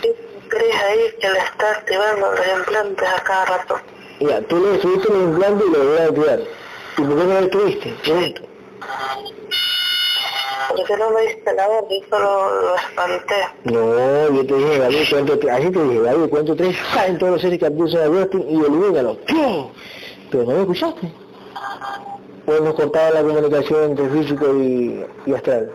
¿tú 0.02 0.10
crees 0.50 0.76
ahí 0.84 1.00
que 1.22 1.30
le 1.30 1.40
está 1.40 1.72
activando 1.72 2.32
los 2.32 2.48
implantes 2.60 3.08
a 3.08 3.24
cada 3.24 3.46
rato? 3.46 3.80
Ya, 4.20 4.42
tú 4.42 4.58
le 4.58 4.82
subiste 4.82 5.14
el 5.14 5.22
implante 5.22 5.64
y 5.66 5.72
lo 5.72 5.84
voy 5.86 5.98
a 5.98 6.04
activar. 6.06 6.40
¿Y 6.98 7.02
por 7.02 7.18
qué 7.18 7.24
no 7.24 7.42
lo 7.42 7.50
tuviste? 7.50 7.94
Pregunto. 8.04 8.42
Porque 10.76 10.98
no 10.98 11.10
me 11.12 11.22
diste 11.22 11.54
la 11.54 11.68
orden, 11.70 12.10
solo 12.10 12.62
lo 12.62 12.76
espanté. 12.76 13.36
No, 13.64 14.36
yo 14.36 14.46
te 14.46 14.54
dije, 14.56 14.80
Gabriel, 14.80 15.10
cuento 15.10 15.40
tres, 15.40 15.54
así 15.54 15.72
te 15.72 15.84
dije, 15.84 16.02
Gabriel, 16.02 16.30
cuento 16.30 16.56
tres, 16.56 16.78
en 17.08 17.18
todos 17.18 17.32
los 17.34 17.42
seres 17.42 17.60
que 17.60 17.66
abducen 17.66 18.02
a 18.02 18.04
Agustín 18.06 18.46
y 18.50 18.60
elimínalo. 18.60 19.18
¡Pum! 19.28 19.72
Pero 20.32 20.44
no 20.44 20.52
me 20.52 20.62
escuchaste. 20.62 21.12
O 22.46 22.54
hemos 22.54 22.74
cortado 22.76 23.14
la 23.14 23.22
comunicación 23.22 23.92
entre 23.92 24.10
físico 24.10 24.54
y, 24.54 25.06
y 25.26 25.34
astral. 25.34 25.72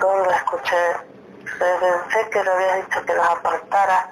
¿Dónde 0.00 0.28
la 0.28 0.36
escuché? 0.36 0.76
Pensé 1.58 2.30
que 2.30 2.44
le 2.44 2.50
habías 2.50 2.86
dicho 2.86 3.04
que 3.06 3.14
los 3.14 3.26
apartara. 3.26 4.10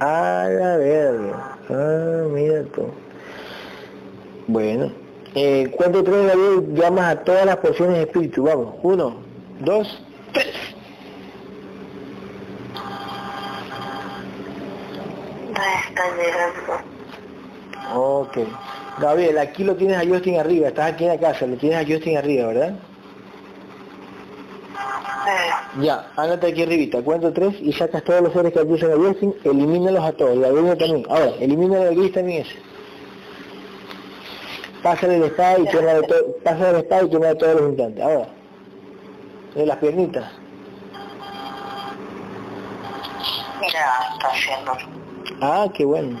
A 0.00 0.48
la 0.48 0.76
verga. 0.76 1.58
Ah, 1.70 2.24
mira 2.30 2.62
tú. 2.74 2.90
Bueno. 4.46 4.92
Eh, 5.34 5.70
cuento 5.76 6.02
tres, 6.02 6.26
Gabriel, 6.26 6.74
llamas 6.74 7.04
a 7.12 7.24
todas 7.24 7.44
las 7.44 7.56
porciones 7.56 7.96
de 7.96 8.02
espíritu. 8.02 8.44
Vamos. 8.44 8.76
Uno, 8.82 9.16
dos, 9.60 10.02
tres. 10.32 10.54
Están 15.88 16.16
llegando. 16.16 16.80
Ok. 17.94 18.38
Gabriel, 19.00 19.38
aquí 19.38 19.64
lo 19.64 19.76
tienes 19.76 19.98
a 19.98 20.08
Justin 20.08 20.38
arriba. 20.38 20.68
Estás 20.68 20.92
aquí 20.92 21.04
en 21.04 21.10
la 21.10 21.18
casa, 21.18 21.46
lo 21.46 21.56
tienes 21.56 21.78
a 21.78 21.92
Justin 21.92 22.16
arriba, 22.16 22.46
¿verdad? 22.48 22.74
Sí. 25.28 25.82
Ya, 25.82 26.10
ándate 26.16 26.46
aquí 26.48 26.62
arribita, 26.62 27.02
cuento 27.02 27.32
tres 27.32 27.54
y 27.60 27.72
sacas 27.72 28.02
todos 28.02 28.22
los 28.22 28.32
seres 28.32 28.52
que 28.52 28.60
abusan 28.60 28.92
a 28.92 28.96
Justin, 28.96 29.34
elimínalos 29.44 30.02
a 30.02 30.12
todos, 30.12 30.36
y 30.36 30.44
a 30.44 30.50
Bruno 30.50 30.76
también. 30.76 31.04
Ahora, 31.08 31.32
elimínalo 31.38 31.82
a 31.82 31.90
Gris 31.90 32.12
también 32.12 32.42
ese. 32.42 32.56
Pásale 34.82 35.16
el 35.16 35.24
espada 35.24 35.58
y 35.58 35.66
quema 35.66 35.92
de 35.94 36.02
todo, 36.02 36.36
pásale 36.42 36.70
el 36.70 36.76
espada 36.76 37.02
y 37.02 37.10
quema 37.10 37.26
de 37.26 37.34
todos 37.34 37.60
los 37.60 37.70
implantes. 37.70 38.04
Ahora, 38.04 38.28
de 39.54 39.66
las 39.66 39.76
piernitas. 39.78 40.32
ya 43.60 44.14
está 44.14 44.28
haciendo. 44.28 44.72
Ah, 45.42 45.66
qué 45.74 45.84
bueno. 45.84 46.18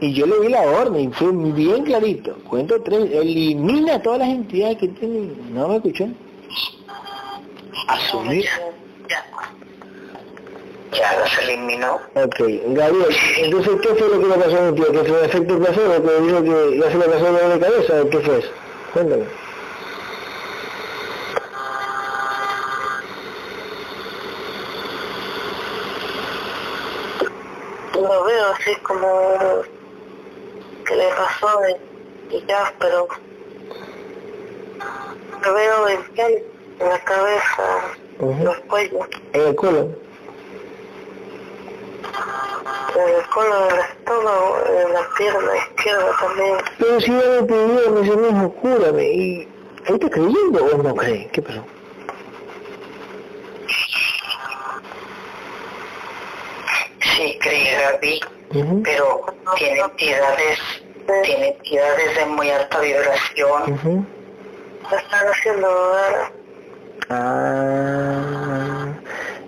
Y 0.00 0.12
yo 0.12 0.26
le 0.26 0.40
di 0.40 0.48
la 0.48 0.62
orden, 0.62 1.12
fue 1.12 1.32
bien 1.32 1.84
clarito. 1.84 2.36
Cuento 2.48 2.80
tres, 2.82 3.10
elimina 3.12 4.00
todas 4.02 4.20
las 4.20 4.28
entidades 4.28 4.78
que 4.78 4.88
tienen. 4.88 5.54
¿No 5.54 5.68
me 5.68 5.76
escuchó? 5.76 6.06
Asumir. 7.88 8.48
Ya. 9.08 9.24
Ya 10.92 11.18
los 11.18 11.38
eliminó. 11.38 11.94
Ok, 12.14 12.36
Gabriel, 12.66 13.16
entonces, 13.38 13.80
¿qué 13.80 13.88
fue 13.94 14.08
lo 14.08 14.20
que 14.20 14.26
le 14.26 14.34
pasó 14.34 14.58
a 14.58 14.70
mi 14.70 14.74
tío? 14.74 14.92
¿Que 14.92 15.04
fue 15.04 15.24
efecto 15.24 15.58
placebo? 15.58 16.02
¿Que 16.02 16.20
dijo 16.20 16.42
que 16.42 16.78
ya 16.78 16.90
se 16.90 16.98
le 16.98 17.04
pasó 17.04 17.24
dolor 17.24 17.48
de 17.54 17.60
cabeza? 17.60 18.02
¿O 18.02 18.10
qué 18.10 18.20
fue 18.20 18.38
eso? 18.38 18.48
Cuéntame. 18.92 19.24
Lo 27.94 28.24
veo 28.24 28.46
así 28.52 28.74
como 28.82 29.62
que 30.84 30.96
le 30.96 31.08
pasó 31.08 31.60
y, 32.30 32.36
y 32.36 32.44
ya, 32.46 32.74
pero 32.78 33.08
lo 35.42 35.54
veo 35.54 35.88
en 35.88 36.51
la 36.88 36.98
cabeza, 37.00 37.80
Ujú. 38.18 38.44
los 38.44 38.58
cuellos. 38.60 39.06
En 39.32 39.40
el 39.48 39.54
colon. 39.56 39.96
en 42.94 43.08
el 43.16 43.26
colon 43.30 43.68
del 43.68 43.78
estómago, 43.78 44.58
en 44.68 44.92
la 44.92 45.08
pierna 45.16 45.56
izquierda 45.56 46.16
también. 46.20 46.56
Pero 46.78 47.00
si 47.00 47.06
ya 47.10 47.28
me 47.40 47.42
pidieron 47.44 48.04
ese 48.04 48.16
mismo, 48.16 48.52
cúrame. 48.54 49.04
¿Y 49.12 49.48
está 49.86 50.10
creyendo 50.10 50.64
o 50.64 50.82
no 50.82 50.94
cree? 50.94 51.28
¿Qué 51.32 51.40
pasó? 51.42 51.64
Sí, 57.16 57.38
cree 57.40 57.76
Gaby, 57.80 58.20
Ujú, 58.54 58.82
pero 58.82 59.24
tiene 59.56 59.80
entidades, 59.80 60.58
tiene 61.24 61.48
entidades 61.48 62.16
de 62.16 62.26
muy 62.26 62.50
alta 62.50 62.80
vibración. 62.80 64.06
La 64.90 64.98
están 64.98 65.26
haciendo. 65.28 65.68
Ah, 67.14 68.86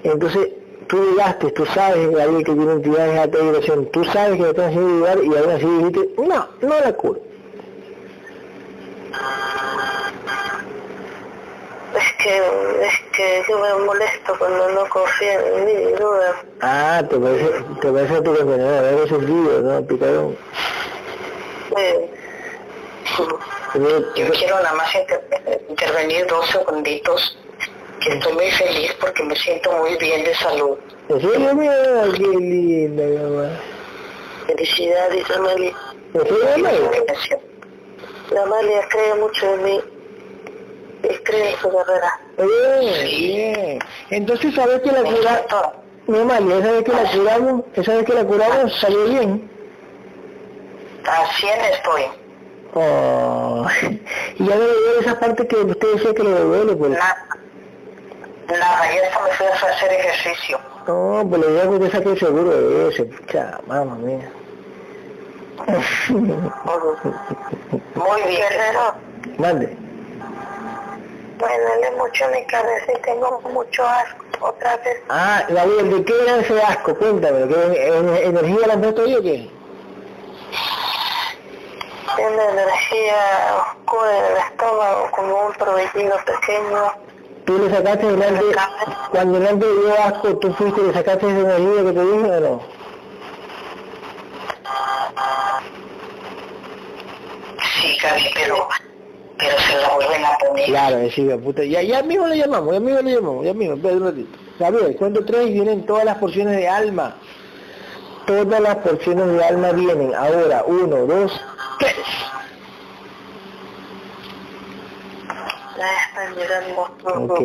entonces 0.03 0.49
tú 0.86 1.03
llegaste, 1.03 1.51
tú 1.53 1.65
sabes, 1.66 2.11
Gabriel, 2.11 2.45
que 2.45 2.53
tiene 2.53 2.73
entidades 2.73 3.12
de 3.15 3.19
alta 3.20 3.39
vibración, 3.39 3.86
tú 3.91 4.05
sabes 4.05 4.36
que 4.36 4.43
me 4.43 4.51
están 4.51 4.66
haciendo 4.69 4.89
dudar 4.97 5.19
y 5.24 5.36
aún 5.36 5.51
así 5.51 5.66
dijiste, 5.66 6.11
no, 6.23 6.49
no 6.61 6.81
la 6.81 6.93
curo. 6.93 7.20
Es 11.97 12.12
que, 12.23 12.39
es 12.39 13.01
que 13.16 13.43
yo 13.49 13.59
me 13.61 13.85
molesto 13.85 14.35
cuando 14.39 14.69
no 14.70 14.89
confían 14.89 15.41
en 15.55 15.65
mí 15.65 15.73
y 15.73 15.93
dudan. 15.93 16.32
Ah, 16.61 17.03
te 17.09 17.16
parece, 17.16 17.51
te 17.81 17.93
parece 17.93 18.15
a 18.16 18.23
tu 18.23 18.35
compañero, 18.35 18.78
haber 18.78 19.09
sentido, 19.09 19.61
¿no? 19.62 19.86
Picadón. 19.86 20.36
Eh, 21.77 22.11
Yo 24.16 24.31
quiero 24.32 24.57
nada 24.57 24.73
más 24.74 24.93
inter- 24.95 25.24
intervenir 25.69 26.27
dos 26.27 26.47
segunditos, 26.51 27.39
estoy 28.10 28.32
muy 28.32 28.51
feliz 28.51 28.93
porque 29.01 29.22
me 29.24 29.36
siento 29.36 29.72
muy 29.72 29.97
bien 29.97 30.24
de 30.24 30.35
salud. 30.35 30.76
Qué 31.09 31.14
linda, 31.14 31.55
mi 33.05 33.16
mamá. 33.16 33.60
felicidades, 34.47 35.31
Amalia. 35.31 35.72
Me 36.12 36.20
siento- 36.20 37.40
La 38.31 38.43
Amalia 38.43 38.89
cree 38.89 39.14
mucho 39.14 39.55
en 39.55 39.64
mí 39.64 39.81
cree 41.24 41.51
en 41.52 41.59
su 41.59 41.68
carrera. 41.70 42.20
Bien, 42.39 43.05
bien. 43.06 43.78
Entonces, 44.10 44.55
¿sabes 44.55 44.81
que 44.82 44.93
la 44.93 45.02
cura, 45.02 45.36
siento- 45.36 45.72
mi 46.06 46.18
mamá, 46.18 46.55
esa 46.59 46.72
vez 46.72 46.85
que 46.85 46.93
la 46.93 47.10
curamos, 47.10 47.62
esa 47.74 47.94
vez 47.97 48.05
que 48.06 48.14
la 48.14 48.24
curamos, 48.24 48.81
salió 48.81 49.05
bien? 49.05 49.51
A 51.06 51.26
100 51.35 51.60
estoy. 51.72 52.02
Oh, 52.74 53.66
y 54.39 54.44
ya 54.44 54.55
me 54.56 54.64
duele 54.64 55.01
esa 55.01 55.18
parte 55.20 55.47
que 55.47 55.56
usted 55.56 55.93
decía 55.94 56.14
que 56.14 56.22
le 56.22 56.31
duele, 56.31 56.74
pues. 56.76 56.90
Nada. 56.93 57.26
Nada, 58.49 58.83
hasta 58.83 59.21
me 59.25 59.31
fui 59.33 59.47
a 59.47 59.71
hacer 59.73 59.93
ejercicio. 59.93 60.59
No, 60.87 61.27
pues 61.29 61.41
le 61.47 61.62
digo 61.62 61.81
que 61.81 61.91
saque 61.91 62.11
el 62.11 62.19
seguro 62.19 62.51
de 62.51 62.89
ese, 62.91 63.05
pucha, 63.05 63.59
mamá 63.66 63.95
mía. 63.97 64.31
Muy 67.95 68.23
bien. 68.27 68.41
Guerrero, 68.49 68.95
Mande. 69.39 69.66
me 71.41 71.59
duele 71.59 71.91
mucho 71.97 72.25
mi 72.29 72.45
cabeza 72.47 72.93
y 72.93 73.01
tengo 73.03 73.41
mucho 73.53 73.87
asco 73.87 74.25
otra 74.41 74.77
vez. 74.79 74.99
Ah, 75.09 75.45
Gabriel, 75.49 75.91
¿de 75.91 76.05
qué 76.05 76.12
era 76.23 76.37
ese 76.39 76.61
asco? 76.62 76.95
Cuéntame, 76.97 77.49
¿qué 77.49 77.87
en- 77.89 78.09
energía 78.16 78.66
la 78.66 78.77
puesto 78.77 79.07
yo 79.07 79.19
o 79.21 79.23
qué? 79.23 79.51
Tiene 82.16 82.45
energía 82.45 83.16
oscura 83.59 84.19
en 84.19 84.25
el 84.33 84.37
estómago, 84.39 85.11
como 85.12 85.47
un 85.47 85.53
torbellino 85.55 86.15
pequeño. 86.27 87.03
¿Tú 87.45 87.59
le 87.59 87.71
sacaste 87.71 88.07
delante, 88.07 88.45
cuando 89.11 89.39
delante 89.39 89.66
dio 89.66 89.93
asco, 90.03 90.39
tú 90.39 90.53
fuiste 90.55 90.81
y 90.81 90.87
le 90.87 90.93
sacaste 90.95 91.27
esa 91.27 91.41
energía 91.41 91.85
que 91.85 91.93
te 91.93 92.05
dije 92.05 92.31
o 92.31 92.41
no? 92.41 92.61
Sí, 97.81 97.97
Gaby, 98.03 98.31
pero, 98.35 98.69
pero 99.37 99.59
se 99.59 99.77
la 99.77 99.95
vuelven 99.95 100.25
a 100.25 100.39
poner. 100.39 100.65
Claro, 100.66 100.97
decía, 100.97 101.37
puta, 101.37 101.65
ya, 101.65 101.83
ya 101.83 102.03
mismo 102.03 102.27
le 102.27 102.39
llamamos, 102.39 102.73
ya 102.73 102.81
mismo 102.81 103.01
le 103.03 103.15
llamamos, 103.15 103.45
ya 103.45 103.53
mismo, 103.53 103.75
espera 103.75 103.95
un 103.95 104.05
ratito. 104.05 104.39
Gabriel, 104.59 104.97
cuando 104.97 105.25
tres 105.25 105.53
vienen 105.53 105.85
todas 105.85 106.05
las 106.05 106.16
porciones 106.19 106.57
de 106.57 106.69
alma. 106.69 107.16
Todas 108.27 108.61
las 108.61 108.77
porciones 108.77 109.27
de 109.27 109.45
alma 109.45 109.73
vienen. 109.73 110.15
Ahora, 110.15 110.65
uno, 110.66 111.05
dos, 111.05 111.41
tres. 111.79 111.95
Ya 115.77 115.87
están 116.09 116.35
llegando. 116.35 116.83
Ok. 117.05 117.41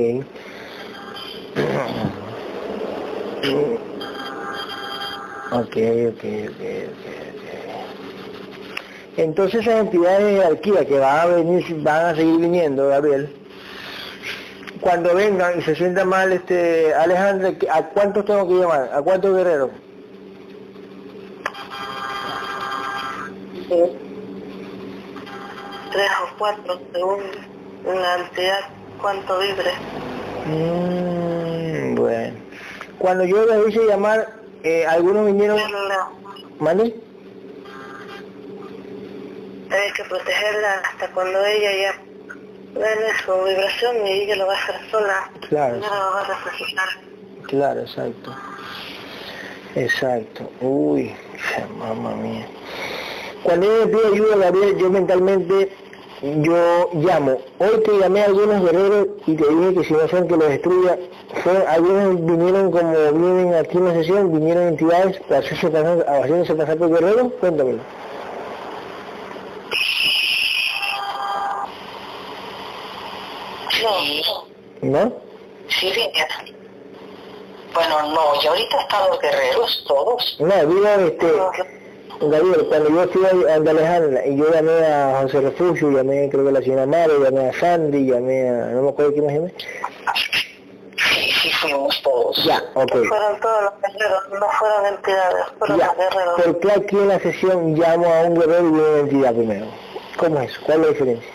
Ok, 5.52 5.76
ok, 6.10 6.24
ok, 6.46 6.64
ok, 6.88 7.06
ok. 7.30 7.46
Entonces 9.18 9.62
esas 9.62 9.82
entidades 9.82 10.24
de 10.24 10.32
jerarquía 10.34 10.86
que 10.86 11.00
van 11.00 11.20
a 11.20 11.26
venir, 11.26 11.84
van 11.84 12.06
a 12.06 12.16
seguir 12.16 12.38
viniendo, 12.38 12.88
Gabriel, 12.88 13.36
cuando 14.80 15.14
vengan 15.16 15.60
y 15.60 15.62
se 15.64 15.76
sienta 15.76 16.06
mal 16.06 16.32
este 16.32 16.94
Alejandro, 16.94 17.52
¿a 17.72 17.84
cuántos 17.84 18.26
tengo 18.26 18.48
que 18.48 18.54
llamar? 18.54 18.90
¿A 18.94 19.02
cuántos 19.02 19.36
guerreros? 19.36 19.72
Tres 25.92 26.12
o 26.24 26.38
cuatro, 26.38 26.80
según 26.94 27.20
la 27.86 28.16
entidad, 28.18 28.60
cuánto 29.02 29.40
vibre. 29.40 29.72
Mm, 30.46 31.96
bueno. 31.96 32.38
Cuando 32.98 33.24
yo 33.26 33.46
les 33.46 33.70
hice 33.70 33.86
llamar, 33.86 34.34
eh, 34.64 34.86
algunos 34.86 35.26
vinieron... 35.26 35.58
Protegerla, 35.58 36.10
¿Mande? 36.60 36.96
hay 39.72 39.92
que 39.94 40.04
protegerla 40.04 40.82
hasta 40.84 41.08
cuando 41.12 41.46
ella 41.46 41.72
ya 41.72 42.80
gane 42.80 43.20
su 43.24 43.32
vibración 43.44 44.08
y 44.08 44.12
ella 44.12 44.36
lo 44.38 44.48
va 44.48 44.56
a 44.56 44.64
hacer 44.64 44.76
sola. 44.90 45.32
Claro. 45.48 45.78
No 45.78 45.88
va 45.88 46.26
a 46.26 46.46
necesitar. 46.46 46.90
Claro, 47.48 47.82
exacto. 47.82 48.36
Exacto. 49.76 50.50
Uy, 50.62 51.16
mamá 51.78 52.16
mía. 52.16 52.48
Cuando 53.44 53.66
yo 53.66 53.86
me 53.86 53.92
pido 53.92 54.14
ayuda, 54.14 54.36
Gabriel, 54.38 54.78
yo 54.78 54.90
mentalmente, 54.90 55.72
yo 56.22 56.90
llamo. 56.94 57.38
Hoy 57.60 57.82
te 57.86 57.98
llamé 57.98 58.22
a 58.22 58.26
algunos 58.26 58.62
guerreros 58.62 59.08
y 59.26 59.36
te 59.36 59.48
dije 59.48 59.74
que 59.76 59.84
si 59.86 59.94
no 59.94 60.08
son 60.08 60.28
que 60.28 60.38
los 60.38 60.50
destruya, 60.50 60.98
fue, 61.44 61.66
algunos 61.68 62.26
vinieron 62.26 62.72
como 62.72 62.92
vienen 62.92 63.54
aquí 63.56 63.78
en 63.78 63.86
la 63.86 63.94
sesión, 63.94 64.32
vinieron 64.32 64.68
entidades 64.70 65.20
para 65.22 65.40
hacerse 65.40 65.70
pasar, 65.70 66.06
haciéndose 66.08 66.56
pasar 66.56 66.78
por 66.78 66.90
guerreros. 66.90 67.32
Cuéntamelo. 67.40 67.80
Sí, 73.72 74.22
¿No? 74.82 75.14
sí 75.70 75.86
vinieron. 75.88 76.60
Bueno, 77.74 78.14
no, 78.14 78.42
y 78.44 78.48
ahorita 78.48 78.82
están 78.82 79.10
los 79.10 79.20
guerreros 79.22 79.86
todos. 79.88 80.38
No, 80.40 80.66
digo, 80.66 80.88
este, 80.88 81.79
Gabriel, 82.22 82.66
cuando 82.68 82.90
yo 82.90 83.08
fui 83.12 83.26
a, 83.26 83.54
a 83.54 83.56
Alejandra 83.56 84.26
y 84.26 84.36
yo 84.38 84.52
llamé 84.52 84.72
a 84.86 85.20
José 85.22 85.42
Refugio, 85.42 85.90
llamé 85.92 86.28
creo 86.30 86.44
que 86.44 86.50
a 86.50 86.54
la 86.54 86.62
señora 86.62 86.86
Mare, 86.86 87.14
llamé 87.24 87.50
a 87.50 87.54
Sandy, 87.54 88.06
llamé 88.12 88.50
a, 88.50 88.54
no 88.72 88.82
me 88.84 88.90
acuerdo 88.90 89.14
quién 89.14 89.26
más 89.26 89.34
llamé. 89.36 89.54
Sí, 90.98 91.32
sí 91.42 91.52
fuimos 91.62 92.02
todos. 92.04 92.44
Ya, 92.46 92.62
ok. 92.74 92.92
Fueron 93.08 93.40
todos 93.40 93.64
los 93.64 93.74
guerreros, 93.82 94.24
no 94.38 94.48
fueron 94.60 94.86
entidades, 94.88 95.46
fueron 95.58 95.78
Ya, 95.80 95.88
los 95.88 95.98
guerreros. 95.98 96.42
¿por 96.42 96.60
qué 96.60 96.72
aquí 96.74 96.96
en 96.98 97.08
la 97.08 97.20
sesión 97.20 97.76
llamo 97.76 98.14
a 98.14 98.22
un 98.24 98.36
guerrero 98.40 98.64
y 98.64 98.68
una 98.72 98.98
entidad 99.00 99.34
primero? 99.34 99.66
¿Cómo 100.18 100.40
es? 100.42 100.60
¿Cuál 100.60 100.80
es 100.82 100.84
la 100.86 100.90
diferencia? 100.92 101.30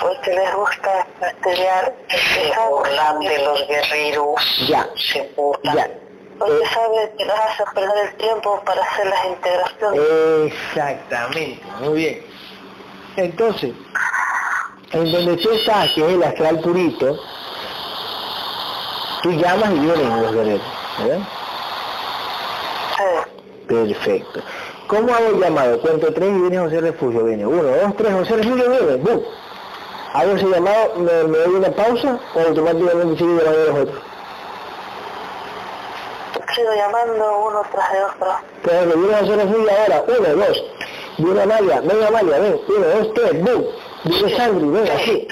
Porque 0.00 0.30
les 0.30 0.54
gusta 0.54 1.06
estudiar, 1.20 1.94
Se 2.08 2.52
burlan 2.70 3.20
de 3.20 3.38
los 3.44 3.66
guerreros. 3.68 4.66
Ya, 4.68 4.88
Se 4.96 5.30
burlan. 5.36 5.76
ya. 5.76 5.90
Porque 6.38 6.66
sabe 6.66 7.12
que 7.18 7.24
les 7.24 7.34
hace 7.34 7.64
perder 7.74 8.08
el 8.08 8.16
tiempo 8.16 8.62
para 8.64 8.82
hacer 8.82 9.06
las 9.06 9.26
integraciones. 9.26 10.52
Exactamente, 10.52 11.62
muy 11.80 11.94
bien. 11.94 12.26
Entonces, 13.16 13.72
en 14.92 15.12
donde 15.12 15.36
tú 15.38 15.50
estás, 15.50 15.90
que 15.92 16.06
es 16.06 16.12
el 16.12 16.22
astral 16.22 16.60
purito, 16.60 17.18
tú 19.22 19.32
llamas 19.32 19.70
y 19.70 19.78
vienen 19.78 20.22
los 20.22 20.32
guerreros, 20.32 20.66
¿verdad? 20.98 21.18
Sí. 22.96 23.30
Perfecto. 23.68 24.40
¿Cómo 24.86 25.12
hago 25.12 25.26
el 25.28 25.40
llamado? 25.40 25.80
Cuento 25.80 26.12
tres 26.14 26.28
y 26.30 26.40
viene 26.42 26.58
José 26.58 26.80
Refugio. 26.80 27.24
Viene 27.24 27.44
uno, 27.46 27.62
dos, 27.64 27.96
tres, 27.96 28.12
José 28.12 28.36
Refugio 28.36 28.70
viene. 28.70 28.96
¡Bum! 28.96 29.20
Hago 30.12 30.32
ese 30.32 30.46
llamado, 30.46 30.94
me, 30.96 31.24
me 31.24 31.38
doy 31.38 31.54
una 31.56 31.70
pausa 31.70 32.18
o 32.34 32.40
automáticamente 32.40 33.18
sigo 33.18 33.38
llamando 33.38 33.60
a 33.60 33.64
los 33.64 33.78
otros. 33.80 34.02
Sigo 36.54 36.74
llamando 36.74 37.38
uno 37.46 37.62
tras 37.70 37.92
de 37.92 38.04
otro. 38.04 38.38
Ejemplo, 38.64 38.98
viene 38.98 39.16
José 39.18 39.36
Refugio 39.36 39.70
ahora. 39.70 40.04
Uno, 40.06 40.46
dos. 40.46 40.64
Viene 41.18 41.42
Amalia, 41.42 41.80
venga 41.80 42.08
Amalia, 42.08 42.38
ven. 42.38 42.60
Uno, 42.68 42.86
dos, 42.86 43.14
tres, 43.14 43.44
¡bum! 43.44 43.64
Viene 44.04 44.36
Sandri, 44.36 44.68
ven, 44.68 44.90
así. 44.90 45.04
Sí. 45.04 45.28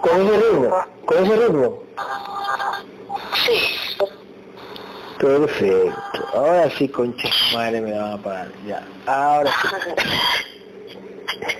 Con 0.00 0.26
ese 0.26 0.36
ritmo, 0.36 0.84
con 1.06 1.24
ese 1.24 1.36
ritmo. 1.36 1.82
Sí, 3.44 4.06
Perfecto. 5.18 6.28
Ahora 6.34 6.70
sí, 6.70 6.88
concha 6.88 7.28
madre, 7.54 7.80
me 7.80 7.92
van 7.92 8.12
a 8.12 8.18
pagar. 8.22 8.48
Ya. 8.66 8.86
Ahora 9.06 9.50
sí. 9.50 9.68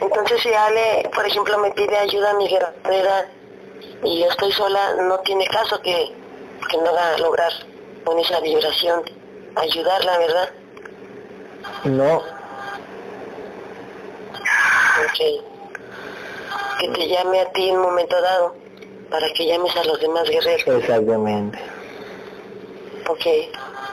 Entonces 0.00 0.40
si 0.42 0.52
Ale, 0.52 1.10
por 1.14 1.26
ejemplo, 1.26 1.58
me 1.58 1.70
pide 1.72 1.96
ayuda 1.96 2.30
a 2.30 2.34
mi 2.34 2.48
guerrera 2.48 3.28
y 4.02 4.20
yo 4.20 4.26
estoy 4.26 4.52
sola, 4.52 4.94
no 5.02 5.18
tiene 5.20 5.46
caso 5.46 5.80
que, 5.82 6.12
que 6.70 6.76
no 6.78 6.92
va 6.92 7.14
a 7.14 7.18
lograr 7.18 7.52
con 8.06 8.18
esa 8.20 8.40
vibración 8.40 9.02
ayudarla, 9.56 10.18
¿verdad? 10.18 10.48
No, 11.84 12.22
Ok. 14.98 15.18
Que 16.80 16.88
te 16.88 17.08
llame 17.08 17.40
a 17.40 17.52
ti 17.52 17.68
en 17.68 17.76
un 17.76 17.82
momento 17.82 18.20
dado 18.20 18.54
para 19.10 19.26
que 19.34 19.46
llames 19.46 19.74
a 19.76 19.84
los 19.84 20.00
demás 20.00 20.28
guerreros. 20.28 20.66
exactamente. 20.82 21.58
Ok. 23.08 23.26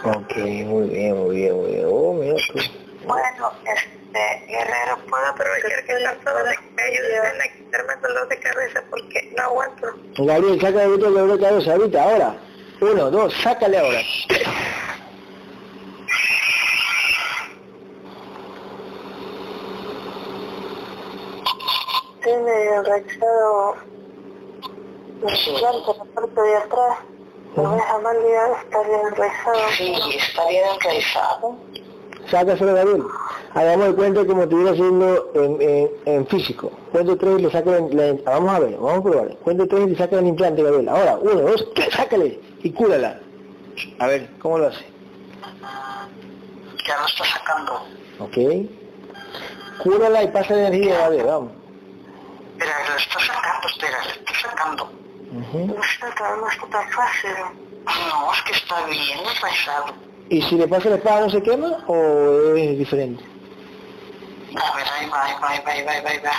Ok, 0.06 0.35
muy 0.38 0.90
bien, 0.90 1.18
muy 1.18 1.35
bien, 1.35 1.56
muy 1.56 1.72
bien. 1.72 1.85
Oh, 1.90 2.14
mira 2.14 2.35
tú. 2.48 2.60
Bueno, 3.06 3.52
este, 3.65 4.45
guerrero, 4.48 4.98
puedo 5.10 5.26
aprovechar 5.26 5.85
que 5.85 5.94
estás 5.94 6.18
todo 6.23 6.44
de 6.44 6.56
que 6.56 6.72
me 6.76 6.84
ayudes 6.84 7.22
a 7.22 7.57
quitarme 7.57 7.94
el 7.94 8.02
dolor 8.02 8.27
de 8.30 8.40
cabeza 8.40 8.84
porque 8.90 9.34
no 9.35 9.44
aguanto. 9.44 9.88
Gabriel, 10.18 10.61
sácale 10.61 10.84
ahorita 10.84 11.07
el 11.07 11.14
dolor 11.14 11.38
de 11.38 11.45
cabeza, 11.45 11.73
ahorita, 11.73 12.03
ahora. 12.03 12.35
Uno, 12.84 13.10
dos, 13.10 13.34
sácale 13.42 13.78
ahora. 13.78 14.02
Tiene 22.22 22.76
enraizado 22.76 23.76
el 25.22 25.62
llanto 25.62 25.94
en 25.94 25.98
la 25.98 26.14
parte 26.14 26.42
de 26.42 26.56
atrás. 26.58 26.98
No 27.56 27.74
deja 27.74 28.00
mal 28.00 28.18
ya 28.22 28.62
está 28.62 28.84
bien 28.84 29.00
enraizado. 29.08 29.60
Sí, 29.78 29.96
está 30.18 30.46
bien 30.50 30.66
enraizado. 30.76 31.56
Sácaselo, 32.34 32.74
Gabriel. 32.74 33.04
Hagamos 33.54 33.88
el 33.90 33.96
cuento 33.96 34.26
como 34.26 34.44
estuviera 34.44 34.72
haciendo 34.72 35.32
en, 35.36 35.62
en, 35.62 35.90
en 36.06 36.28
físico. 36.28 36.72
Cuento 36.92 37.16
tres 37.16 37.38
y 37.38 37.42
le 37.44 37.52
saca 37.52 37.70
la, 37.70 37.80
la- 37.82 38.16
Vamos 38.26 38.56
a 38.56 38.60
ver, 38.60 38.72
vamos 38.72 38.98
a 38.98 39.04
probar. 39.04 39.36
Cuento 39.44 39.68
tres 39.68 39.82
y 39.86 39.90
le 39.92 39.96
saca 39.98 40.18
el 40.18 40.26
implante, 40.26 40.64
Gabriel. 40.64 40.90
Ahora, 40.90 41.18
uno, 41.22 41.42
dos, 41.42 41.68
tres, 41.76 41.94
sácale 41.94 42.40
y 42.64 42.72
cúrala. 42.72 43.20
A 44.00 44.08
ver, 44.08 44.32
¿cómo 44.42 44.58
lo 44.58 44.68
hace? 44.70 44.84
Ya 46.88 46.98
lo 47.00 47.06
está 47.06 47.24
sacando. 47.24 47.86
¿Ok? 48.20 48.38
Cúrala 49.84 50.24
y 50.24 50.28
pasa 50.30 50.56
la 50.56 50.68
energía, 50.70 50.98
Gabriel, 51.02 51.26
vamos. 51.28 51.52
Espera, 52.54 52.90
lo 52.90 52.96
está 52.98 53.20
sacando, 53.20 53.68
espera, 53.68 53.98
lo 54.06 54.10
está 54.10 54.34
sacando. 54.50 54.92
No 55.34 55.84
sé, 55.84 56.00
pero 56.18 56.38
no 56.38 56.50
está 56.50 56.66
tan 56.68 56.90
fácil. 56.90 57.30
No, 57.86 58.34
es 58.34 58.42
que 58.44 58.54
está 58.54 58.86
bien 58.88 59.20
enraizado. 59.20 59.86
¿Y 60.30 60.41
si 60.41 60.56
le 60.56 60.68
pasa 60.68 60.90
la 60.90 60.95
espada 60.95 61.22
no 61.22 61.30
se 61.30 61.41
quema 61.44 61.84
o 61.88 62.56
es 62.56 62.78
diferente? 62.78 63.24
A 64.56 64.76
ver, 64.76 64.86
ahí 65.00 65.10
va, 65.10 65.24
ahí 65.26 65.34
va, 65.41 65.50
ahí 65.50 65.60
va, 65.86 65.91
ahí 65.91 66.02
va, 66.04 66.10
ahí 66.10 66.20
va. 66.20 66.32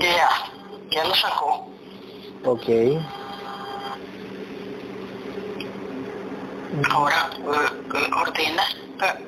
Ya, 0.00 0.28
ya 0.90 1.04
lo 1.04 1.14
sacó. 1.14 1.66
Ok. 2.44 2.68
Ahora, 6.90 7.30
eh, 7.38 8.10
ordena, 8.20 8.62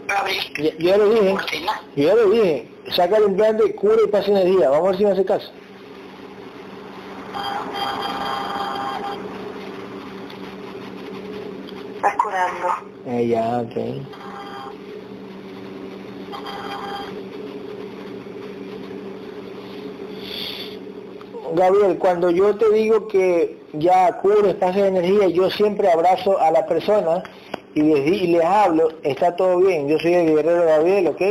Gabriel, 0.09 0.77
Ya, 0.81 0.97
lo 0.97 1.09
dije. 1.11 1.32
ordena. 1.32 1.81
Ya 1.94 2.15
lo 2.15 2.31
dije. 2.31 2.69
Saca 2.90 3.16
el 3.19 3.24
implante, 3.31 3.74
cura 3.77 3.97
y 4.05 4.09
pasa 4.09 4.31
energía. 4.31 4.69
Vamos 4.70 4.86
a 4.86 4.90
ver 4.90 4.98
si 4.98 5.05
me 5.05 5.11
hace 5.12 5.24
caso. 5.24 5.51
Está 12.07 12.16
curando. 12.23 12.69
Eh, 13.07 13.27
ya, 13.28 13.61
ok. 13.62 13.77
Gabriel, 21.55 21.99
cuando 21.99 22.31
yo 22.31 22.57
te 22.57 22.69
digo 22.70 23.09
que 23.09 23.57
ya 23.74 24.12
cubro 24.19 24.49
espacio 24.49 24.83
de 24.83 24.89
energía, 24.89 25.28
yo 25.28 25.49
siempre 25.51 25.91
abrazo 25.91 26.39
a 26.41 26.51
la 26.51 26.66
persona 26.66 27.23
y 27.74 27.83
les, 27.83 28.05
di- 28.05 28.16
y 28.24 28.27
les 28.28 28.45
hablo, 28.45 28.89
está 29.03 29.37
todo 29.37 29.59
bien, 29.59 29.89
yo 29.89 29.99
soy 29.99 30.15
el 30.15 30.35
guerrero 30.35 30.65
Gabriel, 30.65 31.07
¿ok? 31.09 31.23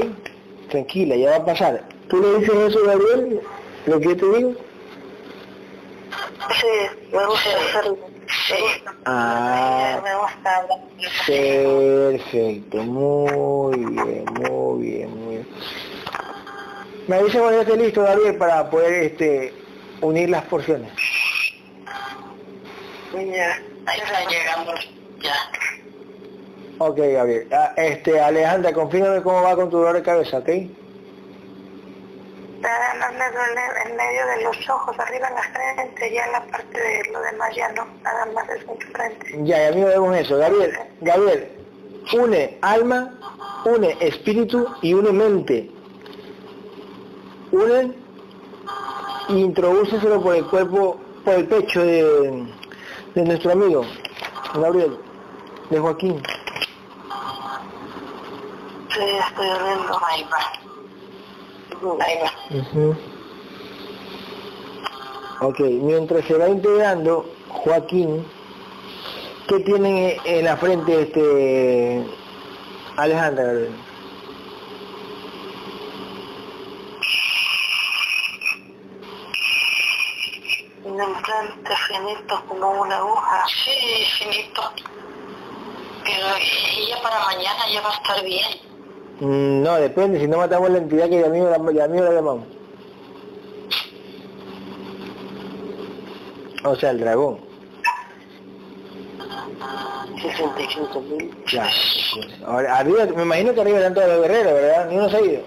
Tranquila, 0.69 1.15
ya 1.15 1.31
va 1.31 1.35
a 1.38 1.45
pasar. 1.45 1.84
¿Tú 2.07 2.18
le 2.22 2.39
dices 2.39 2.56
eso, 2.56 2.80
Gabriel? 2.85 3.41
¿Lo 3.88 3.99
que 3.99 4.06
yo 4.07 4.18
te 4.18 4.38
digo? 4.38 4.52
Sí, 6.61 6.68
me 7.11 7.26
gusta 7.26 7.49
hacerlo. 7.69 7.97
Sí. 8.47 8.53
Ah, 9.05 10.01
perfecto, 11.26 12.77
muy 12.77 13.77
bien, 13.77 14.26
muy 14.26 14.84
bien, 14.84 15.26
muy 15.26 15.35
bien. 15.35 15.47
Me 17.07 17.15
avisa 17.15 17.39
cuando 17.39 17.61
esté 17.61 17.76
listo, 17.76 18.03
Gabriel, 18.03 18.38
para 18.38 18.69
poder 18.69 18.93
este, 19.03 19.53
unir 20.01 20.30
las 20.30 20.43
porciones. 20.43 20.91
Ya. 23.13 23.59
Ahí 23.88 23.99
está 23.99 24.30
llegando, 24.30 24.73
ya. 25.22 25.35
Ok, 26.77 26.97
Gabriel. 26.97 27.47
Ah, 27.51 27.73
este, 27.77 28.19
Alejandra, 28.19 28.73
confírmame 28.73 29.23
cómo 29.23 29.41
va 29.41 29.55
con 29.55 29.72
tu 29.72 29.77
dolor 29.77 29.95
de 29.95 30.03
cabeza, 30.03 30.39
¿ok? 30.39 30.49
Nada 32.65 32.95
más 32.95 33.13
me 33.13 33.31
duele 33.31 33.61
en 33.85 33.95
medio 33.95 34.25
de 34.25 34.43
los 34.43 34.69
ojos, 34.69 34.97
arriba 34.97 35.27
en 35.27 35.35
la 35.35 35.43
frente, 35.43 36.11
ya 36.11 36.25
en 36.25 36.31
la 36.31 36.43
parte 36.47 36.79
de 36.79 37.11
lo 37.11 37.21
demás 37.21 37.55
ya 37.55 37.71
no, 37.73 37.85
nada 38.01 38.25
más 38.33 38.49
es 38.49 38.67
mi 38.67 38.75
frente. 38.91 39.43
Ya, 39.43 39.69
ya 39.69 39.75
mismo 39.75 39.87
vemos 39.87 40.17
eso. 40.17 40.37
Gabriel, 40.39 40.79
Gabriel, 41.01 41.51
une 42.13 42.57
alma, 42.63 43.13
une 43.65 43.95
espíritu 43.99 44.65
y 44.81 44.95
une 44.95 45.11
mente. 45.13 45.69
Une 47.51 47.93
e 49.29 49.33
introdúceselo 49.33 50.23
por 50.23 50.35
el 50.35 50.45
cuerpo, 50.47 50.99
por 51.23 51.35
el 51.35 51.47
pecho 51.47 51.83
de, 51.83 52.47
de 53.13 53.23
nuestro 53.25 53.51
amigo, 53.51 53.85
Gabriel, 54.55 54.97
de 55.69 55.79
Joaquín. 55.79 56.23
Sí, 58.89 59.01
estoy 59.29 59.49
oliendo. 59.49 59.99
Ahí 60.03 60.27
va. 60.31 60.64
Ujú. 62.51 62.95
Ok, 65.41 65.59
mientras 65.59 66.25
se 66.25 66.37
va 66.37 66.49
integrando 66.49 67.25
Joaquín, 67.49 68.25
¿qué 69.47 69.59
tiene 69.59 70.17
en 70.25 70.45
la 70.45 70.57
frente 70.57 71.01
este 71.01 72.05
Alejandra? 72.97 73.43
Gabriel? 73.43 73.75
Un 80.85 81.03
implante 81.03 81.75
finito 81.87 82.43
como 82.47 82.81
una 82.81 82.97
aguja. 82.97 83.45
Sí, 83.47 84.05
finito. 84.19 84.71
Pero 86.03 86.27
ella 86.37 87.01
para 87.01 87.19
mañana 87.25 87.67
ya 87.71 87.81
va 87.81 87.89
a 87.89 87.93
estar 87.95 88.23
bien. 88.23 88.74
Mm, 89.19 89.63
No, 89.63 89.75
depende, 89.75 90.19
si 90.19 90.27
no 90.27 90.37
matamos 90.37 90.69
la 90.69 90.77
entidad 90.79 91.09
que 91.09 91.21
ya 91.21 91.27
mismo 91.29 91.49
la, 91.49 91.57
la 91.57 92.11
llamamos. 92.11 92.45
O 96.63 96.75
sea, 96.75 96.89
el 96.91 96.99
dragón. 96.99 97.39
65 100.21 101.01
mil. 101.01 101.35
Ya. 101.51 101.69
Ahora, 102.47 102.77
arriba, 102.79 103.05
me 103.15 103.23
imagino 103.23 103.53
que 103.53 103.61
arriba 103.61 103.77
están 103.77 103.93
todos 103.93 104.07
los 104.07 104.21
guerreros, 104.21 104.53
¿verdad? 104.53 104.89
Ni 104.89 104.97
uno 104.97 105.09
se 105.09 105.17
ha 105.17 105.21
ido. 105.21 105.41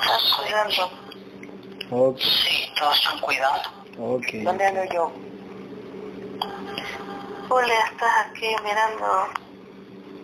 Estás 0.00 0.34
cuidando. 0.40 0.90
Ok, 1.92 2.18
Sí, 2.18 2.70
todos 2.78 2.96
están 2.96 3.18
cuidando. 3.20 3.68
ok. 3.98 4.26
¿Dónde 4.44 4.64
ando 4.66 4.84
yo? 4.92 5.12
Julia, 7.48 7.74
estás 7.92 8.26
aquí 8.26 8.46
mirando. 8.64 9.06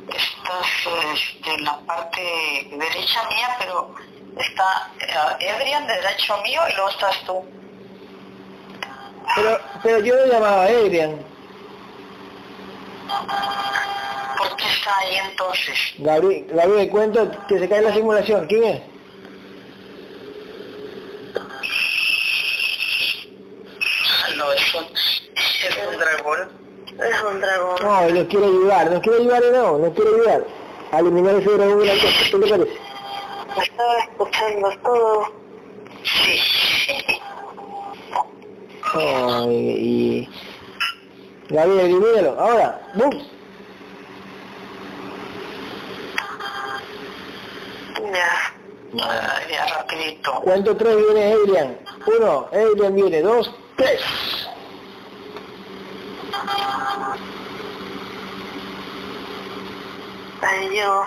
Estás 0.09 0.67
este, 1.15 1.55
en 1.55 1.65
la 1.65 1.79
parte 1.81 2.69
derecha 2.71 3.29
mía, 3.29 3.57
pero 3.59 3.95
está 4.39 4.91
eh, 5.41 5.51
Adrian 5.51 5.87
derecho 5.87 6.37
mío 6.43 6.61
y 6.71 6.75
luego 6.75 6.91
estás 6.91 7.25
tú. 7.25 7.45
Pero, 9.35 9.61
pero 9.83 9.99
yo 10.01 10.15
lo 10.15 10.27
llamaba 10.27 10.63
a 10.63 10.67
Adrian. 10.67 11.19
¿Por 14.39 14.57
qué 14.57 14.65
está 14.65 14.99
ahí 14.99 15.17
entonces? 15.31 15.79
Gabriel, 15.99 16.47
Gabriel, 16.51 16.91
cuento 16.91 17.31
que 17.49 17.59
se 17.59 17.69
cae 17.69 17.83
la 17.83 17.93
simulación. 17.93 18.47
¿Quién 18.47 18.65
es? 18.65 18.83
No, 24.37 24.53
es 24.53 24.75
un, 24.75 24.85
es 25.35 25.79
un 25.89 25.99
dragón. 25.99 26.66
Es 26.99 27.23
un 27.23 27.41
dragón. 27.41 27.77
No, 27.83 28.09
nos 28.09 28.25
quiere 28.29 28.47
ayudar, 28.47 28.91
nos 28.91 29.01
quiere 29.01 29.19
ayudar 29.19 29.43
no, 29.53 29.79
nos 29.79 29.95
quiere 29.95 30.11
ayudar 30.11 30.47
a 30.93 30.99
eliminar 31.01 31.35
ese 31.35 31.51
dragón 31.51 31.79
de 31.81 31.87
la 31.87 31.93
cosa. 31.95 32.31
¿Qué 32.31 32.39
te 32.39 32.47
parece? 32.49 32.79
Estaba 33.63 33.99
escuchando 33.99 34.71
todo. 34.83 35.33
Sí. 36.05 36.41
Oh, 38.95 39.47
y, 39.51 39.55
y... 39.55 40.29
Gabriel, 41.49 41.87
elimínalo. 41.87 42.41
Ahora, 42.41 42.81
¡bum! 42.95 43.11
Ya. 48.13 48.55
Ya 49.51 49.67
rapidito. 49.67 50.41
¿Cuánto 50.43 50.77
tres 50.77 50.97
viene 50.97 51.33
Adrian? 51.33 51.79
Uno, 52.19 52.49
Adrian 52.53 52.95
viene, 52.95 53.21
dos, 53.21 53.55
tres. 53.77 54.01
Ahí 60.43 60.69
llego. 60.71 61.07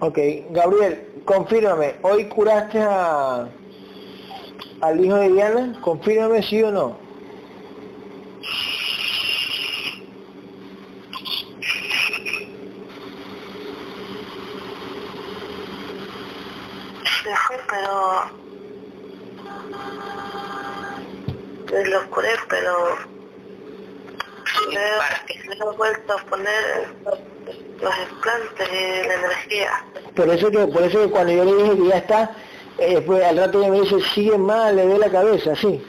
Ok. 0.00 0.18
Gabriel, 0.50 1.22
confírmame, 1.24 1.94
¿hoy 2.02 2.28
curaste 2.28 2.80
a 2.80 3.48
al 4.82 5.04
hijo 5.04 5.14
de 5.14 5.28
Diana? 5.30 5.78
Confírmame 5.80 6.42
sí 6.42 6.62
o 6.62 6.72
no. 6.72 6.96
Se 17.22 17.36
fue, 17.36 17.60
pero... 17.68 18.41
Me 21.72 21.84
lo 21.86 22.10
curé, 22.10 22.28
pero... 22.48 22.96
Le, 24.70 24.78
le 24.78 25.54
he 25.54 25.76
vuelto 25.76 26.12
a 26.12 26.18
poner 26.26 26.88
los 27.80 27.94
implantes 28.10 28.68
y 28.70 29.08
la 29.08 29.14
energía. 29.14 29.84
Por 30.14 30.28
eso 30.28 30.50
que, 30.50 30.66
por 30.66 30.82
eso 30.82 31.02
que 31.02 31.10
cuando 31.10 31.32
yo 31.32 31.44
le 31.44 31.54
dije 31.62 31.76
que 31.76 31.88
ya 31.88 31.96
está, 31.96 32.36
eh, 32.78 32.94
después 32.96 33.24
al 33.24 33.38
rato 33.38 33.60
ella 33.60 33.70
me 33.70 33.80
dice, 33.80 34.00
sigue 34.14 34.36
mal, 34.36 34.76
le 34.76 34.86
ve 34.86 34.98
la 34.98 35.10
cabeza, 35.10 35.56
sí. 35.56 35.82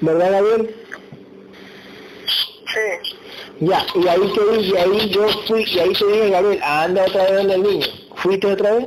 ¿Verdad, 0.00 0.30
Gabriel? 0.30 0.76
Sí. 2.26 3.17
Ya, 3.60 3.84
y 3.94 4.06
ahí 4.06 4.32
te 4.34 4.56
dije, 4.56 4.72
y 4.72 4.76
ahí 4.76 5.10
yo 5.10 5.28
fui, 5.46 5.64
y 5.64 5.78
ahí 5.80 5.92
te 5.92 6.06
dije, 6.06 6.30
Gabriel, 6.30 6.60
anda 6.62 7.02
otra 7.06 7.24
vez 7.24 7.34
donde 7.38 7.54
el 7.54 7.62
niño. 7.62 7.86
¿Fuiste 8.16 8.46
otra 8.52 8.72
vez? 8.74 8.86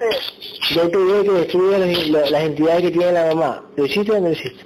Sí. 0.00 0.74
Yo 0.74 0.88
te 0.90 0.96
dije 0.98 1.22
que 1.24 1.30
destruya 1.32 1.78
las, 1.78 2.08
la- 2.08 2.30
las 2.30 2.42
entidades 2.44 2.82
que 2.82 2.90
tiene 2.90 3.12
la 3.12 3.26
mamá. 3.34 3.64
¿Lo 3.76 3.84
hiciste 3.86 4.12
o 4.12 4.14
no 4.20 4.28
lo 4.28 4.32
hiciste? 4.32 4.64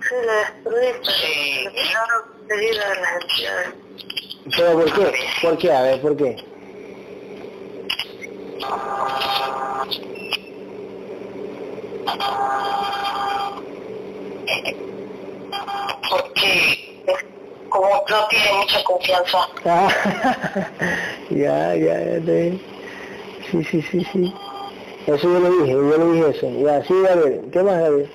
Sí, 0.00 0.14
destruí, 0.14 0.86
Sí. 1.02 1.60
pero 1.64 1.74
quedaron 1.74 2.22
seguidas 2.48 2.98
las 3.00 3.22
entidades. 3.22 3.74
¿Pero 4.56 4.72
por 4.72 4.92
qué? 4.92 5.18
¿Por 5.42 5.58
qué? 5.58 5.72
A 5.72 5.82
ver, 5.82 6.00
¿por 6.00 6.16
qué? 6.16 6.36
Porque 16.10 16.78
como 17.68 17.88
no 18.08 18.26
tiene 18.28 18.52
mucha 18.58 18.84
confianza. 18.84 19.38
Ah, 19.64 19.88
ya, 21.30 21.74
ya, 21.76 22.04
ya 22.04 22.20
te... 22.24 22.58
Sí, 23.50 23.64
sí, 23.64 23.82
sí, 23.82 24.06
sí. 24.12 24.34
Eso 25.06 25.22
yo 25.22 25.40
lo 25.40 25.50
dije, 25.50 25.72
yo 25.72 25.80
lo 25.80 26.12
dije 26.12 26.30
eso. 26.30 26.50
Ya, 26.64 26.84
sí, 26.84 26.94
Gabriel. 27.02 27.48
¿Qué 27.52 27.62
más, 27.62 27.78
Gabriel? 27.78 28.10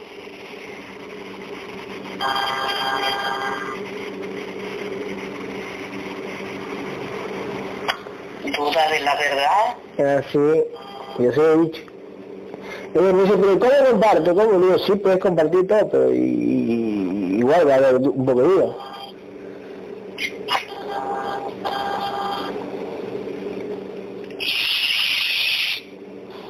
Duda 8.56 8.90
de 8.90 9.00
la 9.00 9.16
verdad. 9.16 9.83
Ah, 10.00 10.22
sí, 10.32 10.40
yo 11.20 11.32
se 11.32 11.42
he 11.42 11.58
dicho. 11.58 11.82
Ella 12.96 13.14
me 13.14 13.24
dice, 13.24 13.38
pero 13.38 13.60
¿cómo 13.60 13.90
comparto? 13.92 14.36
¿Cómo? 14.36 14.52
Le 14.60 14.66
digo, 14.68 14.80
sí, 14.80 14.96
puedes 14.96 15.20
compartir 15.20 15.68
todo, 15.68 15.88
pero 15.90 16.14
y- 16.14 16.18
y- 16.18 17.36
igual 17.40 17.68
va 17.68 17.74
a 17.74 17.78
haber 17.78 17.96
un 17.98 18.26
poco 18.26 18.42
de 18.42 18.48
duda. 18.48 18.76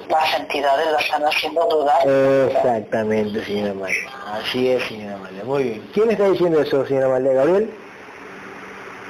Las 0.09 0.39
entidades 0.39 0.91
la 0.91 0.99
están 0.99 1.23
haciendo 1.23 1.65
dudar. 1.69 2.07
Exactamente, 2.51 3.43
señora 3.45 3.73
María. 3.73 4.09
Así 4.33 4.67
es, 4.69 4.83
señora 4.87 5.17
María. 5.17 5.43
Muy 5.43 5.63
bien. 5.63 5.89
¿Quién 5.93 6.11
está 6.11 6.29
diciendo 6.29 6.61
eso, 6.61 6.85
señora 6.85 7.09
María? 7.09 7.33
¿Gabriel? 7.33 7.69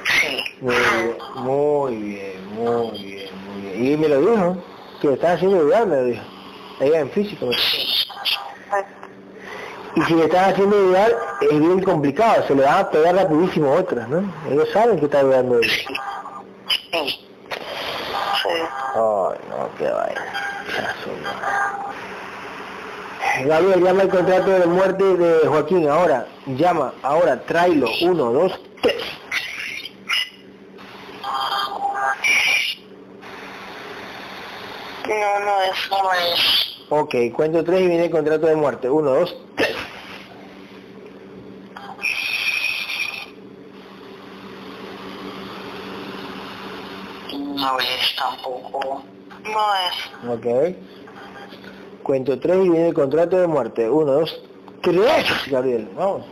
Sí. 0.06 0.44
Muy 0.60 0.74
bien, 0.74 1.16
muy 1.44 1.96
bien, 1.96 2.54
muy 2.54 2.98
bien. 3.02 3.23
Y 3.74 3.96
me 3.96 4.08
lo 4.08 4.20
dijo, 4.20 4.56
que 5.00 5.08
le 5.08 5.14
están 5.14 5.36
haciendo 5.36 5.64
dudar, 5.64 5.86
me 5.86 5.96
lo 5.96 6.04
dijo. 6.04 6.22
Ella 6.80 7.00
en 7.00 7.10
físico. 7.10 7.46
me. 7.46 7.54
Y 9.96 10.02
si 10.02 10.14
le 10.14 10.24
están 10.24 10.52
haciendo 10.52 10.76
dudar, 10.76 11.12
es 11.40 11.60
bien 11.60 11.80
complicado, 11.82 12.44
se 12.46 12.54
le 12.54 12.64
van 12.64 12.78
a 12.80 12.90
pegar 12.90 13.14
rapidísimo 13.14 13.72
otras, 13.72 14.08
¿no? 14.08 14.24
Ellos 14.50 14.68
saben 14.72 14.98
que 14.98 15.04
está 15.04 15.22
dudando 15.22 15.58
de. 15.58 15.68
Ay, 18.96 19.38
no, 19.48 19.68
qué 19.78 19.88
vaina. 19.90 20.20
Gabriel, 23.46 23.82
llama 23.82 24.02
el 24.02 24.08
contrato 24.08 24.50
de 24.50 24.66
muerte 24.66 25.04
de 25.04 25.46
Joaquín 25.48 25.88
ahora. 25.88 26.26
Llama, 26.46 26.92
ahora, 27.02 27.40
tráelo. 27.44 27.88
Uno, 28.02 28.32
dos, 28.32 28.60
tres. 28.80 29.02
No, 35.08 35.40
no, 35.40 35.62
eso 35.62 36.02
no 36.02 36.12
es. 36.12 36.74
Ok, 36.88 37.14
cuento 37.34 37.62
tres 37.62 37.82
y 37.82 37.88
viene 37.88 38.04
el 38.06 38.10
contrato 38.10 38.46
de 38.46 38.56
muerte. 38.56 38.88
Uno, 38.88 39.10
dos, 39.10 39.36
tres. 39.56 39.76
No 47.32 47.78
es 47.78 48.16
tampoco. 48.16 49.02
No 49.44 49.74
es. 49.74 49.94
Ok. 50.28 50.76
Cuento 52.02 52.38
tres 52.38 52.56
y 52.64 52.68
viene 52.68 52.88
el 52.88 52.94
contrato 52.94 53.38
de 53.38 53.46
muerte. 53.46 53.88
Uno, 53.88 54.12
dos, 54.12 54.42
tres. 54.82 55.50
Gabriel, 55.50 55.88
vamos. 55.96 56.24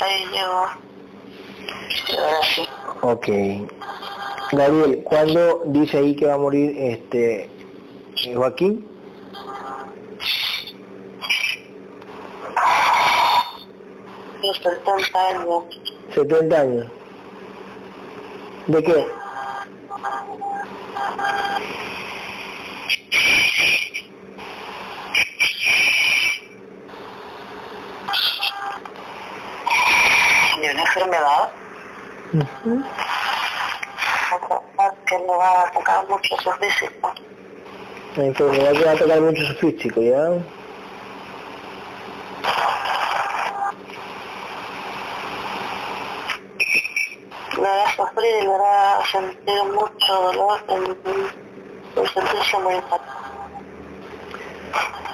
Ahí 0.00 0.26
llegó. 0.32 0.66
Ahora 2.18 2.38
sí. 2.54 2.68
Ok. 3.02 3.28
Gabriel, 4.52 5.02
¿cuándo 5.04 5.62
dice 5.66 5.98
ahí 5.98 6.14
que 6.14 6.26
va 6.26 6.34
a 6.34 6.38
morir 6.38 6.76
este 6.76 7.44
eh, 7.44 8.34
Joaquín? 8.34 8.86
Los 14.42 14.56
70 14.58 15.28
años. 15.28 15.64
70 16.14 16.60
años. 16.60 16.86
¿De 18.66 18.82
qué? 18.82 19.06
De 30.60 30.70
una 30.70 30.82
enfermedad. 30.82 31.59
Que 35.06 35.18
le 35.18 35.26
va 35.26 35.62
a 35.62 35.70
tocar 35.72 36.08
mucho 36.08 36.36
su 36.42 36.50
físico. 36.52 37.12
Enfermedad 38.16 38.72
que 38.72 38.84
va 38.84 38.92
a 38.92 38.96
tocar 38.96 39.20
mucho 39.20 39.42
su 39.46 39.54
físico, 39.54 40.00
¿ya? 40.00 40.28
Le 47.56 47.62
va 47.62 47.84
a 47.84 47.96
sufrir 47.96 48.36
y 48.38 48.42
le 48.42 48.48
va 48.48 48.98
a 48.98 49.06
sentir 49.06 49.64
mucho 49.74 50.12
dolor 50.22 50.60
en, 50.68 50.96
en 51.96 52.06
sentirse 52.14 52.58
muy 52.58 52.74
mal. 52.74 53.00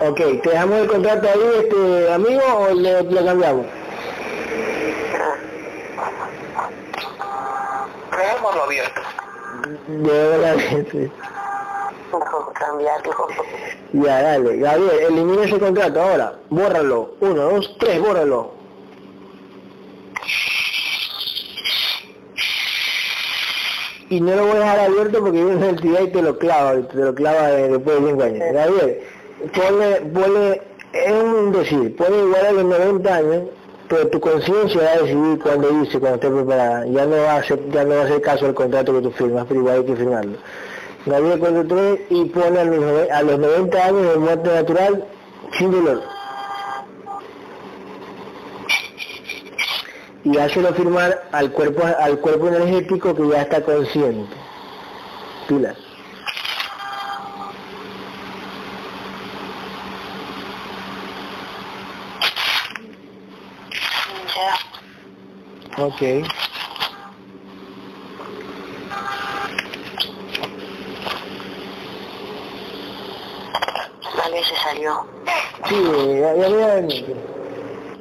Ok, 0.01 0.19
¿te 0.43 0.51
dejamos 0.51 0.79
el 0.81 0.89
contrato 0.89 1.29
ahí, 1.29 1.51
este 1.65 2.13
amigo, 2.13 2.43
o 2.59 2.75
le, 2.75 3.03
lo 3.03 3.25
cambiamos? 3.25 3.67
Dejémoslo 8.47 8.62
abierto. 8.62 9.01
Mejor 12.12 12.52
cambiarlo. 12.52 13.12
Ya, 13.93 14.23
dale. 14.23 14.56
Gabriel, 14.59 15.01
elimina 15.09 15.44
ese 15.44 15.59
contrato 15.59 16.01
ahora. 16.01 16.39
Bórralo. 16.51 17.16
Uno, 17.20 17.43
dos, 17.51 17.77
tres, 17.78 18.01
bórralo. 18.01 18.55
y 24.09 24.20
no 24.20 24.36
lo 24.36 24.47
voy 24.47 24.56
a 24.56 24.60
dejar 24.60 24.78
abierto 24.78 25.18
porque 25.18 25.32
viene 25.32 25.56
una 25.56 25.68
entidad 25.70 26.01
y 26.02 26.06
te 26.12 26.23
lo 26.23 26.39
clava, 26.39 26.81
te 26.81 26.97
lo 26.97 27.12
clava 27.12 27.48
después 27.48 28.01
de 28.01 28.10
5 28.10 28.23
años. 28.23 28.52
Gabriel, 28.52 29.01
ponle, 29.52 30.01
ponle, 30.14 30.62
es 30.93 31.12
un 31.12 31.51
decir, 31.51 31.97
ponle 31.97 32.18
igual 32.20 32.47
a 32.47 32.52
los 32.52 32.64
90 32.66 33.16
años, 33.16 33.43
pero 33.89 34.09
tu 34.09 34.21
conciencia 34.21 34.83
va 34.83 34.91
a 34.93 34.99
decidir 35.03 35.39
cuando 35.43 35.69
dice, 35.71 35.99
cuando 36.01 36.17
esté 36.17 36.31
preparada. 36.31 36.87
Ya 36.87 37.07
no 37.07 37.17
va 37.17 37.33
a 37.33 37.37
hacer, 37.37 37.61
ya 37.71 37.85
no 37.85 37.95
va 37.97 38.21
caso 38.21 38.47
al 38.47 38.55
contrato 38.55 38.93
que 38.95 39.01
tú 39.03 39.11
firmas, 39.13 39.45
pero 39.49 39.61
igual 39.61 39.77
hay 39.77 39.85
que 39.85 39.97
firmarlo. 39.97 40.39
Gabriel 41.07 41.39
43 41.39 42.01
y 42.11 42.25
pone 42.27 42.59
a 42.59 42.65
los, 42.65 42.79
nove- 42.81 43.11
a 43.11 43.23
los 43.23 43.39
90 43.39 43.85
años 43.85 44.03
de 44.13 44.17
muerte 44.19 44.53
natural 44.53 45.05
sin 45.57 45.71
dolor. 45.71 46.03
Y 50.25 50.37
hácelo 50.39 50.75
firmar 50.75 51.23
al 51.31 51.53
cuerpo, 51.53 51.83
al 52.01 52.19
cuerpo 52.19 52.49
energético 52.49 53.15
que 53.15 53.29
ya 53.29 53.43
está 53.43 53.63
consciente. 53.63 54.35
Pilas. 55.47 55.77
Ya. 64.35 64.55
Ok. 65.78 66.01
Vale, 74.16 74.44
se 74.44 74.57
salió. 74.57 75.07
Sí, 75.69 75.74
ya, 76.19 76.35
ya, 76.35 76.81
ya. 76.81 76.89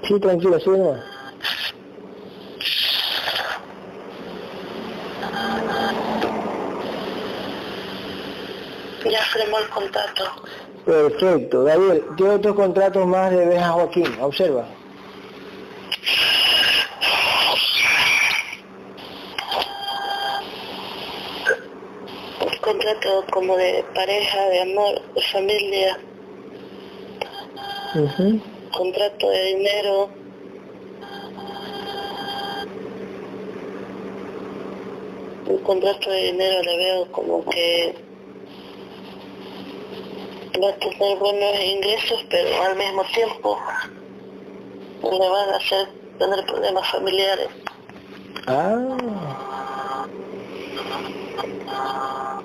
Sí, 0.08 0.20
tranquilo, 0.22 0.60
sí, 0.60 0.70
no. 0.70 0.96
Ya 9.12 9.22
firmó 9.34 9.60
el 9.60 9.70
contrato. 9.70 10.24
Perfecto. 10.86 11.64
Gabriel, 11.66 12.04
¿qué 12.16 12.24
otros 12.24 12.56
contratos 12.56 13.06
más 13.06 13.34
le 13.34 13.46
ves 13.48 13.62
a 13.62 13.72
Joaquín? 13.72 14.08
Observa. 14.22 14.66
Contrato 22.66 23.24
como 23.32 23.56
de 23.58 23.86
pareja, 23.94 24.50
de 24.50 24.62
amor, 24.62 25.00
de 25.14 25.22
familia, 25.22 26.00
contrato 28.76 29.30
de 29.30 29.46
dinero. 29.56 30.10
Un 35.48 35.58
contrato 35.60 36.10
de 36.10 36.24
dinero 36.24 36.64
le 36.64 36.78
veo 36.78 37.12
como 37.12 37.46
que 37.46 37.96
va 40.60 40.70
a 40.70 40.74
tener 40.80 41.18
buenos 41.20 41.60
ingresos, 41.64 42.26
pero 42.32 42.64
al 42.64 42.76
mismo 42.76 43.04
tiempo 43.14 43.60
le 45.04 45.30
van 45.30 45.50
a 45.52 45.58
hacer 45.58 45.88
tener 46.18 46.44
problemas 46.48 46.88
familiares. 46.90 47.50
Ah. 48.48 48.98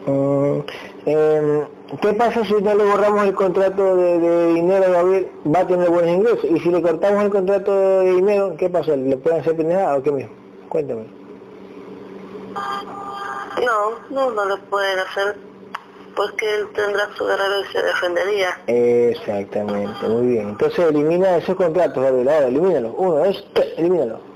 Mm, 0.07 0.61
em, 1.07 1.67
¿Qué 2.01 2.13
pasa 2.15 2.45
si 2.45 2.55
no 2.55 2.75
le 2.75 2.85
borramos 2.85 3.25
el 3.25 3.35
contrato 3.35 3.97
de, 3.97 4.19
de 4.21 4.55
dinero 4.55 4.85
a 4.85 4.89
Gabriel? 4.89 5.29
Va 5.53 5.61
a 5.61 5.67
tener 5.67 5.91
buenos 5.91 6.11
ingresos. 6.11 6.45
Y 6.45 6.61
si 6.61 6.71
le 6.71 6.81
cortamos 6.81 7.25
el 7.25 7.31
contrato 7.31 7.73
de 7.73 8.15
dinero, 8.15 8.55
¿qué 8.57 8.71
pasa? 8.71 8.95
¿Le 8.97 9.17
pueden 9.17 9.41
hacer 9.41 9.57
pendejada 9.57 9.97
o 9.97 10.03
qué 10.03 10.13
mismo? 10.13 10.33
Cuéntame. 10.69 11.07
No, 13.65 13.91
no, 14.11 14.31
no 14.31 14.45
lo 14.45 14.59
pueden 14.71 14.99
hacer 15.01 15.37
porque 16.15 16.55
él 16.55 16.69
tendrá 16.75 17.09
su 17.17 17.25
guerrero 17.25 17.61
y 17.61 17.73
se 17.73 17.83
defendería. 17.83 18.61
Exactamente, 18.67 20.09
muy 20.09 20.27
bien. 20.27 20.51
Entonces 20.51 20.79
elimina 20.87 21.37
esos 21.37 21.57
contratos, 21.57 22.03
Gabriel. 22.03 22.29
Ahora, 22.29 22.47
elimínalo. 22.47 22.93
Uno, 22.93 23.15
dos, 23.17 23.49
tres, 23.53 23.75
elimínalo. 23.77 24.30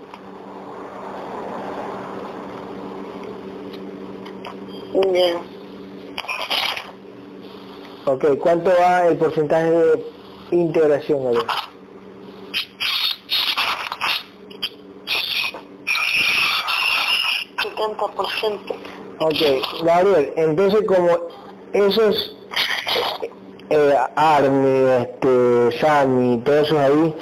Bien. 4.94 5.38
Ok, 8.06 8.38
¿cuánto 8.38 8.70
va 8.78 9.08
el 9.08 9.16
porcentaje 9.16 9.70
de 9.70 10.06
integración, 10.52 11.34
ciento. 18.40 18.74
Ok, 19.18 19.84
Gabriel, 19.84 20.32
entonces 20.36 20.86
como 20.86 21.08
esos 21.72 22.36
eh, 23.70 23.94
Army, 24.14 25.02
este, 25.02 25.78
Sammy, 25.80 26.38
todos 26.44 26.66
esos 26.66 26.78
ahí, 26.78 27.14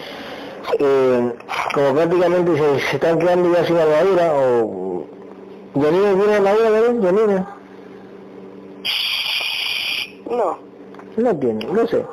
eh, 0.79 1.33
como 1.75 1.95
prácticamente 1.95 2.57
se, 2.57 2.81
se 2.81 2.97
están 2.97 3.19
quedando 3.19 3.53
ya 3.53 3.65
sin 3.67 3.79
armadura, 3.79 4.33
o... 4.35 5.07
¿Yanina 5.75 6.15
tiene 6.15 6.35
armadura, 6.35 6.71
Gabriel? 6.71 7.01
¿Yanina? 7.03 7.62
No, 10.33 10.59
No 11.17 11.37
tiene, 11.37 11.65
no 11.67 11.87
sé. 11.87 12.05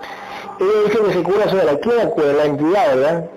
Ella 0.60 0.72
dice 0.86 1.00
que 1.00 1.14
se 1.14 1.24
cura 1.24 1.50
sola. 1.50 1.80
¿Quién 1.80 1.98
la 1.98 2.10
cura? 2.10 2.34
La 2.34 2.46
entidad, 2.46 2.96
¿verdad? 2.96 3.30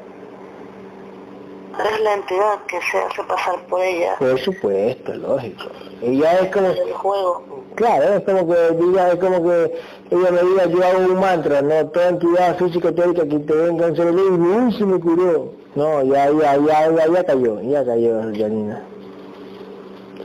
es 1.81 2.01
la 2.01 2.15
entidad 2.15 2.59
que 2.67 2.79
se 2.91 2.99
hace 2.99 3.23
pasar 3.25 3.59
por 3.67 3.81
ella 3.81 4.15
Por 4.19 4.39
supuesto, 4.41 5.15
lógico. 5.15 5.65
Ella 6.03 6.41
es 6.41 6.51
como... 6.53 6.67
el 6.69 6.93
juego. 6.93 7.43
Claro, 7.77 8.15
es 8.15 8.25
como 8.25 8.47
que 8.47 8.71
diga, 8.75 9.13
es 9.13 9.17
como 9.17 9.43
que 9.43 9.81
ella 10.11 10.31
me 10.31 10.43
diga 10.43 10.67
yo 10.67 10.85
hago 10.85 11.13
un 11.13 11.21
mantra, 11.21 11.63
no, 11.63 11.87
toda 11.87 12.09
entidad 12.11 12.59
física 12.59 12.93
teórica 12.93 13.23
que 13.27 13.39
te 13.39 13.55
venga 13.55 13.87
en 13.87 13.97
cerebro 13.97 14.23
y 14.23 14.31
uy, 14.31 14.73
se 14.77 14.85
me 14.85 15.01
curó. 15.01 15.53
No, 15.75 16.03
ya, 16.03 16.31
ya, 16.31 16.57
ya, 16.59 16.91
ya, 16.91 17.07
ya 17.07 17.25
cayó, 17.25 17.61
ya 17.63 17.85
cayó 17.85 18.21
Janina. 18.37 18.83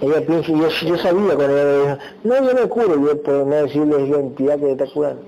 Ella 0.01 0.21
piensa, 0.25 0.51
yo, 0.51 0.69
yo 0.69 0.97
sabía 0.97 1.35
cuando 1.35 1.57
ella 1.57 1.63
me 1.63 1.77
dijo, 1.77 1.97
no, 2.23 2.35
yo 2.35 2.53
me 2.53 2.69
curo, 2.69 3.05
yo 3.05 3.21
por 3.21 3.33
no 3.33 3.55
decirle 3.55 4.07
la 4.07 4.17
entidad 4.17 4.59
que 4.59 4.65
te 4.65 4.71
está 4.71 4.85
curando. 4.87 5.21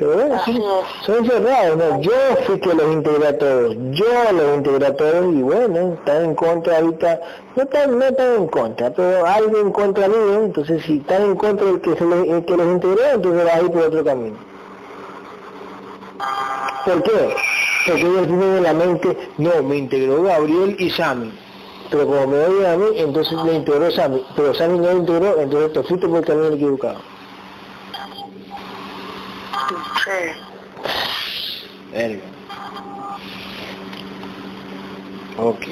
Pero 0.00 0.14
bueno, 0.14 0.34
Así 0.34 0.58
son 1.04 1.26
cerrados, 1.26 1.76
¿no? 1.76 2.00
Yo 2.00 2.12
fui 2.46 2.58
que 2.58 2.74
los 2.74 2.90
integré 2.90 3.26
a 3.26 3.36
todos, 3.36 3.76
yo 3.90 4.32
los 4.32 4.56
integré 4.56 4.86
a 4.86 4.96
todos 4.96 5.34
y 5.34 5.42
bueno, 5.42 5.92
están 5.92 6.24
en 6.24 6.34
contra 6.34 6.78
ahorita, 6.78 7.20
no 7.54 7.62
están, 7.62 7.98
no 7.98 8.04
están 8.06 8.34
en 8.34 8.46
contra, 8.46 8.90
pero 8.90 9.26
algo 9.26 9.58
en 9.58 9.70
contra 9.72 10.08
mío, 10.08 10.44
entonces 10.44 10.82
si 10.84 10.98
están 10.98 11.22
en 11.22 11.36
contra 11.36 11.66
del 11.66 11.82
que, 11.82 11.94
se 11.96 12.04
les, 12.06 12.28
el 12.28 12.44
que 12.46 12.56
los 12.56 12.66
integró, 12.66 13.02
entonces 13.12 13.46
va 13.46 13.54
a 13.54 13.60
ir 13.60 13.70
por 13.70 13.82
otro 13.82 14.02
camino. 14.02 14.36
¿Por 16.86 17.02
qué? 17.02 17.34
Porque 17.86 18.00
ellos 18.00 18.26
tienen 18.26 18.56
en 18.56 18.62
la 18.62 18.72
mente, 18.72 19.18
no, 19.36 19.62
me 19.62 19.76
integró 19.76 20.22
Gabriel 20.22 20.76
y 20.78 20.88
Sammy. 20.88 21.30
Pero 21.90 22.06
como 22.06 22.26
me 22.28 22.38
oyen 22.38 22.66
a 22.66 22.76
mí, 22.76 22.86
entonces 22.96 23.36
le 23.44 23.54
integró 23.54 23.90
Sammy. 23.90 24.22
Pero 24.36 24.54
Sammy 24.54 24.78
no 24.78 24.92
le 24.92 24.98
integró, 24.98 25.40
entonces 25.40 25.72
te 25.72 25.82
fuiste 25.82 26.06
por 26.08 26.18
el 26.18 26.24
camino 26.24 26.54
equivocado. 26.54 27.00
Sí. 30.04 30.10
Verga. 31.92 32.22
Ok, 35.38 35.64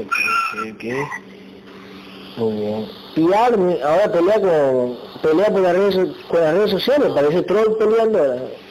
ok, 0.00 0.14
ok. 0.72 0.84
Muy 2.36 2.52
bien. 2.54 2.88
Y 3.16 3.32
Army 3.34 3.76
ahora 3.82 4.10
pelea 4.10 4.40
con, 4.40 4.96
pelea 5.20 5.50
por 5.50 5.60
las 5.60 5.74
redes, 5.74 5.96
con 6.28 6.40
las 6.40 6.54
redes 6.54 6.70
sociales, 6.70 7.12
parece 7.14 7.42
troll 7.42 7.76
peleando. 7.76 8.18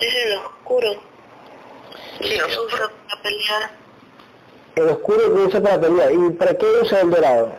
Es 0.00 0.14
el 0.14 0.32
oscuro. 0.38 0.92
Sí, 2.20 2.28
Se 2.28 2.42
oscuro. 2.42 2.90
para 3.08 3.22
pelear. 3.22 3.70
El 4.76 4.88
oscuro 4.88 5.18
que 5.34 5.40
usa 5.42 5.60
para 5.60 5.80
pelear. 5.80 6.12
¿Y 6.12 6.30
para 6.30 6.54
qué 6.56 6.66
usa 6.82 7.00
el 7.02 7.10
dorado? 7.10 7.52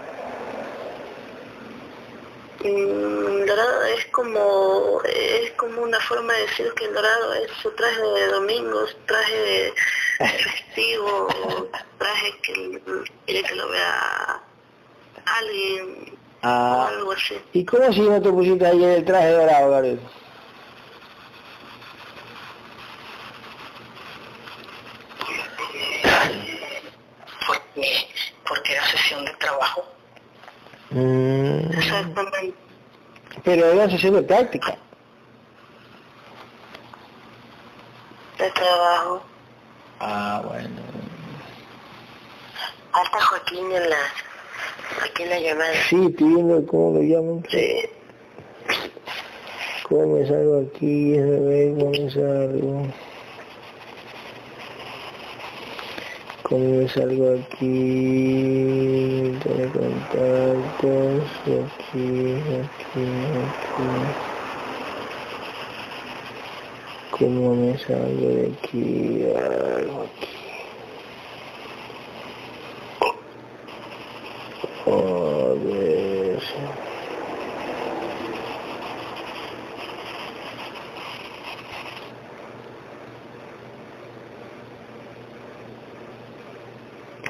Mm, 2.62 3.46
dorado 3.46 3.84
es 3.86 4.06
como 4.08 5.02
es 5.06 5.52
como 5.52 5.82
una 5.82 6.00
forma 6.02 6.34
de 6.34 6.42
decir 6.42 6.74
que 6.76 6.86
el 6.86 6.94
dorado 6.94 7.34
es 7.36 7.50
su 7.62 7.72
traje 7.72 8.02
de 8.02 8.28
domingo, 8.28 8.86
su 8.86 8.98
traje 9.06 9.74
festivo, 10.20 11.28
traje 11.98 12.38
que 12.42 12.82
quiere 13.26 13.44
que 13.48 13.56
lo 13.56 13.70
vea 13.70 14.44
alguien 15.26 16.14
o 16.14 16.18
Ah, 16.42 16.88
algo 16.90 17.12
así. 17.14 17.38
¿y 17.54 17.66
cómo 17.66 17.92
si 17.94 18.02
no 18.02 18.22
te 18.22 18.30
pusiste 18.30 18.66
ayer 18.66 18.98
el 19.00 19.06
traje 19.06 19.32
dorado, 19.32 19.72
Gabriel? 19.72 20.00
Porque, 27.48 28.08
porque 28.48 28.74
era 28.74 28.86
sesión 28.88 29.26
de 29.26 29.34
trabajo. 29.36 29.84
Mm, 30.92 31.72
Exactamente. 31.74 32.54
pero 33.44 33.66
era 33.66 33.90
sesión 33.90 34.16
de 34.16 34.24
práctica. 34.24 34.76
De 38.38 38.50
trabajo. 38.52 39.22
Ah, 40.00 40.42
bueno. 40.48 40.70
Falta 42.92 43.22
Joaquín 43.22 43.72
en 43.72 43.90
la 43.90 43.98
aquí 45.04 45.24
en 45.24 45.30
la 45.30 45.40
llamada. 45.40 45.74
Sí, 45.90 46.06
estoy 46.10 46.28
viendo 46.28 46.66
cómo 46.66 46.98
lo 46.98 47.02
llaman. 47.04 47.46
Sí. 47.50 47.82
¿Cómo 49.84 50.18
me 50.18 50.28
salgo 50.28 50.66
aquí? 50.68 51.18
A 51.18 51.22
ver, 51.26 51.74
¿cómo 51.78 51.92
me 51.92 52.10
salgo? 52.12 52.88
¿Cómo 56.50 56.78
me 56.78 56.88
salgo 56.88 57.30
aquí? 57.36 57.68
De 59.46 59.70
contactos, 59.72 61.24
aquí, 61.46 62.42
aquí, 62.60 63.06
aquí. 63.46 63.86
¿Cómo 67.12 67.54
me 67.54 67.78
salgo 67.78 68.28
de 68.30 68.46
aquí? 68.48 69.26
Algo 69.38 69.98
aquí. 70.02 70.34
A 74.88 74.90
ver. 75.68 76.89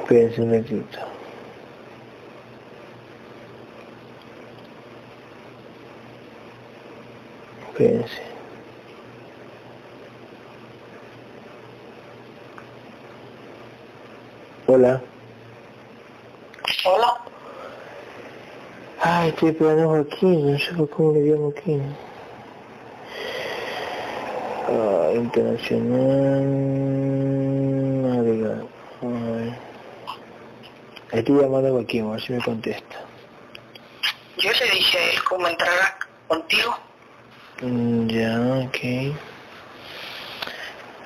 Espérense 0.10 0.42
un 0.42 0.52
ratito. 0.52 1.00
Espérense. 7.70 8.22
Hola. 14.66 15.00
Hola. 16.86 17.22
Ay, 19.02 19.30
estoy 19.30 19.50
esperando 19.50 19.84
a 19.84 19.88
Joaquín, 19.90 20.54
no 20.54 20.58
sé 20.58 20.72
cómo 20.90 21.12
le 21.12 21.22
llamo 21.22 21.52
Joaquín. 21.52 21.84
Ah, 24.70 25.12
internacional. 25.14 26.46
Navegar. 28.02 28.64
A 29.04 29.06
ver. 29.06 29.70
Estoy 31.12 31.42
llamando 31.42 31.70
a 31.70 31.72
Joaquín, 31.72 32.08
a 32.08 32.12
ver 32.12 32.22
si 32.22 32.34
me 32.34 32.44
contesta. 32.44 32.96
Yo 34.38 34.52
le 34.52 34.72
dije 34.72 34.98
a 34.98 35.12
él 35.12 35.24
cómo 35.24 35.48
entrar 35.48 35.96
contigo. 36.28 36.78
Mm, 37.62 38.08
Ya, 38.08 38.40
ok. 38.68 38.78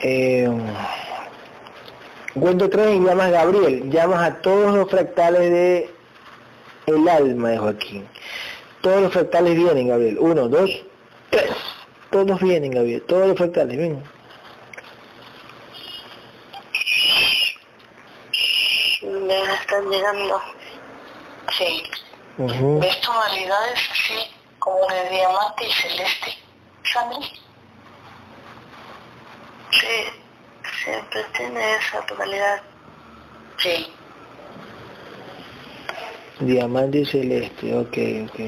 Eh, 0.06 0.50
cuento 2.34 2.70
tres 2.70 2.96
y 2.96 3.00
llamas 3.00 3.28
a 3.28 3.32
Gabriel. 3.32 3.90
Llamas 3.90 4.22
a 4.32 4.42
todos 4.42 4.76
los 4.76 4.90
fractales 4.90 5.40
de 5.40 5.90
el 6.88 7.08
alma 7.08 7.50
de 7.52 7.58
Joaquín. 7.58 8.08
Todos 8.82 9.02
los 9.04 9.14
fractales 9.14 9.56
vienen, 9.56 9.88
Gabriel. 9.88 10.18
Uno, 10.20 10.50
dos, 10.50 10.70
tres. 11.30 11.52
Todos 12.12 12.40
vienen, 12.42 12.72
Gabriel. 12.72 13.02
Todos 13.08 13.28
los 13.30 13.38
fractales, 13.38 13.78
ven. 13.78 14.04
Ya 19.02 19.62
están 19.74 19.90
llegando. 19.90 20.41
Sí. 21.58 21.84
Ujú. 22.38 22.80
¿Ves 22.80 23.02
tonalidades 23.02 23.80
así 23.91 24.20
como 24.60 24.80
de 24.88 25.10
diamante 25.10 25.68
y 25.68 25.72
celeste? 25.72 26.38
Sandri? 26.91 27.26
Sí, 29.72 30.66
siempre 30.84 31.24
tiene 31.38 31.76
esa 31.76 32.06
tonalidad. 32.06 32.62
Sí. 33.58 33.88
Diamante 36.40 37.00
y 37.00 37.06
celeste, 37.06 37.76
ok, 37.76 38.30
ok. 38.30 38.40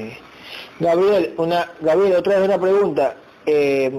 Gabriel, 0.80 1.34
una, 1.38 1.72
Gabriel, 1.80 2.16
otra 2.16 2.38
vez 2.38 2.48
una 2.48 2.60
pregunta. 2.60 3.16
Eh, 3.46 3.90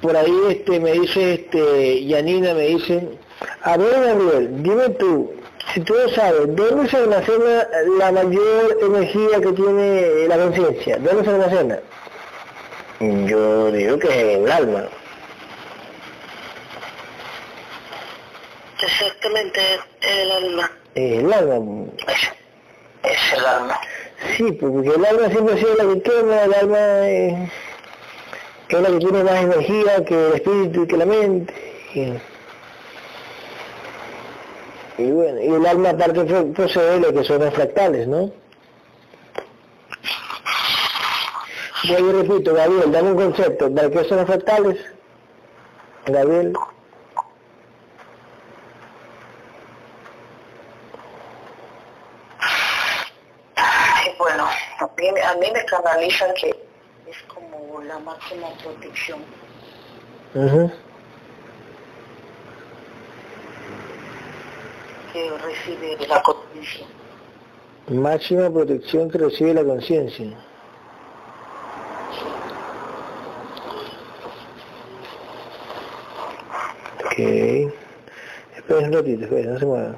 por 0.00 0.16
ahí 0.16 0.32
este 0.48 0.80
me 0.80 0.92
dice 0.92 1.34
este 1.34 2.04
Yanina 2.06 2.54
me 2.54 2.66
dice, 2.68 3.18
a 3.62 3.76
ver 3.76 4.04
Gabriel, 4.04 4.62
dime 4.62 4.88
tú, 4.90 5.32
si 5.72 5.80
tú 5.80 5.94
sabes, 6.14 6.54
¿dónde 6.56 6.88
se 6.88 6.96
almacena 6.96 7.68
la 7.98 8.12
mayor 8.12 8.78
energía 8.82 9.40
que 9.40 9.52
tiene 9.52 10.28
la 10.28 10.36
conciencia? 10.36 10.98
¿Dónde 10.98 11.24
se 11.24 11.30
almacena? 11.30 11.78
Yo 13.00 13.70
digo 13.72 13.98
que 13.98 14.08
es 14.08 14.16
en 14.16 14.44
el 14.44 14.52
alma. 14.52 14.84
Exactamente, 18.82 19.60
el 20.00 20.30
alma. 20.32 20.70
El 20.94 21.32
alma. 21.32 21.86
Es, 22.08 23.10
es 23.10 23.32
el 23.38 23.46
alma. 23.46 23.80
Sí, 24.36 24.52
porque 24.52 24.88
el 24.88 25.04
alma 25.04 25.28
siempre 25.30 25.54
ha 25.54 25.58
sido 25.58 25.74
la 25.76 25.94
que 25.94 26.02
quema, 26.02 26.42
el 26.42 26.54
alma 26.54 27.08
eh, 27.08 27.50
es 28.68 28.80
la 28.80 28.88
que 28.88 28.98
tiene 28.98 29.24
más 29.24 29.36
energía 29.36 30.04
que 30.04 30.26
el 30.26 30.34
espíritu 30.34 30.82
y 30.82 30.86
que 30.86 30.96
la 30.96 31.06
mente. 31.06 31.54
Y, 31.94 32.12
y 35.00 35.10
bueno, 35.12 35.40
y 35.40 35.46
el 35.48 35.66
alma 35.66 35.90
aparte 35.90 36.24
pro- 36.24 36.52
posee 36.52 37.00
lo 37.00 37.12
que 37.12 37.24
son 37.24 37.50
fractales, 37.52 38.06
¿no? 38.06 38.30
Yo 41.84 42.12
repito, 42.12 42.54
Gabriel, 42.54 42.92
dame 42.92 43.12
un 43.12 43.16
concepto, 43.32 43.74
¿para 43.74 43.90
qué 43.90 44.04
son 44.04 44.18
los 44.18 44.26
fractales? 44.26 44.76
Gabriel. 46.06 46.52
Ay, 53.56 54.14
bueno, 54.18 54.44
a 54.46 54.88
mí, 54.96 55.08
a 55.08 55.34
mí 55.34 55.46
me 55.52 55.64
canaliza 55.66 56.32
que 56.34 56.50
es 57.06 57.16
como 57.28 57.80
la 57.82 57.98
máxima 57.98 58.48
protección. 58.62 59.20
Ujú. 60.34 60.70
Que 65.12 65.30
recibe 65.38 66.06
la 66.06 66.22
conciencia. 66.22 66.86
Máxima 67.88 68.50
protección 68.50 69.10
que 69.10 69.18
recibe 69.18 69.54
la 69.54 69.64
conciencia. 69.64 70.26
Ok. 77.04 77.18
Esperen 78.56 78.86
un 78.86 78.92
ratito, 78.92 79.24
esperen, 79.24 79.54
no 79.54 79.58
se 79.58 79.66
muevan. 79.66 79.96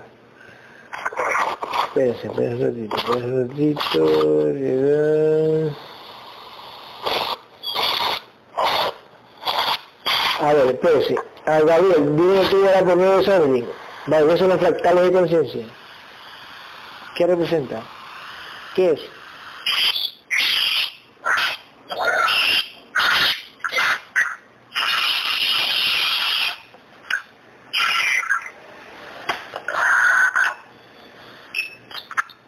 Espérense, 1.89 2.27
esperen 2.27 2.55
un 2.55 2.61
ratito, 2.63 2.97
esperen 2.97 3.35
un 3.35 3.49
ratito. 3.49 4.53
llegar. 4.53 5.77
A 10.41 10.53
ver, 10.55 10.67
espérense. 10.69 11.17
A 11.45 11.61
Gabriel, 11.61 12.17
dime 12.17 12.45
tú 12.51 12.57
ahora 12.67 12.85
por 12.85 12.97
medio 12.97 13.17
de 13.19 13.25
Sandri. 13.25 13.67
Vale, 14.07 14.27
¿qué 14.27 14.37
son 14.37 14.49
los 14.49 14.59
fractales 14.59 15.05
de 15.05 15.13
conciencia? 15.13 15.65
¿Qué 17.15 17.27
representa? 17.27 17.83
¿Qué 18.75 18.91
es? 18.91 19.01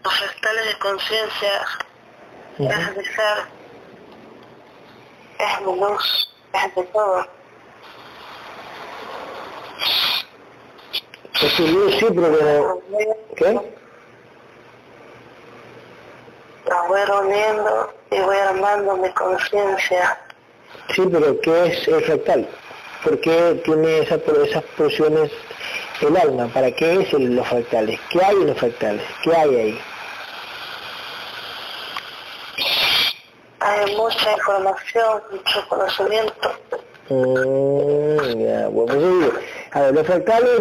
Los 0.02 0.14
fractales 0.18 0.66
de 0.66 0.78
conciencia 0.80 1.66
es 2.58 2.94
de 2.96 3.04
ser, 3.04 3.38
es 5.38 5.58
de 5.60 5.76
luz, 5.76 6.34
es 6.52 6.74
de 6.74 6.82
todo. 6.82 7.43
Es 11.44 11.60
un 11.60 11.90
sí, 11.92 12.06
pero... 12.14 12.80
¿Qué? 13.36 13.60
Las 16.66 16.88
voy 16.88 17.00
reuniendo 17.04 17.92
y 18.10 18.20
voy 18.20 18.36
armando 18.36 18.96
mi 18.96 19.10
conciencia. 19.10 20.18
Sí, 20.94 21.02
pero 21.12 21.38
¿qué 21.42 21.66
es 21.66 21.86
el 21.88 22.02
fractal? 22.04 22.48
¿Por 23.02 23.20
qué 23.20 23.60
tiene 23.62 23.98
esa, 23.98 24.14
esas 24.42 24.62
porciones 24.76 25.30
el 26.00 26.16
alma? 26.16 26.48
¿Para 26.48 26.70
qué 26.70 27.02
es 27.02 27.12
el- 27.12 27.36
los 27.36 27.46
fractales? 27.46 28.00
¿Qué 28.08 28.24
hay 28.24 28.36
en 28.36 28.46
los 28.46 28.58
fractales? 28.58 29.02
¿Qué 29.22 29.34
hay 29.36 29.56
ahí? 29.56 29.80
Hay 33.60 33.96
mucha 33.96 34.32
información, 34.32 35.22
mucho 35.30 35.68
conocimiento. 35.68 36.50
Mm, 37.10 38.40
ya, 38.42 38.68
bueno, 38.68 38.94
pues 38.94 39.32
a 39.72 39.80
ver, 39.82 39.94
los 39.94 40.06
fractales, 40.06 40.60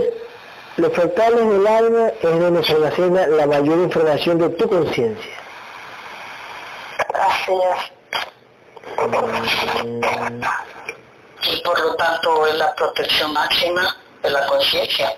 los 0.78 0.91
fractales 0.94 1.48
del 1.50 1.68
alma 1.68 2.08
es 2.22 2.40
donde 2.40 2.64
se 2.64 2.74
almacena 2.74 3.28
la 3.28 3.45
mayor 3.45 3.78
información 3.80 4.38
de 4.40 4.50
tu 4.50 4.68
conciencia. 4.68 5.32
Así 7.14 7.52
es. 7.54 7.91
Mm, 9.08 10.41
Y 11.52 11.62
por 11.62 11.80
lo 11.80 11.95
tanto 11.95 12.48
es 12.48 12.56
la 12.56 12.74
protección 12.76 13.34
máxima 13.34 13.95
de 14.24 14.30
la 14.30 14.45
conciencia. 14.48 15.14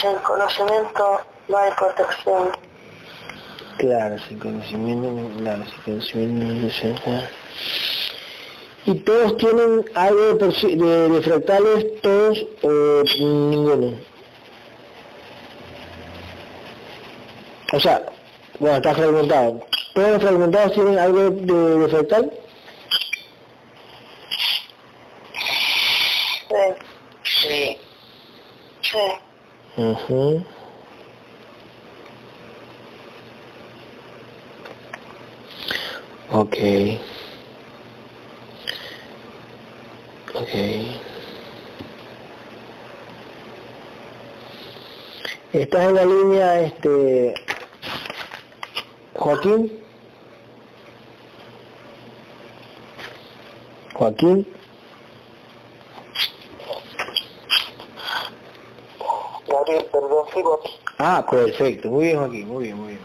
Sin 0.00 0.14
conocimiento 0.18 1.20
no 1.48 1.56
hay 1.58 1.70
protección. 1.72 2.50
claro, 3.78 4.16
sin 4.28 4.38
conocimiento, 4.38 5.10
no- 5.10 5.36
claro, 5.40 5.64
sin 5.66 5.80
conocimiento 5.82 6.44
no 6.54 6.70
se 6.70 6.80
siente. 6.80 7.28
¿Y 8.86 8.94
todos 8.96 9.36
tienen 9.38 9.84
algo 9.94 10.34
de, 10.34 10.46
de- 11.08 11.22
fractales, 11.22 12.00
todos 12.02 12.46
o 12.62 13.02
ninguno? 13.18 13.96
O 17.72 17.80
sea, 17.80 18.04
bueno, 18.58 18.76
está 18.76 18.94
fragmentado. 18.94 19.60
¿Todos 19.94 20.10
los 20.10 20.22
fragmentados 20.22 20.72
tienen 20.74 20.98
algo 20.98 21.30
de, 21.30 21.78
de 21.78 21.88
fractal? 21.88 22.32
Sí, 26.48 26.56
Sí. 27.22 27.78
sí. 28.82 29.80
Ujú. 29.82 30.44
Ok. 36.32 36.56
Ok. 40.34 40.48
¿Estás 45.52 45.88
en 45.88 45.94
la 45.94 46.04
línea, 46.04 46.60
este, 46.62 47.34
Joaquín? 49.14 49.80
Joaquín. 53.94 54.48
Gabriel, 59.46 59.86
perdón, 59.92 60.24
sigo 60.34 60.60
aquí. 60.60 60.72
Ah, 60.98 61.24
perfecto. 61.30 61.88
Muy 61.90 62.06
bien, 62.06 62.18
Joaquín. 62.18 62.48
Muy 62.48 62.64
bien, 62.64 62.76
muy 62.76 62.88
bien. 62.88 63.00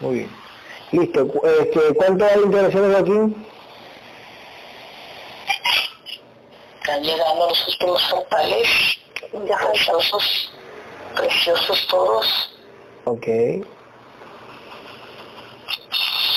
Muy 0.00 0.14
bien. 0.14 0.30
Listo. 0.92 1.30
Este, 1.60 1.94
¿Cuánto 1.96 2.24
hay 2.24 2.40
de 2.80 2.94
Joaquín? 2.94 3.53
Están 6.84 7.02
llegando 7.02 7.48
los 7.48 7.66
últimos 7.66 8.02
fractales, 8.10 8.68
ya 9.48 9.56
preciosos, 9.56 10.52
preciosos 11.16 11.86
todos. 11.88 12.50
Ok. 13.04 13.26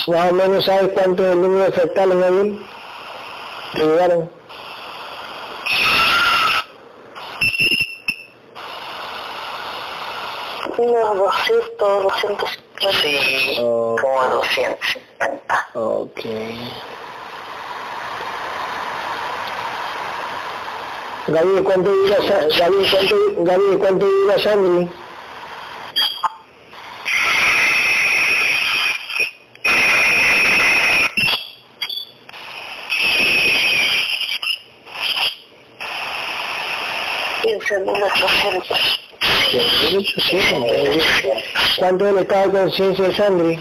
Más 0.07 0.31
o 0.31 0.33
menos 0.35 0.63
sabes 0.63 0.89
cuánto 0.93 1.25
es 1.25 1.33
el 1.33 1.41
número 1.41 1.65
de 1.65 1.71
fractales, 1.73 2.17
Gabriel? 2.17 2.65
Que 3.73 3.79
llegaron. 3.79 4.31
Unos 10.77 11.17
200, 11.17 12.03
250. 12.03 12.47
Sí, 13.01 13.57
Oh. 13.59 13.95
como 13.99 14.23
250. 14.35 15.69
Ok. 15.73 16.19
Gabriel, 21.27 21.63
¿cuánto 21.63 21.91
dura, 21.91 22.17
Gabriel, 22.57 22.87
cuánto, 22.89 23.15
Gabriel, 23.43 23.77
¿cuánto 23.79 24.05
dura. 24.05 24.37
1800. 24.37 24.89
¿Cuánto 41.77 42.05
es 42.05 42.13
el 42.13 42.19
estado 42.19 42.47
de 42.47 42.59
conciencia 42.59 43.07
de 43.07 43.15
Sandri? 43.15 43.59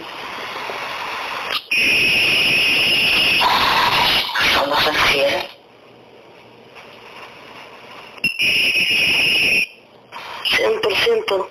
100%. 11.06 11.48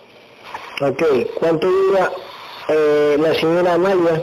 Ok, 0.81 1.03
¿cuánto 1.35 1.67
dura 1.67 2.11
eh, 2.67 3.15
la 3.17 3.33
señora 3.35 3.73
Amalia? 3.75 4.21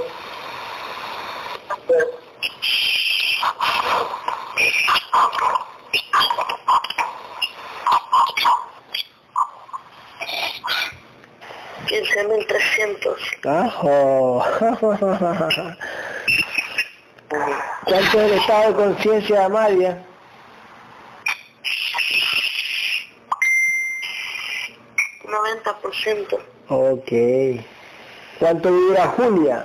$15,300. 11.86 13.40
¡Cajo! 13.40 14.44
¿Cuánto 17.84 17.94
es 17.94 18.14
el 18.14 18.32
estado 18.32 18.68
de 18.68 18.74
conciencia 18.74 19.38
de 19.38 19.44
Amalia? 19.44 20.04
Noventa 25.32 25.74
por 25.78 25.94
ciento. 25.94 26.36
Ok. 26.68 27.10
¿Cuánto 28.38 28.70
dura 28.70 29.06
Julia? 29.16 29.64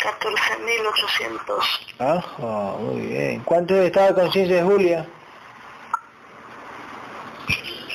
Catorce 0.00 0.58
1800. 0.58 1.80
Ajá, 1.98 2.76
muy 2.78 3.06
bien. 3.06 3.40
¿Cuánto 3.40 3.74
es 3.74 3.80
el 3.80 3.86
estado 3.86 4.14
de 4.14 4.22
conciencia 4.22 4.56
de 4.58 4.62
Julia? 4.62 5.06
Sí. 7.48 7.88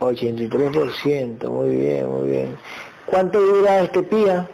83%, 0.00 1.48
muy 1.48 1.76
bien, 1.76 2.08
muy 2.08 2.28
bien. 2.30 2.58
¿Cuánto 3.06 3.40
dura 3.40 3.80
este 3.80 4.02
pía? 4.02 4.48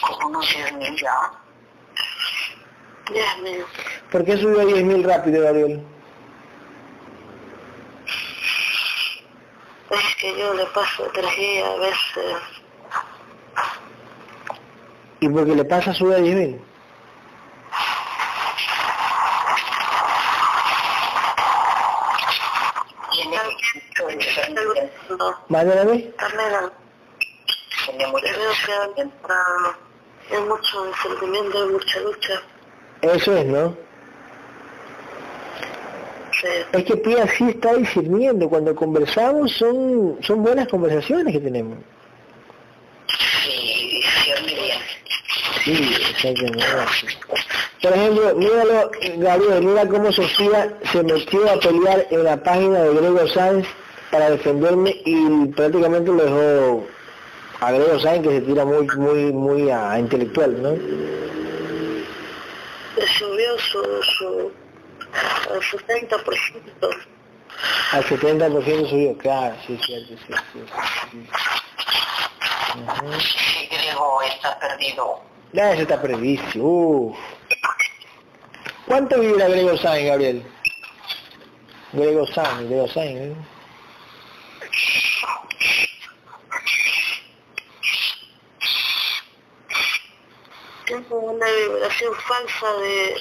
Como 0.00 0.28
unos 0.28 0.46
10.000 0.46 1.00
ya. 1.00 1.32
10.000. 3.06 3.64
¿Por 4.10 4.24
qué 4.24 4.36
subió 4.36 4.60
a 4.60 4.64
10.000 4.64 5.04
rápido, 5.04 5.42
Gabriel? 5.44 5.82
Es 9.90 10.16
que 10.16 10.38
yo 10.38 10.54
le 10.54 10.66
paso 10.66 11.08
energía 11.14 11.66
a 11.66 11.76
veces. 11.76 12.57
¿Y 15.20 15.28
por 15.28 15.46
qué 15.46 15.54
le 15.54 15.64
pasa 15.64 15.92
sube 15.92 16.14
a 16.14 16.18
10.000? 16.18 16.58
Tiene 23.10 23.38
mucho 23.44 24.06
discernimiento. 24.16 25.38
Mándame. 25.48 26.12
Mucho 28.12 28.20
veo 28.66 28.94
que 28.94 30.38
mucho 30.40 30.84
discernimiento, 30.86 31.64
en 31.64 31.72
mucha 31.72 32.00
lucha. 32.00 32.42
Eso 33.02 33.36
es, 33.36 33.46
¿no? 33.46 33.76
Sí. 36.40 36.48
Es 36.72 36.84
que 36.84 36.96
Pía 36.96 37.26
sí 37.26 37.48
está 37.48 37.74
discerniendo. 37.74 38.48
Cuando 38.48 38.74
conversamos 38.74 39.52
son, 39.52 40.18
son 40.22 40.42
buenas 40.42 40.68
conversaciones 40.68 41.32
que 41.32 41.40
tenemos. 41.40 41.78
Sí. 45.64 45.94
Por 47.82 47.92
ejemplo, 47.92 48.34
míralo, 48.34 48.90
Gabriel, 49.16 49.62
mira 49.62 49.86
cómo 49.86 50.10
Sofía 50.12 50.76
se 50.92 51.02
metió 51.02 51.50
a 51.50 51.60
pelear 51.60 52.06
en 52.10 52.24
la 52.24 52.36
página 52.42 52.82
de 52.82 52.94
Grego 52.94 53.28
Sáenz 53.28 53.66
para 54.10 54.30
defenderme 54.30 54.96
y 55.04 55.46
prácticamente 55.48 56.10
lo 56.10 56.24
dejó 56.24 56.86
a 57.60 57.72
Grego 57.72 58.00
Sáenz 58.00 58.26
que 58.26 58.34
se 58.34 58.40
tira 58.42 58.64
muy, 58.64 58.86
muy, 58.96 59.32
muy 59.32 59.70
a, 59.70 59.92
a 59.92 59.98
intelectual, 59.98 60.62
¿no? 60.62 60.70
Subió 63.18 63.58
su, 63.58 64.02
su, 64.02 64.52
al 65.50 65.60
70%. 65.60 66.24
Al 67.92 68.04
70% 68.04 68.90
subió, 68.90 69.16
claro, 69.18 69.54
sí, 69.66 69.78
cierto, 69.84 70.14
sí, 70.26 70.34
sí. 70.52 70.60
sí. 71.12 71.28
Sí, 73.20 73.68
Grego 73.70 74.22
está 74.22 74.58
perdido. 74.58 75.20
Ya, 75.52 75.72
eso 75.72 75.82
está 75.82 76.00
previsto, 76.00 76.58
uff. 76.62 77.18
¿Cuánto 78.86 79.18
vibra 79.20 79.48
Grego 79.48 79.76
Sáenz, 79.78 80.08
Gabriel? 80.08 80.42
Grego 81.92 82.26
Sáenz, 82.26 82.68
Grego 82.68 82.88
Sáenz, 82.88 83.20
¿eh? 83.20 83.34
Tengo 90.86 91.18
una 91.18 91.46
vibración 91.46 92.14
falsa 92.14 92.72
de 92.80 93.16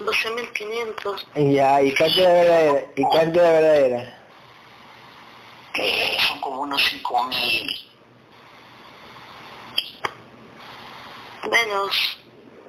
12.500. 0.00 1.52
Ya, 1.54 1.82
¿y 1.82 1.94
cuánto 1.94 2.20
es 2.20 2.24
la 2.24 2.32
verdadera? 2.32 2.86
¿Y 2.96 3.02
cuánto 3.02 3.38
es 3.40 3.46
la 3.46 3.52
verdadera? 3.52 4.18
Que 5.74 6.16
son 6.26 6.40
como 6.40 6.62
unos 6.62 6.82
5.000. 6.92 7.95
Menos. 11.50 12.18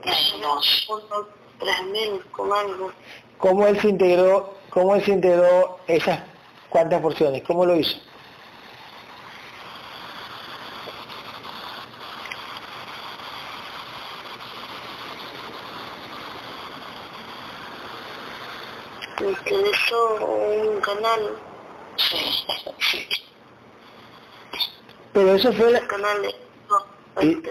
Menos. 0.06 0.90
Unos 0.90 1.28
3.000 1.60 2.24
con 2.32 2.54
algo. 2.54 2.92
¿Cómo 3.38 3.68
él 3.68 3.80
se 3.80 3.90
integró, 3.90 4.56
cómo 4.70 4.96
él 4.96 5.04
se 5.04 5.12
integró 5.12 5.80
esas 5.88 6.22
cuántas 6.70 7.02
porciones? 7.02 7.44
¿Cómo 7.44 7.66
lo 7.66 7.76
hizo? 7.76 7.98
Utilizó 19.20 20.16
un 20.26 20.80
canal, 20.82 21.38
Sí, 21.98 22.18
sí. 22.80 23.08
Pero 25.14 25.34
eso 25.34 25.52
fue, 25.52 25.74
un 25.74 25.88
canal 25.88 26.22
de 26.22 26.47
Y- 27.22 27.42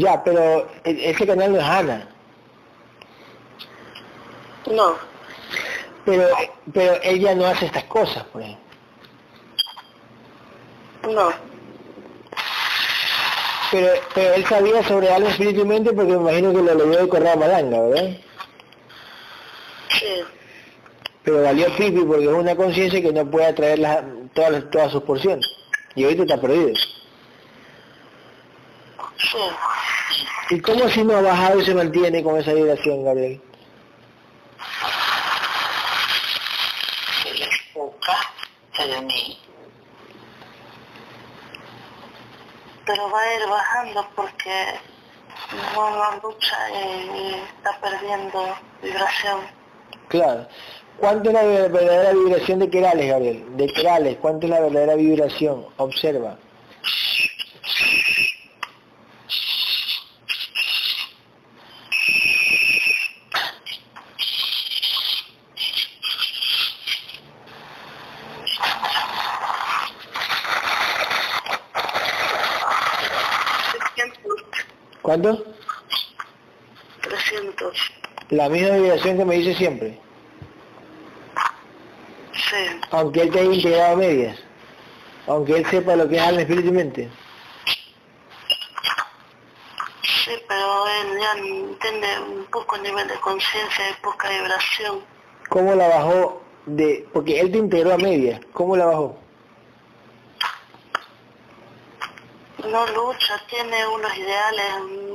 ya, 0.00 0.22
pero 0.22 0.68
e- 0.84 1.10
ese 1.10 1.26
canal 1.26 1.52
no 1.52 1.58
es 1.58 1.64
Ana. 1.64 2.08
No, 4.70 4.96
Pero, 6.06 6.28
pero 6.72 6.94
ella 7.02 7.34
no 7.34 7.46
hace 7.46 7.66
estas 7.66 7.84
cosas, 7.84 8.24
por 8.24 8.42
ejemplo. 8.42 8.64
no. 11.10 11.32
Pero, 13.70 13.88
pero 14.14 14.34
él 14.34 14.46
sabía 14.46 14.82
sobre 14.84 15.10
algo 15.10 15.28
espíritu 15.28 15.66
mente 15.66 15.92
porque 15.92 16.12
me 16.12 16.20
imagino 16.30 16.52
que 16.52 16.62
lo 16.62 16.74
leyó 16.86 17.00
de 17.02 17.08
Correa 17.08 17.34
Malanga, 17.36 17.80
¿verdad? 17.80 18.16
Sí, 19.88 20.06
Pero 21.24 21.42
valió 21.42 21.66
pipi 21.76 22.00
porque 22.02 22.24
es 22.24 22.30
una 22.30 22.54
conciencia 22.54 23.00
que 23.02 23.12
no 23.12 23.28
puede 23.30 23.46
atraer 23.46 23.78
las- 23.80 24.04
todas, 24.34 24.70
todas 24.70 24.92
sus 24.92 25.02
porciones. 25.02 25.46
Y 25.94 26.04
ahorita 26.04 26.22
está 26.22 26.40
perdido. 26.40 26.70
Sí. 29.30 30.24
¿Y 30.50 30.60
cómo 30.60 30.88
si 30.88 31.02
no 31.04 31.16
ha 31.16 31.22
bajado 31.22 31.60
y 31.60 31.64
se 31.64 31.74
mantiene 31.74 32.22
con 32.22 32.38
esa 32.38 32.52
vibración, 32.52 33.04
Gabriel? 33.04 33.40
Se 37.22 37.34
le 37.34 37.44
enfoca 37.44 38.16
en 38.78 39.06
mí. 39.06 39.38
Pero 42.86 43.10
va 43.10 43.20
a 43.20 43.34
ir 43.34 43.48
bajando 43.48 44.06
porque 44.14 44.64
no, 45.74 45.90
no 45.90 46.20
lucha 46.22 46.56
y 46.70 47.34
está 47.56 47.78
perdiendo 47.80 48.54
vibración. 48.82 49.40
Claro. 50.08 50.46
¿Cuánto 50.98 51.30
es 51.30 51.34
la 51.34 51.42
ver- 51.42 51.72
verdadera 51.72 52.12
vibración 52.12 52.58
de 52.60 52.70
Querales, 52.70 53.08
Gabriel? 53.08 53.44
De 53.56 53.66
Querales, 53.72 54.16
¿cuánto 54.20 54.46
es 54.46 54.50
la 54.50 54.60
verdadera 54.60 54.94
vibración? 54.94 55.66
Observa. 55.78 56.36
¿Cuánto? 75.04 75.44
300. 77.02 77.92
La 78.30 78.48
misma 78.48 78.76
vibración 78.76 79.18
que 79.18 79.24
me 79.26 79.34
dice 79.34 79.54
siempre. 79.54 80.00
Sí, 82.32 82.80
Aunque 82.90 83.20
él 83.20 83.30
te 83.30 83.40
haya 83.40 83.52
integrado 83.52 83.92
a 83.92 83.96
medias. 83.96 84.38
Aunque 85.26 85.58
él 85.58 85.66
sepa 85.66 85.94
lo 85.94 86.08
que 86.08 86.16
es 86.16 86.22
alma, 86.22 86.40
espíritu 86.40 86.68
y 86.68 86.72
mente. 86.72 87.10
sí, 90.02 90.30
pero 90.48 90.86
él 90.86 91.18
ya 91.20 91.32
entiende 91.38 92.06
un 92.20 92.46
poco 92.46 92.76
el 92.76 92.84
nivel 92.84 93.06
de 93.06 93.16
conciencia 93.16 93.90
y 93.90 94.02
poca 94.02 94.30
vibración. 94.30 95.00
¿Cómo 95.50 95.74
la 95.74 95.86
bajó 95.86 96.42
de...? 96.64 97.06
Porque 97.12 97.40
él 97.40 97.52
te 97.52 97.58
integró 97.58 97.92
a 97.92 97.98
medias. 97.98 98.40
¿Cómo 98.54 98.74
la 98.74 98.86
bajó? 98.86 99.18
No 102.70 102.86
lucha, 102.86 103.40
tiene 103.48 103.86
unos 103.86 104.16
ideales 104.16 104.72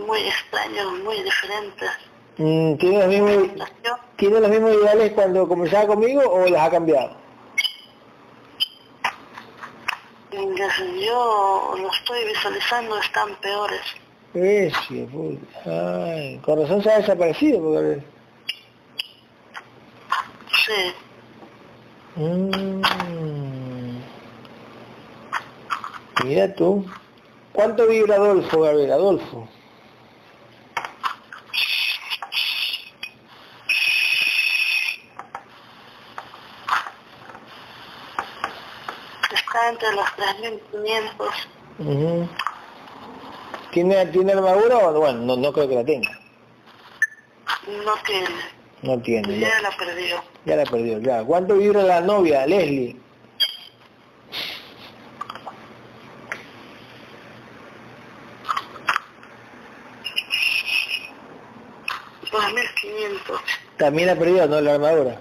muy 0.08 0.20
extraños, 0.20 0.92
muy 1.04 1.22
diferentes. 1.24 1.90
Mm, 2.38 2.76
¿Tiene 2.78 3.00
los, 3.00 3.08
mismos, 3.08 3.70
¿Tiene 4.16 4.40
los 4.40 4.50
mismos 4.50 4.74
ideales 4.74 5.12
cuando 5.14 5.48
comenzaba 5.48 5.88
conmigo 5.88 6.22
o 6.22 6.48
las 6.48 6.68
ha 6.68 6.72
cambiado? 6.72 7.18
yo 10.32 11.74
lo 11.78 11.92
estoy 11.92 12.26
visualizando, 12.26 12.98
están 13.00 13.36
peores. 13.42 13.82
Ese, 14.34 15.08
puta. 15.12 16.06
Ay, 16.06 16.38
con 16.40 16.62
razón 16.62 16.84
se 16.84 16.92
ha 16.92 16.98
desaparecido. 17.00 17.62
Porque... 17.62 18.04
Sí, 20.66 20.94
Mm. 22.16 22.82
Mira 26.24 26.54
tú. 26.54 26.86
¿Cuánto 27.60 27.88
vibra 27.88 28.16
Adolfo, 28.16 28.62
Gabriel? 28.62 28.94
Adolfo. 28.94 29.46
Está 39.34 39.70
entre 39.72 39.92
los 39.92 40.06
3.500. 40.06 41.12
Uh 41.80 41.84
-huh. 41.84 42.30
¿Tiene, 43.74 44.06
¿Tiene 44.06 44.32
armadura 44.32 44.78
o 44.78 44.94
bueno? 44.94 45.20
No, 45.20 45.36
no 45.36 45.52
creo 45.52 45.68
que 45.68 45.76
la 45.76 45.84
tenga. 45.84 46.18
No 47.84 47.94
tiene. 48.06 48.30
No 48.84 49.02
tiene. 49.02 49.38
Ya, 49.38 49.50
ya 49.50 49.62
la 49.64 49.72
perdió. 49.72 50.24
Ya 50.46 50.56
la 50.56 50.64
perdió, 50.64 51.00
ya. 51.00 51.26
¿Cuánto 51.26 51.56
vibra 51.56 51.84
la 51.84 52.00
novia, 52.00 52.48
Leslie? 52.48 53.09
También 63.80 64.08
la 64.08 64.16
perdió, 64.16 64.46
¿no? 64.46 64.62
La 64.62 64.74
armadura. 64.76 65.20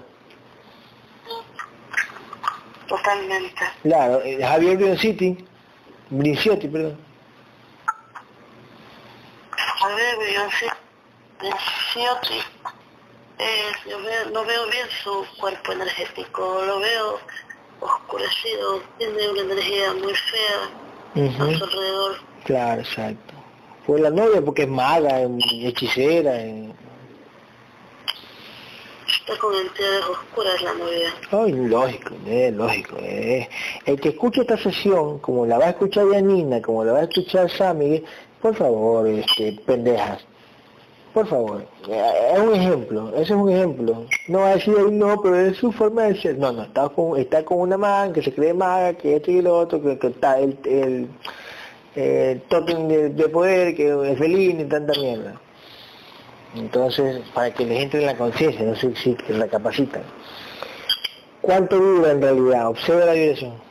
Totalmente. 2.87 3.61
Claro, 3.83 4.21
eh, 4.23 4.39
Javier 4.41 4.77
Brionciti, 4.77 5.45
Brinciotti, 6.09 6.67
perdón. 6.67 6.97
Beyoncé, 10.19 10.65
Beyoncé, 11.39 12.39
eh, 13.39 13.71
yo 13.89 14.01
veo, 14.01 14.29
no 14.31 14.43
veo 14.45 14.65
bien 14.69 14.87
su 15.03 15.25
cuerpo 15.39 15.71
energético, 15.71 16.61
lo 16.65 16.79
veo 16.79 17.19
oscurecido, 17.79 18.81
tiene 18.97 19.29
una 19.29 19.41
energía 19.41 19.93
muy 19.93 20.13
fea 20.13 21.25
a 21.25 21.57
su 21.57 21.63
alrededor. 21.63 22.17
Claro, 22.43 22.81
exacto. 22.81 23.33
Fue 23.85 23.99
la 24.01 24.09
novia 24.09 24.41
porque 24.43 24.63
es 24.63 24.67
maga, 24.69 25.21
es 25.21 25.29
hechicera. 25.63 26.35
es- 26.41 26.73
Está 29.09 29.37
con 29.39 29.53
entidades 29.55 30.05
oscuras 30.05 30.61
la 30.61 30.73
novia. 30.73 31.09
Ay, 31.31 31.51
lógico, 31.67 32.15
lógico. 32.53 32.97
eh. 33.01 33.49
El 33.85 33.99
que 33.99 34.09
escuche 34.09 34.41
esta 34.41 34.57
sesión, 34.57 35.19
como 35.19 35.45
la 35.45 35.57
va 35.57 35.65
a 35.65 35.69
escuchar 35.71 36.05
Yanina, 36.11 36.61
como 36.61 36.83
la 36.83 36.93
va 36.93 36.99
a 36.99 37.03
escuchar 37.03 37.49
Sammy, 37.49 38.03
por 38.41 38.55
favor, 38.55 39.07
este, 39.07 39.53
pendejas. 39.65 40.23
Por 41.13 41.25
favor, 41.27 41.65
eh, 41.89 42.31
es 42.35 42.39
un 42.39 42.53
ejemplo, 42.53 43.09
ese 43.15 43.21
es 43.23 43.29
un 43.31 43.49
ejemplo. 43.49 44.05
No 44.27 44.39
va 44.41 44.49
a 44.49 44.55
decir, 44.55 44.75
"Ay, 44.77 44.91
no, 44.91 45.19
pero 45.21 45.35
es 45.39 45.57
su 45.57 45.71
forma 45.71 46.03
de 46.03 46.21
ser. 46.21 46.37
No, 46.37 46.51
no, 46.51 46.61
está 46.63 46.87
con, 46.89 47.17
está 47.19 47.43
con 47.43 47.59
una 47.61 47.77
man 47.77 48.13
que 48.13 48.21
se 48.21 48.31
cree 48.33 48.53
maga, 48.53 48.93
que 48.93 49.15
esto 49.15 49.31
y 49.31 49.41
lo 49.41 49.57
otro, 49.57 49.81
que, 49.81 49.97
está 50.07 50.39
el, 50.39 50.57
el, 50.65 51.07
el 51.95 52.41
token 52.43 52.87
de, 52.87 53.09
de 53.09 53.27
poder, 53.29 53.75
que 53.75 54.11
es 54.11 54.19
feliz 54.19 54.55
y 54.59 54.63
tanta 54.65 54.93
mierda. 54.99 55.41
Entonces, 56.55 57.21
para 57.33 57.53
que 57.53 57.65
les 57.65 57.83
entre 57.83 57.99
en 57.99 58.07
la 58.07 58.17
conciencia, 58.17 58.65
no 58.65 58.75
sé 58.75 58.95
si 58.95 59.13
que 59.15 59.33
recapacitan. 59.33 60.03
¿Cuánto 61.41 61.77
dura 61.77 62.11
en 62.11 62.21
realidad? 62.21 62.67
Observa 62.67 63.05
la 63.05 63.13
vibración. 63.13 63.69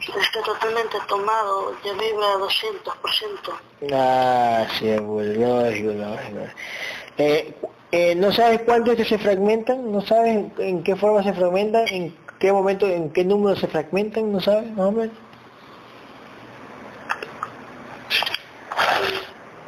Está 0.00 0.42
totalmente 0.44 0.98
tomado, 1.08 1.74
ya 1.84 1.92
vibra 1.92 2.26
a 2.26 2.38
200%. 2.38 3.92
Ah, 3.92 4.66
sí, 4.78 4.94
pues, 5.06 5.36
lógico, 5.36 5.92
lógico. 5.92 6.40
Eh, 7.18 7.54
eh, 7.90 8.14
¿No 8.14 8.32
sabes 8.32 8.60
cuánto 8.64 8.92
es 8.92 8.98
que 8.98 9.04
se 9.04 9.18
fragmentan? 9.18 9.90
¿No 9.92 10.00
sabes 10.00 10.46
en 10.58 10.82
qué 10.82 10.96
forma 10.96 11.22
se 11.22 11.32
fragmentan? 11.32 11.86
¿En 11.88 12.21
qué 12.42 12.52
momento, 12.52 12.88
en 12.88 13.08
qué 13.10 13.24
número 13.24 13.54
se 13.54 13.68
fragmentan? 13.68 14.32
¿No 14.32 14.40
sabes, 14.40 14.68
más 14.72 14.86
o 14.86 14.90
menos? 14.90 15.16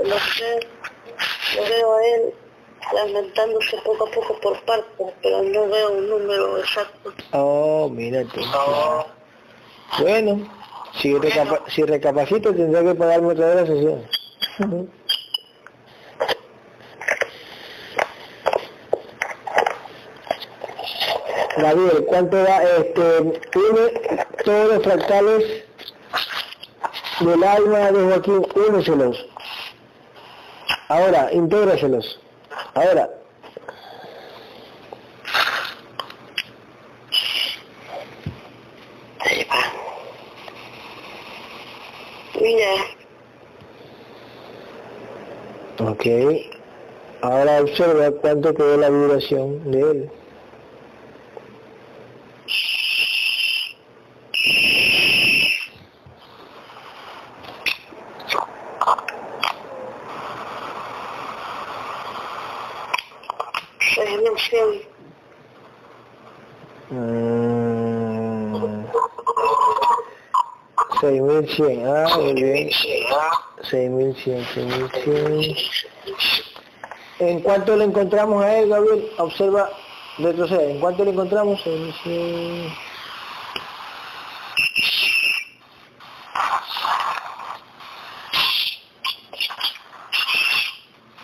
Lo 0.02 0.18
sé, 0.18 0.60
lo 1.56 1.62
veo 1.62 1.96
a 1.96 2.04
él 2.04 2.34
fragmentándose 2.90 3.76
poco 3.84 4.08
a 4.08 4.10
poco 4.10 4.40
por 4.40 4.60
partes, 4.64 5.06
pero 5.22 5.42
no 5.44 5.68
veo 5.68 5.92
un 5.92 6.08
número 6.10 6.58
exacto. 6.58 7.12
Oh, 7.30 7.88
mira 7.88 8.24
tú. 8.24 8.40
Bueno, 10.00 10.44
si, 11.00 11.16
recapa 11.16 11.62
si 11.68 11.84
recapacito 11.84 12.52
tendrá 12.52 12.82
que 12.82 12.94
pagarme 12.96 13.28
otra 13.28 13.54
vez 13.54 13.56
la 13.56 13.66
sesión. 13.66 14.90
Gabriel, 21.56 22.04
¿cuánto 22.06 22.36
da? 22.36 22.62
Este, 22.62 23.40
tiene 23.52 24.26
todos 24.44 24.74
los 24.74 24.82
fractales 24.82 25.64
del 27.20 27.44
alma 27.44 27.92
de 27.92 28.04
Joaquín, 28.04 28.46
úneselos. 28.68 29.26
Ahora, 30.88 31.32
intégraselos. 31.32 32.20
Ahora, 32.74 33.10
Mira, 42.40 42.74
ok. 45.78 46.04
Ahora 47.22 47.62
observa 47.62 48.10
cuánto 48.20 48.52
quedó 48.52 48.76
la 48.76 48.90
vibración 48.90 49.70
de 49.70 49.80
él. 49.80 50.10
seis 63.94 64.20
mil 64.20 64.38
cien. 64.38 64.68
Mm, 66.90 68.84
6100, 71.56 71.86
ah, 71.86 72.18
muy 72.18 72.32
bien. 72.34 72.70
6100, 73.62 74.44
6100. 74.54 75.56
¿En 77.20 77.40
cuánto 77.40 77.76
le 77.76 77.84
encontramos 77.84 78.44
a 78.44 78.58
él, 78.58 78.68
Gabriel? 78.68 79.08
Observa, 79.18 79.70
retrocede. 80.18 80.72
¿En 80.72 80.80
cuánto 80.80 81.04
le 81.04 81.12
encontramos? 81.12 81.62
6100. 81.62 82.74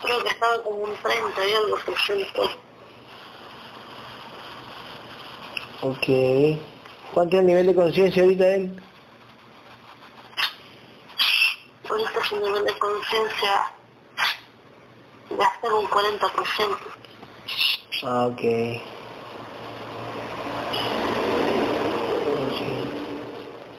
Creo 0.02 0.22
que 0.22 0.28
estaba 0.28 0.62
como 0.62 0.76
un 0.76 0.94
30 0.94 1.48
y 1.48 1.52
algo 1.52 1.76
por. 2.34 2.70
Ok. 5.82 6.06
¿Cuánto 7.12 7.36
es 7.36 7.40
el 7.40 7.46
nivel 7.46 7.66
de 7.66 7.74
conciencia 7.74 8.22
ahorita 8.22 8.46
él? 8.54 8.82
Ahorita 11.88 12.10
su 12.30 12.36
nivel 12.36 12.64
de 12.64 12.78
conciencia 12.78 13.72
está 15.30 15.66
en 15.66 15.72
un 15.72 15.86
40%. 15.88 16.78
Ah, 18.04 18.28
ok. 18.30 18.40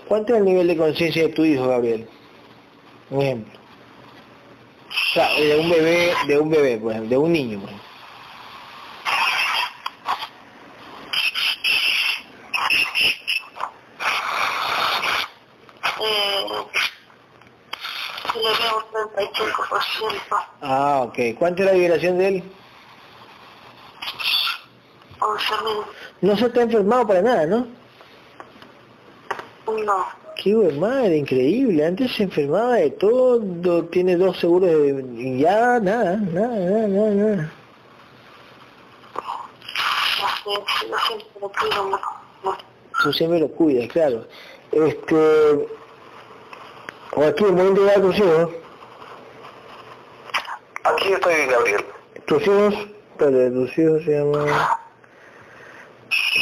¿Cuánto 0.05 0.33
es 0.33 0.39
el 0.39 0.45
nivel 0.45 0.67
de 0.67 0.75
conciencia 0.75 1.23
de 1.23 1.29
tu 1.29 1.45
hijo, 1.45 1.65
Gabriel? 1.65 2.09
Un 3.09 3.21
ejemplo. 3.21 3.59
O 4.89 5.13
sea, 5.13 5.33
de 5.33 5.57
un 5.57 5.69
bebé, 5.69 6.13
de 6.27 6.37
un 6.37 6.49
bebé, 6.49 6.77
pues, 6.77 7.09
de 7.09 7.17
un 7.17 7.31
niño, 7.31 7.61
pues. 7.61 7.75
Eh, 16.01 16.45
yo 18.33 18.41
le 18.41 18.57
veo 18.57 18.77
un 18.77 19.09
35%, 19.13 20.45
Ah, 20.61 21.01
ok. 21.07 21.37
¿Cuánto 21.37 21.63
es 21.63 21.69
la 21.69 21.75
vibración 21.75 22.17
de 22.19 22.27
él? 22.27 22.43
11.000. 25.19 25.85
No 26.21 26.37
se 26.37 26.45
está 26.45 26.61
enfermado 26.61 27.07
para 27.07 27.21
nada, 27.21 27.45
¿no? 27.47 27.67
No, 29.85 30.05
Qué 30.43 30.53
buen 30.53 30.79
madre, 30.79 31.17
increíble. 31.17 31.85
Antes 31.85 32.13
se 32.15 32.23
enfermaba 32.23 32.75
de 32.75 32.91
todo, 32.91 33.85
tiene 33.85 34.17
dos 34.17 34.37
seguros 34.39 34.69
de... 34.69 35.37
ya, 35.37 35.79
nada, 35.79 36.17
nada, 36.17 36.47
nada, 36.47 36.87
nada, 36.87 37.11
nada. 37.11 37.51
no. 42.43 42.57
Tú 43.03 43.13
siempre 43.13 43.39
lo 43.39 43.47
cuidas, 43.49 43.87
claro. 43.89 44.25
Este... 44.71 45.67
Joaquín, 47.11 47.55
voy 47.55 47.65
a 47.65 47.69
integrar 47.69 47.97
a 47.97 48.01
tus 48.01 48.17
hijos. 48.17 48.49
Aquí 50.83 51.13
estoy, 51.13 51.45
Gabriel. 51.47 51.85
Tus 52.25 52.41
hijos, 52.43 52.73
pero 53.17 53.51
tus 53.51 53.77
hijos 53.77 54.03
se 54.03 54.11
llaman... 54.11 54.47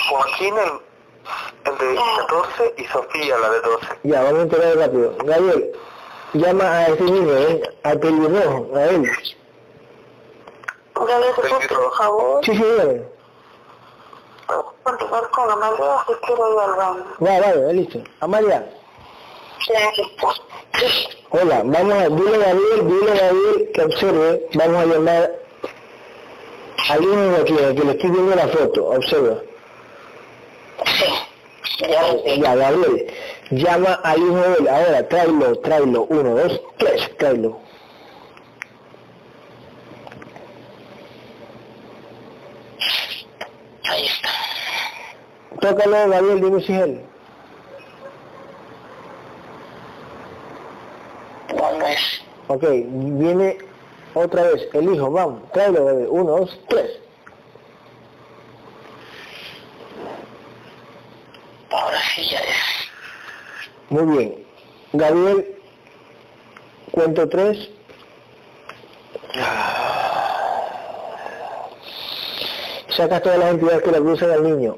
Joaquín, 0.09 0.56
el, 0.58 1.72
el 1.72 1.77
de 1.77 2.01
14, 2.27 2.74
y 2.77 2.85
Sofía, 2.85 3.38
la 3.38 3.50
de 3.50 3.61
12. 3.61 3.88
Ya, 4.03 4.24
vamos 4.24 4.40
a 4.40 4.43
integrar 4.43 4.77
rápido. 4.77 5.16
Gabriel, 5.24 5.72
llama 6.34 6.64
a 6.64 6.88
ese 6.88 7.03
niño, 7.03 7.38
¿eh? 7.38 7.61
A 7.84 7.92
pelirrojo, 7.95 8.76
a 8.76 8.85
él. 8.85 9.11
Gabriel, 10.95 11.34
¿te 11.35 11.42
puedo 11.42 11.59
pedir 11.59 11.77
un 11.77 11.92
favor? 11.93 12.45
Sí, 12.45 12.56
sí. 12.56 12.64
¿Puedo 14.48 14.76
continuar 14.84 15.30
con 15.30 15.51
Amalia 15.51 16.06
si 16.08 16.14
quiero 16.26 16.53
ir 16.53 16.59
al 16.59 16.76
baño? 16.76 17.06
Va, 17.22 17.40
vale, 17.40 17.74
listo. 17.74 18.00
Amalia. 18.22 18.69
Hola, 21.29 21.61
vamos 21.65 21.93
a, 21.93 22.09
dile 22.09 22.35
a 22.35 22.38
Gabriel, 22.38 22.88
dile 22.88 23.11
a 23.11 23.15
Gabriel 23.15 23.71
que 23.73 23.81
observe, 23.81 24.47
vamos 24.53 24.77
a 24.77 24.85
llamar 24.85 25.31
al 26.89 27.03
hijo 27.03 27.15
de 27.15 27.38
aquí, 27.38 27.55
que 27.75 27.85
le 27.85 27.91
estoy 27.91 28.09
viendo 28.09 28.35
la 28.35 28.47
foto, 28.47 28.85
observa. 28.89 29.41
Ya, 31.79 32.55
Gabriel, 32.55 33.07
llama 33.51 33.93
al 34.03 34.19
hijo 34.19 34.35
de 34.38 34.57
él, 34.59 34.67
ahora, 34.67 35.07
tráelo, 35.07 35.59
tráelo, 35.59 36.03
uno, 36.09 36.35
dos, 36.35 36.61
tres, 36.77 37.17
tráelo. 37.17 37.59
Ahí 43.85 44.05
está. 44.05 44.29
Tócalo, 45.61 46.09
Gabriel, 46.09 46.41
dime 46.41 46.61
si 46.61 46.73
es 46.73 46.81
él. 46.81 47.08
Ok, 52.48 52.64
viene 52.64 53.58
otra 54.14 54.43
vez 54.43 54.68
el 54.74 54.93
hijo, 54.93 55.11
vamos, 55.11 55.51
tráelo, 55.51 55.85
Gabriel, 55.85 56.08
uno, 56.09 56.32
dos, 56.38 56.59
tres. 56.68 57.00
Ahora 61.72 62.00
sí 62.14 62.27
ya 62.30 62.40
es. 62.40 62.56
Muy 63.90 64.18
bien. 64.18 64.45
Gabriel, 64.93 65.56
cuento 66.92 67.30
tres. 67.30 67.69
Saca 72.90 73.22
todas 73.22 73.40
las 73.40 73.51
entidades 73.51 73.84
que 73.84 73.92
le 73.92 74.00
cruzan 74.00 74.32
al 74.32 74.43
niño. 74.43 74.77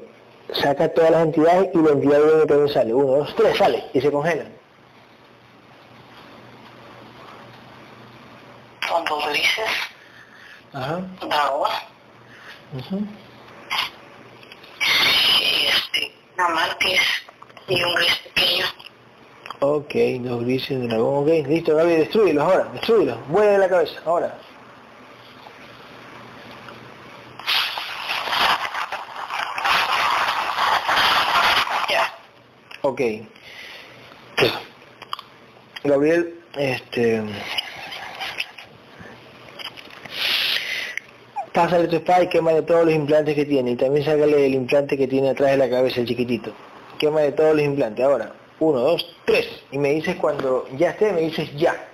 Saca 0.52 0.92
todas 0.92 1.10
las 1.10 1.22
entidades 1.22 1.70
y 1.74 1.78
la 1.78 1.92
entidad 1.92 2.20
viene 2.22 2.46
también 2.46 2.68
sale. 2.68 2.94
Uno, 2.94 3.16
dos, 3.16 3.34
tres, 3.34 3.56
sale 3.56 3.84
y 3.94 4.00
se 4.00 4.12
congelan. 4.12 4.52
Cuando 8.88 9.20
lo 9.26 9.32
dices, 9.32 9.70
Ajá. 10.74 11.00
dragón, 11.20 11.70
ujú. 12.78 13.06
y 15.40 15.66
este, 15.66 16.14
una 16.34 16.48
mantis 16.48 17.00
y 17.68 17.82
un 17.82 17.94
gris 17.94 18.16
pequeño. 18.34 18.66
Ok, 19.60 19.94
dos 20.20 20.40
grises 20.42 20.80
de 20.80 20.88
dragón. 20.88 21.22
Ok, 21.24 21.46
listo, 21.46 21.76
Gabriel, 21.76 22.00
destruyelos 22.00 22.42
ahora, 22.44 22.64
destruyelos. 22.72 23.28
Vuelve 23.28 23.52
de 23.52 23.58
la 23.58 23.68
cabeza, 23.68 24.00
ahora. 24.06 24.34
Ya. 31.90 32.12
Ok. 32.82 33.00
Gabriel, 35.84 36.40
este... 36.56 37.22
Pásale 41.52 41.86
tu 41.86 41.96
espada 41.96 42.22
y 42.24 42.28
quémale 42.28 42.62
todos 42.62 42.86
los 42.86 42.94
implantes 42.94 43.34
que 43.34 43.44
tiene. 43.44 43.72
Y 43.72 43.76
también 43.76 44.04
sácale 44.04 44.46
el 44.46 44.54
implante 44.54 44.96
que 44.96 45.06
tiene 45.06 45.30
atrás 45.30 45.50
de 45.50 45.58
la 45.58 45.68
cabeza, 45.68 46.00
el 46.00 46.06
chiquitito. 46.06 46.52
Quémale 46.98 47.32
todos 47.32 47.54
los 47.54 47.64
implantes. 47.64 48.04
Ahora, 48.04 48.32
uno, 48.58 48.80
dos, 48.80 49.16
tres. 49.26 49.48
Y 49.70 49.78
me 49.78 49.92
dices 49.92 50.16
cuando 50.16 50.66
ya 50.76 50.90
esté, 50.90 51.12
me 51.12 51.20
dices. 51.20 51.54
Ya. 51.56 51.88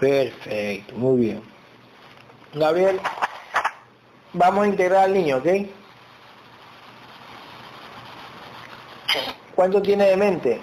Perfecto, 0.00 0.39
muy 1.00 1.18
bien. 1.18 1.42
Gabriel, 2.52 3.00
vamos 4.34 4.64
a 4.64 4.68
integrar 4.68 5.04
al 5.04 5.14
niño, 5.14 5.38
¿ok? 5.38 5.46
Sí. 9.06 9.18
¿Cuánto 9.54 9.80
tiene 9.80 10.04
de 10.06 10.16
mente? 10.16 10.60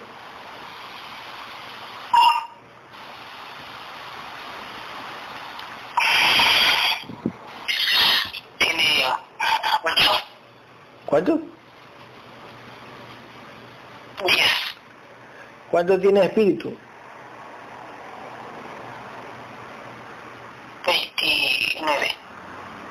Tiene 8.57 9.05
ocho, 9.83 10.11
¿Cuánto? 11.05 11.39
diez, 14.25 14.47
¿Cuánto 15.71 15.99
tiene 15.99 16.25
espíritu? 16.25 16.75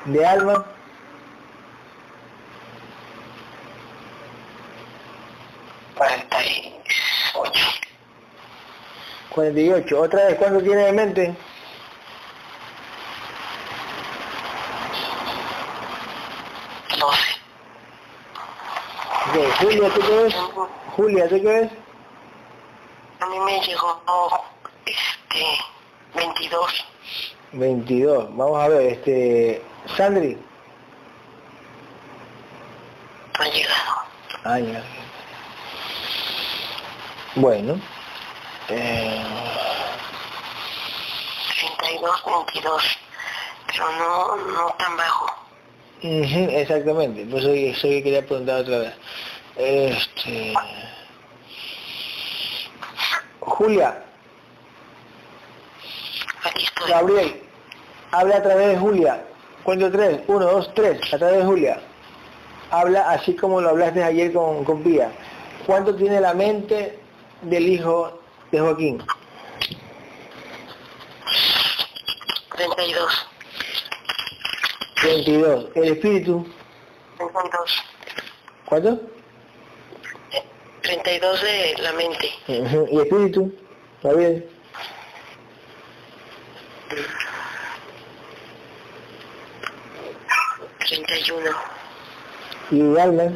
¿De 0.07 0.25
alma? 0.25 0.65
cuarenta 5.95 6.45
y 6.45 6.81
ocho, 7.35 7.65
48. 9.29 9.99
¿Otra 10.01 10.25
vez 10.25 10.35
cuánto 10.35 10.61
tiene 10.61 10.83
de 10.85 10.91
mente? 10.93 11.35
doce, 16.99 17.35
Ok, 19.27 19.35
Julia, 19.59 19.89
¿tú 19.93 20.01
qué 20.01 20.15
ves? 20.23 20.35
Julia, 20.95 21.27
¿tú 21.29 21.35
qué 21.35 21.47
ves? 21.47 21.71
A 23.19 23.25
mí 23.27 23.39
me 23.39 23.59
llegó 23.59 24.01
este 24.85 25.45
22. 26.15 26.85
22. 27.51 28.37
Vamos 28.37 28.59
a 28.59 28.67
ver, 28.69 28.93
este... 28.93 29.61
Sandri. 29.95 30.37
Ha 33.39 33.45
llegado. 33.45 33.93
Ah, 34.43 34.59
ya. 34.59 34.83
Bueno. 37.35 37.79
Eh, 38.69 39.23
32, 41.79 42.23
22. 42.25 42.83
Pero 43.67 43.91
no, 43.91 44.35
no 44.35 44.75
tan 44.77 44.97
bajo. 44.97 45.27
exactamente. 46.01 47.25
Por 47.25 47.39
eso, 47.39 47.51
eso 47.51 47.87
que 47.87 48.03
quería 48.03 48.25
preguntar 48.25 48.61
otra 48.61 48.79
vez. 48.79 48.93
Este... 49.55 50.53
Julia, 53.39 54.03
Aquí 56.43 56.63
estoy. 56.63 56.89
Gabriel, 56.91 57.41
habla 58.11 58.37
a 58.37 58.43
través 58.43 58.67
de 58.67 58.77
Julia. 58.77 59.23
Cuento 59.67 59.91
tres, 59.91 60.21
uno, 60.27 60.45
dos, 60.45 60.73
tres, 60.75 60.97
atrás 61.13 61.33
de 61.33 61.43
Julia. 61.43 61.81
Habla 62.71 63.11
así 63.11 63.35
como 63.35 63.59
lo 63.59 63.71
hablaste 63.71 64.01
ayer 64.01 64.31
con, 64.31 64.63
con 64.63 64.81
Pía. 64.81 65.11
¿Cuánto 65.65 65.93
tiene 65.93 66.21
la 66.21 66.33
mente 66.33 66.97
del 67.41 67.67
hijo 67.67 68.17
de 68.49 68.61
Joaquín? 68.61 69.03
32. 72.55 73.27
32. 75.01 75.65
¿El 75.75 75.83
espíritu? 75.83 76.47
32. 77.17 77.83
¿Cuánto? 78.67 78.89
Eh, 80.31 80.45
32 80.83 81.41
de 81.41 81.75
la 81.79 81.91
mente. 81.91 82.29
¿Y 82.47 82.99
espíritu? 83.01 83.53
¿Está 83.97 84.13
bien? 84.13 84.45
31. 90.87 91.49
¿Y 92.71 92.97
habla? 92.97 93.31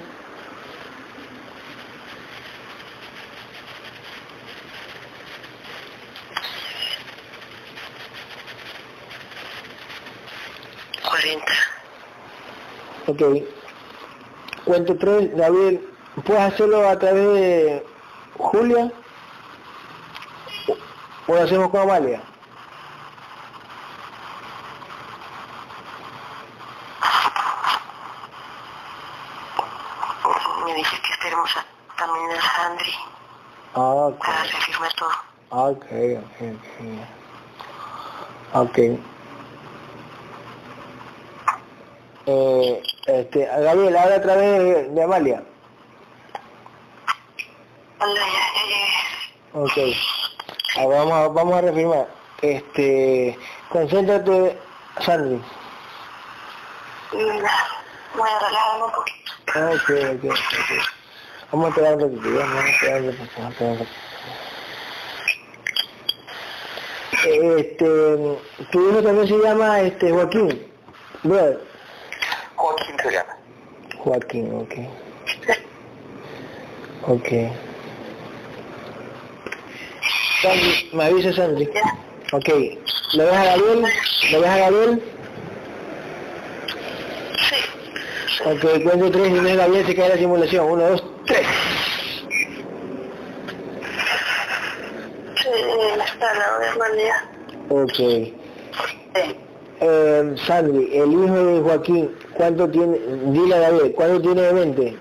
Cuarenta. 11.03 11.53
Ok. 13.07 13.21
Cuento 14.63 14.97
tres, 14.97 15.35
David. 15.35 15.79
¿Puedes 16.23 16.41
hacerlo 16.41 16.87
a 16.87 16.97
través 16.97 17.33
de 17.33 17.85
Julia? 18.37 18.91
¿O 21.27 21.35
lo 21.35 21.41
hacemos 21.41 21.69
con 21.69 21.81
Amalia? 21.81 22.30
Me 30.71 30.77
dice 30.77 31.01
que 31.01 31.11
esperemos 31.11 31.49
a 31.57 31.65
también 31.97 32.31
a 32.31 32.41
Sandri 32.55 32.93
Ah, 33.75 33.79
ok. 34.07 34.19
para 34.19 34.43
reafirmar 34.43 34.93
todo. 34.93 35.09
Ok, 35.49 35.85
ok, 36.17 36.37
ok. 38.53 38.69
Ok. 38.69 38.77
Eh, 42.27 42.83
este, 43.07 43.45
Gabriel, 43.45 43.97
habla 43.97 44.15
otra 44.15 44.35
vez 44.37 44.95
de 44.95 45.03
Amalia. 45.03 45.43
Hola, 47.99 48.21
ya, 48.21 48.45
llegué. 48.61 49.91
Ok. 49.91 49.97
Ahora 50.77 50.97
vamos 50.99 51.13
a, 51.13 51.27
vamos 51.27 51.53
a 51.55 51.61
reafirmar. 51.61 52.07
Este, 52.41 53.37
concéntrate, 53.69 54.57
Sandri. 55.01 55.41
Voy 57.11 58.29
a 58.29 58.39
relajarme 58.39 58.85
un 58.85 58.91
poquito. 58.93 59.20
Ok, 59.53 59.89
ok, 59.89 60.23
ok. 60.23 60.71
Vamos 61.51 61.77
a 61.77 61.81
ya, 61.81 61.89
vamos 61.91 62.03
a 62.03 62.07
ratito, 62.07 62.29
vamos 63.37 63.61
a 63.61 63.73
ratito. 63.73 63.85
Este, 67.25 67.85
tu 68.71 68.89
hijo 68.89 69.03
también 69.03 69.27
se 69.27 69.37
llama 69.37 69.81
este, 69.81 70.11
Joaquín. 70.11 70.65
Brother. 71.23 71.59
Joaquín 72.55 72.95
se 73.03 73.11
llama. 73.11 73.35
Joaquín, 73.97 74.55
ok. 74.55 74.73
Ok. 77.07 77.29
Sandri, 80.41 80.89
me 80.93 81.03
avisa 81.03 81.33
Sandri. 81.33 81.65
Ya. 81.65 81.81
Ok. 82.31 82.49
¿Lo 83.13 83.25
ves 83.25 83.33
a 83.33 83.43
Gabriel? 83.43 83.85
¿Lo 84.31 84.39
ves 84.39 84.49
a 84.49 84.57
Gabriel? 84.57 85.03
Sí. 87.49 87.55
Ok, 88.39 88.83
cuento 88.83 89.11
tres 89.11 89.27
y 89.27 89.31
no 89.33 89.47
es 89.47 89.57
Gabriel, 89.57 89.85
se 89.85 89.95
cae 89.95 90.09
la 90.09 90.17
simulación. 90.17 90.71
Uno, 90.71 90.89
dos, 90.89 91.03
tres. 91.25 91.45
Sí, 95.35 95.49
está 96.05 96.33
la 96.33 96.59
de 96.59 96.69
Amalia. 96.69 97.29
Ok. 97.69 97.93
Sí. 97.93 98.35
Eh, 99.81 100.35
Sandri, 100.45 100.97
el 100.97 101.11
hijo 101.11 101.43
de 101.43 101.61
Joaquín, 101.61 102.15
¿cuánto 102.35 102.69
tiene? 102.69 102.97
Dile 103.31 103.55
a 103.55 103.59
Gabriel, 103.59 103.93
¿cuánto 103.95 104.21
tiene 104.21 104.41
de 104.43 104.53
mente? 104.53 104.97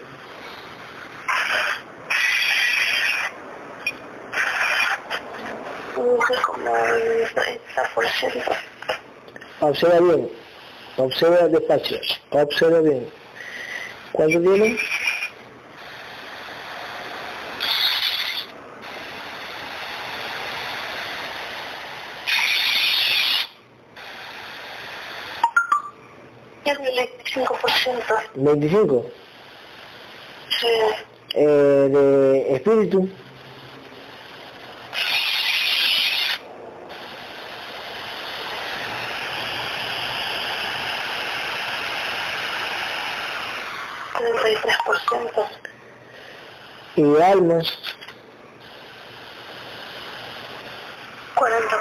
Como 5.95 6.73
un 6.73 7.27
30%. 7.35 8.57
Observa 9.61 10.01
bien. 10.01 10.31
Observa 10.97 11.49
despacio. 11.49 11.99
Observa 12.31 12.81
bien. 12.81 13.20
¿Cuánto 14.21 14.39
tiene? 14.39 14.77
Tiene 26.65 26.89
el 26.91 27.09
25%. 27.25 28.03
25. 28.35 29.07
Sí. 30.51 30.67
Eh, 31.37 31.89
de 31.91 32.57
espíritu. 32.57 33.09
Treinta 44.21 44.51
y 44.51 44.57
tres 44.57 44.77
por 44.85 44.99
ciento. 44.99 45.47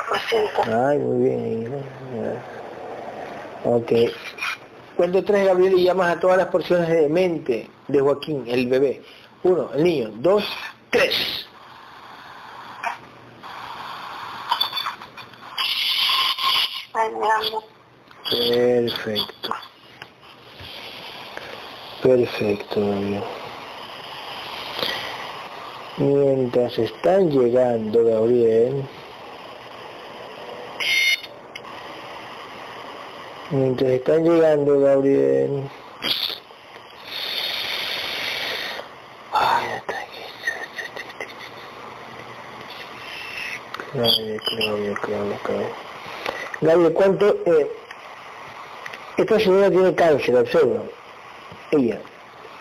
Por 0.08 0.20
ciento. 0.20 0.62
Ay, 0.64 0.98
muy 0.98 1.24
bien. 1.24 1.84
Ok. 3.64 3.92
Cuento 4.96 5.24
tres, 5.24 5.46
Gabriel, 5.46 5.78
y 5.78 5.84
llamas 5.84 6.16
a 6.16 6.20
todas 6.20 6.38
las 6.38 6.48
porciones 6.48 6.90
de 6.90 7.08
mente 7.08 7.70
de 7.88 8.02
Joaquín, 8.02 8.44
el 8.48 8.68
bebé. 8.68 9.04
Uno, 9.44 9.70
el 9.74 9.84
niño. 9.84 10.10
Dos, 10.16 10.44
tres. 10.90 11.48
Ay, 16.94 17.10
mi 17.12 17.48
amor. 17.48 17.64
Perfecto. 18.30 19.50
Perfecto, 22.02 22.82
Gabriel. 22.82 23.24
Mientras 26.00 26.80
están 26.80 27.30
llegando, 27.30 28.06
Gabriel. 28.06 28.86
Mientras 33.50 33.92
están 33.92 34.24
llegando, 34.24 34.80
Gabriel. 34.80 35.70
Ay, 39.34 39.66
está 39.76 40.00
aquí. 40.00 40.24
Claudia, 43.92 44.38
Claudia, 44.46 44.94
Claudia, 45.02 45.40
Claudia. 45.44 45.70
Gabriel, 46.62 46.94
¿cuánto? 46.94 47.38
Eh, 47.46 47.72
esta 49.18 49.38
señora 49.38 49.70
tiene 49.70 49.94
cáncer, 49.96 50.38
observa. 50.38 50.82
Ella. 51.72 52.00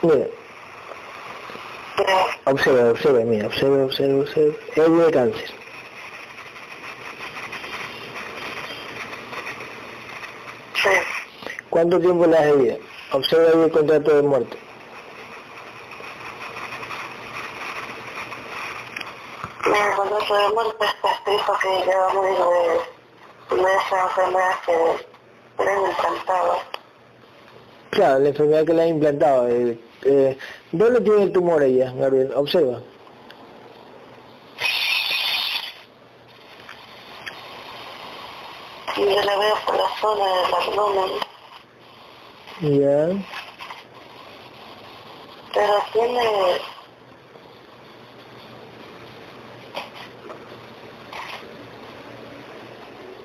Mira, 0.03 0.27
Pero, 2.49 2.57
observa, 2.61 2.91
observa, 2.91 3.21
mira, 3.25 3.47
observa, 3.47 3.85
observa, 3.85 4.21
observa. 4.23 4.55
Ella 4.75 4.87
tiene 4.87 5.11
cáncer. 5.11 5.51
sí. 10.75 10.89
¿Cuánto 11.71 12.01
tiempo 12.01 12.25
le 12.27 12.33
das 12.33 12.47
de 12.47 12.53
vida? 12.57 12.77
Observa 13.13 13.51
ahí 13.53 13.63
el 13.65 13.71
contrato 13.71 14.17
de 14.17 14.23
muerte. 14.23 14.57
Me 19.67 19.97
contrato 19.97 20.35
de 20.35 20.49
muerte 20.55 20.85
este 20.87 21.31
dijo 21.31 21.53
que 21.61 21.95
va 21.95 22.11
a 22.11 22.15
morir 22.15 22.39
de, 23.51 23.57
de 23.57 23.63
esa 23.77 24.03
enfermedad 24.05 24.55
que 24.65 25.65
le 25.65 25.71
han 25.71 25.91
implantado. 25.91 26.59
Claro, 27.91 28.19
la 28.21 28.29
enfermedad 28.29 28.65
que 28.65 28.73
le 28.75 28.83
han 28.83 28.89
implantado. 28.89 29.49
eh, 29.49 29.79
eh, 30.05 30.39
¿Dónde 30.73 31.01
tiene 31.01 31.23
el 31.25 31.33
tumor 31.33 31.63
ella, 31.63 31.93
Gabriel? 31.97 32.33
Observa. 32.35 32.81
Yo 38.97 39.05
la 39.23 39.37
veo 39.39 39.55
por 39.65 39.77
la 39.77 39.89
zona 40.01 40.25
del 40.25 40.55
abdomen, 40.55 41.11
Ya. 42.61 43.25
pero 45.55 45.75
tiene 45.93 46.61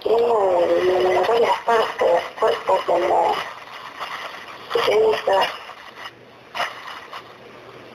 tiene 0.04 1.16
en 1.16 1.28
varias 1.28 1.60
partes 1.66 2.00
del 2.00 2.40
cuerpo 2.40 2.80
como 2.86 3.34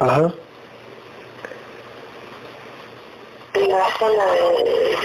Ajá. 0.00 0.32
en 3.54 3.68
la 3.68 3.84
zona 3.98 4.24
de 4.26 4.96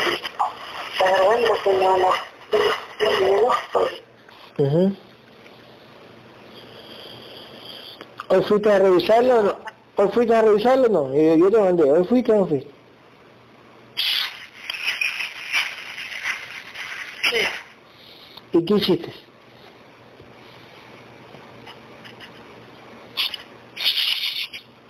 la 0.99 1.11
garganta 1.11 1.53
un 1.65 3.25
minúsculo 3.25 3.89
Ujú. 4.59 4.95
¿Hoy 8.29 8.43
fuiste 8.43 8.71
a 8.71 8.79
revisarlo 8.79 9.39
o 9.39 9.43
no? 9.43 9.55
¿Hoy 9.95 10.07
fuiste 10.13 10.35
a 10.35 10.41
revisarlo 10.43 10.85
o 10.85 10.89
no? 10.89 11.13
Eh, 11.13 11.35
Yo 11.39 11.49
te 11.49 11.57
mandé. 11.59 11.91
¿Hoy 11.91 12.05
fuiste 12.05 12.31
o 12.31 12.35
no 12.35 12.47
fuiste? 12.47 12.69
sí 17.31 17.37
¿Y 18.53 18.65
qué 18.65 18.73
hiciste? 18.75 19.13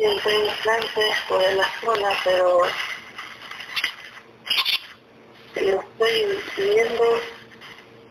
Entre 0.06 0.34
implantes 0.46 1.16
por 1.28 1.42
la 1.42 1.66
zona 1.82 2.10
pero 2.24 2.62
lo 5.56 5.80
estoy 5.80 6.40
viendo 6.58 7.04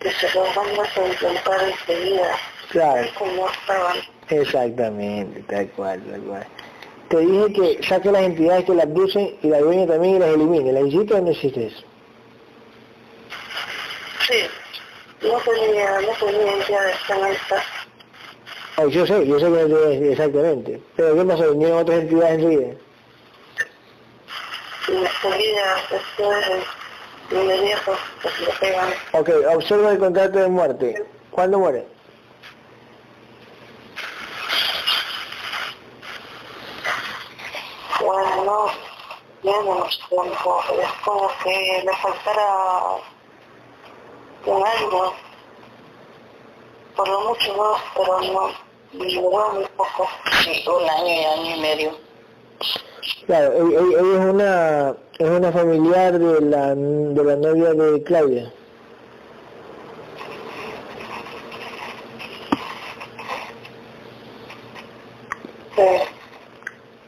que 0.01 0.11
se 0.13 0.31
los 0.35 0.55
vamos 0.55 0.89
a 0.97 1.07
implantar 1.07 1.69
enseguida 1.69 2.37
Claro. 2.71 3.09
como 3.19 3.49
estaban 3.51 3.97
Exactamente, 4.29 5.43
tal 5.43 5.69
cual, 5.73 6.01
tal 6.11 6.21
cual. 6.23 6.47
Te 7.11 7.19
dije 7.19 7.53
que 7.53 7.87
saque 7.87 8.11
las 8.11 8.23
entidades 8.23 8.65
que 8.65 8.73
las 8.75 8.87
abducen 8.87 9.37
y 9.43 9.49
la 9.49 9.59
dueña 9.59 9.87
también 9.87 10.17
y 10.17 10.19
las 10.21 10.29
elimine. 10.31 10.73
¿La 10.73 10.81
hiciste 10.81 11.13
o 11.15 11.21
no 11.21 11.31
hiciste 11.31 11.67
eso? 11.67 11.83
sí 14.27 14.45
no 15.21 15.39
tenía 15.41 16.01
no 16.01 16.09
tenía 16.27 16.57
idea 16.57 16.81
de 16.83 16.93
esta 16.93 17.15
alta 17.27 17.65
Oh, 18.79 18.89
yo 18.89 19.07
sé, 19.07 19.27
yo 19.27 19.39
sé 19.39 19.45
que 19.45 19.51
no 19.51 19.69
te 19.69 20.13
exactamente. 20.13 20.83
Pero 20.97 21.15
¿qué 21.15 21.25
pasó? 21.25 21.51
¿Vinieron 21.51 21.79
otras 21.79 22.01
entidades 22.01 22.43
enseguida? 22.43 22.75
enseguida 24.89 25.77
después 25.91 26.65
de 27.31 27.45
le 27.57 28.53
pegan. 28.61 28.95
Ok, 29.13 29.31
observa 29.55 29.93
el 29.93 29.99
contrato 29.99 30.39
de 30.39 30.49
muerte. 30.49 31.07
¿Cuándo 31.31 31.59
muere? 31.59 31.87
Bueno, 38.01 38.45
no, 38.45 38.67
ya 39.43 39.63
no 39.63 39.79
nos 39.79 40.09
tiempo, 40.09 40.63
es 40.81 40.93
como 41.05 41.31
que 41.45 41.83
le 41.85 41.93
faltara 41.97 42.49
un 44.47 44.67
año, 44.67 45.13
por 46.97 47.09
lo 47.09 47.21
mucho 47.29 47.55
dos, 47.55 47.79
pero 47.97 48.21
no, 48.33 48.51
me 48.93 49.13
duró 49.15 49.53
muy 49.55 49.65
poco. 49.77 50.09
Sí, 50.45 50.65
un 50.69 50.89
año 50.91 51.07
y 51.07 51.25
año 51.25 51.57
y 51.57 51.61
medio. 51.61 51.91
Claro, 53.27 53.53
ella, 53.53 53.81
ella- 53.81 54.01
ella 54.01 54.13
es 54.25 54.31
una 54.35 54.95
es 55.19 55.29
una 55.31 55.53
familiar 55.53 56.19
de 56.19 56.41
la 56.41 56.75
de 56.75 57.25
la 57.25 57.37
novia 57.37 57.73
de 57.75 58.03
Claudia. 58.03 58.53
Sí. 65.77 65.83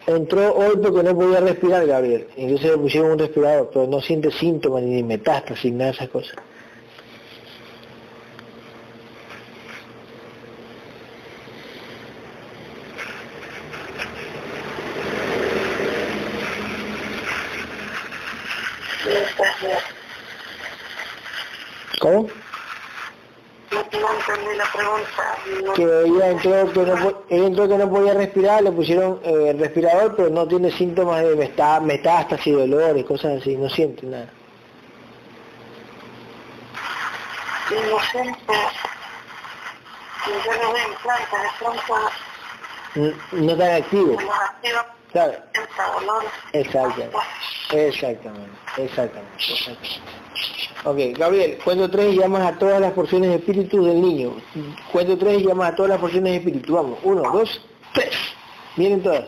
Entró 0.06 0.54
hoy 0.54 0.76
porque 0.82 1.02
no 1.02 1.14
podía 1.14 1.40
respirar, 1.40 1.86
Gabriel. 1.86 2.28
Entonces 2.36 2.70
le 2.72 2.78
pusieron 2.78 3.12
un 3.12 3.18
respirador, 3.18 3.70
pero 3.72 3.86
no 3.86 4.00
siente 4.00 4.30
síntomas 4.30 4.82
ni 4.82 5.02
metástasis, 5.02 5.72
nada 5.72 5.90
de 5.90 5.96
esas 5.96 6.08
cosas. 6.10 6.36
Sí, 19.02 19.10
está 19.10 19.44
bien. 19.60 19.78
¿Cómo? 22.00 22.28
No, 24.05 24.12
no 24.12 24.18
entendí 24.18 24.57
la 24.57 24.65
pregunta. 24.73 25.39
No, 25.65 25.73
Que 25.73 26.02
ella 26.07 26.28
entró 26.31 26.73
que 26.73 26.81
no, 26.81 27.23
ella 27.31 27.47
entró 27.47 27.68
que 27.68 27.78
no 27.78 27.89
podía 27.91 28.15
respirar, 28.15 28.62
le 28.62 28.73
pusieron 28.73 29.20
eh, 29.24 29.49
el 29.50 29.58
respirador, 29.58 30.15
pero 30.16 30.31
no 30.31 30.47
tiene 30.47 30.70
síntomas 30.70 31.23
de 31.23 31.34
metá- 31.36 31.81
metástasis, 31.81 32.55
dolores, 32.55 33.05
cosas 33.05 33.41
así, 33.41 33.57
no 33.57 33.68
siente 33.70 34.07
nada. 34.07 34.28
no. 37.70 37.99
Y 40.26 40.31
yo 40.47 40.52
le 40.52 40.58
doy 40.58 40.81
implantes, 40.89 41.42
de 41.42 41.49
pronto 41.58 42.10
N- 42.94 43.15
No 43.33 43.57
tan 43.57 43.70
activo. 43.83 44.16
Claro, 45.12 45.34
exactamente. 46.52 47.16
Exactamente, 47.73 48.50
exactamente, 48.76 49.36
exactamente. 49.39 50.00
Ok, 50.84 50.98
Gabriel, 51.16 51.58
cuento 51.64 51.90
tres 51.90 52.12
y 52.12 52.18
llamas 52.18 52.42
a 52.42 52.58
todas 52.58 52.78
las 52.78 52.92
porciones 52.92 53.30
de 53.30 53.36
espíritu 53.36 53.84
del 53.84 54.02
niño. 54.02 54.34
Cuento 54.92 55.16
tres 55.16 55.40
y 55.40 55.46
llamas 55.46 55.72
a 55.72 55.74
todas 55.74 55.90
las 55.90 55.98
porciones 55.98 56.32
de 56.32 56.38
espíritu. 56.38 56.74
Vamos, 56.74 56.98
uno, 57.02 57.22
dos, 57.32 57.62
tres. 57.94 58.14
Vienen 58.76 59.02
todas. 59.02 59.24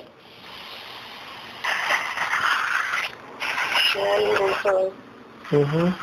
Dentro. 3.94 4.92
Ujú. 5.52 5.94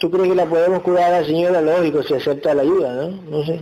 ¿Tú 0.00 0.10
crees 0.10 0.28
que 0.28 0.34
la 0.34 0.46
podemos 0.46 0.82
curar 0.82 1.12
a 1.12 1.20
la 1.20 1.24
señora? 1.24 1.60
Lógico, 1.60 2.02
si 2.02 2.14
acepta 2.14 2.54
la 2.54 2.62
ayuda, 2.62 2.92
¿no? 2.92 3.08
No 3.30 3.44
sé. 3.44 3.60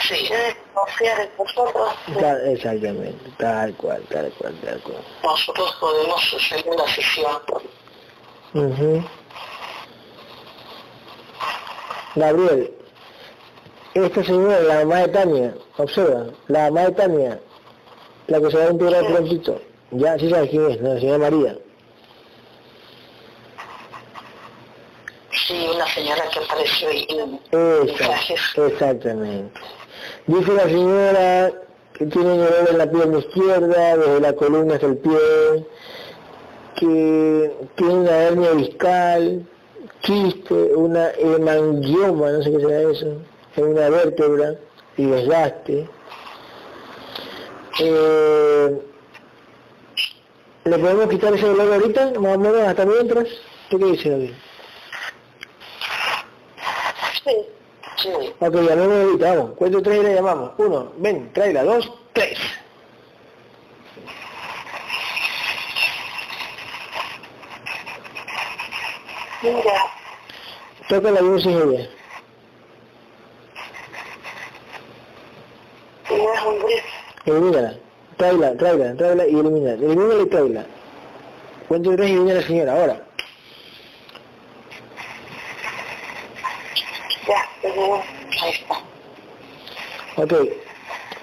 Sí, 0.00 0.28
confiar 0.72 1.20
en 1.20 1.30
vosotros. 1.36 1.94
Tal- 2.20 2.48
exactamente, 2.48 3.30
tal 3.38 3.74
cual, 3.76 4.02
tal 4.10 4.32
cual, 4.38 4.54
tal 4.64 4.80
cual. 4.82 5.04
nosotros 5.22 5.76
podemos 5.80 6.34
hacer 6.34 6.64
una 6.68 6.86
sesión. 6.88 7.32
Ujú. 8.54 9.04
Gabriel, 12.14 12.74
esta 13.94 14.24
señora, 14.24 14.60
la 14.60 14.74
mamá 14.84 14.96
de 15.00 15.08
Tania, 15.08 15.54
observa, 15.78 16.26
la 16.48 16.70
mamá 16.70 16.82
de 16.82 16.92
Tania, 16.92 17.40
la 18.26 18.40
que 18.40 18.50
se 18.50 18.56
va 18.58 18.64
a 18.64 18.70
integrar 18.70 19.06
prontito, 19.06 19.60
ya 19.92 20.18
sí 20.18 20.28
sabes 20.30 20.50
quién 20.50 20.70
es. 20.70 20.80
La 20.80 20.98
señora 21.00 21.18
María. 21.30 21.56
Sí, 25.46 25.66
una 25.74 25.86
señora 25.88 26.28
que 26.28 26.38
apareció 26.38 26.88
ahí 26.88 27.06
en 27.08 27.40
Esa, 27.50 27.84
mensajes. 27.84 28.40
exactamente. 28.56 29.60
Dice 30.26 30.52
la 30.52 30.64
señora 30.64 31.52
que 31.94 32.06
tiene 32.06 32.28
dolor 32.28 32.68
en 32.70 32.78
la 32.78 32.90
pierna 32.90 33.18
izquierda, 33.18 33.96
desde 33.96 34.20
la 34.20 34.32
columna 34.34 34.74
hasta 34.74 34.86
el 34.86 34.96
pie, 34.96 35.66
que 36.76 37.52
tiene 37.76 37.94
una 37.94 38.16
hernia 38.16 38.50
discal, 38.52 39.46
quiste, 40.00 40.54
una 40.54 41.10
hemangioma, 41.12 42.30
no 42.30 42.42
sé 42.42 42.50
qué 42.52 42.60
será 42.60 42.90
eso, 42.90 43.22
en 43.56 43.64
una 43.64 43.88
vértebra 43.90 44.54
y 44.96 45.06
desgaste. 45.06 45.88
Eh, 47.80 48.82
¿Le 50.64 50.78
podemos 50.78 51.08
quitar 51.08 51.34
ese 51.34 51.46
dolor 51.46 51.72
ahorita, 51.72 52.12
más 52.20 52.36
o 52.36 52.38
menos, 52.38 52.60
hasta 52.60 52.86
mientras? 52.86 53.28
¿Tú 53.68 53.78
qué 53.78 53.84
dices, 53.86 54.12
David? 54.12 54.32
Sí. 57.24 57.61
Sí, 58.02 58.08
Ok, 58.40 58.54
llamemos 58.54 59.04
ahorita, 59.04 59.34
vamos. 59.34 59.50
Cuento 59.56 59.82
tres 59.82 60.00
y 60.00 60.02
la 60.02 60.10
llamamos. 60.14 60.52
Uno, 60.58 60.92
ven, 60.98 61.32
tráela. 61.32 61.62
Dos, 61.62 61.90
tres. 62.12 62.38
Mira, 69.42 69.90
Toca 70.88 71.10
la 71.10 71.20
luz 71.20 71.42
sin 71.42 71.52
ella. 71.52 71.88
tienes 76.08 76.42
un 76.46 76.58
gris. 76.60 76.82
Elimínala. 77.24 77.74
Tráela, 78.16 78.56
tráela, 78.56 78.94
tráela 78.96 79.26
y 79.26 79.34
elimínala. 79.34 79.74
Elimínala 79.74 80.22
y 80.22 80.26
tráela. 80.26 80.66
Cuento 81.68 81.96
tres 81.96 82.10
y 82.10 82.14
viene 82.14 82.34
la 82.34 82.42
señora, 82.42 82.72
ahora. 82.72 83.00
Ahí 88.42 88.50
está. 88.50 88.74
Ok. 90.16 90.34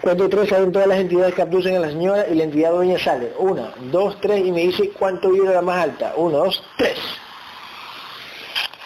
Cuento 0.01 0.29
tres, 0.29 0.49
salen 0.49 0.71
todas 0.71 0.87
las 0.87 0.99
entidades 0.99 1.35
que 1.35 1.41
abducen 1.41 1.75
a 1.75 1.79
la 1.79 1.89
señora 1.89 2.25
y 2.27 2.35
la 2.35 2.45
entidad 2.45 2.71
dueña 2.71 2.97
sale. 2.97 3.33
Una, 3.37 3.73
dos, 3.91 4.19
tres 4.21 4.45
y 4.45 4.51
me 4.51 4.61
dice 4.61 4.89
cuánto 4.91 5.29
vibra 5.29 5.53
la 5.53 5.61
más 5.61 5.83
alta. 5.83 6.13
Uno, 6.15 6.37
dos, 6.37 6.63
tres. 6.77 6.97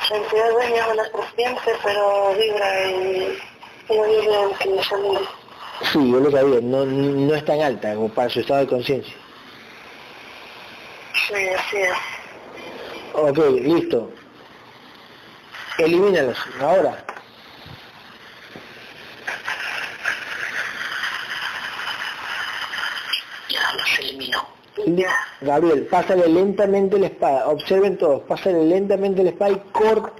la 0.09 0.17
entidad 0.17 0.51
dueña 0.51 0.87
es 0.87 0.93
una 0.93 1.03
serpiente, 1.05 1.71
pero 1.83 2.33
vibra 2.33 2.87
no 3.89 4.03
vibra 4.03 4.43
en 4.43 4.75
que 4.75 4.83
salir. 4.83 5.19
Sí, 5.91 6.11
yo 6.11 6.19
lo 6.19 6.31
sabía. 6.31 6.61
No, 6.61 6.85
no 6.85 7.35
es 7.35 7.45
tan 7.45 7.61
alta 7.61 7.93
como 7.95 8.09
para 8.09 8.29
su 8.29 8.39
estado 8.39 8.61
de 8.61 8.67
conciencia. 8.67 9.13
Sí, 11.27 11.33
así 11.33 11.77
es. 11.77 11.97
Ok, 13.13 13.37
listo. 13.61 14.09
Elimínalos. 15.77 16.37
Ahora. 16.59 17.05
Ya 23.49 23.72
los 23.89 23.99
eliminó. 23.99 24.39
Li- 24.85 25.05
Gabriel, 25.41 25.85
pásale 25.85 26.27
lentamente 26.27 26.97
la 26.97 27.07
espada. 27.07 27.47
Observen 27.47 27.97
todos. 27.97 28.21
Pásale 28.23 28.63
lentamente 28.65 29.23
la 29.23 29.29
espada 29.29 29.51
y 29.51 29.61
corta. 29.71 30.11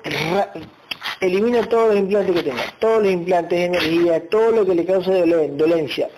Elimina 1.19 1.64
todos 1.64 1.90
los 1.90 1.98
implantes 1.98 2.35
que 2.35 2.43
tenga. 2.43 2.64
Todos 2.80 3.03
los 3.03 3.11
implantes 3.11 3.58
de 3.59 3.66
energía, 3.66 4.30
todo 4.30 4.51
lo 4.51 4.66
que 4.66 4.75
le 4.75 4.85
cause 4.85 5.11
dolen- 5.11 5.58
dolencia. 5.58 6.09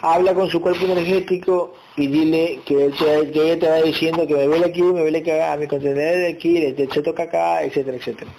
Habla 0.00 0.34
con 0.34 0.48
su 0.50 0.60
cuerpo 0.60 0.84
energético 0.84 1.74
y 1.96 2.06
dile 2.08 2.60
que, 2.64 2.86
él 2.86 2.94
te, 2.98 3.30
que 3.30 3.42
ella 3.44 3.58
te 3.60 3.68
va 3.68 3.82
diciendo 3.82 4.26
que 4.26 4.34
me 4.34 4.44
duele 4.44 4.66
aquí, 4.66 4.82
me 4.82 5.00
duele 5.00 5.18
acá, 5.18 5.56
mi 5.56 5.66
contenedor 5.68 6.16
de 6.16 6.28
aquí, 6.28 6.58
le 6.58 6.72
te, 6.72 6.86
toca 7.02 7.24
acá, 7.24 7.62
etcétera, 7.62 7.96
etcétera. 7.98 8.30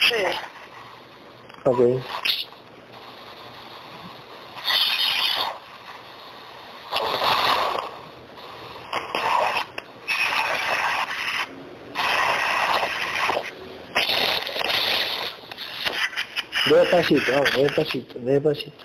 Sí. 0.00 0.14
Ok. 1.64 1.80
Despacito, 16.70 17.32
vamos, 17.32 17.52
despacito, 17.56 18.14
despacito. 18.18 18.76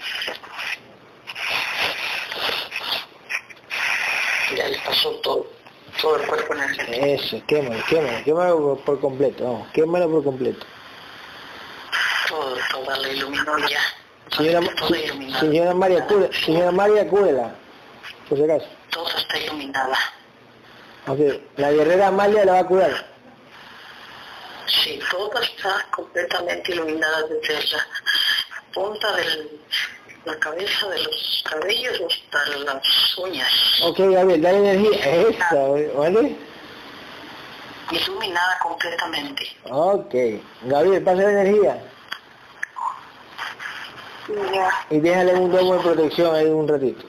Ya 4.55 4.67
le 4.67 4.77
pasó 4.79 5.11
todo, 5.21 5.47
todo 6.01 6.17
el 6.17 6.27
cuerpo 6.27 6.53
energético. 6.53 7.05
Eso, 7.05 7.41
quémalo, 7.47 7.83
quémalo, 7.89 8.23
quémalo 8.23 8.75
por 8.85 8.99
completo, 8.99 9.43
vamos, 9.43 9.67
quémalo 9.73 10.09
por 10.11 10.23
completo. 10.23 10.65
Todo, 12.27 12.55
toda 12.71 12.97
la 12.97 13.09
iluminó 13.09 13.57
ya. 13.67 13.79
Señora, 14.35 14.61
Todo 14.77 14.89
señora 15.39 15.73
María, 15.73 16.05
cure, 16.07 16.29
señora 16.45 16.71
María, 16.71 17.07
cúrela. 17.07 17.53
por 18.29 18.37
si 18.37 18.43
acaso. 18.43 18.65
Toda 18.89 19.17
está 19.17 19.39
iluminada. 19.39 19.97
Ok, 21.07 21.19
la 21.57 21.71
guerrera 21.71 22.07
Amalia 22.07 22.45
la 22.45 22.53
va 22.53 22.59
a 22.59 22.67
curar. 22.67 23.10
Sí, 24.71 24.99
toda 25.11 25.41
está 25.41 25.85
completamente 25.91 26.71
iluminada 26.71 27.23
desde 27.23 27.75
la 27.75 27.87
punta 28.73 29.15
de 29.15 29.49
la 30.25 30.39
cabeza 30.39 30.87
de 30.87 31.03
los 31.03 31.43
cabellos 31.49 31.99
hasta 32.09 32.57
las 32.59 33.17
uñas. 33.17 33.51
Ok, 33.83 33.99
Gabriel, 33.99 34.41
dale 34.41 34.57
energía. 34.59 35.27
Eso, 35.29 35.75
¿vale? 35.97 36.37
Iluminada 37.91 38.59
completamente. 38.59 39.57
Ok. 39.69 40.15
Gabriel, 40.63 41.03
pasa 41.03 41.21
la 41.23 41.31
energía. 41.31 41.83
Ya. 44.53 44.85
Y 44.89 44.99
déjale 44.99 45.33
un 45.33 45.51
domo 45.51 45.75
de 45.75 45.81
protección 45.81 46.33
ahí 46.33 46.45
un 46.45 46.67
ratito. 46.67 47.05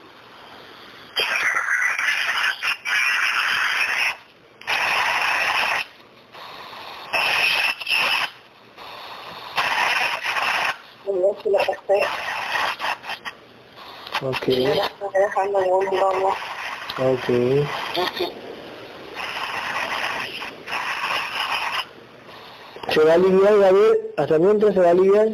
Ya 11.05 11.43
se 11.43 11.49
la 11.49 11.59
pasé. 11.59 12.07
Ok, 14.25 14.45
Ya 14.47 14.75
la 14.75 14.85
estoy 14.85 15.09
dejando 15.13 15.59
en 15.61 15.71
un 15.73 15.99
domo. 15.99 16.29
ok. 16.97 17.27
¿Se 22.93 23.03
va 23.03 23.11
a 23.11 23.15
aliviar, 23.15 23.57
Gabriel? 23.57 23.97
¿Hasta 24.17 24.37
mientras 24.37 24.73
se 24.73 24.79
va 24.79 24.87
a 24.87 24.91
aliviar? 24.91 25.27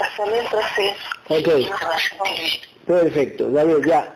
Hasta 0.00 0.26
mientras 0.26 0.64
sí. 0.76 0.90
Ok, 1.28 1.48
perfecto. 2.86 3.52
Gabriel, 3.52 3.84
ya. 3.86 4.14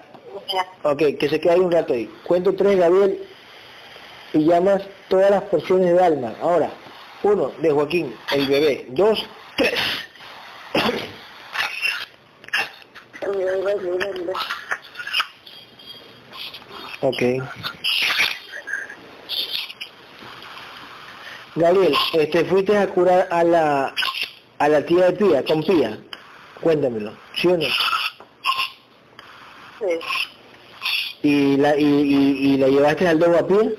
Ya. 0.52 0.66
Ok, 0.90 1.02
que 1.18 1.28
se 1.28 1.40
quede 1.40 1.52
ahí 1.52 1.60
un 1.60 1.72
rato 1.72 1.92
ahí. 1.92 2.06
Cuento 2.24 2.54
tres, 2.54 2.78
Gabriel, 2.78 3.26
y 4.32 4.44
llamas 4.46 4.82
todas 5.08 5.30
las 5.30 5.42
porciones 5.42 5.92
de 5.94 6.02
alma. 6.02 6.34
Ahora, 6.40 6.70
uno, 7.22 7.52
de 7.58 7.70
Joaquín, 7.70 8.14
el 8.32 8.46
bebé. 8.46 8.86
Dos, 8.90 9.24
tres. 9.56 9.74
Ok. 17.00 17.22
Gabriel, 21.54 21.94
este, 22.14 22.44
fuiste 22.44 22.78
a 22.78 22.86
curar 22.88 23.28
a 23.30 23.44
la, 23.44 23.94
a 24.58 24.68
la 24.68 24.86
tía 24.86 25.06
de 25.06 25.12
Pía, 25.12 25.44
con 25.44 25.62
Pía. 25.62 25.98
Cuéntamelo, 26.60 27.12
¿sí 27.34 27.48
o 27.48 27.56
no? 27.56 27.66
Sí. 29.80 29.98
¿Y 31.22 31.56
la, 31.56 31.76
y, 31.76 31.84
y, 31.84 32.54
y 32.54 32.56
la 32.56 32.68
llevaste 32.68 33.06
al 33.08 33.18
dogo 33.18 33.36
a 33.36 33.46
Pía? 33.46 33.70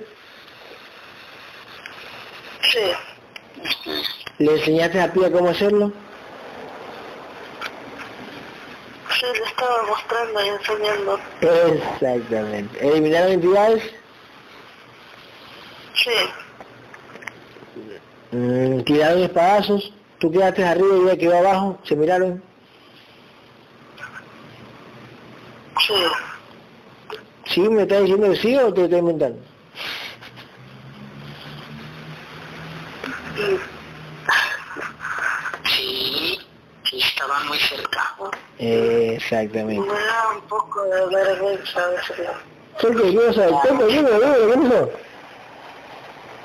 Sí. 2.71 2.91
¿Le 4.39 4.51
enseñaste 4.51 4.99
a 5.01 5.11
Pía 5.13 5.31
cómo 5.31 5.49
hacerlo? 5.49 5.91
Sí, 9.19 9.25
le 9.25 9.45
estaba 9.63 9.83
mostrando 9.83 10.43
y 10.43 10.47
enseñando. 10.49 11.19
Exactamente. 11.41 12.87
¿Eliminaron 12.87 13.31
entidades? 13.31 13.83
Sí. 15.95 16.11
Mm, 18.31 18.81
¿Tiraron 18.81 19.23
espadazos? 19.23 19.93
¿Tú 20.19 20.31
quedaste 20.31 20.65
arriba 20.65 20.95
y 20.97 21.01
ella 21.03 21.17
quedó 21.17 21.37
abajo? 21.37 21.79
¿Se 21.83 21.95
miraron? 21.95 22.43
Sí. 25.79 25.93
¿Sí? 27.45 27.61
¿Me 27.61 27.83
estás 27.83 28.01
diciendo 28.01 28.31
que 28.31 28.35
sí 28.37 28.57
o 28.57 28.73
te 28.73 28.83
estás 28.85 28.99
inventando? 28.99 29.41
Sí, 35.65 36.39
sí, 36.83 36.99
estaba 36.99 37.43
muy 37.45 37.59
cerca. 37.59 37.92
Exactamente. 38.59 39.87
Me 39.87 39.93
da 39.99 40.29
un 40.35 40.41
poco 40.41 40.83
de 40.83 41.05
vergüenza 41.07 41.87
decirlo. 41.89 42.31
¿Por 42.81 42.95
qué? 42.95 43.11
¿Qué 43.11 43.17
pasa? 43.17 43.47
¿Qué 43.47 43.51
¿Qué 43.51 43.67
pasa? 43.67 43.87
¿Qué 43.87 44.87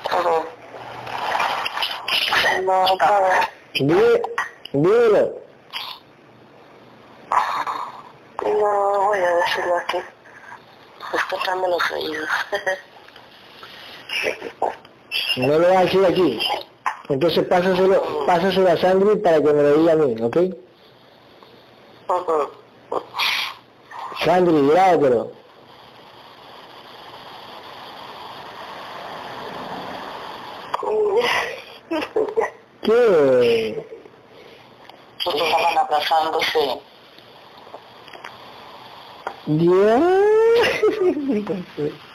pasó? 0.03 0.45
No, 2.63 2.97
para. 2.97 3.49
Dime- 3.75 4.21
Dímelo. 4.73 5.39
No 8.43 9.01
voy 9.05 9.19
a 9.19 9.35
decirlo 9.35 9.75
aquí. 9.77 9.97
Escuchando 11.13 11.67
los 11.67 11.91
oídos. 11.91 12.29
No 15.37 15.47
lo 15.59 15.67
vas 15.69 15.77
a 15.77 15.81
decir 15.81 16.05
aquí. 16.05 16.39
Entonces 17.09 17.45
pásaselo, 17.47 18.25
pásaselo 18.27 18.69
a 18.71 18.77
Sandri 18.77 19.15
para 19.17 19.37
que 19.37 19.53
me 19.53 19.63
lo 19.63 19.73
diga 19.77 19.93
a 19.93 19.95
mí, 19.95 20.15
¿ok? 20.21 20.37
Sandri, 24.23 24.67
grábatelo. 24.67 25.31
¿Qué? 32.81 33.85
Estaban 35.19 35.77
abrazándose. 35.77 36.81
Dios. 39.45 40.01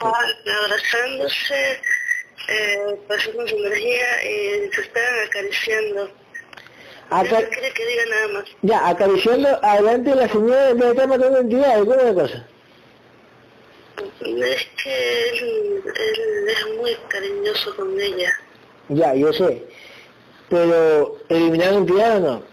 abrazándose, 0.01 1.81
eh, 2.49 2.99
pasando 3.07 3.47
su 3.47 3.55
energía 3.55 4.23
y 4.25 4.73
se 4.73 4.81
estaban 4.81 5.27
acariciando. 5.27 6.24
Acá, 7.09 7.41
No 7.41 7.47
quiere 7.49 7.71
que 7.73 7.85
diga 7.85 8.03
nada 8.09 8.27
más. 8.29 8.45
ya, 8.61 8.87
acariciando 8.89 9.47
adelante 9.63 10.09
de 10.09 10.15
la 10.15 10.27
señora 10.27 10.73
de 10.73 10.89
está 10.89 11.07
matando 11.07 11.37
entidades, 11.39 11.79
¿cómo 11.79 11.93
es 11.93 12.03
la 12.03 12.13
cosa? 12.13 12.47
Es 14.21 14.67
que 14.83 15.29
él, 15.29 15.83
él 15.85 16.49
es 16.49 16.77
muy 16.77 16.95
cariñoso 17.07 17.75
con 17.75 17.99
ella. 17.99 18.33
Ya, 18.89 19.13
yo 19.13 19.31
sé. 19.33 19.63
Pero, 20.49 21.17
¿eliminaron 21.29 21.77
entidades 21.77 22.17
o 22.17 22.19
no? 22.19 22.43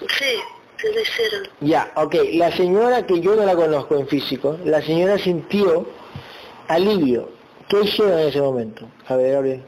Sí, 0.00 0.36
se 0.78 0.92
lo 0.92 1.00
hicieron. 1.00 1.48
Ya, 1.60 1.92
ok. 1.96 2.14
La 2.34 2.52
señora 2.56 3.06
que 3.06 3.20
yo 3.20 3.34
no 3.34 3.44
la 3.44 3.54
conozco 3.54 3.96
en 3.96 4.06
físico, 4.08 4.58
la 4.64 4.82
señora 4.82 5.18
sintió 5.18 5.86
alivio. 6.68 7.30
¿Qué 7.68 7.80
hicieron 7.80 8.18
en 8.18 8.28
ese 8.28 8.40
momento? 8.40 8.88
A 9.08 9.16
ver, 9.16 9.32
Gabriel. 9.32 9.62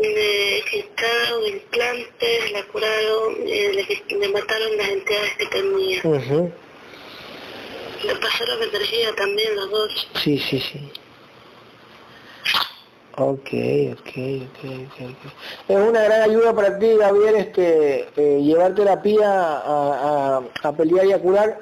Le 0.00 0.62
quitaron 0.70 1.46
implantes, 1.46 2.52
la 2.52 2.62
curaron, 2.68 3.34
eh, 3.46 3.70
le, 4.08 4.16
le 4.18 4.28
mataron 4.28 4.76
las 4.78 4.88
entidades 4.88 5.36
que 5.36 5.46
tenía. 5.46 6.00
Ujú. 6.04 6.52
Le 8.04 8.14
pasaron 8.16 8.62
energía 8.62 9.14
también 9.14 9.56
los 9.56 9.70
dos. 9.70 10.08
Sí, 10.22 10.38
sí, 10.38 10.58
sí. 10.58 10.90
Ok, 13.16 13.50
ok, 13.92 14.08
ok, 14.48 14.64
ok, 14.64 15.10
ok. 15.10 15.32
Es 15.68 15.76
una 15.76 16.02
gran 16.04 16.22
ayuda 16.22 16.54
para 16.54 16.78
ti, 16.78 16.94
Gabriel, 16.96 17.34
este, 17.36 18.08
eh, 18.16 18.40
llevar 18.40 18.74
terapia 18.74 19.28
a, 19.28 20.38
a, 20.38 20.42
a 20.62 20.72
pelear 20.72 21.04
y 21.04 21.12
a 21.12 21.18
curar. 21.18 21.58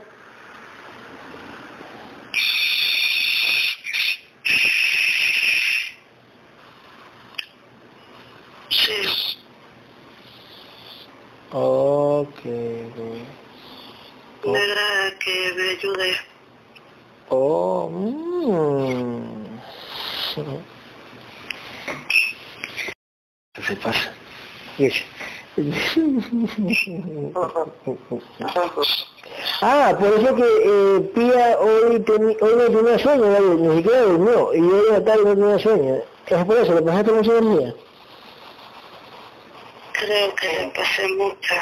Ok, 11.50 12.38
ok. 12.44 12.46
Me 14.44 14.58
agrada 14.58 15.18
que 15.18 15.52
me 15.56 15.68
ayude. 15.70 16.12
Oh, 17.30 17.88
mm. 17.90 19.58
Se 23.66 23.76
pasa. 23.76 24.12
Ah, 29.60 29.96
por 29.98 30.08
eso 30.08 30.34
que 30.36 30.42
eh, 30.44 31.00
Pía 31.14 31.58
hoy, 31.58 31.98
teni- 32.00 32.36
hoy 32.40 32.52
no 32.56 32.64
tenía 32.78 32.98
sueño, 32.98 33.40
ni 33.56 33.76
siquiera 33.78 34.02
durmió, 34.02 34.54
y 34.54 34.60
hoy 34.60 34.82
en 34.88 34.92
la 34.92 35.04
tarde 35.04 35.24
no 35.24 35.34
tenía 35.34 35.58
sueño. 35.58 35.94
Es 36.26 36.44
por 36.44 36.56
eso, 36.58 36.74
le 36.74 36.82
pasaste 36.82 37.12
mucha 37.12 37.38
energía. 37.38 37.74
Creo 39.98 40.34
que 40.36 40.72
pasé 40.74 41.08
mucho. 41.08 41.54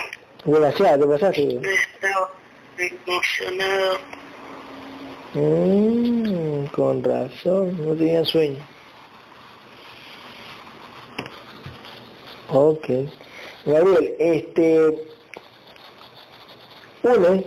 Demasiado, 0.45 1.07
te 1.07 1.13
pasaste. 1.13 1.61
Estaba 1.75 2.31
emocionado. 2.77 3.99
Mm, 5.35 6.67
con 6.67 7.03
razón, 7.03 7.77
no 7.85 7.95
tenía 7.95 8.25
sueño. 8.25 8.59
Ok. 12.49 12.89
Gabriel, 13.65 14.15
este, 14.19 15.09
une 17.03 17.47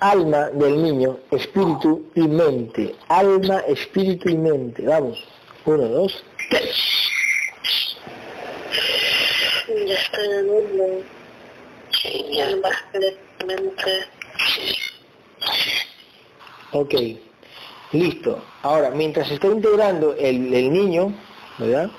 alma 0.00 0.50
del 0.50 0.82
niño, 0.82 1.18
espíritu 1.30 2.04
y 2.14 2.28
mente. 2.28 2.94
Alma, 3.08 3.60
espíritu 3.60 4.28
y 4.28 4.36
mente. 4.36 4.82
Vamos. 4.86 5.26
Uno, 5.64 5.88
dos, 5.88 6.24
tres. 6.50 7.10
Ya 9.90 9.96
estoy 9.96 10.24
en 10.24 10.50
uno. 10.50 10.84
Sí, 11.90 12.24
ya 12.30 12.46
mente. 13.44 14.06
Ok. 16.70 16.94
Listo. 17.90 18.40
Ahora, 18.62 18.90
mientras 18.90 19.26
se 19.26 19.34
está 19.34 19.48
integrando 19.48 20.14
el, 20.14 20.54
el 20.54 20.72
niño, 20.72 21.12
¿verdad? 21.58 21.90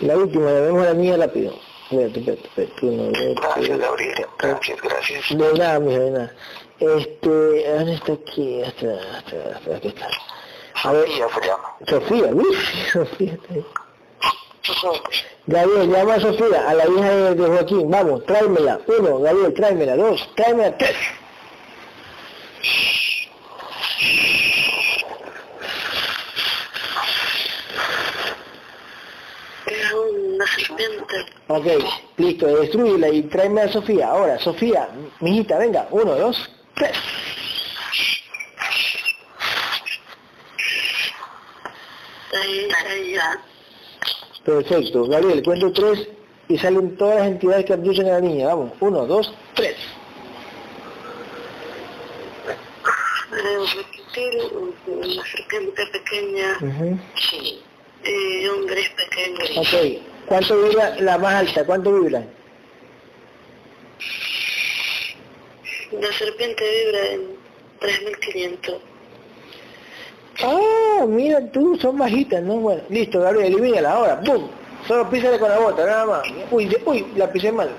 La 0.00 0.16
última, 0.16 0.50
la 0.50 0.60
vemos 0.62 0.82
a 0.82 0.86
la 0.86 0.94
niña 0.94 1.16
rápido. 1.16 1.54
Espérate, 1.92 2.18
espérate, 2.18 2.48
espérate. 2.48 2.86
Uno, 2.86 3.12
Gracias, 3.40 3.78
Gabriel. 3.78 4.26
Gracias, 4.40 4.82
gracias. 4.82 5.38
De 5.38 5.52
nada, 5.52 5.78
mija, 5.78 6.00
de 6.00 6.10
nada. 6.10 6.34
Este, 6.80 7.70
¿dónde 7.70 7.94
está 7.94 8.12
aquí? 8.14 8.62
Hasta, 8.64 8.94
hasta, 9.16 9.56
hasta, 9.56 9.76
aquí 9.76 9.88
está. 9.88 10.08
A 10.82 10.92
ver, 10.92 11.06
Sofía 11.06 11.28
se 11.28 11.46
llama. 11.46 11.76
Sofía, 11.86 12.26
uy, 12.34 12.56
Sofía 12.92 13.34
está 13.34 13.54
ahí. 13.54 13.64
Gabriel, 15.46 15.90
llama 15.90 16.14
a 16.14 16.20
Sofía, 16.20 16.68
a 16.68 16.74
la 16.74 16.86
hija 16.86 17.34
de, 17.34 17.46
Joaquín, 17.46 17.90
vamos, 17.90 18.24
tráemela. 18.26 18.80
Uno, 18.86 19.20
Gabriel, 19.20 19.54
tráemela. 19.54 19.96
Dos, 19.96 20.28
tráemela. 20.34 20.76
Tres. 20.76 20.96
Es 29.66 29.92
una 29.92 30.46
serpiente. 30.46 31.14
Ok, 31.48 31.66
listo, 32.16 32.46
destruyela 32.46 33.08
y 33.08 33.22
tráeme 33.22 33.62
a 33.62 33.68
Sofía. 33.68 34.08
Ahora, 34.08 34.38
Sofía, 34.40 34.88
mijita, 35.20 35.58
venga, 35.58 35.86
uno, 35.90 36.16
dos, 36.16 36.50
tres. 36.74 36.92
Ahí, 42.32 42.68
ahí 42.90 43.12
ya. 43.12 43.40
Perfecto, 44.46 45.04
Gabriel, 45.06 45.42
cuento 45.42 45.72
tres 45.72 46.08
y 46.48 46.56
salen 46.56 46.96
todas 46.96 47.16
las 47.18 47.26
entidades 47.26 47.64
que 47.64 47.72
abducen 47.72 48.06
a 48.06 48.12
la 48.12 48.20
niña. 48.20 48.46
Vamos, 48.46 48.72
uno, 48.78 49.04
dos, 49.04 49.34
tres. 49.54 49.74
Una 54.86 55.24
serpiente 55.24 55.86
pequeña 55.88 56.58
Ujú. 56.62 56.98
Sí, 57.16 57.60
y 58.04 58.46
un 58.46 58.66
gris 58.66 58.88
pequeño. 58.90 59.60
Ok, 59.60 60.02
¿cuánto 60.26 60.62
vibra 60.62 60.94
la 61.00 61.18
más 61.18 61.34
alta? 61.34 61.66
¿Cuánto 61.66 61.92
vibra? 62.00 62.24
La 65.90 66.12
serpiente 66.12 66.84
vibra 66.84 67.06
en 67.10 67.36
3500. 67.80 68.95
Ah, 70.44 71.04
mira 71.06 71.40
tú, 71.52 71.76
son 71.80 71.98
bajitas, 71.98 72.42
¿no? 72.42 72.54
Bueno, 72.56 72.82
listo, 72.90 73.20
Gabriel, 73.20 73.52
elimínala 73.54 73.92
ahora, 73.92 74.20
¡pum! 74.20 74.48
Solo 74.86 75.08
písale 75.10 75.38
con 75.38 75.48
la 75.48 75.58
bota, 75.58 75.84
nada 75.84 76.06
más. 76.06 76.22
Uy, 76.50 76.66
de- 76.66 76.82
uy, 76.84 77.06
la 77.16 77.30
pisé 77.32 77.50
mal. 77.52 77.70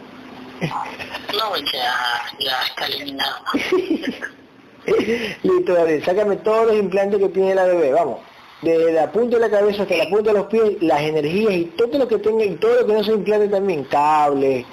no, 0.62 1.56
ya, 1.72 1.94
ya 2.40 2.62
está 2.68 2.86
eliminado. 2.88 3.36
Listo, 5.44 5.74
Gabriel, 5.74 6.04
sácame 6.04 6.38
todos 6.38 6.68
los 6.68 6.76
implantes 6.78 7.20
que 7.20 7.30
tiene 7.30 7.54
la 7.56 7.66
bebé, 7.66 7.92
vamos. 7.92 8.20
Desde 8.62 8.92
la 8.94 9.12
punta 9.12 9.36
de 9.38 9.42
la 9.42 9.50
cabeza 9.50 9.84
hasta 9.84 9.96
la 9.98 10.10
punta 10.10 10.32
de 10.32 10.40
los 10.40 10.48
pies, 10.48 10.82
las 10.82 11.02
energías 11.02 11.54
y 11.54 11.66
todo 11.78 11.98
lo 12.00 12.08
que 12.08 12.18
tenga 12.18 12.44
y 12.46 12.56
todo 12.56 12.82
lo 12.82 12.88
que 12.88 12.94
no 12.94 13.04
se 13.04 13.12
implante 13.12 13.50
también, 13.50 13.84
cables, 13.84 14.66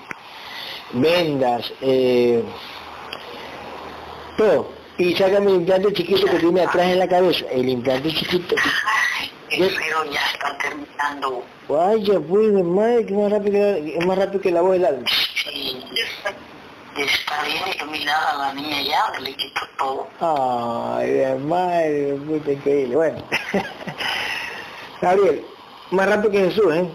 vendas, 0.92 1.70
eh, 1.82 2.42
todo. 4.38 4.68
Y 4.96 5.14
sácame 5.16 5.50
el 5.50 5.56
implante 5.56 5.92
chiquito 5.92 6.26
que 6.26 6.38
tiene 6.38 6.62
atrás 6.62 6.86
en 6.86 6.98
la 7.00 7.08
cabeza, 7.08 7.44
el 7.50 7.68
implante 7.68 8.12
chiquito. 8.12 8.54
Ay, 9.18 9.30
pero 9.50 10.04
ya 10.10 10.20
está 10.32 10.56
terminando. 10.58 11.42
Vaya, 11.68 12.20
pues, 12.20 12.54
de 12.54 12.62
madre, 12.62 13.06
que 13.06 13.14
más 13.14 13.32
rápido 13.32 13.52
que, 13.52 13.96
es 13.98 14.06
más 14.06 14.18
rápido 14.18 14.40
que 14.40 14.50
la 14.52 14.60
voz 14.60 14.72
del 14.72 14.84
alma. 14.84 15.08
Sí, 15.08 15.82
está 16.96 17.42
bien 17.42 17.62
iluminada 17.74 18.34
la 18.38 18.54
niña 18.54 18.82
ya, 18.82 19.20
le 19.20 19.34
quito 19.34 19.60
todo. 19.78 20.08
Ay, 20.20 21.10
de 21.10 21.34
madre, 21.36 22.14
puta 22.26 22.52
increíble. 22.52 22.96
Bueno. 22.96 23.24
Gabriel, 25.00 25.44
más 25.90 26.08
rápido 26.08 26.30
que 26.30 26.38
Jesús, 26.38 26.72
¿eh? 26.72 26.88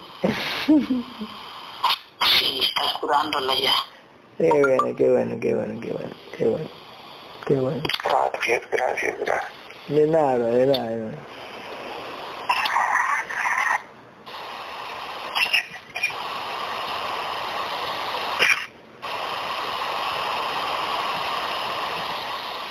Sí, 2.37 2.59
está 2.61 2.99
curándola 2.99 3.53
ya. 3.55 3.73
Qué 4.37 4.49
bueno, 4.49 4.95
qué 4.95 5.09
bueno, 5.09 5.39
qué 5.41 5.53
bueno, 5.53 5.81
qué 5.81 5.91
bueno, 5.91 6.15
qué 6.37 6.45
bueno. 6.45 6.78
Qué 7.49 7.55
bueno. 7.55 7.81
Gracias, 8.03 8.61
gracias, 8.71 9.19
gracias. 9.21 9.51
De 9.87 10.05
nada, 10.05 10.37
de 10.37 10.67
nada, 10.67 10.87
de 10.87 10.97
nada. 10.97 11.17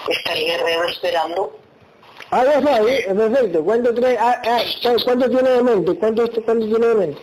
Está 0.09 0.33
el 0.35 0.45
guerrero 0.45 0.89
esperando. 0.91 1.59
Ah, 2.31 2.45
ya 2.45 2.59
está, 2.61 2.81
¿eh? 2.83 3.15
perfecto. 3.17 3.65
¿Cuánto 3.65 3.93
trae? 3.95 4.17
Ah, 4.17 4.41
ah, 4.45 4.61
¿cuánto 5.03 5.29
tiene 5.29 5.51
de 5.51 5.63
mente? 5.65 5.99
¿Cuánto, 5.99 6.31
cuánto 6.45 6.67
tiene 6.67 6.87
de 6.87 6.95
mente? 6.95 7.23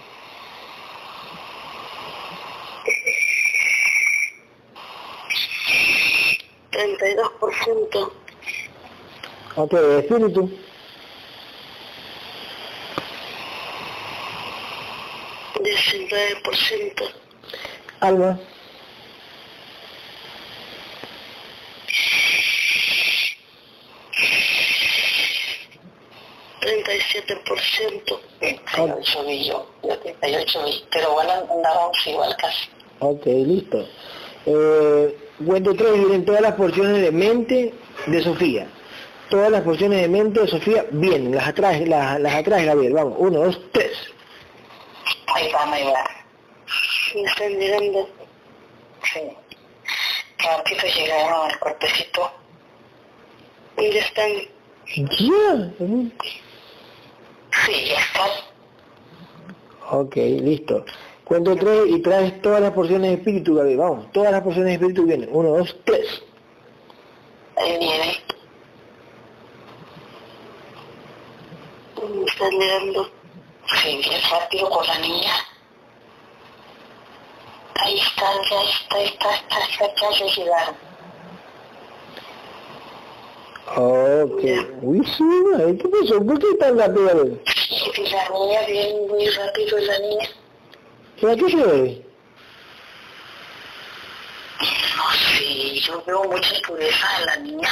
Treinta 6.75 7.07
y 7.07 7.13
dos 7.15 7.31
por 7.39 7.53
ciento. 7.55 8.13
Ok, 9.55 9.73
espíritu. 9.73 10.51
Ciento. 16.67 17.05
Alma. 18.01 18.37
Treinta 26.59 26.93
y 26.93 27.01
siete 27.01 27.35
por 27.47 27.59
ciento. 27.61 28.19
38 28.39 29.25
vi 29.25 29.45
yo, 29.45 29.65
yo 29.81 29.97
38 29.99 30.65
vi, 30.65 30.83
pero 30.91 31.13
bueno, 31.13 31.31
andábamos 31.51 32.07
igual 32.07 32.35
casi. 32.37 32.67
Ok, 32.99 33.25
listo. 33.27 33.87
Eh, 34.45 35.24
cuento 35.43 35.75
tres 35.75 35.93
vienen 35.93 36.25
todas 36.25 36.41
las 36.41 36.53
porciones 36.53 37.01
de 37.01 37.11
mente 37.11 37.73
de 38.07 38.23
Sofía. 38.23 38.67
Todas 39.29 39.49
las 39.49 39.61
porciones 39.63 40.01
de 40.01 40.07
mente 40.07 40.39
de 40.39 40.47
Sofía 40.47 40.85
vienen, 40.91 41.35
las 41.35 41.47
atrae, 41.47 41.85
las, 41.85 42.19
las 42.19 42.35
atrae 42.35 42.65
Gabriel. 42.65 42.93
Vamos, 42.93 43.15
uno, 43.17 43.39
dos, 43.39 43.59
tres. 43.71 43.91
Ahí 45.27 45.51
va, 45.51 45.73
ahí 45.73 45.83
va. 45.83 46.09
Me 47.15 47.23
están 47.23 47.49
llegando. 47.59 48.09
Sí. 49.13 49.19
Rápido 50.37 50.81
llegaron 50.95 51.51
al 51.51 51.59
cuerpecito. 51.59 52.31
Y 53.77 53.91
ya 53.91 53.99
están. 53.99 54.31
Ya. 54.95 55.71
Sí, 57.65 57.85
ya 57.85 57.99
está. 57.99 58.25
Ok, 59.91 60.15
listo. 60.15 60.85
Cuento 61.25 61.55
tres 61.55 61.87
y 61.87 62.01
traes 62.03 62.39
todas 62.43 62.61
las 62.61 62.71
porciones 62.71 63.09
de 63.09 63.17
espíritu, 63.17 63.55
Gabriel. 63.55 63.79
Vamos, 63.79 64.11
todas 64.11 64.31
las 64.31 64.41
porciones 64.43 64.67
de 64.67 64.73
espíritu 64.75 65.05
vienen. 65.05 65.29
Uno, 65.31 65.57
dos, 65.57 65.75
tres. 65.83 66.21
Ahí 67.57 67.79
viene. 67.79 68.23
Me 72.15 72.25
están 72.25 72.51
llegando. 72.51 73.09
Sí, 73.81 73.97
bien 73.97 74.21
rápido 74.29 74.69
con 74.69 74.85
la 74.85 74.99
niña. 74.99 75.33
Ahí 77.83 77.99
está, 77.99 78.25
ya 78.49 78.61
está, 78.61 79.01
está, 79.01 79.35
está, 79.35 79.57
está, 79.65 80.11
ya 80.11 80.19
ya 80.19 80.35
llegaron. 80.35 80.75
Ok. 83.77 84.43
Uy, 84.83 85.01
sí, 85.05 85.23
¿qué 85.81 85.89
pasó? 85.89 86.23
¿Por 86.23 86.37
qué 86.37 86.53
tan 86.59 86.77
rápido? 86.77 87.25
Y 87.25 88.09
la 88.11 88.29
niña 88.29 88.61
viene 88.67 89.07
muy 89.07 89.27
rápido, 89.27 89.79
la 89.79 89.99
niña. 89.99 90.29
¿A 91.23 91.35
qué 91.35 91.49
se 91.49 91.57
debe? 91.57 92.05
No 94.97 95.11
sé, 95.11 95.79
yo 95.79 96.03
veo 96.05 96.23
mucha 96.25 96.55
pureza 96.67 97.07
en 97.19 97.25
la 97.25 97.35
niña. 97.37 97.69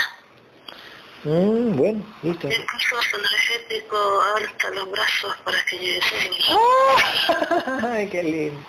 Mm, 1.26 1.76
bueno, 1.78 2.06
listo. 2.22 2.48
El 2.48 2.66
curso 2.66 3.18
energético 3.18 4.22
alta 4.36 4.70
los 4.72 4.92
brazos 4.92 5.36
para 5.44 5.64
que 5.66 5.78
llegue 5.78 6.02
¡Ay, 7.88 8.10
qué 8.10 8.24
lindo! 8.24 8.60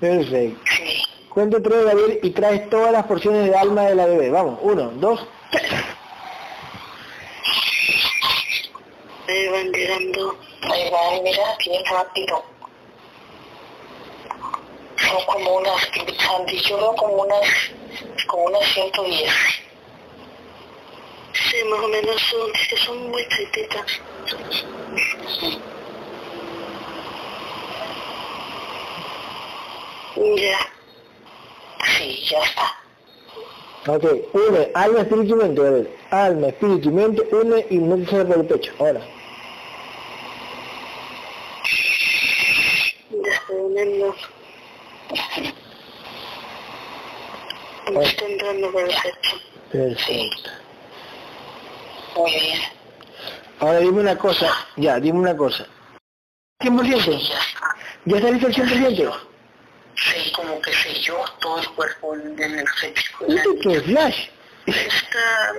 Perfecto. 0.00 0.60
Sí. 0.76 1.02
Cuento 1.30 1.62
tres, 1.62 1.84
Gabriel, 1.84 2.20
y 2.22 2.30
traes 2.30 2.68
todas 2.70 2.92
las 2.92 3.06
porciones 3.06 3.48
de 3.50 3.56
alma 3.56 3.82
de 3.82 3.94
la 3.94 4.06
bebé. 4.06 4.30
Vamos, 4.30 4.58
uno, 4.62 4.90
dos, 4.96 5.26
tres. 5.50 5.72
Ahí 9.28 9.48
van 9.48 9.72
llegando. 9.72 10.38
Ahí 10.62 10.90
va, 10.90 11.22
mira, 11.22 11.42
bien 11.64 11.84
rápido. 11.84 12.57
Son 15.08 15.24
como 15.24 15.56
unas, 15.56 15.88
Sandy, 16.18 16.60
yo 16.60 16.76
veo 16.76 16.94
como 16.94 17.22
unas, 17.22 17.48
como 18.26 18.44
unas 18.44 18.64
110. 18.74 19.30
Sí, 21.32 21.64
más 21.64 21.80
o 21.80 21.88
menos 21.88 22.20
son, 22.22 22.54
es 22.54 22.68
que 22.68 22.76
son 22.76 23.10
muy 23.10 23.26
chiquititas. 23.28 24.00
Ya. 30.36 30.58
Sí, 31.96 32.26
ya 32.28 32.42
está. 32.42 32.74
Ok, 33.86 34.04
une 34.34 34.70
alma, 34.74 35.00
espíritu 35.00 35.34
y 35.34 35.38
mente, 35.38 35.60
a 35.60 35.70
ver. 35.70 35.96
Alma, 36.10 36.48
espíritu 36.48 36.88
y 36.88 36.92
mente, 36.92 37.22
une 37.32 37.66
y 37.70 37.78
no 37.78 37.96
te 37.96 38.10
sale 38.10 38.24
por 38.24 38.38
el 38.38 38.46
pecho. 38.46 38.72
Ahora. 38.78 39.00
Ya 43.10 43.32
estoy 43.32 43.56
uniendo. 43.56 44.14
Me 47.92 48.04
está 48.04 48.24
entrando 48.26 48.72
pecho. 48.72 49.08
Perfecto. 49.72 50.50
Muy 52.16 52.30
bien. 52.32 52.60
Ahora 53.60 53.78
dime 53.80 54.00
una 54.00 54.16
cosa, 54.16 54.66
ya, 54.76 55.00
dime 55.00 55.18
una 55.18 55.36
cosa. 55.36 55.66
100%. 56.60 57.02
Sí, 57.02 57.28
ya 57.28 57.38
está. 57.38 57.76
¿Ya 58.04 58.16
está 58.16 58.30
listo 58.30 58.46
el 58.48 58.54
100%? 58.54 59.20
Sí, 59.94 60.32
como 60.32 60.60
que 60.60 60.72
sé 60.72 60.94
yo, 61.00 61.24
todo 61.40 61.58
el 61.60 61.68
cuerpo 61.70 62.14
energético. 62.14 63.26
¿Esto 63.26 63.50
qué 63.62 63.80
flash? 63.80 64.28
Está, 64.66 65.54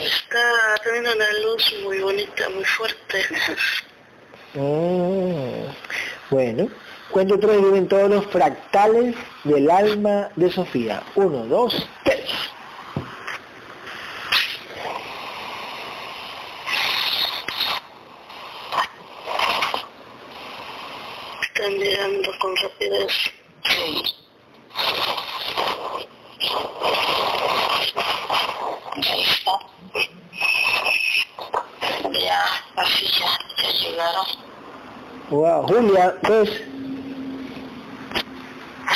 está 0.00 0.76
teniendo 0.84 1.12
una 1.14 1.32
luz 1.44 1.74
muy 1.82 1.98
bonita, 2.00 2.48
muy 2.50 2.64
fuerte. 2.64 3.24
Mm, 4.54 5.66
Bueno, 6.30 6.68
cuento 7.10 7.38
tres 7.38 7.60
vienen 7.60 7.88
todos 7.88 8.10
los 8.10 8.26
fractales 8.26 9.14
del 9.44 9.70
alma 9.70 10.28
de 10.36 10.50
Sofía. 10.50 11.02
Uno, 11.14 11.44
dos, 11.46 11.88
tres. 12.04 12.30
Están 21.42 21.72
llegando 21.78 22.30
con 22.38 22.56
rapidez. 22.56 23.12
sí. 23.64 24.02
Ya 29.00 29.14
está. 29.14 29.52
Ya, 32.12 32.42
así 32.76 33.06
ya, 33.18 33.38
ya 33.62 33.70
llegaron. 33.72 34.26
Wow, 35.30 35.62
Julia, 35.68 36.16
¿ves? 36.28 36.50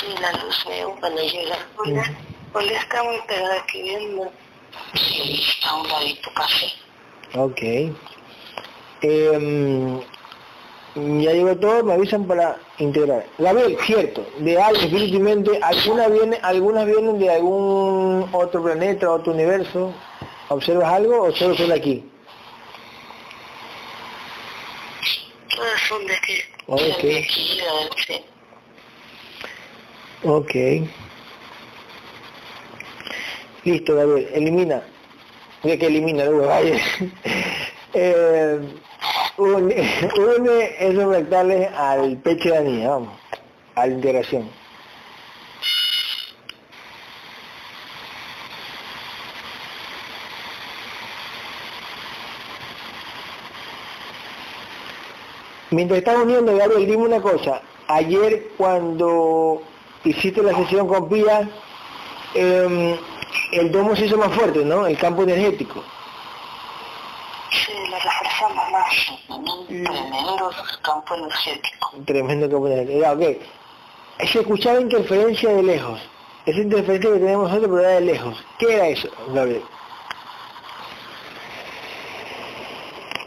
Sí, 0.01 0.07
la 0.21 0.33
luz 0.33 0.65
veo 0.69 0.97
cuando 1.01 1.21
llega. 1.23 1.57
Hola, 1.77 2.05
hola, 2.55 2.73
está 2.73 3.03
muy 3.03 3.21
pegada 3.29 3.61
aquí 3.61 3.83
viendo. 3.83 4.33
Sí, 4.95 5.43
está 5.49 5.75
un 5.75 5.89
ladito 5.89 6.31
casi. 6.35 6.73
Ok. 7.35 7.61
Em, 9.03 10.01
ya 10.95 11.33
llegó 11.33 11.57
todo, 11.57 11.85
me 11.85 11.95
avisan 11.95 12.27
para 12.27 12.57
integrar. 12.79 13.27
Gabriel, 13.39 13.77
cierto, 13.85 14.27
de 14.39 14.61
algo, 14.61 14.81
espíritu 14.81 15.17
y 15.17 15.21
mente, 15.21 15.59
algunas 15.63 16.11
vienen, 16.11 16.39
algunas 16.43 16.87
vienen 16.87 17.19
de 17.19 17.31
algún 17.31 18.29
otro 18.33 18.63
planeta, 18.63 19.11
otro 19.11 19.33
universo. 19.33 19.93
¿Observas 20.49 20.93
algo 20.93 21.23
o 21.23 21.33
solo 21.33 21.55
son 21.57 21.69
de 21.69 21.75
aquí? 21.75 22.05
Todas 25.55 25.81
son 25.89 26.07
de 26.07 26.15
aquí. 26.15 26.39
Ok, 26.67 26.81
De 26.81 27.19
aquí, 27.19 27.61
a 27.61 27.75
ver, 27.75 27.91
sí. 28.07 28.25
Ok. 30.25 30.55
Listo, 33.65 33.95
Gabriel, 33.95 34.29
elimina. 34.35 34.83
Mira 35.63 35.77
que 35.77 35.87
elimina, 35.87 36.25
luego 36.25 36.47
vaya. 36.47 36.77
eh, 37.95 38.59
une, 39.39 39.75
une 40.17 40.75
esos 40.79 41.05
fractales 41.05 41.71
al 41.77 42.17
pecho 42.19 42.49
de 42.49 42.55
la 42.55 42.61
niña, 42.63 42.89
vamos, 42.91 43.13
a 43.77 43.87
la 43.87 43.93
integración. 43.93 44.63
Mientras 55.71 56.01
estás 56.01 56.17
uniendo, 56.19 56.55
Gabriel, 56.55 56.87
dime 56.87 57.05
una 57.05 57.21
cosa. 57.23 57.63
Ayer 57.89 58.49
cuando 58.59 59.63
hiciste 60.05 60.43
la 60.43 60.55
sesión 60.55 60.89
con 60.89 61.09
Pía, 61.09 61.49
em, 62.35 62.97
el 63.53 63.71
domo 63.71 63.95
se 63.95 64.07
hizo 64.07 64.17
más 64.17 64.33
fuerte, 64.33 64.65
¿no? 64.65 64.87
El 64.87 64.99
campo 64.99 65.23
energético. 65.23 65.83
Sí, 67.51 67.73
lo 67.91 67.99
reforzamos 67.99 68.71
más. 68.71 69.13
Un 69.29 69.67
tremendo 69.85 70.51
campo 70.83 71.15
energético. 71.15 71.93
Tremendo 72.07 72.51
campo 72.51 72.67
energético. 72.67 73.01
Ya, 73.01 73.13
ok. 73.13 74.27
Se 74.27 74.41
escuchaba 74.41 74.81
interferencia 74.81 75.51
de 75.51 75.63
lejos. 75.63 76.01
Esa 76.47 76.61
interferencia 76.61 77.11
que 77.13 77.19
tenemos 77.19 77.49
nosotros, 77.49 77.71
pero 77.71 77.81
era 77.81 78.01
de 78.01 78.01
lejos. 78.01 78.45
¿Qué 78.59 78.75
era 78.75 78.89
eso, 78.89 79.09
Gabriel? 79.29 79.63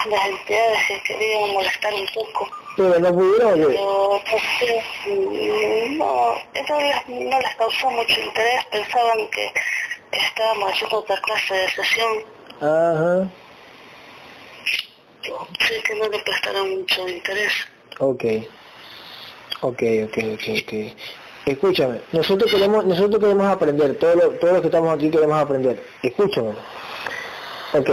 Las 0.10 0.28
entidades 0.28 0.80
que 0.88 1.02
querían 1.04 1.54
molestar 1.54 1.94
un 1.94 2.08
poco. 2.14 2.50
Pero 2.76 3.00
no 3.00 3.14
pudieron, 3.14 3.54
¿o 3.54 3.56
qué? 3.56 3.74
Pero 3.74 4.22
pues, 4.30 4.44
sí, 5.04 5.98
no, 5.98 6.36
no 7.08 7.40
les 7.40 7.56
causó 7.56 7.90
mucho 7.92 8.20
interés, 8.20 8.66
pensaban 8.72 9.30
que 9.30 9.52
estábamos 10.12 10.72
haciendo 10.72 10.98
otra 11.00 11.18
clase 11.22 11.54
de 11.54 11.70
sesión, 11.70 12.18
Ajá. 12.62 13.30
sí 15.22 15.74
que 15.86 15.96
no 15.96 16.10
le 16.10 16.20
prestaron 16.20 16.80
mucho 16.80 17.08
interés. 17.08 17.54
Ok. 18.00 18.26
Ok, 19.62 19.82
ok, 20.04 20.18
ok, 20.34 20.44
ok. 20.64 20.74
Escúchame, 21.46 22.02
nosotros 22.12 22.52
queremos, 22.52 22.86
nosotros 22.86 23.22
queremos 23.22 23.48
aprender, 23.48 23.98
todos 24.00 24.16
los, 24.16 24.40
todos 24.40 24.54
los 24.54 24.62
que 24.62 24.68
estamos 24.68 24.94
aquí 24.94 25.10
queremos 25.10 25.40
aprender. 25.40 25.82
Escúchame. 26.04 26.50
Ok, 27.74 27.86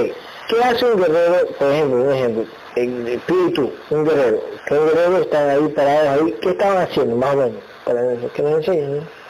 ¿qué 0.49 0.65
hace 0.65 0.85
un 0.87 1.01
guerrero, 1.01 1.47
por 1.59 1.71
ejemplo, 1.71 2.03
un 2.03 2.13
ejemplo, 2.13 2.47
el 2.77 3.09
espíritu, 3.09 3.73
un 3.91 4.05
guerrero, 4.05 4.43
que 4.67 4.75
un 4.75 4.87
guerrero 4.87 5.19
están 5.19 5.51
ahí 5.51 5.69
parados 5.69 6.09
ahí, 6.09 6.39
¿qué 6.41 6.51
estaban 6.51 6.79
haciendo 6.79 7.17
más 7.17 7.35
o 7.35 7.37
menos? 7.37 7.63
Para 7.85 8.01
que 8.33 8.43
nos 8.43 8.53
enseñen, 8.53 8.97
¿no? 8.97 9.23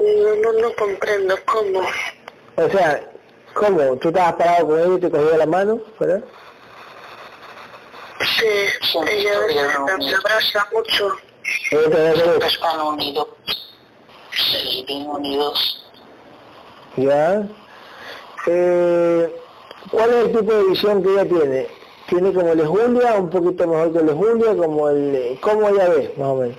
No, 0.00 0.36
no, 0.36 0.52
no 0.60 0.74
comprendo 0.76 1.34
cómo. 1.44 1.80
O 2.56 2.70
sea, 2.70 3.02
¿cómo? 3.54 3.96
¿Tú 3.96 4.08
estabas 4.08 4.34
parado 4.34 4.68
con 4.68 4.78
él 4.78 4.92
y 4.96 5.00
te 5.00 5.10
cogía 5.10 5.36
la 5.36 5.46
mano, 5.46 5.80
verdad? 5.98 6.22
Sí, 8.38 8.46
ella 9.08 9.30
me 9.98 10.14
abraza 10.14 10.68
mucho. 10.72 11.16
Eso. 11.70 12.34
Están 12.46 12.80
unidos. 12.80 13.28
Sí, 14.32 14.84
bien 14.86 15.06
unidos. 15.06 15.86
¿Ya? 16.96 17.42
Eh, 18.46 19.34
¿Cuál 19.90 20.10
es 20.10 20.16
el 20.26 20.32
tipo 20.32 20.52
de 20.52 20.64
visión 20.64 21.02
que 21.02 21.12
ella 21.12 21.24
tiene? 21.24 21.66
¿Tiene 22.08 22.32
como 22.32 22.52
el 22.52 22.58
de 22.58 22.66
Julia, 22.66 23.14
un 23.14 23.30
poquito 23.30 23.66
mejor 23.66 23.92
que 23.92 23.98
el 23.98 24.06
de 24.06 24.12
Julia, 24.12 24.56
como 24.56 24.88
el... 24.88 25.38
¿Cómo 25.40 25.68
ella 25.68 25.88
ve, 25.88 26.14
más 26.16 26.28
o 26.28 26.36
menos? 26.36 26.56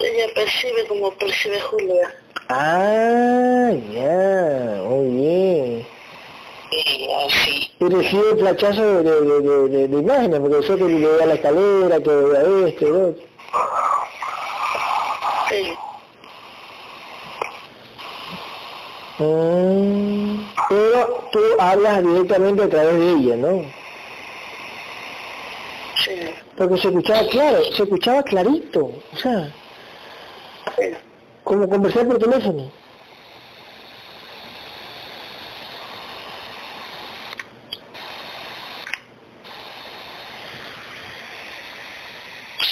Ella 0.00 0.26
percibe 0.34 0.86
como 0.86 1.10
percibe 1.12 1.60
Julia. 1.60 2.14
Ah, 2.48 3.70
ya, 3.92 4.82
muy 4.84 5.08
bien. 5.08 5.86
Y 7.80 7.84
recibe 7.88 8.36
flachazo 8.36 9.02
de, 9.02 9.20
de, 9.20 9.88
de, 9.88 9.98
imágenes, 9.98 10.40
porque 10.40 10.66
sé 10.66 10.76
que 10.76 10.84
le 10.84 11.06
veía 11.06 11.26
la 11.26 11.34
escalera, 11.34 12.00
que 12.00 12.10
veía 12.10 12.68
este, 12.68 12.90
otro. 12.90 13.22
Sí, 15.48 15.74
Mm, 19.22 20.44
pero 20.68 21.28
tú 21.30 21.38
hablas 21.60 22.02
directamente 22.02 22.62
a 22.64 22.68
través 22.68 22.98
de 22.98 23.10
ella, 23.12 23.36
¿no? 23.36 23.64
sí, 26.04 26.12
Porque 26.56 26.76
se 26.78 26.88
escuchaba 26.88 27.28
claro, 27.28 27.58
se 27.72 27.82
escuchaba 27.84 28.22
clarito, 28.24 28.80
o 29.12 29.16
sea, 29.16 29.52
sí. 30.76 30.86
como 31.44 31.68
conversar 31.68 32.06
por 32.08 32.18
teléfono. 32.18 32.70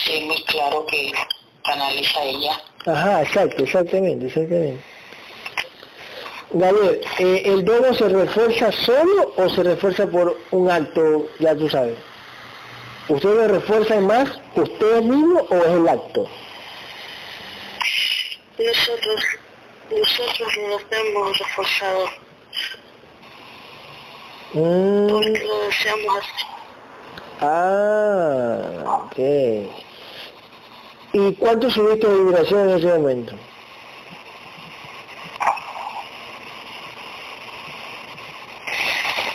Sí, 0.04 0.20
muy 0.26 0.42
claro 0.44 0.84
que 0.86 1.12
canaliza 1.64 2.22
ella. 2.24 2.60
Ajá, 2.86 3.22
exacto, 3.22 3.62
exactamente, 3.62 4.26
exactamente. 4.26 4.80
Gabriel, 6.52 7.00
eh, 7.18 7.42
¿el 7.44 7.64
domo 7.64 7.94
se 7.94 8.08
refuerza 8.08 8.72
solo 8.72 9.32
o 9.36 9.48
se 9.50 9.62
refuerza 9.62 10.06
por 10.06 10.36
un 10.50 10.70
acto, 10.70 11.28
ya 11.38 11.54
tú 11.54 11.68
sabes? 11.68 11.96
¿Ustedes 13.08 13.50
refuerzan 13.50 14.06
más 14.06 14.28
ustedes 14.54 15.04
mismos 15.04 15.42
o 15.50 15.54
es 15.56 15.66
el 15.66 15.88
acto? 15.88 16.28
Nosotros, 18.58 19.24
nosotros 19.90 20.48
nos 20.68 20.82
hemos 20.90 21.38
reforzado 21.38 22.04
Mm, 24.52 25.08
porque 25.08 25.44
lo 25.46 25.60
deseamos 25.66 26.16
así. 26.18 26.46
ah, 27.40 29.04
ok. 29.04 29.18
¿Y 31.12 31.34
cuánto 31.34 31.70
subiste 31.70 32.08
de 32.08 32.24
vibración 32.24 32.68
en 32.70 32.76
ese 32.78 32.86
momento? 32.88 33.34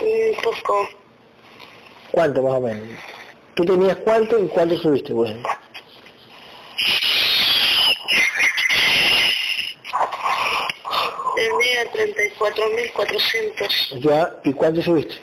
Un 0.01 0.33
poco, 0.45 0.87
¿Cuánto 2.11 2.43
más 2.43 2.53
o 2.53 2.61
menos? 2.61 2.87
¿Tú 3.55 3.65
tenías 3.65 3.97
cuánto 3.97 4.39
y 4.39 4.47
cuánto 4.47 4.77
subiste, 4.77 5.13
por 5.13 5.27
ejemplo? 5.27 5.49
tenía 11.35 11.91
34.400. 11.91 13.99
Ya, 13.99 14.33
¿y 14.43 14.53
cuánto 14.53 14.81
subiste? 14.81 15.19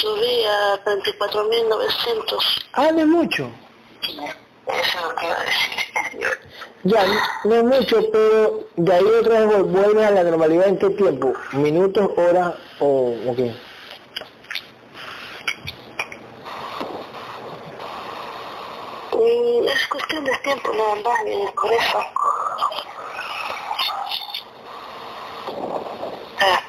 Subí 0.00 0.44
a 0.44 0.84
34.900. 0.84 2.64
Ah, 2.74 2.90
no 2.92 3.00
es 3.00 3.06
mucho. 3.06 3.50
Eso 4.02 4.22
es 4.66 4.94
lo 5.02 5.14
que 5.16 5.26
iba 5.26 5.36
a 5.36 5.44
decir. 5.44 6.51
Ya, 6.84 7.04
no 7.44 7.54
es 7.54 7.64
mucho, 7.64 8.00
pero 8.10 8.64
de 8.76 8.92
ahí 8.92 9.04
otra 9.04 9.46
vez 9.46 9.62
vuelve 9.62 10.04
a 10.04 10.10
la 10.10 10.24
normalidad 10.24 10.66
en 10.66 10.78
qué 10.78 10.90
tiempo? 10.90 11.32
¿Minutos, 11.52 12.10
horas 12.16 12.54
o, 12.80 13.14
o 13.28 13.36
qué? 13.36 13.54
Mm, 19.12 19.66
Es 19.68 19.86
cuestión 19.88 20.24
de 20.24 20.32
tiempo 20.42 20.70
nada 20.74 20.94
más, 20.96 21.20
y 21.26 21.52
por 21.54 21.72
eso. 21.72 21.98
Ah, 26.40 26.60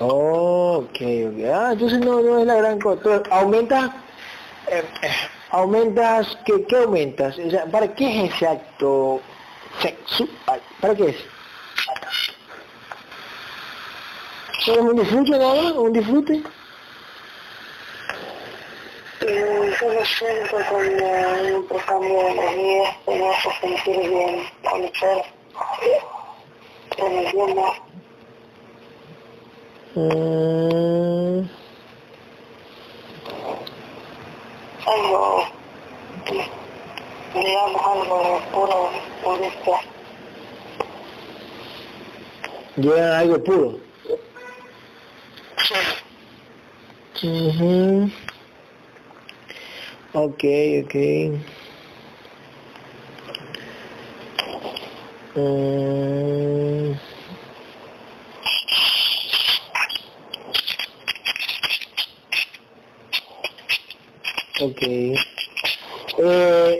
Ok, 0.00 0.94
ok. 0.94 1.44
Ah, 1.52 1.70
entonces 1.72 1.98
no, 2.00 2.20
no 2.20 2.38
es 2.38 2.46
la 2.46 2.54
gran 2.56 2.78
cosa. 2.80 3.22
¿Aumentas? 3.30 3.90
eh, 4.68 4.84
eh, 5.02 5.10
¿Aumentas? 5.50 6.38
¿qué, 6.44 6.64
¿Qué 6.66 6.76
aumentas? 6.76 7.38
O 7.38 7.50
sea, 7.50 7.64
¿Para 7.66 7.94
qué 7.94 8.24
es 8.24 8.34
ese 8.34 8.46
acto 8.46 9.20
sexual? 9.80 10.60
¿Para 10.80 10.94
qué 10.94 11.08
es? 11.08 11.16
¿Solo 14.64 14.82
un 14.82 14.96
disfrute 14.96 15.30
nada 15.30 15.62
más? 15.62 15.72
¿Un 15.72 15.92
disfrute? 15.92 16.42
yo 19.80 19.92
lo 19.92 20.04
siento 20.04 20.56
un 20.74 21.62
intercambio 21.62 22.18
de 22.18 22.30
energías 22.30 22.96
que 23.04 23.14
me 23.14 23.28
hace 23.28 23.50
sentir 23.60 24.10
bien, 24.10 24.44
conocer, 24.62 25.24
me 27.08 27.32
llena. 27.32 27.68
Mm, 29.94 31.48
algo, 34.88 35.44
digamos, 37.34 37.82
algo 37.82 38.40
puro, 38.52 38.90
purista. 39.22 39.80
Llegan 42.76 43.12
a 43.12 43.18
algo 43.18 43.42
puro. 43.44 43.78
Ujú. 47.22 48.10
Ok, 50.14 50.44
ok. 50.84 50.94
Mm. 55.34 57.07
Ok. 64.60 64.82
Eh, 66.20 66.78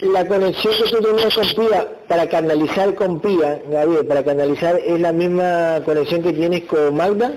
la 0.00 0.26
conexión 0.28 0.74
que 0.74 0.90
tú 0.90 1.02
tenías 1.02 1.34
con 1.34 1.48
Pía, 1.54 1.88
para 2.08 2.28
canalizar 2.28 2.94
con 2.94 3.20
Pía, 3.20 3.62
Gabriel, 3.68 4.06
para 4.06 4.24
canalizar, 4.24 4.76
¿es 4.78 5.00
la 5.00 5.12
misma 5.12 5.80
conexión 5.84 6.22
que 6.22 6.32
tienes 6.32 6.64
con 6.64 6.96
Magda? 6.96 7.32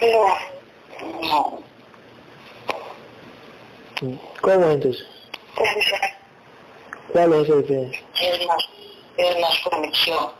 No, 0.00 0.38
No, 1.22 1.58
¿Cómo 4.40 4.64
es 4.66 4.74
entonces? 4.74 5.06
¿Cuál 7.12 7.32
es 7.32 7.44
esa 7.48 7.56
diferencia? 7.56 8.00
es 8.20 8.46
más, 8.46 8.68
es 9.16 9.40
más 9.40 9.58
conexión. 9.60 10.30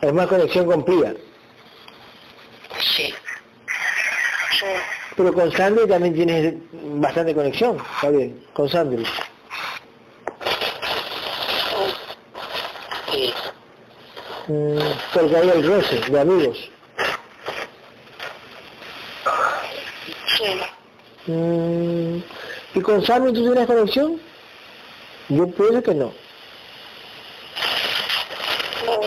Es 0.00 0.12
más 0.12 0.26
conexión 0.26 0.66
con 0.66 0.84
Pía. 0.84 1.14
Sí, 2.80 3.14
Sí, 4.58 4.66
Pero 5.16 5.32
con 5.32 5.52
Sandy 5.52 5.86
también 5.86 6.14
tienes 6.14 6.54
bastante 6.72 7.34
conexión, 7.34 7.78
Gabriel, 8.02 8.46
con 8.52 8.68
Sandy. 8.68 9.04
sí, 13.10 13.34
Mm, 14.48 14.78
porque 15.14 15.36
hay 15.36 15.48
el 15.50 15.64
roce 15.66 16.00
de 16.10 16.20
amigos. 16.20 16.58
sí. 20.36 20.60
Mm, 21.30 22.18
¿Y 22.74 22.80
con 22.80 23.04
Sammy 23.04 23.32
tú 23.32 23.44
tienes 23.44 23.66
conexión? 23.66 24.20
Yo 25.28 25.46
pienso 25.52 25.82
que 25.82 25.94
no. 25.94 26.12
No, 28.86 29.00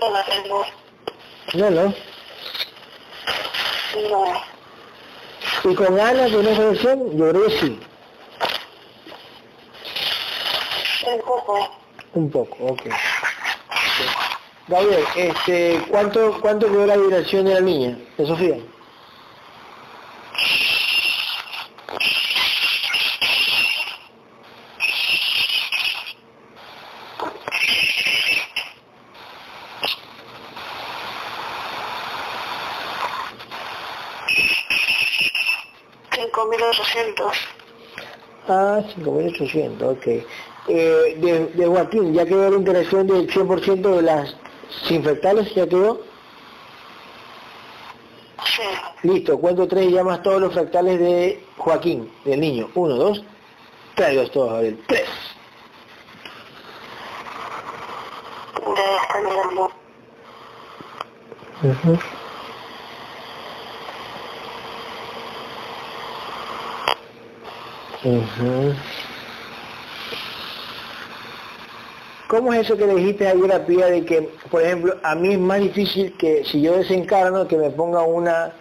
no 0.00 0.10
la 0.10 0.24
tengo. 0.24 0.66
No, 1.54 1.70
no. 1.70 1.94
¿Y 5.64 5.74
con 5.74 5.98
Ana 5.98 6.26
tienes 6.26 6.58
conexión? 6.58 7.16
Yo 7.16 7.30
creo 7.30 7.44
que 7.44 7.50
sí. 7.50 7.80
un 11.06 11.20
poco. 11.20 11.70
Un 12.14 12.30
poco, 12.30 12.56
ok. 12.66 12.82
Gabriel, 14.68 15.04
este, 15.16 15.80
¿cuánto, 15.90 16.38
cuánto 16.40 16.66
quedó 16.66 16.86
la 16.86 16.96
vibración 16.96 17.44
de 17.46 17.54
la 17.54 17.60
niña, 17.60 17.98
de 18.16 18.26
Sofía? 18.26 18.56
Cinco 36.14 36.46
mil 36.46 36.62
ochocientos. 36.62 37.36
Ah, 38.48 38.81
5.800, 38.96 39.82
ok. 39.82 40.06
Eh, 40.68 41.16
de, 41.18 41.46
de 41.54 41.66
Joaquín, 41.66 42.14
¿ya 42.14 42.24
quedó 42.24 42.50
la 42.50 42.56
interacción 42.56 43.06
del 43.06 43.28
100% 43.28 43.96
de 43.96 44.02
las 44.02 44.36
sinfectales? 44.86 45.54
¿Ya 45.54 45.66
quedó? 45.66 46.00
Sí, 48.44 48.62
Listo, 49.02 49.38
cuento 49.38 49.66
tres 49.66 49.86
y 49.86 49.92
llamas 49.92 50.22
todos 50.22 50.40
los 50.40 50.52
fractales 50.52 50.98
de 50.98 51.44
Joaquín, 51.56 52.10
del 52.24 52.40
niño. 52.40 52.68
Uno, 52.74 52.94
dos, 52.94 53.24
tráelos 53.94 54.30
todos, 54.30 54.52
Gabriel. 54.52 54.78
Tres. 54.86 55.08
de 61.62 61.70
esta 61.70 62.21
¿Cómo 72.26 72.52
es 72.52 72.60
eso 72.60 72.76
que 72.76 72.86
dijiste 72.86 73.28
ayer 73.28 73.52
a 73.52 73.64
Pía 73.64 73.86
de 73.86 74.04
que, 74.04 74.22
por 74.50 74.62
ejemplo, 74.62 74.96
a 75.02 75.14
mí 75.14 75.34
es 75.34 75.38
más 75.38 75.60
difícil 75.60 76.16
que 76.16 76.44
si 76.44 76.62
yo 76.62 76.76
desencarno 76.76 77.46
que 77.46 77.56
me 77.56 77.70
ponga 77.70 78.02
una 78.02 78.52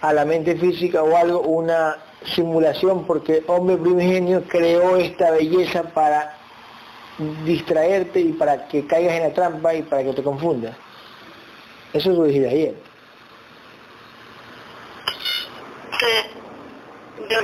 a 0.00 0.12
la 0.12 0.24
mente 0.24 0.56
física 0.56 1.02
o 1.02 1.16
algo, 1.16 1.40
una 1.40 1.96
simulación 2.34 3.04
porque 3.04 3.44
hombre 3.46 3.76
primigenio 3.76 4.42
creó 4.48 4.96
esta 4.96 5.30
belleza 5.30 5.82
para 5.82 6.36
distraerte 7.44 8.20
y 8.20 8.32
para 8.32 8.66
que 8.66 8.86
caigas 8.86 9.14
en 9.14 9.22
la 9.24 9.32
trampa 9.32 9.74
y 9.74 9.82
para 9.82 10.02
que 10.02 10.12
te 10.14 10.22
confundas? 10.22 10.76
Eso 11.92 12.10
lo 12.10 12.24
dijiste 12.24 12.48
ayer. 12.48 12.74
Sí, 16.00 16.06
yo. 17.30 17.38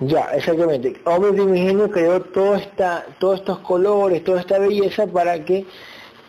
Ya, 0.00 0.28
exactamente. 0.34 1.00
Hombre 1.04 1.32
primigenio 1.32 1.90
creó 1.90 2.20
toda 2.20 2.58
esta, 2.58 3.06
todos 3.18 3.40
estos 3.40 3.58
colores, 3.60 4.22
toda 4.24 4.40
esta 4.40 4.58
belleza 4.58 5.06
para 5.06 5.42
que 5.42 5.64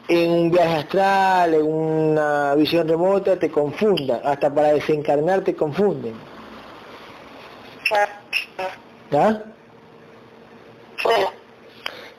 en 0.07 0.31
un 0.31 0.51
viaje 0.51 0.75
astral, 0.77 1.53
en 1.53 1.65
una 1.65 2.55
visión 2.55 2.87
remota 2.87 3.37
te 3.37 3.51
confundan, 3.51 4.21
hasta 4.23 4.53
para 4.53 4.73
desencarnar 4.73 5.41
te 5.41 5.53
confunden. 5.53 6.13
¿Ya? 9.11 9.43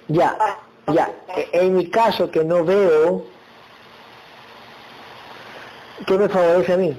Ya, 0.08 0.36
ya. 0.92 1.12
En 1.52 1.76
mi 1.76 1.86
caso 1.88 2.30
que 2.30 2.44
no 2.44 2.64
veo, 2.64 3.24
¿qué 6.06 6.18
me 6.18 6.28
favorece 6.28 6.72
a 6.72 6.76
mí? 6.76 6.96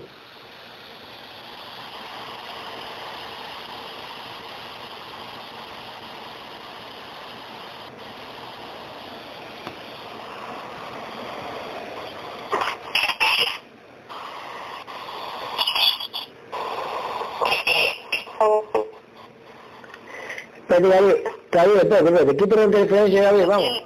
Gabriel, 21.69 21.87
espérate, 21.87 22.09
espérate, 22.09 22.31
interferencia, 22.63 23.21
Gabriel, 23.23 23.47
vamos. 23.47 23.83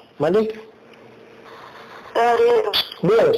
Gabriel, 2.16 2.72
Bien, 3.02 3.34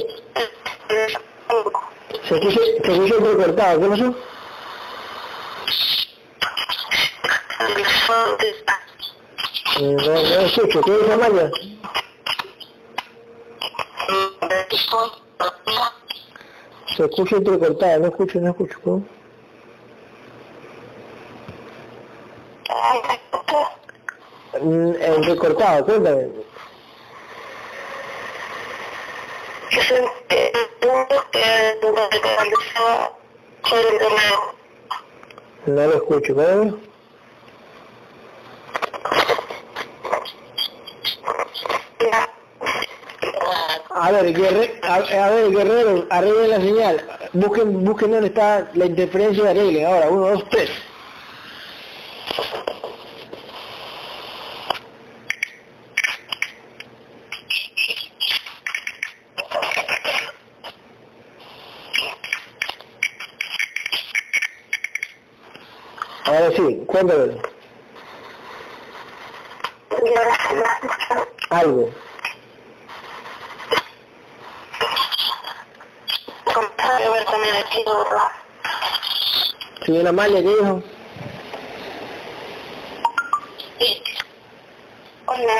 se 2.22 2.34
escucha, 2.36 2.60
se 2.84 2.92
escucha 2.92 3.14
entrecortado, 3.16 3.80
¿qué 3.80 3.88
pasó? 3.88 4.14
No, 9.80 9.92
no 9.92 10.40
escucho, 10.40 10.80
¿qué 10.82 10.92
dice 10.92 11.12
Amalia? 11.12 11.50
Se 16.96 17.04
escucha 17.04 17.36
no 17.98 18.06
escucho, 18.06 18.40
no 18.40 18.50
escucho, 18.50 18.80
¿cómo? 18.82 19.16
Mm, 24.60 24.94
Entrecortado, 25.00 25.84
cuéntame. 25.84 26.28
que 29.70 29.80
se 29.82 30.04
que 30.28 30.52
No 35.66 35.86
lo 35.86 35.94
escucho, 35.96 36.34
¿cómo? 36.34 36.78
A 43.90 44.10
ver, 44.12 44.32
guerre, 44.34 44.78
a, 44.82 44.94
a 44.96 45.30
ver, 45.30 45.50
guerrero, 45.50 46.06
arreglen 46.10 46.50
la 46.50 46.60
señal. 46.60 47.06
Busquen, 47.32 47.84
busquen 47.84 48.10
dónde 48.12 48.28
está 48.28 48.70
la 48.74 48.86
interferencia 48.86 49.44
y 49.44 49.46
arreglen. 49.48 49.86
Ahora, 49.86 50.08
uno, 50.10 50.28
dos, 50.28 50.44
tres. 50.50 50.70
Ahora 66.96 67.02
sí, 67.02 67.04
cuéntame. 67.04 67.42
Algo. 71.50 71.90
Señora 79.84 80.10
Amalia, 80.10 80.42
¿qué 80.42 80.48
dijo? 80.48 80.82
Hola. 85.26 85.52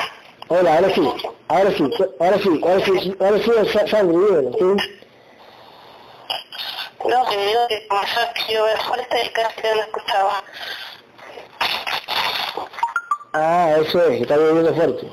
Hola, 0.49 0.75
ahora 0.77 0.95
sí, 0.95 1.01
ahora 1.49 1.71
sí, 1.77 1.91
ahora 2.21 2.39
sí, 2.39 2.61
ahora 2.63 2.85
sí, 2.85 3.17
ahora 3.21 3.39
sí, 3.39 3.51
Sa- 3.73 3.87
Sandro, 3.89 4.19
dímelo, 4.27 4.53
¿sí? 4.53 4.99
No, 7.09 7.25
que 7.29 7.37
digo 7.47 7.67
que 7.69 7.87
comenzó 7.89 8.21
a 8.21 8.33
llover 8.49 8.79
fuerte 8.83 9.33
casi 9.35 9.61
no 9.63 9.83
escuchaba. 9.83 10.43
Ah, 13.33 13.77
eso 13.81 14.03
es, 14.03 14.23
está 14.23 14.37
lloviendo 14.37 14.75
fuerte. 14.75 15.09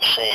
Sí. 0.00 0.30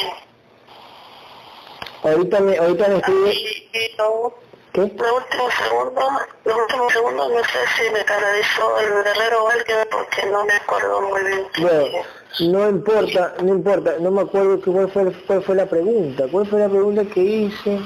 Ahorita 2.03 2.39
me, 2.39 2.57
ahorita 2.57 2.87
me 2.87 2.97
estoy... 2.97 3.69
Lo, 3.97 4.33
¿Qué? 4.73 4.81
lo 4.81 5.15
último 5.17 5.49
segundo, 5.51 6.01
los 6.45 6.57
últimos 6.57 6.93
segundos 6.93 7.29
no 7.29 7.39
sé 7.43 7.59
si 7.77 7.89
me 7.91 8.05
canalizó 8.05 8.79
el 8.79 9.03
guerrero 9.03 9.43
o 9.43 9.49
alguien 9.49 9.77
porque 9.91 10.25
no 10.27 10.45
me 10.45 10.53
acuerdo 10.53 11.01
muy 11.01 11.23
bien. 11.23 11.47
Bueno, 11.59 12.05
no 12.39 12.69
importa, 12.69 13.33
no 13.43 13.49
importa, 13.49 13.95
no 13.99 14.11
me 14.11 14.21
acuerdo 14.21 14.61
cuál 14.61 14.89
fue, 14.89 15.11
cuál 15.27 15.43
fue 15.43 15.55
la 15.55 15.65
pregunta. 15.65 16.25
¿Cuál 16.31 16.47
fue 16.47 16.59
la 16.59 16.69
pregunta 16.69 17.03
que 17.05 17.21
hice? 17.21 17.81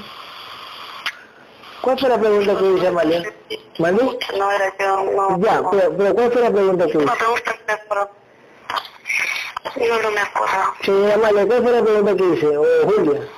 ¿Cuál 1.86 2.00
fue 2.00 2.08
la 2.08 2.18
pregunta 2.18 2.58
que 2.58 2.64
hice, 2.64 2.88
Amalia? 2.88 3.32
¿Mande? 3.78 4.18
No 4.36 4.50
era 4.50 4.74
yo, 4.76 5.04
no. 5.04 5.38
Ya, 5.38 5.60
no. 5.60 5.70
pero, 5.70 5.96
pero 5.96 6.14
¿cuál 6.16 6.32
fue 6.32 6.42
la 6.42 6.50
pregunta 6.50 6.84
que 6.86 6.90
hice? 6.90 6.98
pregunta 6.98 7.52
que 7.52 7.64
me 7.64 7.72
acuerdo. 7.74 8.10
No, 9.76 10.02
no 10.02 10.10
me 10.10 10.20
acuerdo. 10.20 10.74
Señora 10.82 11.14
Amalia, 11.14 11.46
¿cuál 11.46 11.62
fue 11.62 11.72
la 11.72 11.82
pregunta 11.84 12.16
que 12.16 12.24
hice? 12.24 12.56
O 12.56 12.64
Julia. 12.86 13.28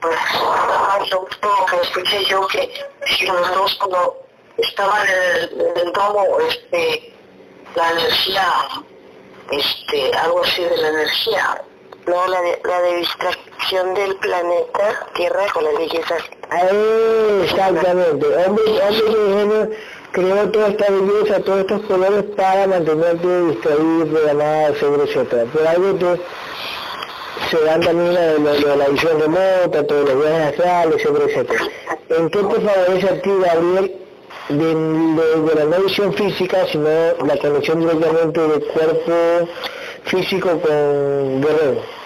Pues, 0.00 1.10
lo 1.10 1.20
último 1.20 1.66
que 1.66 1.80
escuché 1.82 2.24
yo 2.24 2.46
que 2.46 2.72
si 3.04 3.26
los 3.26 3.54
dos 3.54 3.74
cuando 3.74 4.16
estaban 4.56 5.06
en 5.06 5.50
el, 5.50 5.72
en 5.84 5.92
domo, 5.92 6.24
este, 6.48 7.14
la 7.74 7.90
energía, 7.90 8.52
este, 9.50 10.16
algo 10.16 10.42
así 10.42 10.64
de 10.64 10.76
la 10.78 10.88
energía, 10.88 11.62
no 12.06 12.26
la 12.26 12.40
de, 12.40 12.60
la 12.64 12.80
de 12.80 12.96
distracción 12.96 13.92
del 13.92 14.16
planeta 14.16 15.06
Tierra 15.14 15.44
con 15.52 15.64
la 15.64 15.72
belleza. 15.72 16.16
Exactamente. 16.50 18.26
Hombre, 18.26 18.64
hombre 18.88 19.04
ingenio 19.28 19.70
creó 20.12 20.50
toda 20.50 20.68
esta 20.68 20.86
belleza, 20.90 21.40
todos 21.40 21.60
estos 21.60 21.82
colores 21.82 22.24
para 22.36 22.66
mantenerte 22.66 23.42
distraído, 23.46 24.06
programado, 24.06 24.74
etcétera, 24.74 25.04
etcétera. 25.04 25.44
Pero 25.52 25.68
algo 25.68 25.98
que 25.98 26.20
se 27.50 27.64
dan 27.64 27.80
también 27.80 28.14
de 28.14 28.76
la- 28.76 28.88
visión 28.88 29.20
remota, 29.20 29.86
todos 29.86 30.08
los 30.08 30.18
viajes 30.22 30.46
astrales, 30.48 30.94
etcétera, 30.96 31.24
etcétera. 31.26 31.60
¿En 32.10 32.30
qué 32.30 32.38
te 32.38 32.60
favorece 32.60 33.08
a 33.08 33.22
ti, 33.22 33.30
Gabriel, 33.44 33.92
de 34.48 35.54
la 35.54 35.64
no 35.66 35.82
visión 35.84 36.14
física, 36.14 36.66
sino 36.72 36.88
la 37.26 37.36
conexión 37.38 37.80
directamente 37.80 38.40
del 38.40 38.64
cuerpo 38.68 39.12
físico 40.04 40.48
con 40.60 41.40
Guerrero? 41.42 41.97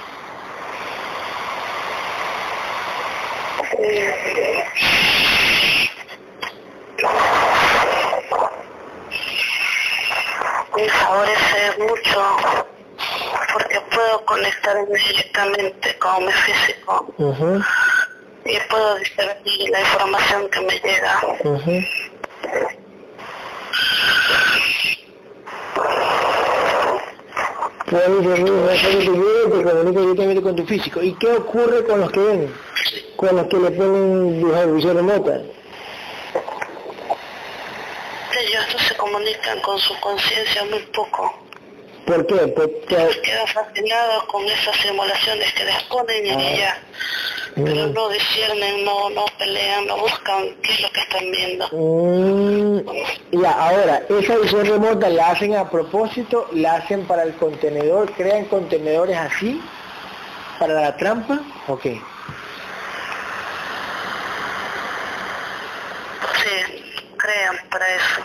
Me 10.76 10.88
favorece 10.88 11.78
mucho 11.80 12.36
porque 13.52 13.80
puedo 13.92 14.24
conectarme 14.24 14.96
directamente 14.98 15.98
con 15.98 16.24
mi 16.26 16.32
físico 16.32 17.12
y 18.44 18.60
puedo 18.70 18.96
discernir 18.98 19.70
la 19.70 19.80
información 19.80 20.48
que 20.50 20.60
me 20.60 20.78
llega. 20.78 21.20
Discernir 27.98 28.52
una 28.52 28.72
cosa 28.72 28.88
que 28.88 28.96
te 28.96 29.10
llega 29.10 29.46
y 29.46 29.50
te 29.50 29.70
comunica 29.70 30.00
directamente 30.00 30.42
con 30.42 30.56
tu 30.56 30.66
físico. 30.66 31.02
¿Y 31.02 31.12
qué 31.14 31.28
ocurre 31.28 31.84
con 31.84 32.00
los 32.00 32.10
que 32.10 32.20
ven? 32.20 32.54
Con 33.16 33.36
los 33.36 33.46
que 33.46 33.56
le 33.58 33.70
ponen 33.70 34.38
dijo, 34.38 34.74
visión 34.74 34.96
remota. 34.96 35.42
Ellos 38.40 38.64
no 38.72 38.78
se 38.78 38.96
comunican 38.96 39.60
con 39.60 39.78
su 39.78 39.98
conciencia 40.00 40.64
muy 40.64 40.80
poco. 40.94 41.41
¿Por 42.06 42.26
qué? 42.26 42.36
Porque, 42.48 43.20
Quedan 43.22 43.46
fascinados 43.48 44.24
con 44.24 44.44
esas 44.44 44.76
simulaciones 44.76 45.52
que 45.52 45.64
les 45.64 45.82
ponen 45.84 46.26
y 46.26 46.56
ya. 46.58 46.78
Pero 47.54 47.88
mm, 47.88 47.92
no 47.92 48.08
disciernen, 48.08 48.84
no, 48.84 49.10
no 49.10 49.26
pelean, 49.38 49.86
no 49.86 49.98
buscan 49.98 50.56
qué 50.62 50.72
es 50.72 50.80
lo 50.80 50.90
que 50.90 51.00
están 51.00 51.30
viendo. 51.30 51.68
mm, 51.70 53.42
ya, 53.42 53.52
ahora, 53.52 54.02
esa 54.08 54.38
visión 54.38 54.66
remota 54.66 55.08
la 55.10 55.30
hacen 55.30 55.54
a 55.56 55.70
propósito, 55.70 56.48
la 56.52 56.76
hacen 56.76 57.06
para 57.06 57.24
el 57.24 57.34
contenedor, 57.34 58.10
crean 58.12 58.46
contenedores 58.46 59.16
así, 59.18 59.60
para 60.58 60.74
la 60.74 60.96
trampa, 60.96 61.40
ok. 61.68 61.82
Sí, 61.82 62.00
crean 67.18 67.56
para 67.70 67.86
eso. 67.94 68.22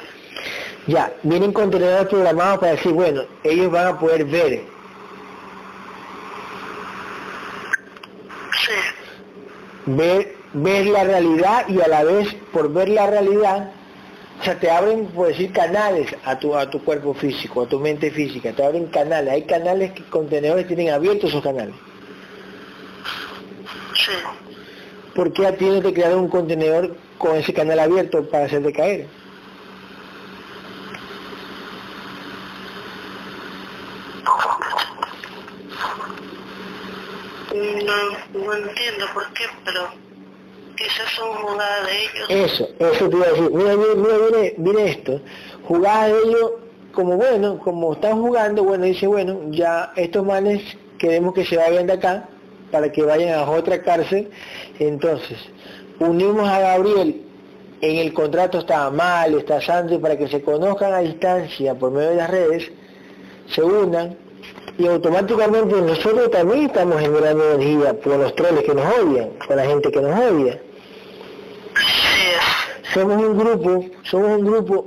Ya, 0.87 1.11
vienen 1.23 1.51
contenedores 1.51 2.07
programados 2.07 2.59
para 2.59 2.71
decir, 2.71 2.93
bueno, 2.93 3.23
ellos 3.43 3.69
van 3.69 3.87
a 3.87 3.99
poder 3.99 4.23
ver. 4.23 4.63
Sí. 8.53 8.71
Ver, 9.85 10.35
ver 10.53 10.85
la 10.85 11.03
realidad 11.03 11.67
y 11.67 11.81
a 11.81 11.89
la 11.89 12.05
vez 12.05 12.33
por 12.53 12.71
ver 12.71 12.87
la 12.87 13.07
realidad, 13.07 13.69
o 14.39 14.43
sea, 14.43 14.57
te 14.57 14.71
abren, 14.71 15.07
por 15.07 15.27
decir, 15.27 15.51
canales 15.51 16.15
a 16.23 16.39
tu, 16.39 16.55
a 16.55 16.69
tu 16.69 16.81
cuerpo 16.81 17.13
físico, 17.13 17.63
a 17.63 17.67
tu 17.67 17.79
mente 17.79 18.09
física, 18.09 18.53
te 18.53 18.63
abren 18.63 18.85
canales. 18.87 19.33
Hay 19.33 19.43
canales 19.43 19.91
que 19.91 20.03
contenedores 20.03 20.67
tienen 20.67 20.91
abiertos 20.91 21.31
esos 21.31 21.43
canales. 21.43 21.75
Sí. 23.93 24.11
¿Por 25.13 25.33
qué 25.33 25.47
a 25.47 25.57
ti 25.57 25.65
no 25.65 25.81
te 25.81 25.93
crearon 25.93 26.19
un 26.19 26.29
contenedor 26.29 26.95
con 27.17 27.35
ese 27.35 27.53
canal 27.53 27.79
abierto 27.79 28.23
para 28.29 28.45
hacerte 28.45 28.71
caer? 28.71 29.16
No, 37.85 38.39
no 38.39 38.53
entiendo 38.53 39.05
por 39.13 39.31
qué, 39.33 39.43
pero 39.65 39.87
quizás 40.75 41.09
son 41.15 41.33
jugadas 41.35 41.87
de 41.87 42.03
ellos. 42.03 42.51
Eso, 42.51 42.69
eso 42.79 43.09
te 43.09 43.15
iba 43.15 43.25
a 43.25 43.29
decir. 43.29 43.51
Mira, 43.51 43.75
mira, 43.75 43.95
mira, 43.95 44.53
viene 44.57 44.89
esto. 44.91 45.21
Jugadas 45.63 46.11
de 46.11 46.19
ellos, 46.29 46.51
como 46.93 47.17
bueno, 47.17 47.59
como 47.59 47.93
están 47.93 48.21
jugando, 48.21 48.63
bueno, 48.63 48.85
dice, 48.85 49.07
bueno, 49.07 49.39
ya 49.49 49.91
estos 49.95 50.25
manes 50.25 50.77
queremos 50.97 51.33
que 51.33 51.45
se 51.45 51.57
vayan 51.57 51.87
de 51.87 51.93
acá 51.93 52.29
para 52.71 52.91
que 52.91 53.03
vayan 53.03 53.33
a 53.39 53.49
otra 53.49 53.81
cárcel. 53.81 54.29
Entonces, 54.79 55.37
unimos 55.99 56.47
a 56.47 56.59
Gabriel, 56.59 57.21
en 57.81 57.95
el 57.97 58.13
contrato 58.13 58.59
está 58.59 58.89
mal, 58.89 59.35
está 59.35 59.61
Santos, 59.61 59.99
para 59.99 60.17
que 60.17 60.27
se 60.27 60.41
conozcan 60.41 60.93
a 60.93 60.99
distancia 60.99 61.75
por 61.75 61.91
medio 61.91 62.09
de 62.09 62.15
las 62.15 62.29
redes, 62.29 62.71
se 63.47 63.61
unan 63.61 64.17
y 64.77 64.87
automáticamente 64.87 65.81
nosotros 65.81 66.29
también 66.31 66.65
estamos 66.67 66.99
generando 66.99 67.51
energía 67.53 67.93
por 67.95 68.17
los 68.17 68.35
troles 68.35 68.63
que 68.63 68.73
nos 68.75 68.85
odian, 68.99 69.29
por 69.47 69.55
la 69.55 69.65
gente 69.65 69.91
que 69.91 70.01
nos 70.01 70.19
odia. 70.19 70.61
Somos 72.93 73.17
un 73.21 73.37
grupo, 73.37 73.85
somos 74.03 74.39
un 74.39 74.45
grupo 74.45 74.85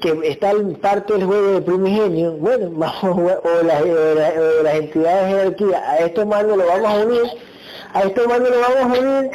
que 0.00 0.18
está 0.28 0.50
en 0.50 0.74
parte 0.76 1.12
del 1.14 1.24
juego 1.24 1.52
de 1.52 1.62
primigenio, 1.62 2.32
bueno, 2.32 2.66
o 3.02 3.64
las, 3.64 4.74
entidades 4.74 5.24
de 5.24 5.30
jerarquía, 5.38 5.90
a 5.90 5.98
estos 5.98 6.26
mandos 6.26 6.56
lo 6.58 6.66
vamos 6.66 6.86
a 6.92 7.06
unir, 7.06 7.22
a 7.94 8.02
estos 8.02 8.26
mandos 8.26 8.50
lo 8.50 8.60
vamos 8.60 8.98
a 8.98 9.00
unir 9.00 9.30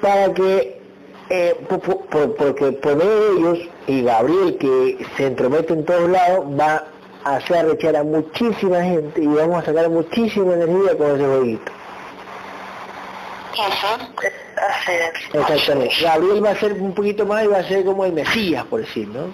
para 0.00 0.34
que, 0.34 0.80
eh, 1.30 1.56
po- 1.68 1.78
po- 1.78 2.00
por- 2.06 2.34
porque 2.36 2.72
por 2.72 2.92
ellos, 3.02 3.58
y 3.86 4.02
Gabriel 4.02 4.56
que 4.58 5.04
se 5.16 5.26
entromete 5.26 5.72
en 5.72 5.84
todos 5.84 6.08
lados, 6.10 6.44
va 6.58 6.84
hacer 7.24 7.56
arrechar 7.56 7.96
a 7.96 8.04
muchísima 8.04 8.82
gente 8.82 9.22
y 9.22 9.26
vamos 9.26 9.62
a 9.62 9.66
sacar 9.66 9.88
muchísima 9.88 10.54
energía 10.54 10.96
con 10.96 11.14
ese 11.14 11.24
jueguito. 11.24 11.72
Exactamente. 15.32 15.94
Gabriel 16.02 16.44
va 16.44 16.50
a 16.50 16.56
ser 16.56 16.72
un 16.74 16.94
poquito 16.94 17.26
más 17.26 17.44
y 17.44 17.48
va 17.48 17.58
a 17.58 17.64
ser 17.64 17.84
como 17.84 18.04
el 18.04 18.12
Mesías, 18.12 18.64
por 18.66 18.80
decir, 18.80 19.08
¿no? 19.08 19.26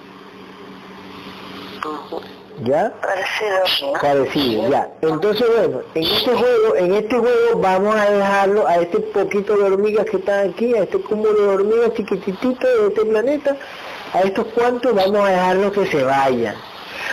¿Ya? 2.62 2.92
Parecido. 3.02 3.92
Parecido, 4.00 4.70
ya. 4.70 4.88
Entonces, 5.02 5.46
bueno, 5.54 5.82
en 5.94 6.02
este 6.04 6.30
juego, 6.30 6.76
en 6.76 6.94
este 6.94 7.18
juego 7.18 7.58
vamos 7.58 7.96
a 7.96 8.10
dejarlo 8.10 8.66
a 8.66 8.76
este 8.76 9.00
poquito 9.00 9.56
de 9.56 9.64
hormigas 9.64 10.06
que 10.06 10.16
están 10.18 10.50
aquí, 10.50 10.74
a 10.74 10.84
este 10.84 10.98
cúmulo 11.00 11.32
de 11.34 11.48
hormigas 11.48 11.92
chiquitititos 11.94 12.62
de 12.62 12.86
este 12.88 13.04
planeta, 13.04 13.56
a 14.12 14.20
estos 14.20 14.46
cuantos 14.54 14.94
vamos 14.94 15.20
a 15.20 15.30
dejarlos 15.30 15.72
que 15.72 15.86
se 15.86 16.04
vayan. 16.04 16.54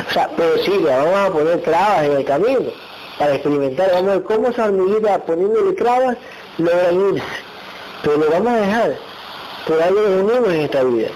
O 0.10 0.14
sea, 0.14 0.30
pero 0.36 0.58
sí, 0.64 0.72
le 0.72 0.90
vamos 0.90 1.16
a 1.16 1.30
poner 1.32 1.62
trabas 1.62 2.04
en 2.04 2.12
el 2.18 2.26
camino 2.26 2.72
para 3.18 3.34
experimentar, 3.34 3.92
vamos 3.94 4.10
a 4.10 4.14
ver 4.16 4.24
cómo 4.24 4.48
esa 4.48 4.66
hormiguita 4.66 5.20
poniéndole 5.20 5.74
trabas 5.74 6.18
logran 6.58 7.16
irse. 7.16 7.26
Pero 8.04 8.18
lo 8.18 8.30
vamos 8.32 8.54
a 8.54 8.58
dejar, 8.58 8.96
por 9.68 9.82
algo 9.82 10.02
lo 10.02 10.10
venimos 10.26 10.48
en 10.50 10.62
esta 10.62 10.84
vida. 10.84 11.10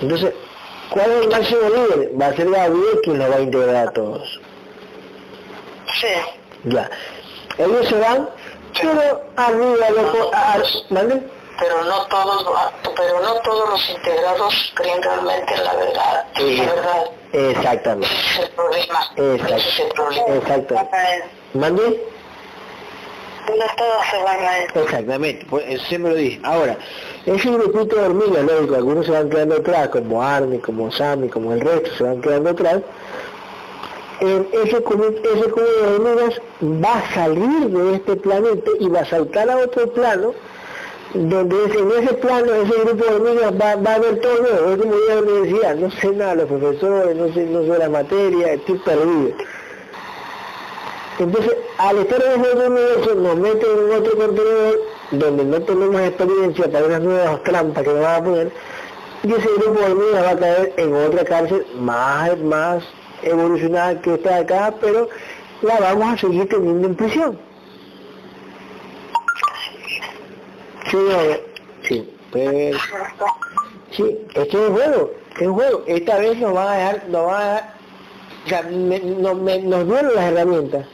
Entonces, 0.00 0.32
¿cuál 0.90 1.10
es 1.12 1.22
el 1.22 1.28
máximo 1.30 1.60
líder? 1.68 2.10
Va 2.20 2.26
a 2.26 2.34
ser 2.36 2.50
Gabriel 2.50 3.00
quien 3.04 3.18
lo 3.18 3.28
va 3.30 3.36
a 3.36 3.40
integrar 3.40 3.88
a 3.88 3.92
todos. 3.92 4.40
Sí. 6.00 6.06
Ya. 6.64 6.90
Ellos 7.58 7.88
se 7.88 7.98
van, 8.00 8.28
pero 8.80 9.22
arriba, 9.36 9.90
loco, 9.90 10.30
a- 10.34 10.58
¿mande? 10.90 11.22
pero 11.58 11.84
no 11.84 12.06
todos 12.06 12.46
pero 12.96 13.20
no 13.20 13.34
todos 13.42 13.68
los 13.68 13.90
integrados 13.90 14.72
creen 14.76 15.02
realmente 15.02 15.52
en 15.54 15.64
la 15.64 15.74
verdad 15.74 16.24
Sí. 16.36 16.56
la 16.56 16.64
verdad 16.74 17.04
Exactamente, 17.32 18.06
ese 18.06 18.42
es 18.42 18.48
el 18.48 18.54
problema 18.54 19.00
Exacto. 19.16 19.56
ese 19.56 19.68
es 19.68 19.80
el 19.80 19.88
problema 19.88 20.34
exactamente. 20.34 21.24
¿Mande? 21.54 22.06
No 23.48 23.64
todos 23.76 24.06
se 24.10 24.22
van 24.22 24.40
a 24.46 24.58
ir. 24.62 24.70
Exactamente, 24.74 25.46
pues 25.48 25.64
eso 25.68 25.84
siempre 25.86 26.12
lo 26.12 26.16
dije. 26.16 26.40
Ahora, 26.44 26.76
ese 27.26 27.50
grupito 27.50 27.96
de 27.96 28.02
hormigas, 28.02 28.44
lógico, 28.44 28.74
algunos 28.76 29.06
se 29.06 29.12
van 29.12 29.28
quedando 29.28 29.56
atrás, 29.56 29.88
como 29.88 30.22
Army, 30.22 30.58
como 30.58 30.90
Sammy, 30.92 31.28
como 31.28 31.52
el 31.52 31.60
resto, 31.60 31.90
se 31.96 32.04
van 32.04 32.20
quedando 32.20 32.50
atrás. 32.50 32.80
Eh, 34.20 34.48
ese, 34.52 34.76
ese 34.76 34.80
cubo 34.82 35.04
de 35.06 35.94
hormigas 35.94 36.40
va 36.62 36.98
a 36.98 37.14
salir 37.14 37.70
de 37.70 37.94
este 37.96 38.16
planeta 38.16 38.70
y 38.78 38.88
va 38.88 39.00
a 39.00 39.06
saltar 39.06 39.50
a 39.50 39.56
otro 39.56 39.90
plano, 39.92 40.34
donde 41.14 41.64
en 41.64 41.90
ese 42.02 42.14
plano, 42.14 42.52
ese 42.54 42.80
grupo 42.84 43.04
de 43.04 43.14
hormigas 43.14 43.52
va, 43.60 43.76
va 43.76 43.94
a 43.94 43.98
ver 43.98 44.20
todo. 44.20 44.72
Es 44.72 44.78
como 44.78 44.94
universidad, 44.94 45.74
no 45.76 45.90
sé 45.90 46.12
nada, 46.12 46.36
los 46.36 46.46
profesores, 46.46 47.16
no 47.16 47.32
sé, 47.32 47.46
no 47.46 47.62
sé 47.62 47.78
la 47.78 47.88
materia, 47.88 48.52
estoy 48.52 48.78
perdido. 48.78 49.32
Entonces, 51.18 51.52
al 51.78 51.98
estar 51.98 52.22
en 52.22 52.40
ese 52.40 52.50
otro 52.52 52.66
universo, 52.66 53.14
nos 53.14 53.36
meten 53.36 53.70
en 53.70 53.92
otro 53.92 54.16
contenedor 54.16 54.78
donde 55.10 55.44
no 55.44 55.60
tenemos 55.62 56.00
experiencia 56.00 56.70
para 56.70 56.86
unas 56.86 57.02
nuevas 57.02 57.42
trampas 57.42 57.82
que 57.82 57.90
nos 57.90 58.00
van 58.00 58.14
a 58.14 58.24
poner, 58.24 58.52
y 59.22 59.32
ese 59.32 59.48
grupo 59.58 59.80
de 59.80 59.86
hormigas 59.86 60.24
va 60.24 60.30
a 60.30 60.36
caer 60.38 60.72
en 60.76 60.94
otra 60.94 61.24
cárcel 61.24 61.66
más, 61.78 62.38
más 62.38 62.84
evolucionada 63.22 64.00
que 64.00 64.14
esta 64.14 64.30
de 64.30 64.40
acá, 64.40 64.74
pero 64.80 65.08
la 65.62 65.80
vamos 65.80 66.14
a 66.14 66.16
seguir 66.16 66.48
teniendo 66.48 66.86
en 66.86 66.94
prisión. 66.94 67.49
Sí, 70.90 72.08
pero, 72.32 72.78
sí, 73.92 74.18
esto 74.34 74.62
es 74.64 74.68
un 74.68 74.74
juego, 74.76 75.12
es 75.40 75.46
un 75.46 75.54
juego. 75.54 75.84
Esta 75.86 76.18
vez 76.18 76.38
nos 76.38 76.52
van 76.52 76.68
a 76.68 76.76
dejar, 76.76 77.08
nos 77.08 77.26
van 77.26 77.42
a 77.42 77.46
dejar, 77.54 77.74
o 78.44 78.48
sea, 78.48 78.62
me- 78.62 79.00
no- 79.00 79.34
me- 79.34 79.58
nos 79.60 79.86
dieron 79.86 80.14
las 80.14 80.24
herramientas, 80.32 80.86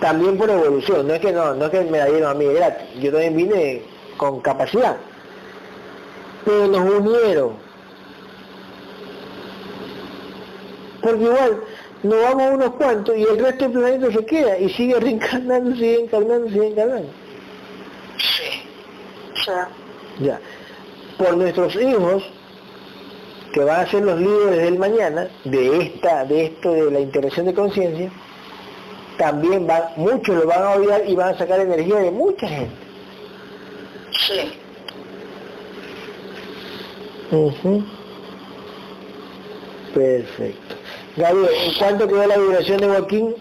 también 0.00 0.36
por 0.36 0.50
evolución, 0.50 1.06
no 1.08 1.14
es 1.14 1.20
que 1.20 1.32
no, 1.32 1.54
no 1.54 1.64
es 1.66 1.70
que 1.70 1.80
me 1.82 1.98
la 1.98 2.06
dieron 2.06 2.30
a 2.30 2.34
mí 2.34 2.46
yo 3.00 3.10
también 3.12 3.36
vine 3.36 3.82
con 4.16 4.40
capacidad, 4.40 4.96
pero 6.44 6.66
nos 6.68 6.80
unieron, 7.00 7.52
porque 11.02 11.22
igual 11.24 11.60
nos 12.02 12.22
vamos 12.22 12.52
unos 12.54 12.70
cuantos 12.74 13.16
y 13.16 13.22
el 13.22 13.38
resto 13.38 13.64
del 13.68 13.72
planeta 13.72 14.10
se 14.12 14.24
queda 14.26 14.58
y 14.58 14.68
sigue 14.70 14.94
reencarnando, 15.00 15.74
sigue 15.74 16.00
encarnando, 16.00 16.48
sigue 16.48 16.66
encarnando. 16.68 17.08
sí 18.18 18.62
Ya. 20.20 20.40
Por 21.18 21.36
nuestros 21.36 21.74
hijos, 21.76 22.22
que 23.52 23.60
van 23.60 23.80
a 23.80 23.90
ser 23.90 24.04
los 24.04 24.20
líderes 24.20 24.62
del 24.62 24.78
mañana, 24.78 25.28
de 25.44 25.82
esta, 25.82 26.24
de 26.24 26.46
esto 26.46 26.72
de 26.72 26.90
la 26.90 27.00
integración 27.00 27.46
de 27.46 27.54
conciencia, 27.54 28.10
también 29.18 29.66
van, 29.66 29.82
muchos 29.96 30.36
lo 30.36 30.46
van 30.46 30.62
a 30.62 30.70
odiar 30.72 31.08
y 31.08 31.14
van 31.14 31.34
a 31.34 31.38
sacar 31.38 31.60
energía 31.60 31.96
de 31.96 32.10
mucha 32.10 32.46
gente. 32.46 32.76
sí 34.12 34.52
Ujú. 37.30 37.84
Perfecto. 39.94 40.74
Gabriel, 41.16 41.48
¿en 41.64 41.74
cuánto 41.78 42.06
quedó 42.06 42.26
la 42.26 42.36
vibración 42.36 42.78
de 42.78 42.88
Joaquín? 42.88 43.34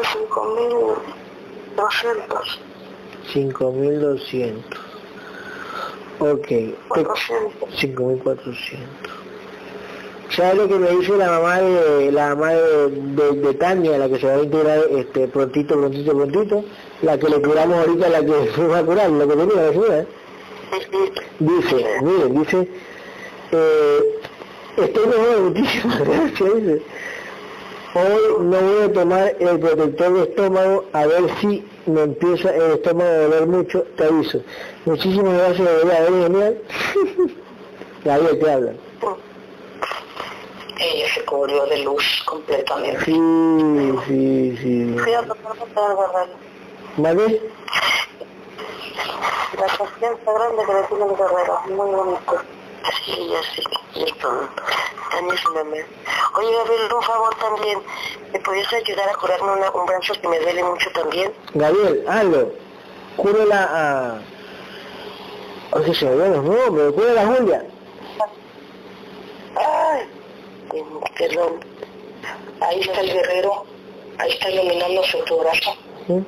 Está 0.00 0.18
en 0.18 0.28
5.200. 0.28 2.58
5200. 3.32 4.80
Ok. 6.18 6.46
Te- 6.46 6.74
400. 6.88 7.74
5400. 7.78 8.86
¿Sabes 10.30 10.54
lo 10.56 10.66
que 10.68 10.74
me 10.74 10.90
dice 10.90 11.16
la 11.16 11.30
mamá 11.30 11.60
de 11.60 12.10
la 12.10 12.34
mamá 12.34 12.50
de, 12.52 12.88
de, 12.90 13.32
de 13.40 13.54
Tania, 13.54 13.96
la 13.96 14.08
que 14.08 14.18
se 14.18 14.26
va 14.26 14.34
a 14.34 14.42
integrar 14.42 14.80
este 14.90 15.28
prontito, 15.28 15.78
prontito, 15.78 16.12
prontito? 16.16 16.64
La 17.02 17.16
que 17.18 17.28
le 17.28 17.40
curamos 17.40 17.78
ahorita, 17.86 18.08
la 18.08 18.24
que 18.24 18.50
se 18.54 18.66
va 18.66 18.78
a 18.78 18.84
curar, 18.84 19.10
la 19.10 19.24
que 19.26 19.36
tenía 19.36 19.54
la 19.62 19.68
señora. 19.72 19.98
¿eh? 20.00 20.06
Dice, 21.38 21.86
miren, 22.02 22.40
dice, 22.42 22.68
eh, 23.52 24.00
estoy 24.78 25.06
mejor, 25.06 25.40
muchísimas 25.42 25.98
gracias, 26.00 26.54
dice. 26.56 26.82
Hoy 27.98 28.44
no 28.44 28.60
voy 28.60 28.82
a 28.82 28.92
tomar 28.92 29.34
el 29.40 29.58
protector 29.58 30.12
de 30.12 30.22
estómago 30.24 30.84
a 30.92 31.06
ver 31.06 31.34
si 31.40 31.66
me 31.86 32.02
empieza 32.02 32.54
el 32.54 32.72
estómago 32.72 33.08
a 33.08 33.16
doler 33.20 33.46
mucho, 33.46 33.84
te 33.96 34.04
aviso. 34.04 34.42
Muchísimas 34.84 35.32
gracias, 35.32 35.66
de 35.66 35.74
verdad, 35.76 36.06
eres 36.06 36.22
genial. 36.24 36.62
Gabriel, 38.04 38.38
te 38.38 38.52
habla. 38.52 38.72
Ella 40.78 41.08
se 41.14 41.24
cubrió 41.24 41.64
de 41.64 41.78
luz 41.84 42.22
completamente. 42.26 43.02
Sí, 43.02 43.94
sí, 44.06 44.58
sí. 44.60 44.94
Por 44.94 45.68
favor, 45.70 45.94
guardarlo. 45.96 46.34
¿Vale? 46.98 47.40
La 49.58 49.78
confianza 49.78 50.32
grande 50.32 50.62
que 50.66 50.74
le 50.74 50.82
tiene 50.82 51.04
el 51.06 51.16
guerrero, 51.16 51.60
muy 51.68 51.94
bonito. 51.94 52.42
Sí, 53.04 53.28
ya 53.30 53.42
sé, 53.42 53.62
y 53.94 54.12
también 54.12 55.34
es 55.34 55.46
una 55.46 55.64
meme. 55.64 55.84
Oye, 56.36 56.52
Gabriel, 56.56 56.92
un 56.92 57.02
favor 57.02 57.34
también, 57.36 57.82
¿me 58.32 58.38
podías 58.40 58.72
ayudar 58.72 59.08
a 59.08 59.14
curarme 59.14 59.52
una, 59.52 59.70
un 59.70 59.86
brazo 59.86 60.14
que 60.20 60.28
me 60.28 60.38
duele 60.38 60.62
mucho 60.62 60.90
también? 60.92 61.32
Gabriel, 61.54 62.04
hazlo. 62.08 62.52
Cúrela 63.16 63.68
a... 63.72 64.20
Oye, 65.76 65.94
se 65.94 66.04
me 66.04 66.14
ven 66.16 66.32
los 66.32 66.44
nombres, 66.44 66.92
cúrela 66.92 67.22
a 67.22 67.26
Julia. 67.26 67.64
Ay, 69.56 70.08
perdón. 71.18 71.64
Ahí 72.60 72.80
está 72.80 73.00
el 73.00 73.12
guerrero, 73.12 73.64
ahí 74.18 74.30
está 74.30 74.50
iluminándose 74.50 75.22
tu 75.22 75.38
brazo. 75.38 75.76
¿Sí? 76.06 76.24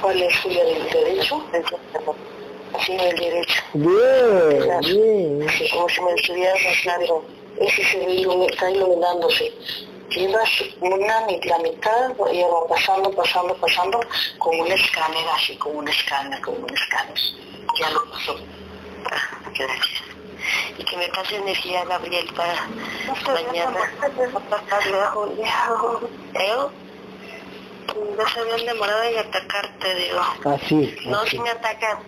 ¿Cuál 0.00 0.22
es 0.22 0.40
Julia 0.40 0.64
del 0.64 0.90
derecho? 0.90 1.42
Sí, 2.80 2.92
el 2.92 3.16
derecho. 3.16 3.62
Bien, 3.74 4.80
bien. 4.80 5.46
Sí, 5.50 5.68
como 5.70 5.88
si 5.88 6.00
me 6.00 6.12
estuviera 6.14 6.54
pasando. 6.54 7.24
Ese 7.60 7.84
se 7.84 7.98
ve 7.98 8.26
está 8.50 8.70
iluminándose. 8.70 9.52
Llevas 10.10 10.50
una, 10.80 11.20
la 11.20 11.58
mitad, 11.58 12.10
y 12.32 12.42
va 12.42 12.66
pasando, 12.68 13.10
pasando, 13.12 13.54
pasando, 13.56 14.00
como 14.38 14.62
un 14.62 14.72
escáner, 14.72 15.24
así, 15.34 15.56
como 15.56 15.78
un 15.78 15.88
escáner, 15.88 16.40
como 16.40 16.58
un 16.58 16.74
escáner. 16.74 17.14
Ya 17.78 17.90
lo 17.90 18.04
pasó. 18.10 18.36
Ah, 19.10 19.38
gracias. 19.54 20.02
Y 20.76 20.84
que 20.84 20.96
me 20.96 21.08
pase 21.08 21.36
energía, 21.36 21.84
Gabriel, 21.84 22.28
para 22.34 22.68
mañana. 23.32 23.92
¿Eh? 26.34 26.56
No 27.94 28.28
se 28.28 28.40
habían 28.40 28.66
demorado 28.66 29.02
en 29.04 29.18
atacarte, 29.18 29.94
digo. 29.94 30.20
Así, 30.54 30.96
No, 31.06 31.20
así. 31.20 31.30
sí 31.30 31.38
me 31.38 31.50
atacan, 31.50 31.98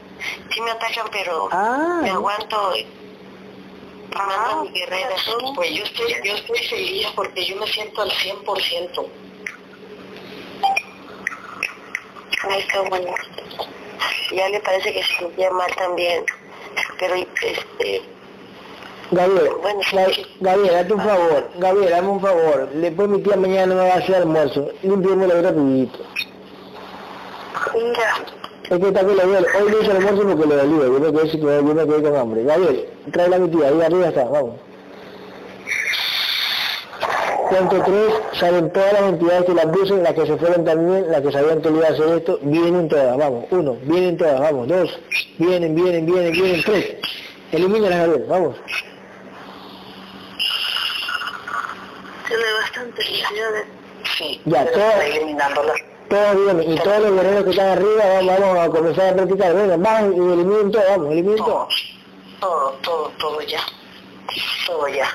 sí 0.52 0.60
me 0.60 0.70
atacan, 0.70 1.06
pero 1.10 1.48
Ah, 1.52 2.00
me 2.02 2.10
aguanto. 2.10 2.72
Ah, 4.16 4.60
mi 4.62 4.70
guerrera. 4.70 5.08
Pues 5.54 5.70
yo 5.72 5.84
estoy, 5.84 6.14
yo 6.24 6.34
estoy 6.34 6.58
feliz 6.68 7.06
porque 7.16 7.44
yo 7.44 7.56
me 7.56 7.66
siento 7.66 8.02
al 8.02 8.10
100%. 8.10 9.06
Ay, 12.48 12.66
qué 12.70 12.78
bueno. 12.80 13.14
Ya 14.32 14.48
le 14.48 14.60
parece 14.60 14.92
que 14.92 15.02
se 15.02 15.16
sentía 15.16 15.50
mal 15.50 15.74
también. 15.76 16.24
Pero, 16.98 17.14
este, 17.14 18.02
Gabriel, 19.10 19.48
Bueno. 19.62 19.80
Gabriel, 20.40 20.74
hazte 20.76 20.92
un 20.94 21.00
favor, 21.00 21.48
Gabriel, 21.58 21.92
hazme 21.94 22.08
un 22.08 22.20
favor. 22.20 22.68
Después 22.74 23.08
mi 23.08 23.20
tía 23.22 23.36
mañana 23.36 23.74
me 23.74 23.80
va 23.80 23.94
a 23.94 23.98
hacer 23.98 24.16
almuerzo. 24.16 24.68
Limpiémoslo 24.82 25.42
rapidito. 25.42 25.98
Mira, 27.74 28.14
Es 28.70 28.78
que 28.78 28.86
está 28.88 29.00
que 29.06 29.14
Gabriel, 29.14 29.46
hoy 29.60 29.70
no 29.70 29.80
hice 29.80 29.90
almuerzo 29.90 30.22
porque 30.26 30.46
le 30.46 30.56
dolía. 30.56 30.84
Yo 30.86 31.00
me 31.00 31.12
quedé, 31.12 31.30
sin- 31.30 31.40
yo 31.42 31.62
me 31.62 31.84
quedé 31.86 32.02
con 32.02 32.16
hambre. 32.16 32.44
Gabriel, 32.44 32.88
tráela 33.12 33.36
a 33.36 33.38
mi 33.40 33.48
tía, 33.50 33.68
ahí 33.68 33.80
arriba 33.82 34.08
está, 34.08 34.24
vamos. 34.24 34.54
Cuento 37.48 37.82
tres, 37.84 38.14
salen 38.40 38.72
todas 38.72 38.92
las 38.94 39.02
entidades 39.02 39.44
que 39.44 39.54
las 39.54 39.66
puse, 39.66 39.94
las 39.96 40.14
que 40.14 40.26
se 40.26 40.36
fueron 40.38 40.64
también, 40.64 41.10
las 41.10 41.20
que 41.20 41.30
sabían 41.30 41.60
que 41.60 41.70
le 41.70 41.76
iba 41.76 41.86
a 41.88 41.90
hacer 41.90 42.08
esto, 42.16 42.38
vienen 42.42 42.88
todas, 42.88 43.16
vamos. 43.18 43.44
Uno, 43.50 43.76
vienen 43.82 44.16
todas, 44.16 44.40
vamos. 44.40 44.66
Dos, 44.66 44.98
vienen, 45.38 45.74
vienen, 45.74 46.06
vienen, 46.06 46.32
vienen. 46.32 46.62
Tres, 46.64 46.96
elimínalas, 47.52 47.98
Gabriel, 47.98 48.24
vamos. 48.28 48.56
Tiene 52.34 52.52
bastante 52.60 53.02
sí, 54.18 54.40
Ya, 54.44 54.64
todo- 54.70 54.80
vienen, 56.34 56.72
y 56.72 56.76
todos 56.78 56.98
los 57.00 57.12
guerreros 57.12 57.44
que 57.44 57.50
están 57.50 57.68
arriba, 57.68 58.04
vamos, 58.04 58.40
vamos 58.40 58.58
a 58.58 58.68
comenzar 58.68 59.08
a 59.12 59.16
practicar. 59.16 59.54
Venga, 59.54 59.76
bajen 59.76 60.12
y 60.12 60.32
eliminen 60.32 60.70
todo, 60.72 60.82
vamos, 60.90 61.12
eliminen 61.12 61.36
todo. 61.38 61.68
Todo, 62.40 62.70
todo, 62.82 62.82
todo, 62.82 63.12
todo 63.18 63.40
ya. 63.42 63.60
Todo 64.66 64.88
ya. 64.88 65.08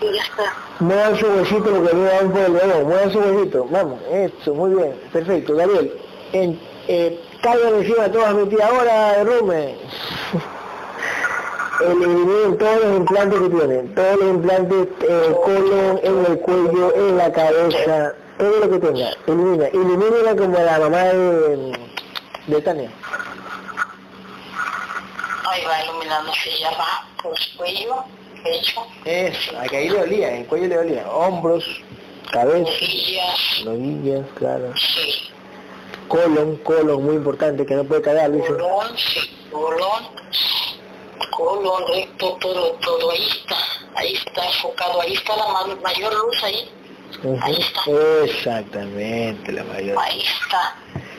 Y 0.00 0.12
ya 0.14 0.22
está. 0.22 0.54
Muevan 0.80 1.16
su 1.16 1.26
huesito 1.26 1.70
lo 1.70 1.82
que 1.82 1.94
por 1.94 2.40
el 2.40 2.84
muevan 2.84 3.12
su 3.12 3.18
huesito, 3.20 3.66
vamos, 3.70 4.00
eso, 4.10 4.54
muy 4.54 4.74
bien, 4.74 5.00
perfecto, 5.12 5.54
Gabriel. 5.56 5.92
En, 6.32 6.60
eh, 6.88 7.20
caigan 7.42 7.74
encima 7.76 8.10
todas 8.10 8.34
metidas 8.34 8.70
ahora. 8.70 9.24
Eliminen 11.90 12.58
todos 12.58 12.84
los 12.84 12.96
implantes 12.98 13.40
que 13.40 13.48
tienen, 13.48 13.94
todos 13.94 14.16
los 14.18 14.28
implantes, 14.28 14.88
eh, 15.08 15.36
colon, 15.44 16.00
en 16.02 16.26
el 16.26 16.38
cuello, 16.40 16.94
en 16.94 17.16
la 17.16 17.32
cabeza, 17.32 18.14
todo 18.38 18.58
lo 18.60 18.70
que 18.70 18.78
tenga, 18.78 19.10
elimina, 19.26 19.66
elimínela 19.66 20.36
como 20.36 20.58
la 20.58 20.78
mamá 20.78 21.02
de, 21.04 21.72
de 22.46 22.62
Tania. 22.62 22.90
Ahí 25.50 25.64
va 25.64 25.84
iluminándose, 25.84 26.50
ya 26.60 26.70
va. 26.70 27.06
Pues 27.22 27.52
cuello, 27.56 28.04
pecho, 28.42 28.86
Eso, 29.04 29.58
a 29.58 29.64
que 29.64 29.76
ahí 29.76 29.88
le 29.88 29.98
dolía, 29.98 30.28
en 30.30 30.42
el 30.42 30.46
cuello 30.46 30.68
le 30.68 30.76
dolía, 30.76 31.10
hombros, 31.10 31.64
cabeza, 32.32 32.70
rodillas, 32.70 33.62
rodillas, 33.64 34.26
claro, 34.36 34.72
sí. 34.76 35.30
colon, 36.08 36.56
colon, 36.58 37.04
muy 37.04 37.16
importante, 37.16 37.66
que 37.66 37.74
no 37.74 37.84
puede 37.84 38.02
cagar, 38.02 38.32
dice. 38.32 38.46
colon, 38.48 38.96
sí, 38.96 39.48
colon, 39.50 40.04
colon, 41.30 41.84
recto, 41.88 42.36
todo, 42.40 42.72
todo, 42.74 43.10
ahí 43.10 43.26
está, 43.28 43.56
ahí 43.96 44.12
está 44.14 44.44
enfocado, 44.46 45.00
ahí 45.00 45.12
está 45.14 45.36
la 45.36 45.48
ma- 45.48 45.76
mayor 45.82 46.12
luz 46.14 46.42
ahí. 46.44 46.70
Ahí 47.42 47.56
está. 47.58 47.80
Exactamente, 48.24 49.52
la 49.52 49.64
mayor. 49.64 49.96
ahí 49.98 50.20
está, 50.22 50.76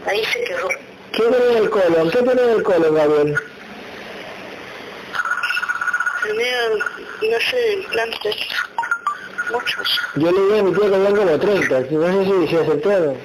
ahí 0.08 0.24
se 0.26 0.44
quedó. 0.44 0.68
¿Qué 1.12 1.22
tiene 1.22 1.38
en 1.52 1.58
el 1.58 1.70
colon? 1.70 2.10
¿Qué 2.12 2.18
tiene 2.24 2.42
en 2.42 2.50
el 2.50 2.64
colon, 2.64 2.96
Gabriel? 2.96 3.36
Tenía, 6.24 6.70
no 6.70 7.40
sé, 7.50 7.74
implantes. 7.74 8.36
Muchos. 9.52 10.00
Yo 10.16 10.32
le 10.32 10.42
dije 10.42 10.60
a 10.60 10.64
mi 10.64 10.72
tía 10.74 10.90
que 10.90 10.96
habían 10.96 11.16
como 11.16 11.38
30, 11.40 11.80
no 11.92 12.24
sé 12.24 12.26
si 12.48 12.48
se 12.56 12.62
acertaron. 12.62 13.18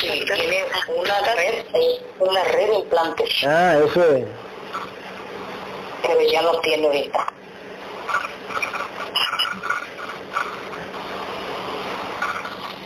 Sí, 0.00 0.24
tiene 0.26 0.64
una 0.94 1.34
red, 1.34 1.64
ahí, 1.74 2.00
una 2.20 2.44
red 2.44 2.68
de 2.68 2.74
implantes, 2.74 3.28
Ah, 3.44 3.76
eso 3.84 4.04
es. 4.14 4.24
Pero 6.02 6.20
ya 6.20 6.42
no 6.42 6.60
tiene 6.60 6.86
ahorita. 6.86 7.26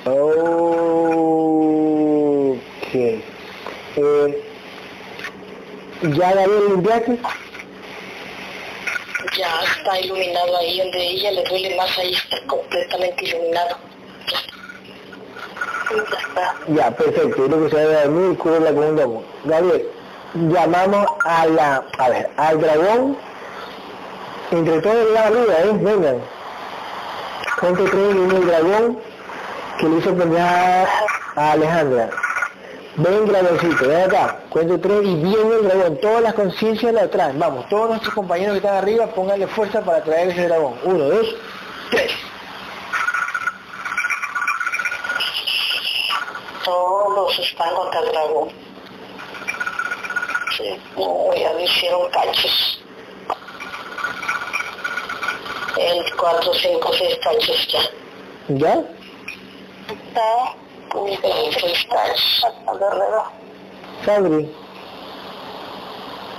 Ok. 0.05 0.55
Eh, 3.97 4.43
¿Ya 6.03 6.35
Gabriel 6.35 6.69
limpiaste? 6.69 7.19
Ya 9.39 9.63
está 9.65 10.01
iluminado 10.01 10.57
ahí 10.59 10.79
donde 10.79 10.99
ella 10.99 11.33
le 11.33 11.45
duele 11.45 11.77
más, 11.77 11.99
ahí 11.99 12.13
está 12.13 12.39
completamente 12.47 13.25
iluminado. 13.25 13.77
Ya, 16.69 16.91
perfecto. 16.91 17.37
Yo 17.39 17.47
creo 17.47 17.65
que 17.65 17.71
se 17.71 17.77
debe 17.77 17.95
dormir 17.95 18.33
y 18.33 18.37
cubrirla 18.37 18.73
con 18.75 18.85
un 18.85 18.97
domo. 18.97 19.25
Gabriel, 19.45 19.89
llamamos 20.35 21.07
a 21.25 21.47
la, 21.47 21.85
a 21.99 22.09
ver, 22.09 22.31
al 22.37 22.61
dragón. 22.61 23.17
Entre 24.51 24.81
todos 24.81 25.11
la 25.13 25.27
arriba, 25.27 25.55
¿eh? 25.65 25.73
Vengan. 25.73 26.21
Cuento 27.59 27.85
tres 27.85 28.15
viene 28.15 28.37
el 28.37 28.47
dragón 28.47 28.99
que 29.79 29.89
le 29.89 29.99
hizo 29.99 30.15
pendeja 30.15 30.87
a 31.35 31.53
Alejandra. 31.53 32.11
Ven 32.97 33.27
dragoncito, 33.27 33.89
ven 33.89 34.03
acá. 34.03 34.39
Cuento 34.49 34.79
tres 34.79 35.03
y 35.03 35.15
viene 35.17 35.55
el 35.57 35.69
dragón. 35.69 36.01
Todas 36.01 36.23
las 36.23 36.35
conciencias 36.35 36.93
la 36.93 37.11
traen. 37.11 37.39
Vamos, 37.39 37.69
todos 37.69 37.89
nuestros 37.89 38.15
compañeros 38.15 38.53
que 38.53 38.59
están 38.59 38.77
arriba, 38.77 39.07
pónganle 39.09 39.47
fuerza 39.49 39.81
para 39.83 40.03
traer 40.03 40.29
ese 40.29 40.47
dragón. 40.49 40.75
Uno, 40.85 41.05
dos, 41.05 41.35
tres. 41.91 42.13
Todos 46.65 47.39
están 47.39 47.75
contra 47.75 48.01
el 48.01 48.13
dragón. 48.13 48.66
Ya 50.59 51.53
me 51.55 51.65
hicieron 51.65 52.11
cachos. 52.11 52.81
El 55.79 56.17
4, 56.17 56.55
5, 56.55 56.91
6 56.97 57.19
cachos 57.23 57.69
ya. 57.69 57.81
¿Ya? 58.49 58.85
Está. 59.89 60.57
Seis 61.61 61.87
cachos. 61.91 62.47
Al 62.67 62.79
guerrero. 62.79 63.25
Sabri, 64.05 64.55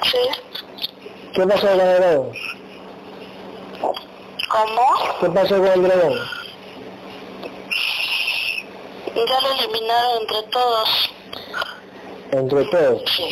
Sí. 0.04 0.18
¿qué 1.34 1.46
pasó 1.46 1.68
con 1.68 1.80
el 1.82 1.98
dragón? 2.00 2.32
¿Cómo? 4.50 5.20
¿Qué 5.20 5.30
pasó 5.30 5.58
con 5.58 5.68
el 5.68 5.84
dragón? 5.84 6.20
Ya 9.16 9.42
lo 9.42 9.52
eliminaron 9.60 10.22
entre 10.22 10.44
todos. 10.44 11.10
Entre 12.32 12.66
todos. 12.66 13.04
Sí, 13.16 13.24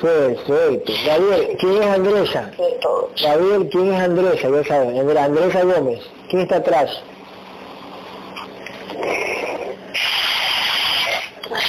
Perfecto. 0.00 0.92
Gabriel, 1.06 1.56
¿quién 1.60 1.82
es 1.82 1.86
Andresa? 1.88 2.50
de 2.58 2.72
todos. 2.80 3.10
Gabriel, 3.22 3.68
¿quién 3.70 3.92
es 3.94 4.00
Andresa? 4.00 4.48
Ya 4.50 4.64
saben, 4.64 4.98
Andre- 4.98 5.18
Andresa 5.20 5.62
Gómez. 5.62 6.00
¿Quién 6.28 6.42
está 6.42 6.56
atrás? 6.56 6.90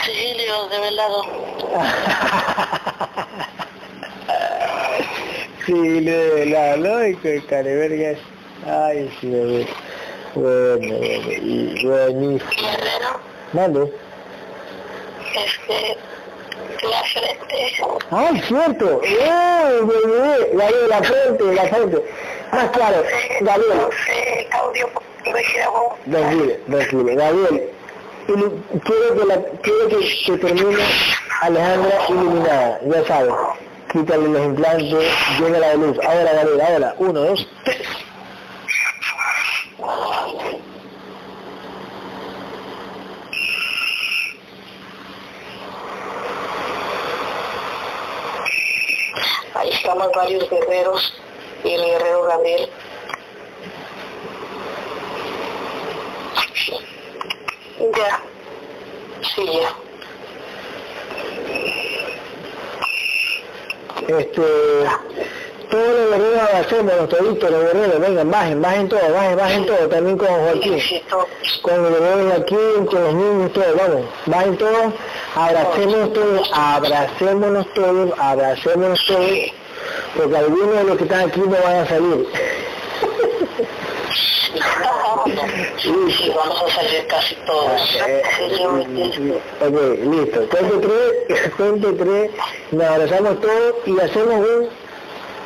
Sigilio 0.06 0.68
de 0.69 0.80
velado. 0.80 1.24
sí, 5.66 6.00
le 6.02 6.45
la 6.48 6.76
lógico 6.77 7.27
de 7.27 7.45
carevergas. 7.45 8.18
Ay, 8.66 9.10
sí, 9.19 9.27
bebé. 9.30 9.68
Bueno, 10.35 10.98
bueno, 10.98 11.32
y 11.42 11.85
buenísimo. 11.85 12.52
Mande. 13.53 13.93
Este. 15.35 15.98
La 16.90 17.03
frente. 17.03 17.73
¡Ah, 18.11 18.32
cierto! 18.48 19.01
¡Eh, 19.03 19.80
bebé! 19.82 20.49
Gabriel, 20.53 20.90
la 20.90 21.03
frente, 21.03 21.43
la 21.53 21.64
frente. 21.67 22.03
Más 22.51 22.69
claro, 22.72 23.03
Gabriel. 23.41 23.77
No 23.77 23.90
sé, 24.06 24.48
Claudio, 24.51 24.90
tranquilo. 26.69 27.15
Gabriel, 27.15 27.69
ilu- 28.27 28.61
quiero 28.83 29.15
que, 29.19 29.25
la, 29.25 29.41
quiero 29.61 29.88
que, 29.90 30.23
que 30.25 30.38
termine 30.38 30.83
Alejandra 31.41 31.98
iluminada, 32.09 32.80
ya 32.85 33.06
sabes. 33.07 33.33
Quítale 33.91 34.27
los 34.27 34.41
implantes, 34.45 35.06
llena 35.40 35.59
la 35.59 35.73
luz. 35.75 35.98
Ahora, 36.06 36.33
Gabriel, 36.33 36.61
ahora. 36.61 36.95
Uno, 36.98 37.19
dos, 37.22 37.48
tres. 37.64 37.77
Ahí 49.56 49.69
estamos 49.69 50.11
varios 50.15 50.49
guerreros 50.49 51.14
y 51.64 51.73
el 51.73 51.85
guerrero 51.85 52.23
Gabriel. 52.23 52.69
Ya. 57.95 58.22
Sí, 59.35 59.45
ya. 59.45 59.75
Este, 64.07 64.41
todos 65.74 65.88
los 65.88 66.11
guerreros 66.11 66.40
abracémonos, 66.40 67.10
toditos 67.10 67.50
los 67.50 67.64
guerreros, 67.64 68.00
vengan, 68.00 68.30
bajen, 68.30 68.61
bajen 68.61 68.90
todo, 68.90 69.11
bajen, 69.11 69.38
bajen 69.38 69.66
todo, 69.66 69.90
también 69.90 70.18
con 70.19 70.27
Joaquín, 70.27 70.80
con 71.64 71.82
los 71.82 72.00
guerreros 72.00 72.34
aquí, 72.42 72.56
con 72.92 73.03
los 73.03 73.14
niños, 73.16 73.53
todos, 73.53 73.76
vamos, 73.76 74.06
bajen 74.27 74.58
todos, 74.58 74.93
abracémonos 75.35 76.14
todos, 76.14 76.52
abracémonos 76.53 77.74
todos, 77.74 78.19
abracémonos 78.19 79.06
todos, 79.08 79.30
porque 80.16 80.38
algunos 80.38 80.76
de 80.76 80.84
los 80.84 80.98
que 80.98 81.03
están 81.06 81.30
aquí 81.30 81.40
no 81.40 81.50
van 81.50 81.76
a 81.76 81.88
salir. 81.88 82.27
Sí, 85.77 86.32
vamos 86.35 86.61
a 86.61 86.76
salir 86.76 87.08
casi 87.08 87.35
todos. 87.48 87.95
Eh, 87.95 88.22
ok, 89.60 89.76
listo. 90.06 90.48
Cuento 90.50 90.82
tres, 90.82 91.52
cuento 91.58 91.95
tres, 91.95 92.32
nos 92.72 92.85
abrazamos 92.85 93.42
todos 93.42 93.76
y 93.88 94.00
hacemos 94.00 94.35
una 94.35 94.82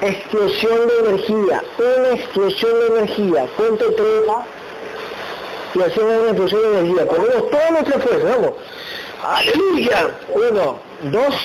explosión 0.01 0.88
de 0.88 1.09
energía, 1.09 1.64
una 1.77 2.09
explosión 2.09 2.80
de 2.80 2.88
energía. 2.88 3.48
Cuento 3.58 3.93
tres 3.95 4.24
y 5.74 5.82
hacemos 5.82 6.14
una 6.22 6.30
explosión 6.30 6.61
de 6.61 6.80
energía. 6.80 7.06
Ponemos 7.08 7.50
toda 7.50 7.72
nuestra 7.72 8.00
fuerza, 8.00 8.35
vamos. 8.35 8.53
Aleluya. 9.24 10.19
Uno, 10.34 10.80
dos, 11.03 11.35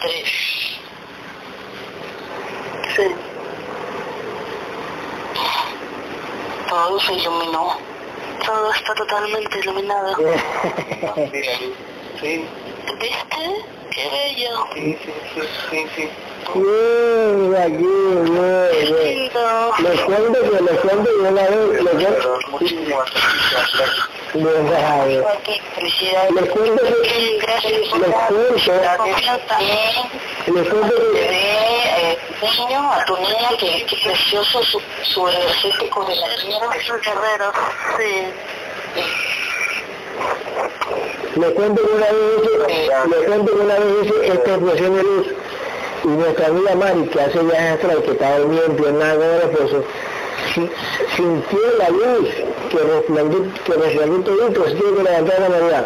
Tres. 0.00 0.28
Sí. 2.94 3.02
Todo 6.68 7.00
se 7.00 7.12
iluminó. 7.14 7.78
Todo 8.44 8.72
está 8.72 8.94
totalmente 8.94 9.58
iluminado. 9.60 10.16
Sí, 12.20 12.46
¿Viste? 13.00 13.64
Qué 13.90 14.08
bello. 14.10 14.66
sí, 14.74 14.98
sí, 15.04 15.12
sí, 15.34 15.40
sí, 15.70 15.86
sí. 15.96 16.10
Bien, 16.54 17.54
aquí, 17.56 17.76
bien, 17.76 18.68
Qué 18.70 18.84
bien. 18.84 19.18
lindo. 19.18 19.72
Les 19.78 20.00
cuento 20.02 20.38
que 20.42 20.62
les 20.62 20.80
cuento 20.80 21.04
que 21.10 21.28
una 21.28 21.42
vez, 21.42 21.82
les 21.82 21.94
cuento, 21.94 22.38
muchísimas 22.50 23.10
gracias. 23.50 23.90
bien, 24.34 24.68
déjame. 24.68 25.20
Joaquín, 25.20 25.62
felicidades. 25.74 26.30
Les 26.32 26.50
cuento 26.50 26.82
que, 27.02 27.38
Gracias. 27.40 27.72
les 27.72 27.90
cuento, 27.90 28.04
les 30.46 30.68
cuento 30.68 30.94
que, 31.12 32.18
niño, 32.58 32.92
a 32.92 33.04
tu 33.06 33.16
niña, 33.16 33.48
que, 33.58 33.86
que 33.86 33.96
precioso 34.04 34.62
su, 34.64 34.80
su 35.02 35.28
energético 35.28 36.04
de 36.04 36.16
la 36.16 36.26
tierra. 36.36 36.76
Es 36.76 36.90
un 36.90 37.00
guerrero. 37.00 37.52
Sí. 37.96 38.26
Les 41.36 41.50
cuento 41.52 41.82
que 41.82 41.92
una 41.92 42.06
vez 42.06 42.42
les 43.10 43.26
cuento 43.28 43.52
que 43.56 43.60
una 43.62 43.74
vez 43.74 44.12
esta 44.24 44.50
explosión 44.52 44.96
de 44.96 45.02
luz 45.02 45.26
y 46.04 46.08
nuestra 46.08 46.46
amiga 46.46 46.74
Mari, 46.76 47.06
que 47.08 47.20
hace 47.20 47.38
viajes 47.40 47.72
astral, 47.72 48.02
que 48.02 48.10
estaba 48.12 48.38
dormida 48.38 48.62
en 48.66 48.76
pierna 48.76 49.14
con 49.14 49.22
el 49.24 49.40
esposo, 49.50 49.84
si- 50.54 50.70
sintió 51.16 51.58
la 51.78 51.88
luz 51.90 52.28
que 52.70 52.78
resplandó, 52.78 53.38
que 53.64 53.72
resplandó 53.72 54.20
todito, 54.20 54.64
se 54.68 54.74
tiene 54.74 54.96
que 54.96 55.02
levantar 55.02 55.40
la 55.40 55.48
mañana. 55.48 55.84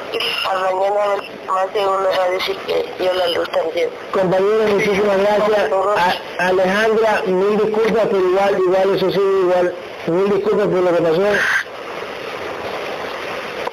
A 0.49 0.53
mañana 0.59 1.05
más 1.47 1.73
de 1.73 1.79
uno 1.79 2.07
va 2.17 2.23
a 2.23 2.29
decir 2.29 2.57
que 2.67 2.85
yo 3.03 3.13
la 3.13 3.27
luz 3.27 3.49
también. 3.51 3.89
Compañeros, 4.11 4.69
muchísimas 4.71 5.17
gracias. 5.17 5.71
A- 5.97 6.47
Alejandra, 6.47 7.21
mil 7.25 7.57
disculpas, 7.57 8.03
pero 8.11 8.19
igual, 8.29 8.57
igual, 8.59 8.95
eso 8.95 9.11
sí, 9.11 9.19
igual, 9.41 9.75
mil 10.07 10.29
disculpas 10.33 10.67
por 10.67 10.79
lo 10.79 10.95
que 10.95 11.01
pasó. 11.01 11.21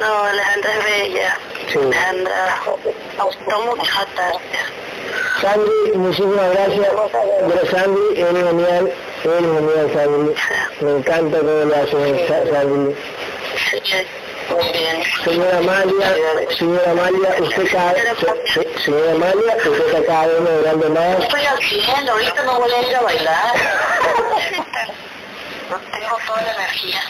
No, 0.00 0.22
Alejandra 0.24 0.70
es 0.78 0.84
bella. 0.84 1.38
Sí. 1.72 1.78
Alejandra, 1.78 2.60
gustó 3.22 3.60
mucho. 3.62 3.92
Sandy, 5.40 5.92
muchísimas 5.96 6.50
gracias. 6.52 6.88
Pero 6.90 7.66
Sandy, 7.70 8.20
eres 8.20 8.44
genial, 8.46 8.92
eres 9.24 9.40
genial, 9.40 9.90
Sandy. 9.94 10.34
Me 10.80 10.90
encanta 10.98 11.38
todo 11.40 11.64
lo 11.64 11.74
haces, 11.74 12.28
Sa- 12.28 12.44
Sí. 14.60 15.24
Señora 15.24 15.58
Amalia, 15.58 16.14
señora 16.58 16.90
Amalia, 16.90 17.36
usted 17.40 17.70
cada, 17.70 17.94
se- 17.94 18.52
se- 18.52 18.78
señora 18.84 19.12
Amalia, 19.12 19.56
usted 19.56 19.86
está 19.86 20.04
cada 20.06 20.26
vez 20.26 20.40
mejorando 20.40 20.88
más. 20.90 21.18
Estoy 21.20 21.40
haciendo, 21.42 22.12
ahorita 22.12 22.42
no 22.44 22.58
voy 22.60 22.70
a 22.72 22.88
ir 22.88 22.96
a 22.96 23.00
bailar. 23.02 23.54
No 25.70 25.78
tengo 25.78 26.18
toda 26.26 26.42
la 26.42 26.54
energía. 26.54 27.00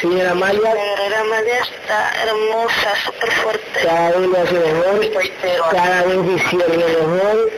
Señora 0.00 0.24
La 0.24 0.30
Amalia, 0.32 0.74
guerrera 0.74 1.24
María 1.24 1.58
está 1.60 2.12
hermosa, 2.24 2.94
súper 3.04 3.30
fuerte. 3.32 3.80
cada 3.82 4.10
vez 4.10 4.28
lo 4.28 4.38
hace 4.42 4.52
mejor, 4.54 5.70
cada 5.70 6.02
vez 6.02 6.26
discierne 6.26 6.76
mejor. 6.76 7.50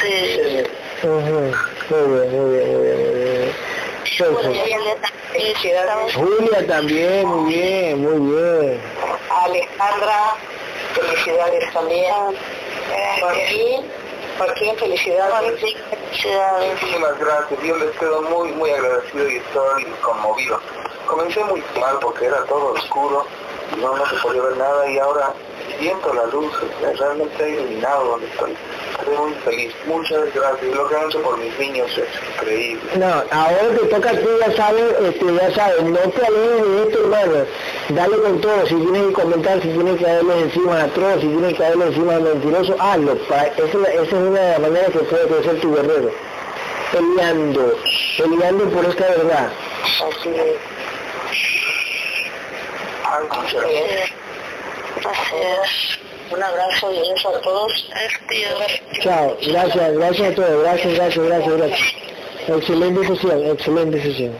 Sí. 0.00 0.64
Bien, 1.02 1.54
muy 1.90 2.18
bien, 2.18 2.30
muy 2.30 2.56
bien, 2.56 2.72
muy 2.72 2.86
bien. 2.86 3.11
Julia 6.14 6.66
también, 6.66 7.26
muy 7.26 7.54
bien, 7.54 8.02
muy 8.02 8.34
bien. 8.34 8.80
Alejandra, 9.44 10.36
felicidades 10.94 11.72
también. 11.72 12.14
Joaquín, 13.20 13.90
Joaquín, 14.38 14.76
felicidades. 14.76 15.60
Felicidades. 15.60 16.82
Muchísimas 16.82 17.18
gracias, 17.18 17.62
yo 17.62 17.76
les 17.76 17.90
quedo 17.98 18.22
muy, 18.22 18.52
muy 18.52 18.70
agradecido 18.70 19.28
y 19.30 19.36
estoy 19.36 19.84
conmovido. 20.02 20.60
Comencé 21.06 21.44
muy 21.44 21.62
mal 21.80 21.98
porque 22.00 22.26
era 22.26 22.44
todo 22.44 22.72
oscuro 22.72 23.26
no, 23.80 23.96
no 23.96 24.06
se 24.06 24.16
podía 24.16 24.42
ver 24.42 24.56
nada 24.56 24.90
y 24.90 24.98
ahora 24.98 25.32
siento 25.78 26.12
la 26.14 26.26
luz, 26.26 26.52
eh, 26.82 26.92
realmente 26.98 27.44
he 27.44 27.50
iluminado 27.50 28.04
donde 28.04 28.26
estoy. 28.28 28.54
Estoy 28.98 29.16
muy 29.16 29.34
feliz, 29.44 29.72
muchas 29.86 30.32
gracias. 30.34 30.74
Lo 30.76 30.88
que 30.88 30.94
han 30.94 31.06
hecho 31.08 31.22
por 31.22 31.36
mis 31.38 31.58
niños 31.58 31.90
es 31.98 32.08
increíble. 32.34 32.82
No, 32.96 33.06
ahora 33.30 33.68
te 33.80 33.86
toca 33.88 34.10
a 34.10 34.12
ti, 34.12 34.26
ya 34.46 34.56
sabes, 34.56 34.94
este, 35.00 35.34
ya 35.34 35.54
sabes, 35.54 35.82
no 35.82 35.98
te 35.98 36.26
alejes 36.26 36.62
de 36.70 36.82
esto, 36.82 36.98
hermano. 37.00 37.44
Dale 37.88 38.16
con 38.18 38.40
todo, 38.40 38.66
si 38.66 38.74
tienes 38.76 39.06
que 39.08 39.12
comentar, 39.12 39.60
si 39.62 39.68
tienes 39.68 39.98
que 39.98 40.04
darle 40.04 40.40
encima 40.40 40.76
a 40.80 40.84
atroz, 40.84 41.20
si 41.20 41.26
tienes 41.28 41.54
que 41.54 41.62
darle 41.62 41.86
encima 41.86 42.14
al 42.16 42.22
mentiroso, 42.22 42.76
hazlo. 42.78 43.14
Para- 43.28 43.46
esa, 43.48 43.64
esa 43.64 44.02
es 44.02 44.12
una 44.12 44.40
de 44.40 44.50
las 44.52 44.60
maneras 44.60 44.90
que 44.92 44.98
puede 45.00 45.26
crecer 45.26 45.60
tu 45.60 45.74
guerrero. 45.74 46.10
Peleando, 46.92 47.74
peleando 48.18 48.64
por 48.68 48.84
esta 48.84 49.06
verdad. 49.08 49.50
Así 50.10 50.28
es. 50.28 50.56
Así 55.04 55.36
es. 55.36 55.98
Un 56.32 56.42
abrazo 56.42 56.92
y 56.92 56.96
a 56.98 57.40
todos. 57.42 57.90
Chao, 59.02 59.36
gracias, 59.42 59.92
gracias 59.98 60.32
a 60.32 60.34
todos, 60.34 60.62
gracias, 60.62 60.94
gracias, 60.94 61.26
gracias, 61.26 61.56
gracias. 61.58 61.94
Excelente 62.48 63.06
sesión, 63.06 63.46
excelente 63.46 64.02
sesión. 64.02 64.32